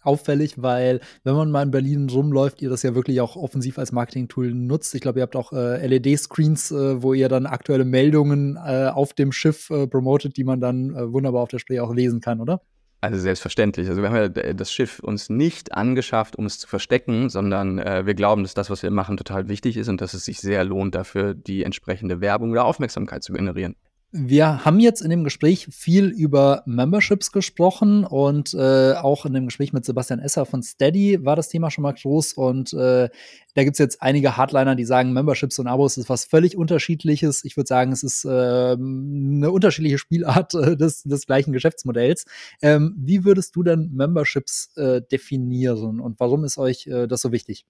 auffällig, 0.07 0.63
weil 0.63 1.01
wenn 1.25 1.35
man 1.35 1.51
mal 1.51 1.63
in 1.63 1.71
Berlin 1.71 2.09
rumläuft, 2.09 2.63
ihr 2.63 2.71
das 2.71 2.83
ja 2.83 2.95
wirklich 2.95 3.21
auch 3.21 3.37
offensiv 3.37 3.79
als 3.79 3.93
Marketing-Tool 3.93 4.55
nutzt. 4.55 4.95
Ich 4.95 5.01
glaube, 5.01 5.21
ihr 5.21 5.23
habt 5.23 5.37
auch 5.37 5.53
äh, 5.53 5.87
LED-Screens, 5.87 6.71
äh, 6.71 7.03
wo 7.03 7.15
ihr 7.15 7.29
dann 7.29 7.47
aktuelle 7.47 7.85
Meldungen 7.85 8.57
äh, 8.57 8.89
auf 8.93 9.13
dem 9.13 9.33
Schiff 9.33 9.71
äh, 9.71 9.87
promotet, 9.87 10.37
die 10.37 10.45
man 10.45 10.61
dann 10.61 10.95
äh, 10.95 11.13
wunderbar 11.13 11.43
auf 11.43 11.49
der 11.49 11.59
Spree 11.59 11.81
auch 11.81 11.93
lesen 11.95 12.21
kann, 12.21 12.41
oder? 12.41 12.61
Also 13.03 13.19
selbstverständlich. 13.19 13.89
Also 13.89 14.03
wir 14.03 14.11
haben 14.11 14.17
ja 14.35 14.53
das 14.53 14.73
Schiff 14.73 15.01
uns 15.01 15.29
nicht 15.29 15.75
angeschafft, 15.75 16.37
um 16.37 16.47
es 16.47 16.59
zu 16.59 16.67
verstecken, 16.67 17.29
sondern 17.29 17.79
äh, 17.79 18.07
wir 18.07 18.15
glauben, 18.15 18.43
dass 18.43 18.55
das, 18.55 18.71
was 18.71 18.83
wir 18.83 18.91
machen, 18.91 19.17
total 19.17 19.49
wichtig 19.49 19.77
ist 19.77 19.89
und 19.89 20.01
dass 20.01 20.15
es 20.15 20.25
sich 20.25 20.41
sehr 20.41 20.65
lohnt, 20.65 20.95
dafür 20.95 21.35
die 21.35 21.63
entsprechende 21.63 22.21
Werbung 22.21 22.51
oder 22.51 22.65
Aufmerksamkeit 22.65 23.23
zu 23.23 23.33
generieren. 23.33 23.77
Wir 24.19 24.65
haben 24.65 24.81
jetzt 24.81 25.03
in 25.03 25.11
dem 25.11 25.25
Gespräch 25.25 25.69
viel 25.71 26.07
über 26.07 26.63
Memberships 26.65 27.33
gesprochen 27.33 28.07
und 28.07 28.55
äh, 28.55 28.95
auch 28.95 29.27
in 29.27 29.35
dem 29.35 29.45
Gespräch 29.45 29.75
mit 29.75 29.85
Sebastian 29.85 30.21
Esser 30.21 30.47
von 30.47 30.63
Steady 30.63 31.23
war 31.23 31.37
das 31.37 31.51
Thema 31.51 31.71
schon 31.71 31.83
mal 31.83 31.93
groß 31.93 32.33
und 32.33 32.73
äh, 32.73 33.11
da 33.55 33.65
gibt 33.65 33.75
es 33.75 33.79
jetzt 33.79 34.01
einige 34.01 34.39
Hardliner, 34.39 34.75
die 34.75 34.87
sagen, 34.87 35.13
Memberships 35.13 35.59
und 35.59 35.67
Abos 35.67 35.99
ist 35.99 36.09
was 36.09 36.25
völlig 36.25 36.57
unterschiedliches. 36.57 37.45
Ich 37.45 37.59
würde 37.59 37.69
sagen, 37.69 37.93
es 37.93 38.03
ist 38.03 38.25
äh, 38.25 38.29
eine 38.29 39.51
unterschiedliche 39.51 39.99
Spielart 39.99 40.55
äh, 40.55 40.79
des, 40.79 41.03
des 41.03 41.27
gleichen 41.27 41.53
Geschäftsmodells. 41.53 42.25
Ähm, 42.63 42.95
wie 42.97 43.27
würdest 43.27 43.55
du 43.55 43.65
denn 43.65 43.91
Memberships 43.93 44.75
äh, 44.77 45.03
definieren 45.03 46.01
und 46.01 46.19
warum 46.21 46.45
ist 46.45 46.57
euch 46.57 46.87
äh, 46.87 47.07
das 47.07 47.21
so 47.21 47.33
wichtig? 47.33 47.67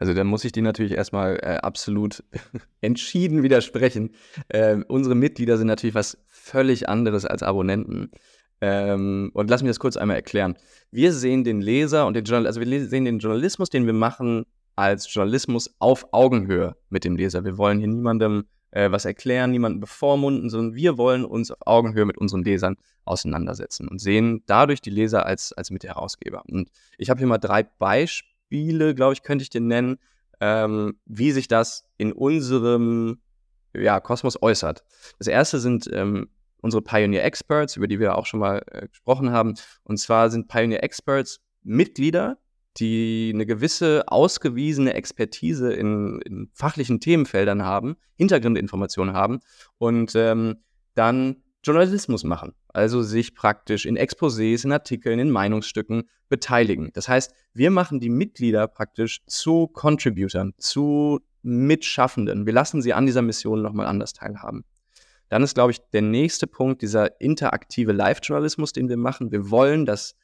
Also 0.00 0.14
da 0.14 0.24
muss 0.24 0.46
ich 0.46 0.52
dir 0.52 0.62
natürlich 0.62 0.92
erstmal 0.92 1.36
äh, 1.42 1.58
absolut 1.58 2.24
entschieden 2.80 3.42
widersprechen. 3.42 4.12
Ähm, 4.48 4.84
unsere 4.88 5.14
Mitglieder 5.14 5.58
sind 5.58 5.66
natürlich 5.66 5.94
was 5.94 6.16
völlig 6.26 6.88
anderes 6.88 7.26
als 7.26 7.42
Abonnenten. 7.42 8.10
Ähm, 8.62 9.30
und 9.34 9.50
lass 9.50 9.62
mich 9.62 9.68
das 9.68 9.78
kurz 9.78 9.98
einmal 9.98 10.16
erklären. 10.16 10.56
Wir 10.90 11.12
sehen 11.12 11.44
den 11.44 11.60
Leser 11.60 12.06
und 12.06 12.14
den 12.14 12.24
Journal 12.24 12.46
also 12.46 12.60
wir 12.60 12.88
sehen 12.88 13.04
den 13.04 13.18
Journalismus, 13.18 13.68
den 13.68 13.84
wir 13.84 13.92
machen, 13.92 14.46
als 14.74 15.12
Journalismus 15.12 15.74
auf 15.78 16.06
Augenhöhe 16.12 16.76
mit 16.88 17.04
dem 17.04 17.16
Leser. 17.16 17.44
Wir 17.44 17.58
wollen 17.58 17.78
hier 17.78 17.88
niemandem 17.88 18.44
äh, 18.70 18.90
was 18.90 19.04
erklären, 19.04 19.50
niemanden 19.50 19.80
bevormunden, 19.80 20.48
sondern 20.48 20.74
wir 20.74 20.96
wollen 20.96 21.26
uns 21.26 21.50
auf 21.50 21.58
Augenhöhe 21.66 22.06
mit 22.06 22.16
unseren 22.16 22.42
Lesern 22.42 22.76
auseinandersetzen 23.04 23.86
und 23.86 24.00
sehen 24.00 24.44
dadurch 24.46 24.80
die 24.80 24.90
Leser 24.90 25.26
als, 25.26 25.52
als 25.52 25.70
Mitherausgeber. 25.70 26.42
Und 26.48 26.70
ich 26.96 27.10
habe 27.10 27.18
hier 27.18 27.26
mal 27.26 27.36
drei 27.36 27.64
Beispiele 27.64 28.29
Spiele, 28.50 28.96
glaube 28.96 29.12
ich, 29.12 29.22
könnte 29.22 29.44
ich 29.44 29.50
dir 29.50 29.60
nennen, 29.60 29.98
ähm, 30.40 30.98
wie 31.06 31.30
sich 31.30 31.46
das 31.46 31.84
in 31.98 32.12
unserem 32.12 33.20
ja, 33.72 34.00
Kosmos 34.00 34.42
äußert. 34.42 34.82
Das 35.18 35.28
erste 35.28 35.60
sind 35.60 35.88
ähm, 35.92 36.28
unsere 36.60 36.82
Pioneer 36.82 37.24
Experts, 37.24 37.76
über 37.76 37.86
die 37.86 38.00
wir 38.00 38.18
auch 38.18 38.26
schon 38.26 38.40
mal 38.40 38.60
äh, 38.72 38.88
gesprochen 38.88 39.30
haben. 39.30 39.54
Und 39.84 39.98
zwar 39.98 40.30
sind 40.30 40.48
Pioneer 40.48 40.82
Experts 40.82 41.38
Mitglieder, 41.62 42.38
die 42.78 43.30
eine 43.32 43.46
gewisse 43.46 44.02
ausgewiesene 44.08 44.94
Expertise 44.94 45.72
in, 45.72 46.20
in 46.22 46.50
fachlichen 46.52 46.98
Themenfeldern 46.98 47.62
haben, 47.62 47.96
Hintergrundinformationen 48.16 49.14
haben 49.14 49.38
und 49.78 50.16
ähm, 50.16 50.56
dann 50.96 51.44
Journalismus 51.62 52.24
machen, 52.24 52.54
also 52.72 53.02
sich 53.02 53.34
praktisch 53.34 53.86
in 53.86 53.98
Exposés, 53.98 54.64
in 54.64 54.72
Artikeln, 54.72 55.18
in 55.18 55.30
Meinungsstücken 55.30 56.08
beteiligen. 56.28 56.90
Das 56.92 57.08
heißt, 57.08 57.32
wir 57.52 57.70
machen 57.70 58.00
die 58.00 58.10
Mitglieder 58.10 58.68
praktisch 58.68 59.20
zu 59.26 59.66
Contributern, 59.66 60.52
zu 60.58 61.20
Mitschaffenden. 61.42 62.46
Wir 62.46 62.52
lassen 62.52 62.82
sie 62.82 62.92
an 62.92 63.06
dieser 63.06 63.22
Mission 63.22 63.62
nochmal 63.62 63.86
anders 63.86 64.12
teilhaben. 64.12 64.64
Dann 65.28 65.42
ist, 65.42 65.54
glaube 65.54 65.72
ich, 65.72 65.78
der 65.92 66.02
nächste 66.02 66.46
Punkt 66.46 66.82
dieser 66.82 67.20
interaktive 67.20 67.92
Live-Journalismus, 67.92 68.72
den 68.72 68.88
wir 68.88 68.96
machen. 68.96 69.30
Wir 69.30 69.50
wollen, 69.50 69.86
dass, 69.86 70.16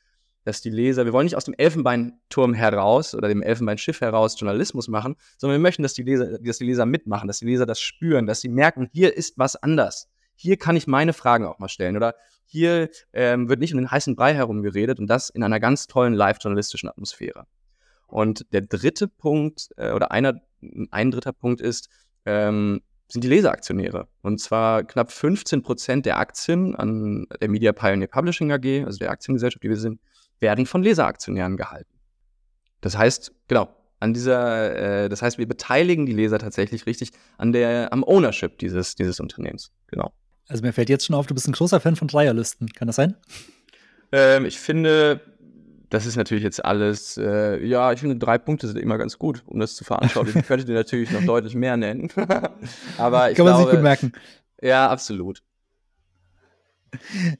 dass 0.44 0.60
die 0.60 0.70
Leser, 0.70 1.04
wir 1.04 1.12
wollen 1.12 1.26
nicht 1.26 1.36
aus 1.36 1.44
dem 1.44 1.54
Elfenbeinturm 1.54 2.54
heraus 2.54 3.14
oder 3.14 3.28
dem 3.28 3.42
Elfenbeinschiff 3.42 4.00
heraus 4.00 4.38
Journalismus 4.38 4.88
machen, 4.88 5.14
sondern 5.38 5.58
wir 5.58 5.62
möchten, 5.62 5.82
dass 5.82 5.94
die 5.94 6.02
Leser, 6.02 6.38
dass 6.38 6.58
die 6.58 6.66
Leser 6.66 6.86
mitmachen, 6.86 7.28
dass 7.28 7.38
die 7.38 7.46
Leser 7.46 7.66
das 7.66 7.80
spüren, 7.80 8.26
dass 8.26 8.40
sie 8.40 8.48
merken, 8.48 8.88
hier 8.92 9.16
ist 9.16 9.38
was 9.38 9.56
anders 9.56 10.08
hier 10.36 10.56
kann 10.58 10.76
ich 10.76 10.86
meine 10.86 11.12
Fragen 11.12 11.46
auch 11.46 11.58
mal 11.58 11.68
stellen. 11.68 11.96
Oder 11.96 12.14
hier 12.46 12.88
ähm, 13.12 13.48
wird 13.48 13.60
nicht 13.60 13.74
um 13.74 13.78
den 13.78 13.90
heißen 13.90 14.16
Brei 14.16 14.34
herum 14.34 14.62
geredet 14.62 14.98
und 14.98 15.08
das 15.08 15.30
in 15.30 15.42
einer 15.42 15.60
ganz 15.60 15.86
tollen 15.86 16.14
live-journalistischen 16.14 16.88
Atmosphäre. 16.88 17.46
Und 18.06 18.46
der 18.52 18.62
dritte 18.62 19.08
Punkt 19.08 19.68
äh, 19.76 19.92
oder 19.92 20.12
einer, 20.12 20.40
ein 20.90 21.10
dritter 21.10 21.32
Punkt 21.32 21.60
ist, 21.60 21.88
ähm, 22.24 22.80
sind 23.08 23.22
die 23.22 23.28
Leseraktionäre. 23.28 24.08
Und 24.22 24.40
zwar 24.40 24.84
knapp 24.84 25.12
15 25.12 25.62
Prozent 25.62 26.06
der 26.06 26.18
Aktien 26.18 26.74
an 26.74 27.26
der 27.40 27.48
Media 27.48 27.72
Pioneer 27.72 28.08
Publishing 28.08 28.50
AG, 28.52 28.84
also 28.84 28.98
der 28.98 29.10
Aktiengesellschaft, 29.10 29.62
die 29.62 29.68
wir 29.68 29.76
sind, 29.76 30.00
werden 30.40 30.66
von 30.66 30.82
Leseraktionären 30.82 31.56
gehalten. 31.56 31.92
Das 32.80 32.96
heißt, 32.96 33.32
genau, 33.48 33.68
an 34.00 34.12
dieser, 34.12 35.04
äh, 35.04 35.08
das 35.08 35.22
heißt, 35.22 35.38
wir 35.38 35.48
beteiligen 35.48 36.06
die 36.06 36.12
Leser 36.12 36.38
tatsächlich 36.38 36.86
richtig 36.86 37.10
an 37.38 37.52
der, 37.52 37.92
am 37.92 38.04
Ownership 38.04 38.58
dieses, 38.58 38.94
dieses 38.94 39.20
Unternehmens. 39.20 39.72
Genau. 39.86 40.12
Also 40.48 40.62
mir 40.62 40.72
fällt 40.72 40.88
jetzt 40.88 41.06
schon 41.06 41.16
auf, 41.16 41.26
du 41.26 41.34
bist 41.34 41.48
ein 41.48 41.52
großer 41.52 41.80
Fan 41.80 41.96
von 41.96 42.08
Dreierlisten. 42.08 42.72
Kann 42.72 42.86
das 42.86 42.96
sein? 42.96 43.14
Ähm, 44.12 44.44
ich 44.44 44.58
finde, 44.58 45.20
das 45.90 46.06
ist 46.06 46.16
natürlich 46.16 46.44
jetzt 46.44 46.64
alles, 46.64 47.16
äh, 47.16 47.64
ja, 47.64 47.92
ich 47.92 48.00
finde, 48.00 48.16
drei 48.16 48.38
Punkte 48.38 48.66
sind 48.66 48.78
immer 48.78 48.98
ganz 48.98 49.18
gut, 49.18 49.42
um 49.46 49.58
das 49.58 49.74
zu 49.74 49.84
veranschaulichen. 49.84 50.40
ich 50.40 50.46
könnte 50.46 50.64
dir 50.64 50.74
natürlich 50.74 51.10
noch 51.10 51.24
deutlich 51.24 51.54
mehr 51.54 51.76
nennen. 51.76 52.10
Aber 52.98 53.30
ich 53.30 53.36
Kann 53.36 53.46
man 53.46 53.54
glaube, 53.54 53.62
sich 53.64 53.70
gut 53.70 53.82
merken. 53.82 54.12
Ja, 54.62 54.88
absolut. 54.88 55.42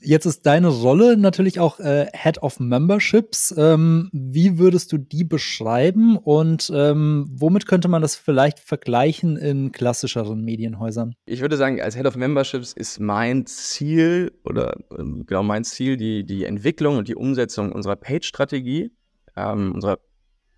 Jetzt 0.00 0.26
ist 0.26 0.46
deine 0.46 0.68
Rolle 0.68 1.16
natürlich 1.16 1.60
auch 1.60 1.80
äh, 1.80 2.06
Head 2.12 2.42
of 2.42 2.60
Memberships. 2.60 3.54
Ähm, 3.56 4.10
wie 4.12 4.58
würdest 4.58 4.92
du 4.92 4.98
die 4.98 5.24
beschreiben 5.24 6.16
und 6.16 6.70
ähm, 6.74 7.26
womit 7.30 7.66
könnte 7.66 7.88
man 7.88 8.02
das 8.02 8.16
vielleicht 8.16 8.58
vergleichen 8.58 9.36
in 9.36 9.72
klassischeren 9.72 10.42
Medienhäusern? 10.42 11.14
Ich 11.26 11.40
würde 11.40 11.56
sagen, 11.56 11.80
als 11.80 11.96
Head 11.96 12.06
of 12.06 12.16
Memberships 12.16 12.72
ist 12.72 13.00
mein 13.00 13.46
Ziel 13.46 14.32
oder 14.44 14.76
ähm, 14.98 15.24
genau 15.26 15.42
mein 15.42 15.64
Ziel 15.64 15.96
die, 15.96 16.24
die 16.24 16.44
Entwicklung 16.44 16.98
und 16.98 17.08
die 17.08 17.16
Umsetzung 17.16 17.72
unserer 17.72 17.96
Page-Strategie, 17.96 18.90
ähm, 19.36 19.72
unserer 19.74 19.98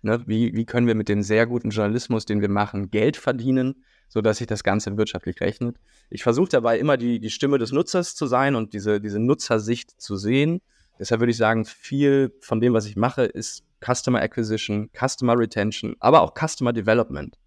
Ne, 0.01 0.23
wie, 0.25 0.55
wie 0.55 0.65
können 0.65 0.87
wir 0.87 0.95
mit 0.95 1.09
dem 1.09 1.21
sehr 1.23 1.45
guten 1.45 1.71
Journalismus, 1.71 2.25
den 2.25 2.41
wir 2.41 2.49
machen, 2.49 2.89
Geld 2.89 3.17
verdienen? 3.17 3.83
sodass 4.09 4.39
sich 4.39 4.47
das 4.47 4.63
Ganze 4.63 4.97
wirtschaftlich 4.97 5.39
rechnet. 5.39 5.77
Ich 6.09 6.23
versuche 6.23 6.49
dabei 6.49 6.79
immer 6.79 6.97
die, 6.97 7.19
die 7.19 7.29
Stimme 7.29 7.59
des 7.59 7.71
Nutzers 7.71 8.15
zu 8.15 8.25
sein 8.25 8.55
und 8.55 8.73
diese, 8.73 8.99
diese 8.99 9.19
Nutzersicht 9.19 10.01
zu 10.01 10.17
sehen. 10.17 10.61
Deshalb 10.99 11.21
würde 11.21 11.31
ich 11.31 11.37
sagen, 11.37 11.63
viel 11.63 12.35
von 12.41 12.59
dem, 12.59 12.73
was 12.73 12.87
ich 12.87 12.97
mache, 12.97 13.23
ist 13.23 13.63
Customer 13.79 14.19
Acquisition, 14.19 14.89
Customer 14.93 15.37
Retention, 15.37 15.95
aber 15.99 16.21
auch 16.21 16.33
Customer 16.33 16.73
Development. 16.73 17.37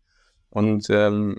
Und 0.48 0.86
ähm, 0.88 1.38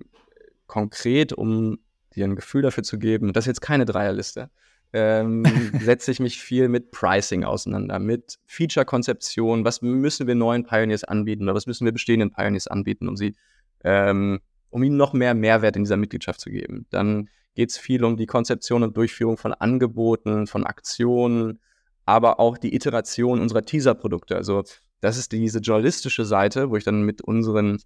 konkret, 0.68 1.34
um 1.34 1.80
dir 2.16 2.26
ein 2.26 2.36
Gefühl 2.36 2.62
dafür 2.62 2.84
zu 2.84 3.00
geben, 3.00 3.34
das 3.34 3.44
ist 3.46 3.48
jetzt 3.48 3.62
keine 3.62 3.86
Dreierliste, 3.86 4.52
ähm, 4.94 5.44
setze 5.82 6.12
ich 6.12 6.20
mich 6.20 6.42
viel 6.42 6.70
mit 6.70 6.92
Pricing 6.92 7.44
auseinander, 7.44 8.00
mit 8.00 8.40
Feature-Konzeption, 8.46 9.66
was 9.66 9.82
müssen 9.82 10.28
wir 10.28 10.36
neuen 10.36 10.64
Pioneers 10.64 11.04
anbieten 11.04 11.44
oder 11.44 11.56
was 11.56 11.68
müssen 11.68 11.86
wir 11.86 11.92
bestehenden 11.92 12.32
Pioneers 12.32 12.68
anbieten, 12.68 13.08
um 13.08 13.18
sie 13.18 13.36
ähm, 13.84 14.40
um 14.70 14.82
ihnen 14.82 14.98
noch 14.98 15.14
mehr 15.14 15.36
Mehrwert 15.36 15.76
in 15.76 15.84
dieser 15.84 15.98
Mitgliedschaft 15.98 16.40
zu 16.40 16.50
geben. 16.50 16.88
Dann 16.90 17.30
geht 17.54 17.70
es 17.70 17.78
viel 17.78 18.04
um 18.04 18.18
die 18.18 18.26
Konzeption 18.26 18.82
und 18.82 18.98
Durchführung 18.98 19.38
von 19.38 19.54
Angeboten, 19.54 20.48
von 20.48 20.66
Aktionen, 20.66 21.60
aber 22.06 22.40
auch 22.40 22.58
die 22.58 22.76
Iteration 22.76 23.40
unserer 23.40 23.64
Teaser-Produkte. 23.64 24.36
Also 24.36 24.64
das 25.00 25.18
ist 25.18 25.32
diese 25.32 25.60
journalistische 25.60 26.26
Seite, 26.26 26.70
wo 26.70 26.76
ich 26.76 26.84
dann 26.84 27.04
mit 27.04 27.22
unseren 27.22 27.78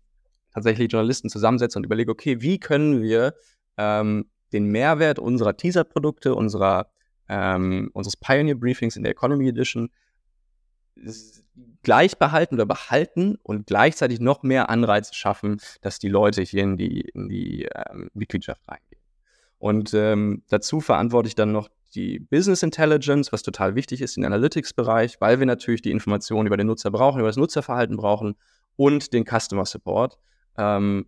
tatsächlich 0.54 0.92
Journalisten 0.92 1.30
zusammensetze 1.30 1.78
und 1.78 1.86
überlege, 1.86 2.12
okay, 2.12 2.42
wie 2.42 2.60
können 2.60 3.02
wir 3.02 3.34
ähm, 3.78 4.30
den 4.54 4.66
Mehrwert 4.68 5.20
unserer 5.20 5.58
Teaser-Produkte, 5.58 6.36
unserer, 6.36 6.90
ähm, 7.30 7.90
unseres 7.94 8.18
Pioneer-Briefings 8.18 8.96
in 8.96 9.04
der 9.04 9.12
Economy 9.12 9.48
Edition 9.50 9.90
gleich 11.84 12.18
behalten 12.18 12.56
oder 12.56 12.66
behalten 12.66 13.38
und 13.44 13.68
gleichzeitig 13.68 14.20
noch 14.20 14.44
mehr 14.44 14.70
Anreize 14.70 15.14
schaffen, 15.14 15.62
dass 15.82 16.00
die 16.00 16.10
Leute 16.10 16.42
hier 16.42 16.64
in 16.64 16.78
die, 16.78 17.02
in 17.02 17.30
die 17.30 17.68
ähm, 17.74 18.10
Mitgliedschaft 18.14 18.62
reingehen. 18.68 19.02
Und 19.60 19.94
ähm, 19.94 20.44
dazu 20.50 20.82
verantworte 20.82 21.28
ich 21.28 21.36
dann 21.36 21.52
noch 21.52 21.70
die 21.96 22.20
Business 22.20 22.64
Intelligence, 22.64 23.32
was 23.32 23.44
total 23.44 23.76
wichtig 23.76 24.02
ist, 24.02 24.18
den 24.18 24.26
Analytics-Bereich, 24.26 25.20
weil 25.22 25.40
wir 25.40 25.46
natürlich 25.46 25.82
die 25.82 25.92
Informationen 25.92 26.48
über 26.48 26.58
den 26.58 26.68
Nutzer 26.68 26.92
brauchen, 26.92 27.20
über 27.20 27.30
das 27.30 27.38
Nutzerverhalten 27.38 27.98
brauchen 27.98 28.36
und 28.76 29.14
den 29.14 29.26
Customer 29.26 29.66
Support. 29.66 30.18
Ähm, 30.58 31.08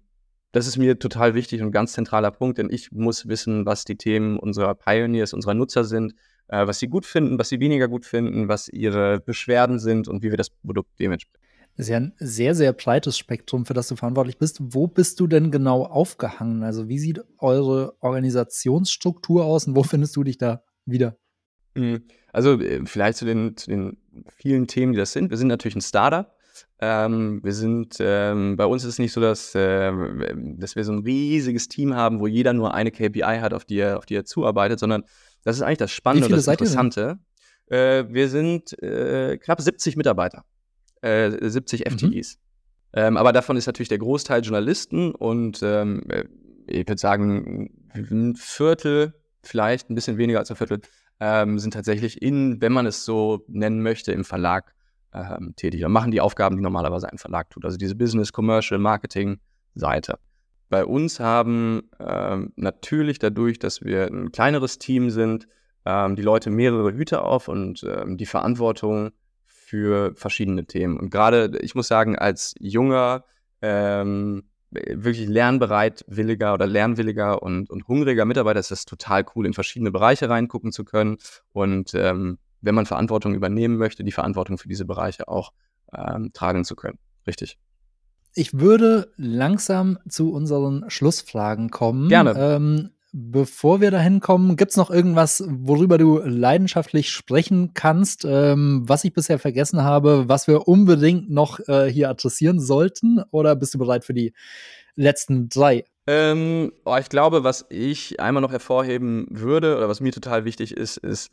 das 0.51 0.67
ist 0.67 0.77
mir 0.77 0.97
total 0.97 1.35
wichtig 1.35 1.61
und 1.61 1.71
ganz 1.71 1.93
zentraler 1.93 2.31
Punkt, 2.31 2.57
denn 2.57 2.69
ich 2.71 2.91
muss 2.91 3.27
wissen, 3.27 3.65
was 3.65 3.85
die 3.85 3.97
Themen 3.97 4.39
unserer 4.39 4.75
Pioneers, 4.75 5.33
unserer 5.33 5.53
Nutzer 5.53 5.83
sind, 5.83 6.13
äh, 6.47 6.65
was 6.65 6.79
sie 6.79 6.87
gut 6.87 7.05
finden, 7.05 7.37
was 7.37 7.49
sie 7.49 7.59
weniger 7.59 7.87
gut 7.87 8.05
finden, 8.05 8.47
was 8.47 8.67
ihre 8.67 9.19
Beschwerden 9.19 9.79
sind 9.79 10.07
und 10.07 10.23
wie 10.23 10.31
wir 10.31 10.37
das 10.37 10.49
Produkt 10.49 10.89
dementsprechend. 10.99 11.39
Das 11.77 11.85
ist 11.85 11.91
ja 11.91 11.97
ein 11.97 12.13
sehr, 12.17 12.55
sehr 12.55 12.73
breites 12.73 13.17
Spektrum, 13.17 13.65
für 13.65 13.73
das 13.73 13.87
du 13.87 13.95
verantwortlich 13.95 14.37
bist. 14.37 14.57
Wo 14.59 14.87
bist 14.87 15.19
du 15.19 15.27
denn 15.27 15.49
genau 15.49 15.85
aufgehangen? 15.85 16.63
Also, 16.63 16.89
wie 16.89 16.99
sieht 16.99 17.21
eure 17.37 17.95
Organisationsstruktur 18.01 19.45
aus 19.45 19.65
und 19.65 19.75
wo 19.75 19.83
findest 19.83 20.15
du 20.15 20.25
dich 20.25 20.37
da 20.37 20.63
wieder? 20.85 21.15
Mhm. 21.75 22.03
Also, 22.33 22.59
äh, 22.59 22.85
vielleicht 22.85 23.17
zu 23.17 23.25
den, 23.25 23.55
zu 23.55 23.69
den 23.69 23.97
vielen 24.35 24.67
Themen, 24.67 24.91
die 24.91 24.99
das 24.99 25.13
sind. 25.13 25.29
Wir 25.29 25.37
sind 25.37 25.47
natürlich 25.47 25.75
ein 25.75 25.81
Startup. 25.81 26.35
Ähm, 26.79 27.41
wir 27.43 27.53
sind, 27.53 27.97
ähm, 27.99 28.55
bei 28.55 28.65
uns 28.65 28.83
ist 28.83 28.93
es 28.93 28.99
nicht 28.99 29.11
so, 29.11 29.21
dass, 29.21 29.53
äh, 29.55 29.91
dass 30.57 30.75
wir 30.75 30.83
so 30.83 30.93
ein 30.93 30.99
riesiges 30.99 31.67
Team 31.67 31.93
haben, 31.95 32.19
wo 32.19 32.27
jeder 32.27 32.53
nur 32.53 32.73
eine 32.73 32.91
KPI 32.91 33.39
hat, 33.41 33.53
auf 33.53 33.65
die 33.65 33.77
er, 33.77 33.97
auf 33.97 34.05
die 34.05 34.15
er 34.15 34.25
zuarbeitet, 34.25 34.79
sondern 34.79 35.03
das 35.43 35.57
ist 35.57 35.61
eigentlich 35.61 35.79
das 35.79 35.91
Spannende 35.91 36.27
und 36.27 36.31
das 36.33 36.47
Interessante. 36.47 37.19
Äh, 37.67 38.05
wir 38.09 38.29
sind 38.29 38.81
äh, 38.81 39.37
knapp 39.37 39.61
70 39.61 39.95
Mitarbeiter, 39.97 40.43
70 41.01 41.85
äh, 41.85 41.89
FTEs. 41.91 42.35
Mhm. 42.35 42.49
Ähm, 42.91 43.17
aber 43.17 43.33
davon 43.33 43.55
ist 43.57 43.67
natürlich 43.67 43.89
der 43.89 43.99
Großteil 43.99 44.41
Journalisten 44.41 45.13
und 45.13 45.61
ähm, 45.61 46.03
äh, 46.09 46.25
ich 46.65 46.87
würde 46.87 46.99
sagen, 46.99 47.69
ein 47.93 48.35
Viertel, 48.35 49.13
vielleicht 49.43 49.89
ein 49.89 49.95
bisschen 49.95 50.17
weniger 50.17 50.39
als 50.39 50.49
ein 50.49 50.55
Viertel, 50.55 50.81
ähm, 51.19 51.59
sind 51.59 51.73
tatsächlich 51.73 52.21
in, 52.21 52.61
wenn 52.61 52.71
man 52.71 52.85
es 52.85 53.05
so 53.05 53.43
nennen 53.47 53.81
möchte, 53.81 54.11
im 54.11 54.23
Verlag 54.23 54.73
ähm, 55.13 55.53
tätig 55.55 55.83
und 55.85 55.91
machen 55.91 56.11
die 56.11 56.21
Aufgaben, 56.21 56.55
die 56.55 56.63
normalerweise 56.63 57.11
ein 57.11 57.17
Verlag 57.17 57.49
tut. 57.49 57.65
Also 57.65 57.77
diese 57.77 57.95
Business, 57.95 58.31
Commercial, 58.31 58.79
Marketing 58.79 59.39
Seite. 59.75 60.19
Bei 60.69 60.85
uns 60.85 61.19
haben 61.19 61.89
ähm, 61.99 62.53
natürlich 62.55 63.17
dadurch, 63.19 63.57
dass 63.59 63.81
wir 63.81 64.07
ein 64.07 64.31
kleineres 64.31 64.77
Team 64.77 65.09
sind, 65.09 65.47
ähm, 65.85 66.15
die 66.15 66.21
Leute 66.21 66.51
mehrere 66.51 66.93
Hüte 66.93 67.23
auf 67.23 67.47
und 67.47 67.83
ähm, 67.83 68.17
die 68.17 68.27
Verantwortung 68.27 69.11
für 69.45 70.13
verschiedene 70.15 70.65
Themen. 70.65 70.99
Und 70.99 71.09
gerade, 71.09 71.57
ich 71.61 71.73
muss 71.73 71.87
sagen, 71.87 72.17
als 72.17 72.53
junger, 72.59 73.23
ähm, 73.61 74.43
wirklich 74.71 75.27
lernbereitwilliger 75.27 76.53
oder 76.53 76.67
lernwilliger 76.67 77.41
und, 77.41 77.69
und 77.71 77.87
hungriger 77.87 78.25
Mitarbeiter 78.25 78.59
ist 78.59 78.71
das 78.71 78.85
total 78.85 79.25
cool, 79.35 79.47
in 79.47 79.53
verschiedene 79.53 79.91
Bereiche 79.91 80.29
reingucken 80.29 80.71
zu 80.71 80.85
können 80.85 81.17
und 81.51 81.93
ähm, 81.95 82.37
wenn 82.61 82.75
man 82.75 82.85
Verantwortung 82.85 83.33
übernehmen 83.33 83.77
möchte, 83.77 84.03
die 84.03 84.11
Verantwortung 84.11 84.57
für 84.57 84.67
diese 84.67 84.85
Bereiche 84.85 85.27
auch 85.27 85.51
ähm, 85.95 86.31
tragen 86.33 86.65
zu 86.65 86.75
können. 86.75 86.99
Richtig. 87.27 87.57
Ich 88.35 88.59
würde 88.59 89.11
langsam 89.17 89.97
zu 90.07 90.31
unseren 90.31 90.89
Schlussfragen 90.89 91.69
kommen. 91.71 92.09
Gerne. 92.09 92.35
Ähm, 92.37 92.91
bevor 93.11 93.81
wir 93.81 93.91
dahin 93.91 94.19
kommen, 94.19 94.55
gibt 94.55 94.71
es 94.71 94.77
noch 94.77 94.91
irgendwas, 94.91 95.43
worüber 95.47 95.97
du 95.97 96.19
leidenschaftlich 96.19 97.09
sprechen 97.09 97.73
kannst, 97.73 98.25
ähm, 98.25 98.83
was 98.85 99.03
ich 99.03 99.13
bisher 99.13 99.39
vergessen 99.39 99.83
habe, 99.83 100.25
was 100.27 100.47
wir 100.47 100.67
unbedingt 100.67 101.29
noch 101.29 101.59
äh, 101.67 101.91
hier 101.91 102.09
adressieren 102.09 102.59
sollten? 102.59 103.21
Oder 103.31 103.55
bist 103.55 103.73
du 103.73 103.79
bereit 103.79 104.05
für 104.05 104.13
die 104.13 104.33
letzten 104.95 105.49
drei? 105.49 105.85
Ähm, 106.05 106.71
oh, 106.85 106.97
ich 106.99 107.09
glaube, 107.09 107.43
was 107.43 107.65
ich 107.69 108.19
einmal 108.19 108.41
noch 108.41 108.51
hervorheben 108.51 109.27
würde 109.29 109.77
oder 109.77 109.89
was 109.89 110.01
mir 110.01 110.11
total 110.11 110.45
wichtig 110.45 110.75
ist, 110.75 110.97
ist, 110.97 111.31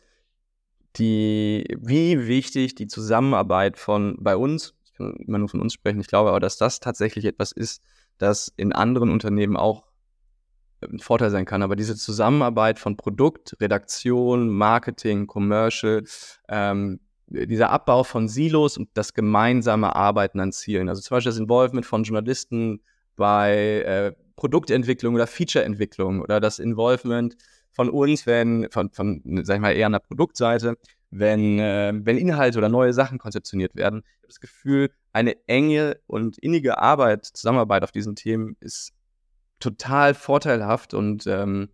die, 0.97 1.65
wie 1.81 2.27
wichtig 2.27 2.75
die 2.75 2.87
Zusammenarbeit 2.87 3.79
von 3.79 4.17
bei 4.19 4.37
uns, 4.37 4.75
ich 4.85 4.95
kann 4.95 5.15
immer 5.17 5.39
nur 5.39 5.49
von 5.49 5.61
uns 5.61 5.75
sprechen, 5.75 6.01
ich 6.01 6.07
glaube 6.07 6.31
aber, 6.31 6.41
dass 6.41 6.57
das 6.57 6.81
tatsächlich 6.81 7.25
etwas 7.25 7.53
ist, 7.53 7.83
das 8.19 8.53
in 8.57 8.73
anderen 8.73 9.11
Unternehmen 9.11 9.57
auch 9.57 9.85
ein 10.83 10.99
Vorteil 10.99 11.31
sein 11.31 11.45
kann. 11.45 11.63
Aber 11.63 11.77
diese 11.77 11.97
Zusammenarbeit 11.97 12.79
von 12.79 12.97
Produkt, 12.97 13.57
Redaktion, 13.61 14.49
Marketing, 14.49 15.27
Commercial, 15.27 16.05
ähm, 16.49 17.01
dieser 17.29 17.71
Abbau 17.71 18.05
von 18.05 18.29
Silos 18.29 18.79
und 18.79 18.89
das 18.95 19.13
gemeinsame 19.13 19.97
Arbeiten 19.97 20.39
an 20.39 20.53
Zielen. 20.53 20.89
Also 20.89 21.03
zum 21.03 21.17
Beispiel 21.17 21.31
das 21.31 21.41
Involvement 21.41 21.85
von 21.85 22.05
Journalisten 22.05 22.83
bei 23.17 23.83
äh, 23.83 24.13
Produktentwicklung 24.37 25.15
oder 25.15 25.27
Featureentwicklung 25.27 26.21
oder 26.21 26.41
das 26.41 26.59
Involvement 26.59 27.37
von 27.77 27.91
uns, 27.91 28.27
wenn, 28.27 28.69
von, 28.71 28.91
von 28.91 29.23
sag 29.43 29.57
ich 29.57 29.61
mal, 29.61 29.77
eher 29.77 29.85
an 29.85 29.93
der 29.93 29.99
Produktseite, 29.99 30.79
wenn, 31.11 31.59
äh, 31.59 31.93
wenn 31.95 32.17
Inhalte 32.17 32.57
oder 32.57 32.71
neue 32.71 32.95
Sachen 32.95 33.19
konzeptioniert 33.19 33.77
werden. 33.77 34.03
Ich 34.03 34.17
habe 34.17 34.29
das 34.29 34.41
Gefühl, 34.41 34.91
eine 35.13 35.37
enge 35.47 35.99
und 36.07 36.39
innige 36.39 36.79
Arbeit, 36.79 37.27
Zusammenarbeit 37.27 37.85
auf 37.85 37.93
diesen 37.93 38.17
Themen 38.17 38.57
ist 38.61 38.95
total 39.61 40.15
vorteilhaft 40.15 40.95
und 40.95 41.27
ähm, 41.27 41.69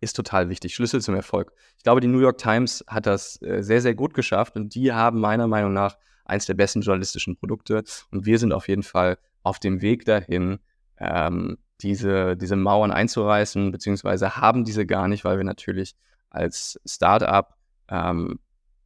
ist 0.00 0.16
total 0.16 0.48
wichtig. 0.48 0.74
Schlüssel 0.74 1.02
zum 1.02 1.14
Erfolg. 1.14 1.52
Ich 1.76 1.84
glaube, 1.84 2.00
die 2.00 2.08
New 2.08 2.20
York 2.20 2.38
Times 2.38 2.82
hat 2.88 3.04
das 3.04 3.40
äh, 3.42 3.62
sehr, 3.62 3.82
sehr 3.82 3.94
gut 3.94 4.14
geschafft 4.14 4.56
und 4.56 4.74
die 4.74 4.90
haben 4.92 5.20
meiner 5.20 5.46
Meinung 5.46 5.74
nach 5.74 5.98
eins 6.24 6.46
der 6.46 6.54
besten 6.54 6.80
journalistischen 6.80 7.36
Produkte 7.36 7.84
und 8.10 8.24
wir 8.24 8.38
sind 8.38 8.52
auf 8.52 8.68
jeden 8.68 8.82
Fall 8.82 9.18
auf 9.42 9.58
dem 9.58 9.82
Weg 9.82 10.06
dahin, 10.06 10.60
ähm, 10.98 11.58
diese, 11.82 12.36
diese 12.36 12.56
Mauern 12.56 12.90
einzureißen, 12.90 13.70
beziehungsweise 13.70 14.36
haben 14.36 14.64
diese 14.64 14.86
gar 14.86 15.08
nicht, 15.08 15.24
weil 15.24 15.36
wir 15.36 15.44
natürlich 15.44 15.94
als 16.30 16.80
Startup 16.86 17.54
ähm, 17.88 18.38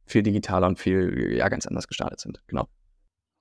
viel 0.05 0.23
digitaler 0.23 0.67
und 0.67 0.79
viel 0.79 1.35
ja, 1.35 1.49
ganz 1.49 1.65
anders 1.65 1.87
gestartet 1.87 2.19
sind. 2.19 2.41
Genau. 2.47 2.67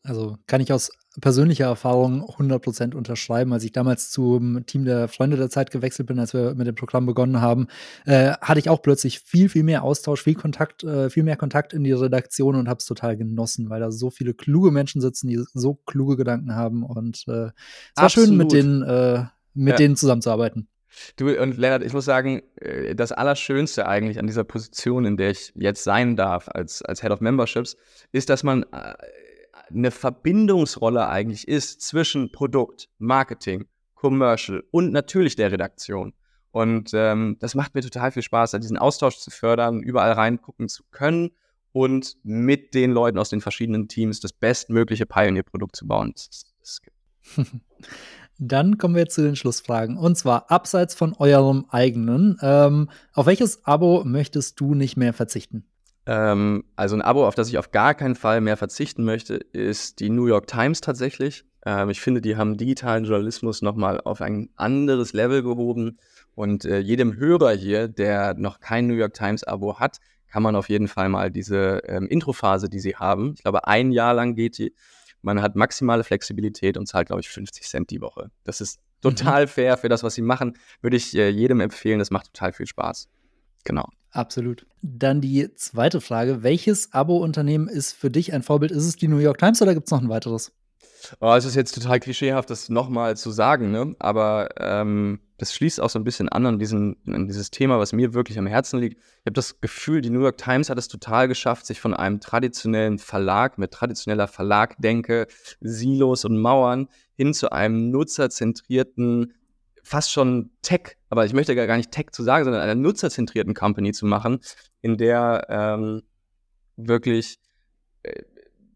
Also 0.02 0.38
kann 0.46 0.62
ich 0.62 0.72
aus 0.72 0.90
persönlicher 1.20 1.66
Erfahrung 1.66 2.22
100% 2.22 2.94
unterschreiben. 2.94 3.52
Als 3.52 3.64
ich 3.64 3.72
damals 3.72 4.10
zum 4.10 4.64
Team 4.64 4.84
der 4.84 5.08
Freunde 5.08 5.36
der 5.36 5.50
Zeit 5.50 5.70
gewechselt 5.70 6.06
bin, 6.08 6.18
als 6.18 6.32
wir 6.32 6.54
mit 6.54 6.66
dem 6.66 6.74
Programm 6.74 7.04
begonnen 7.04 7.40
haben, 7.40 7.66
äh, 8.06 8.32
hatte 8.40 8.60
ich 8.60 8.70
auch 8.70 8.80
plötzlich 8.80 9.20
viel, 9.20 9.48
viel 9.48 9.64
mehr 9.64 9.82
Austausch, 9.82 10.22
viel 10.22 10.36
Kontakt, 10.36 10.84
äh, 10.84 11.10
viel 11.10 11.24
mehr 11.24 11.36
Kontakt 11.36 11.72
in 11.72 11.84
die 11.84 11.92
Redaktion 11.92 12.54
und 12.54 12.68
habe 12.68 12.78
es 12.78 12.86
total 12.86 13.16
genossen, 13.16 13.68
weil 13.68 13.80
da 13.80 13.90
so 13.90 14.10
viele 14.10 14.32
kluge 14.32 14.70
Menschen 14.70 15.00
sitzen, 15.00 15.28
die 15.28 15.42
so 15.52 15.74
kluge 15.74 16.16
Gedanken 16.16 16.54
haben. 16.54 16.82
Und 16.82 17.24
äh, 17.26 17.48
es 17.48 17.52
war 17.96 18.04
Absolut. 18.04 18.28
schön, 18.28 18.36
mit 18.38 18.52
denen 18.52 18.82
äh, 18.82 19.24
mit 19.60 19.72
ja. 19.72 19.76
denen 19.76 19.96
zusammenzuarbeiten. 19.96 20.68
Du 21.16 21.28
und 21.40 21.56
Lennart, 21.56 21.84
ich 21.84 21.92
muss 21.92 22.04
sagen, 22.04 22.42
äh, 22.56 22.94
das 22.94 23.12
Allerschönste 23.12 23.86
eigentlich 23.86 24.18
an 24.18 24.26
dieser 24.26 24.42
Position, 24.44 25.04
in 25.04 25.16
der 25.16 25.30
ich 25.30 25.52
jetzt 25.54 25.84
sein 25.84 26.16
darf 26.16 26.48
als, 26.48 26.82
als 26.82 27.02
Head 27.02 27.12
of 27.12 27.20
Memberships, 27.20 27.76
ist, 28.10 28.28
dass 28.28 28.42
man 28.42 28.64
äh, 28.72 28.94
eine 29.68 29.90
Verbindungsrolle 29.90 31.08
eigentlich 31.08 31.46
ist 31.46 31.82
zwischen 31.82 32.32
Produkt, 32.32 32.88
Marketing, 32.98 33.66
Commercial 33.94 34.64
und 34.70 34.92
natürlich 34.92 35.36
der 35.36 35.52
Redaktion. 35.52 36.14
Und 36.50 36.90
ähm, 36.94 37.36
das 37.38 37.54
macht 37.54 37.74
mir 37.74 37.82
total 37.82 38.10
viel 38.10 38.22
Spaß, 38.22 38.52
diesen 38.52 38.78
Austausch 38.78 39.18
zu 39.18 39.30
fördern, 39.30 39.80
überall 39.80 40.12
reingucken 40.12 40.68
zu 40.68 40.82
können 40.90 41.30
und 41.70 42.16
mit 42.24 42.74
den 42.74 42.90
Leuten 42.90 43.18
aus 43.18 43.28
den 43.28 43.40
verschiedenen 43.40 43.86
Teams 43.86 44.18
das 44.18 44.32
bestmögliche 44.32 45.06
Pioneer-Produkt 45.06 45.76
zu 45.76 45.86
bauen. 45.86 46.12
Das, 46.16 46.52
das 46.58 46.80
Dann 48.42 48.78
kommen 48.78 48.94
wir 48.94 49.08
zu 49.08 49.22
den 49.22 49.36
Schlussfragen. 49.36 49.98
Und 49.98 50.16
zwar 50.16 50.50
abseits 50.50 50.94
von 50.94 51.14
eurem 51.18 51.66
eigenen. 51.68 52.38
Ähm, 52.40 52.88
auf 53.12 53.26
welches 53.26 53.64
Abo 53.66 54.02
möchtest 54.04 54.58
du 54.58 54.74
nicht 54.74 54.96
mehr 54.96 55.12
verzichten? 55.12 55.66
Ähm, 56.06 56.64
also 56.74 56.96
ein 56.96 57.02
Abo, 57.02 57.26
auf 57.26 57.34
das 57.34 57.48
ich 57.48 57.58
auf 57.58 57.70
gar 57.70 57.94
keinen 57.94 58.14
Fall 58.14 58.40
mehr 58.40 58.56
verzichten 58.56 59.04
möchte, 59.04 59.34
ist 59.34 60.00
die 60.00 60.08
New 60.08 60.26
York 60.26 60.46
Times 60.46 60.80
tatsächlich. 60.80 61.44
Ähm, 61.66 61.90
ich 61.90 62.00
finde, 62.00 62.22
die 62.22 62.36
haben 62.38 62.56
digitalen 62.56 63.04
Journalismus 63.04 63.60
nochmal 63.60 64.00
auf 64.00 64.22
ein 64.22 64.48
anderes 64.56 65.12
Level 65.12 65.42
gehoben. 65.42 65.98
Und 66.34 66.64
äh, 66.64 66.78
jedem 66.78 67.16
Hörer 67.16 67.52
hier, 67.52 67.88
der 67.88 68.32
noch 68.32 68.60
kein 68.60 68.86
New 68.86 68.94
York 68.94 69.12
Times-Abo 69.12 69.78
hat, 69.78 69.98
kann 70.30 70.42
man 70.42 70.56
auf 70.56 70.70
jeden 70.70 70.88
Fall 70.88 71.10
mal 71.10 71.30
diese 71.30 71.82
ähm, 71.86 72.06
Introphase, 72.06 72.70
die 72.70 72.80
sie 72.80 72.96
haben, 72.96 73.34
ich 73.36 73.42
glaube, 73.42 73.66
ein 73.66 73.90
Jahr 73.90 74.14
lang 74.14 74.34
geht 74.34 74.58
die, 74.58 74.74
man 75.22 75.42
hat 75.42 75.56
maximale 75.56 76.04
Flexibilität 76.04 76.76
und 76.76 76.86
zahlt, 76.86 77.08
glaube 77.08 77.20
ich, 77.20 77.28
50 77.28 77.66
Cent 77.66 77.90
die 77.90 78.00
Woche. 78.00 78.30
Das 78.44 78.60
ist 78.60 78.80
total 79.00 79.44
mhm. 79.44 79.48
fair 79.48 79.76
für 79.76 79.88
das, 79.88 80.02
was 80.02 80.14
sie 80.14 80.22
machen. 80.22 80.56
Würde 80.80 80.96
ich 80.96 81.14
äh, 81.16 81.28
jedem 81.28 81.60
empfehlen. 81.60 81.98
Das 81.98 82.10
macht 82.10 82.32
total 82.32 82.52
viel 82.52 82.66
Spaß. 82.66 83.08
Genau. 83.64 83.88
Absolut. 84.10 84.66
Dann 84.82 85.20
die 85.20 85.54
zweite 85.54 86.00
Frage. 86.00 86.42
Welches 86.42 86.92
Abo-Unternehmen 86.92 87.68
ist 87.68 87.92
für 87.92 88.10
dich 88.10 88.32
ein 88.32 88.42
Vorbild? 88.42 88.72
Ist 88.72 88.86
es 88.86 88.96
die 88.96 89.08
New 89.08 89.18
York 89.18 89.38
Times 89.38 89.62
oder 89.62 89.74
gibt 89.74 89.86
es 89.86 89.92
noch 89.92 90.00
ein 90.00 90.08
weiteres? 90.08 90.52
Oh, 91.20 91.32
es 91.34 91.44
ist 91.44 91.54
jetzt 91.54 91.74
total 91.74 92.00
klischeehaft, 92.00 92.50
das 92.50 92.68
nochmal 92.68 93.16
zu 93.16 93.30
sagen, 93.30 93.70
ne? 93.70 93.94
aber 93.98 94.48
ähm, 94.58 95.20
das 95.38 95.54
schließt 95.54 95.80
auch 95.80 95.88
so 95.88 95.98
ein 95.98 96.04
bisschen 96.04 96.28
an 96.28 96.44
an, 96.46 96.58
diesen, 96.58 96.96
an 97.06 97.26
dieses 97.26 97.50
Thema, 97.50 97.78
was 97.78 97.92
mir 97.92 98.12
wirklich 98.12 98.38
am 98.38 98.46
Herzen 98.46 98.78
liegt. 98.78 98.98
Ich 98.98 99.26
habe 99.26 99.32
das 99.32 99.60
Gefühl, 99.60 100.02
die 100.02 100.10
New 100.10 100.20
York 100.20 100.36
Times 100.36 100.68
hat 100.68 100.78
es 100.78 100.88
total 100.88 101.28
geschafft, 101.28 101.66
sich 101.66 101.80
von 101.80 101.94
einem 101.94 102.20
traditionellen 102.20 102.98
Verlag 102.98 103.56
mit 103.56 103.70
traditioneller 103.70 104.28
Verlagdenke, 104.28 105.26
Silos 105.60 106.24
und 106.24 106.38
Mauern 106.38 106.88
hin 107.14 107.32
zu 107.32 107.52
einem 107.52 107.90
nutzerzentrierten, 107.90 109.34
fast 109.82 110.12
schon 110.12 110.50
Tech, 110.62 110.96
aber 111.08 111.24
ich 111.24 111.32
möchte 111.32 111.54
gar 111.54 111.76
nicht 111.76 111.90
Tech 111.90 112.10
zu 112.12 112.22
sagen, 112.22 112.44
sondern 112.44 112.62
einer 112.62 112.74
nutzerzentrierten 112.74 113.54
Company 113.54 113.92
zu 113.92 114.06
machen, 114.06 114.40
in 114.82 114.98
der 114.98 115.46
ähm, 115.48 116.02
wirklich 116.76 117.38
äh, 118.02 118.22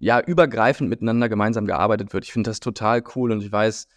ja 0.04 0.20
übergreifend 0.20 0.90
miteinander 0.90 1.30
gemeinsam 1.30 1.64
gearbeitet 1.64 2.12
wird. 2.12 2.24
Ich 2.24 2.32
finde 2.32 2.50
das 2.50 2.60
total 2.60 3.02
cool 3.16 3.32
und 3.32 3.42
ich 3.42 3.50
weiß, 3.50 3.88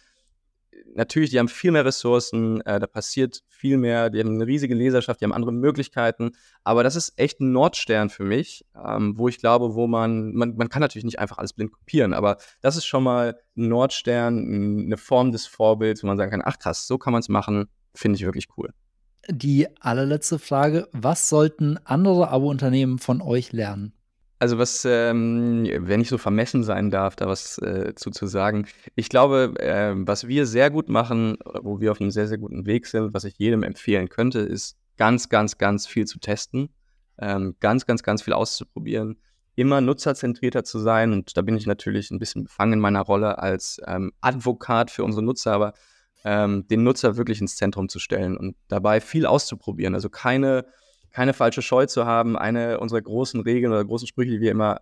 natürlich, 0.94 1.28
die 1.28 1.38
haben 1.38 1.48
viel 1.48 1.70
mehr 1.70 1.84
Ressourcen, 1.84 2.62
äh, 2.62 2.80
da 2.80 2.86
passiert 2.86 3.42
viel 3.50 3.76
mehr, 3.76 4.08
die 4.08 4.20
haben 4.20 4.32
eine 4.32 4.46
riesige 4.46 4.74
Leserschaft, 4.74 5.20
die 5.20 5.26
haben 5.26 5.34
andere 5.34 5.52
Möglichkeiten, 5.52 6.30
aber 6.64 6.82
das 6.82 6.96
ist 6.96 7.12
echt 7.16 7.40
ein 7.40 7.52
Nordstern 7.52 8.08
für 8.08 8.24
mich, 8.24 8.64
ähm, 8.74 9.18
wo 9.18 9.28
ich 9.28 9.38
glaube, 9.38 9.74
wo 9.74 9.86
man, 9.86 10.32
man, 10.32 10.56
man 10.56 10.70
kann 10.70 10.80
natürlich 10.80 11.04
nicht 11.04 11.18
einfach 11.18 11.36
alles 11.36 11.52
blind 11.52 11.72
kopieren, 11.72 12.14
aber 12.14 12.38
das 12.62 12.78
ist 12.78 12.86
schon 12.86 13.02
mal 13.02 13.38
ein 13.58 13.68
Nordstern, 13.68 14.86
eine 14.86 14.96
Form 14.96 15.30
des 15.30 15.46
Vorbilds, 15.46 16.02
wo 16.02 16.06
man 16.06 16.16
sagen 16.16 16.30
kann, 16.30 16.42
ach 16.42 16.58
krass, 16.58 16.86
so 16.86 16.96
kann 16.96 17.12
man 17.12 17.20
es 17.20 17.28
machen, 17.28 17.66
finde 17.94 18.16
ich 18.16 18.24
wirklich 18.24 18.46
cool. 18.56 18.70
Die 19.28 19.66
allerletzte 19.82 20.38
Frage, 20.38 20.88
was 20.92 21.28
sollten 21.28 21.76
andere 21.84 22.30
Abo-Unternehmen 22.30 22.98
von 22.98 23.20
euch 23.20 23.52
lernen? 23.52 23.92
Also 24.40 24.56
was, 24.56 24.84
ähm, 24.84 25.68
wenn 25.80 26.00
ich 26.00 26.08
so 26.08 26.16
vermessen 26.16 26.62
sein 26.62 26.90
darf, 26.90 27.16
da 27.16 27.26
was 27.26 27.58
äh, 27.58 27.94
zu, 27.96 28.10
zu 28.10 28.26
sagen. 28.26 28.68
Ich 28.94 29.08
glaube, 29.08 29.54
äh, 29.58 29.94
was 29.96 30.28
wir 30.28 30.46
sehr 30.46 30.70
gut 30.70 30.88
machen, 30.88 31.38
wo 31.60 31.80
wir 31.80 31.90
auf 31.90 32.00
einem 32.00 32.12
sehr, 32.12 32.28
sehr 32.28 32.38
guten 32.38 32.64
Weg 32.64 32.86
sind, 32.86 33.12
was 33.12 33.24
ich 33.24 33.34
jedem 33.38 33.64
empfehlen 33.64 34.08
könnte, 34.08 34.38
ist 34.38 34.76
ganz, 34.96 35.28
ganz, 35.28 35.58
ganz 35.58 35.88
viel 35.88 36.06
zu 36.06 36.20
testen, 36.20 36.68
ähm, 37.18 37.56
ganz, 37.58 37.84
ganz, 37.84 38.04
ganz 38.04 38.22
viel 38.22 38.32
auszuprobieren, 38.32 39.18
immer 39.56 39.80
nutzerzentrierter 39.80 40.62
zu 40.62 40.78
sein. 40.78 41.12
Und 41.12 41.36
da 41.36 41.42
bin 41.42 41.56
ich 41.56 41.66
natürlich 41.66 42.12
ein 42.12 42.20
bisschen 42.20 42.44
befangen 42.44 42.74
in 42.74 42.80
meiner 42.80 43.02
Rolle 43.02 43.38
als 43.38 43.80
ähm, 43.88 44.12
Advokat 44.20 44.92
für 44.92 45.02
unsere 45.02 45.24
Nutzer, 45.24 45.52
aber 45.52 45.72
ähm, 46.24 46.66
den 46.68 46.84
Nutzer 46.84 47.16
wirklich 47.16 47.40
ins 47.40 47.56
Zentrum 47.56 47.88
zu 47.88 47.98
stellen 47.98 48.36
und 48.36 48.56
dabei 48.68 49.00
viel 49.00 49.26
auszuprobieren. 49.26 49.94
Also 49.94 50.10
keine 50.10 50.64
keine 51.10 51.32
falsche 51.32 51.62
Scheu 51.62 51.86
zu 51.86 52.06
haben. 52.06 52.36
Eine 52.36 52.80
unserer 52.80 53.00
großen 53.00 53.40
Regeln 53.40 53.72
oder 53.72 53.84
großen 53.84 54.06
Sprüche, 54.06 54.32
die 54.32 54.40
wir 54.40 54.50
immer 54.50 54.80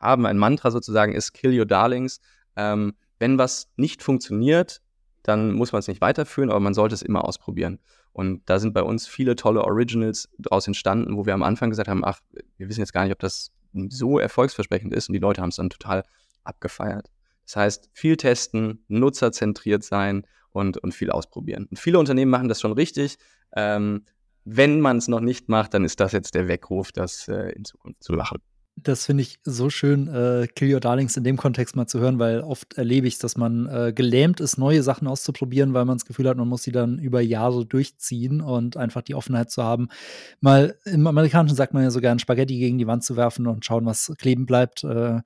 haben, 0.00 0.26
ein 0.26 0.38
Mantra 0.38 0.70
sozusagen, 0.70 1.12
ist 1.12 1.32
Kill 1.32 1.58
Your 1.58 1.66
Darlings. 1.66 2.20
Ähm, 2.56 2.94
wenn 3.18 3.38
was 3.38 3.68
nicht 3.76 4.02
funktioniert, 4.02 4.82
dann 5.22 5.52
muss 5.52 5.72
man 5.72 5.80
es 5.80 5.88
nicht 5.88 6.00
weiterführen, 6.00 6.50
aber 6.50 6.60
man 6.60 6.74
sollte 6.74 6.94
es 6.94 7.02
immer 7.02 7.24
ausprobieren. 7.24 7.78
Und 8.12 8.42
da 8.46 8.58
sind 8.58 8.74
bei 8.74 8.82
uns 8.82 9.08
viele 9.08 9.34
tolle 9.34 9.64
Originals 9.64 10.28
daraus 10.38 10.66
entstanden, 10.66 11.16
wo 11.16 11.26
wir 11.26 11.34
am 11.34 11.42
Anfang 11.42 11.70
gesagt 11.70 11.88
haben, 11.88 12.04
ach, 12.04 12.20
wir 12.58 12.68
wissen 12.68 12.80
jetzt 12.80 12.92
gar 12.92 13.04
nicht, 13.04 13.12
ob 13.12 13.18
das 13.18 13.50
so 13.88 14.18
erfolgsversprechend 14.18 14.94
ist 14.94 15.08
und 15.08 15.14
die 15.14 15.18
Leute 15.18 15.42
haben 15.42 15.48
es 15.48 15.56
dann 15.56 15.70
total 15.70 16.04
abgefeiert. 16.44 17.10
Das 17.44 17.56
heißt, 17.56 17.90
viel 17.92 18.16
testen, 18.16 18.84
nutzerzentriert 18.88 19.82
sein 19.82 20.26
und, 20.50 20.78
und 20.78 20.94
viel 20.94 21.10
ausprobieren. 21.10 21.66
Und 21.70 21.78
viele 21.78 21.98
Unternehmen 21.98 22.30
machen 22.30 22.48
das 22.48 22.60
schon 22.60 22.72
richtig. 22.72 23.16
Ähm, 23.56 24.04
wenn 24.44 24.80
man 24.80 24.98
es 24.98 25.08
noch 25.08 25.20
nicht 25.20 25.48
macht, 25.48 25.74
dann 25.74 25.84
ist 25.84 26.00
das 26.00 26.12
jetzt 26.12 26.34
der 26.34 26.48
Weckruf, 26.48 26.92
das 26.92 27.28
äh, 27.28 27.50
in 27.52 27.64
Zukunft 27.64 28.02
zu 28.02 28.12
machen. 28.12 28.38
Das 28.76 29.06
finde 29.06 29.22
ich 29.22 29.38
so 29.44 29.70
schön, 29.70 30.08
äh, 30.08 30.48
Kill 30.52 30.74
Your 30.74 30.80
Darlings 30.80 31.16
in 31.16 31.22
dem 31.22 31.36
Kontext 31.36 31.76
mal 31.76 31.86
zu 31.86 32.00
hören, 32.00 32.18
weil 32.18 32.40
oft 32.40 32.74
erlebe 32.76 33.06
ich, 33.06 33.18
dass 33.18 33.36
man 33.36 33.66
äh, 33.66 33.92
gelähmt 33.94 34.40
ist, 34.40 34.58
neue 34.58 34.82
Sachen 34.82 35.06
auszuprobieren, 35.06 35.74
weil 35.74 35.84
man 35.84 35.96
das 35.96 36.04
Gefühl 36.04 36.28
hat, 36.28 36.36
man 36.36 36.48
muss 36.48 36.64
sie 36.64 36.72
dann 36.72 36.98
über 36.98 37.20
Jahre 37.20 37.64
durchziehen 37.64 38.40
und 38.40 38.76
einfach 38.76 39.02
die 39.02 39.14
Offenheit 39.14 39.50
zu 39.50 39.62
haben, 39.62 39.88
mal 40.40 40.76
im 40.84 41.06
Amerikanischen 41.06 41.56
sagt 41.56 41.72
man 41.72 41.84
ja 41.84 41.90
sogar 41.90 42.10
ein 42.10 42.18
Spaghetti 42.18 42.58
gegen 42.58 42.78
die 42.78 42.88
Wand 42.88 43.04
zu 43.04 43.16
werfen 43.16 43.46
und 43.46 43.64
schauen, 43.64 43.86
was 43.86 44.12
kleben 44.18 44.44
bleibt, 44.44 44.82
äh, 44.82 45.20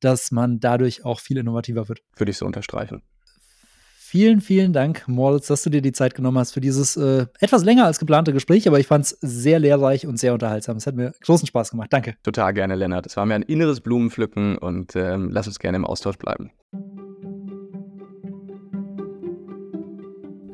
dass 0.00 0.30
man 0.30 0.60
dadurch 0.60 1.04
auch 1.04 1.20
viel 1.20 1.38
innovativer 1.38 1.88
wird. 1.88 2.00
Würde 2.16 2.30
ich 2.30 2.38
so 2.38 2.44
unterstreichen. 2.44 3.02
Vielen, 4.10 4.40
vielen 4.40 4.72
Dank, 4.72 5.04
Moritz, 5.06 5.46
dass 5.46 5.62
du 5.62 5.70
dir 5.70 5.82
die 5.82 5.92
Zeit 5.92 6.16
genommen 6.16 6.36
hast 6.36 6.50
für 6.50 6.60
dieses 6.60 6.96
äh, 6.96 7.26
etwas 7.38 7.62
länger 7.62 7.84
als 7.84 8.00
geplante 8.00 8.32
Gespräch, 8.32 8.66
aber 8.66 8.80
ich 8.80 8.88
fand 8.88 9.04
es 9.04 9.16
sehr 9.20 9.60
lehrreich 9.60 10.04
und 10.04 10.18
sehr 10.18 10.32
unterhaltsam. 10.32 10.78
Es 10.78 10.88
hat 10.88 10.96
mir 10.96 11.14
großen 11.22 11.46
Spaß 11.46 11.70
gemacht. 11.70 11.92
Danke. 11.92 12.16
Total 12.24 12.52
gerne, 12.52 12.74
Lennart. 12.74 13.06
Es 13.06 13.16
war 13.16 13.24
mir 13.24 13.36
ein 13.36 13.42
inneres 13.42 13.80
Blumenpflücken 13.80 14.58
und 14.58 14.96
ähm, 14.96 15.28
lass 15.30 15.46
uns 15.46 15.60
gerne 15.60 15.76
im 15.76 15.84
Austausch 15.84 16.18
bleiben. 16.18 16.50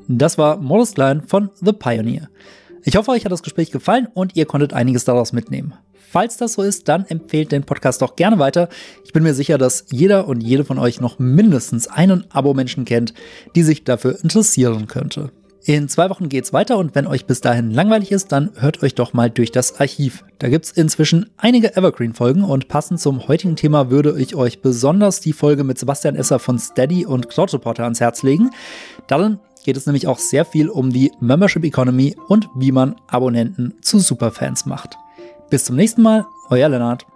Das 0.06 0.36
war 0.36 0.58
Moritz 0.58 0.92
Klein 0.92 1.22
von 1.22 1.48
The 1.54 1.72
Pioneer. 1.72 2.28
Ich 2.84 2.94
hoffe, 2.94 3.10
euch 3.12 3.24
hat 3.24 3.32
das 3.32 3.42
Gespräch 3.42 3.70
gefallen 3.70 4.06
und 4.12 4.36
ihr 4.36 4.44
konntet 4.44 4.74
einiges 4.74 5.06
daraus 5.06 5.32
mitnehmen. 5.32 5.72
Falls 6.08 6.36
das 6.36 6.54
so 6.54 6.62
ist, 6.62 6.88
dann 6.88 7.04
empfehlt 7.06 7.52
den 7.52 7.64
Podcast 7.64 8.00
doch 8.00 8.16
gerne 8.16 8.38
weiter. 8.38 8.68
Ich 9.04 9.12
bin 9.12 9.22
mir 9.22 9.34
sicher, 9.34 9.58
dass 9.58 9.86
jeder 9.90 10.28
und 10.28 10.40
jede 10.40 10.64
von 10.64 10.78
euch 10.78 11.00
noch 11.00 11.18
mindestens 11.18 11.88
einen 11.88 12.24
Abo-Menschen 12.30 12.84
kennt, 12.84 13.12
die 13.54 13.62
sich 13.62 13.84
dafür 13.84 14.18
interessieren 14.22 14.86
könnte. 14.86 15.30
In 15.64 15.88
zwei 15.88 16.08
Wochen 16.10 16.28
geht's 16.28 16.52
weiter 16.52 16.78
und 16.78 16.94
wenn 16.94 17.08
euch 17.08 17.26
bis 17.26 17.40
dahin 17.40 17.72
langweilig 17.72 18.12
ist, 18.12 18.30
dann 18.30 18.52
hört 18.54 18.84
euch 18.84 18.94
doch 18.94 19.14
mal 19.14 19.30
durch 19.30 19.50
das 19.50 19.80
Archiv. 19.80 20.24
Da 20.38 20.48
gibt's 20.48 20.70
inzwischen 20.70 21.28
einige 21.38 21.76
Evergreen-Folgen 21.76 22.44
und 22.44 22.68
passend 22.68 23.00
zum 23.00 23.26
heutigen 23.26 23.56
Thema 23.56 23.90
würde 23.90 24.14
ich 24.16 24.36
euch 24.36 24.62
besonders 24.62 25.20
die 25.20 25.32
Folge 25.32 25.64
mit 25.64 25.76
Sebastian 25.76 26.14
Esser 26.14 26.38
von 26.38 26.60
Steady 26.60 27.04
und 27.04 27.28
Cloud 27.28 27.52
Reporter 27.52 27.82
ans 27.82 28.00
Herz 28.00 28.22
legen. 28.22 28.50
Darin 29.08 29.40
geht 29.64 29.76
es 29.76 29.86
nämlich 29.86 30.06
auch 30.06 30.20
sehr 30.20 30.44
viel 30.44 30.68
um 30.68 30.92
die 30.92 31.10
Membership 31.18 31.64
Economy 31.64 32.14
und 32.28 32.48
wie 32.54 32.70
man 32.70 32.94
Abonnenten 33.08 33.74
zu 33.80 33.98
Superfans 33.98 34.66
macht. 34.66 34.96
Bis 35.48 35.64
zum 35.64 35.76
nächsten 35.76 36.02
Mal, 36.02 36.26
euer 36.50 36.68
Lennart. 36.68 37.06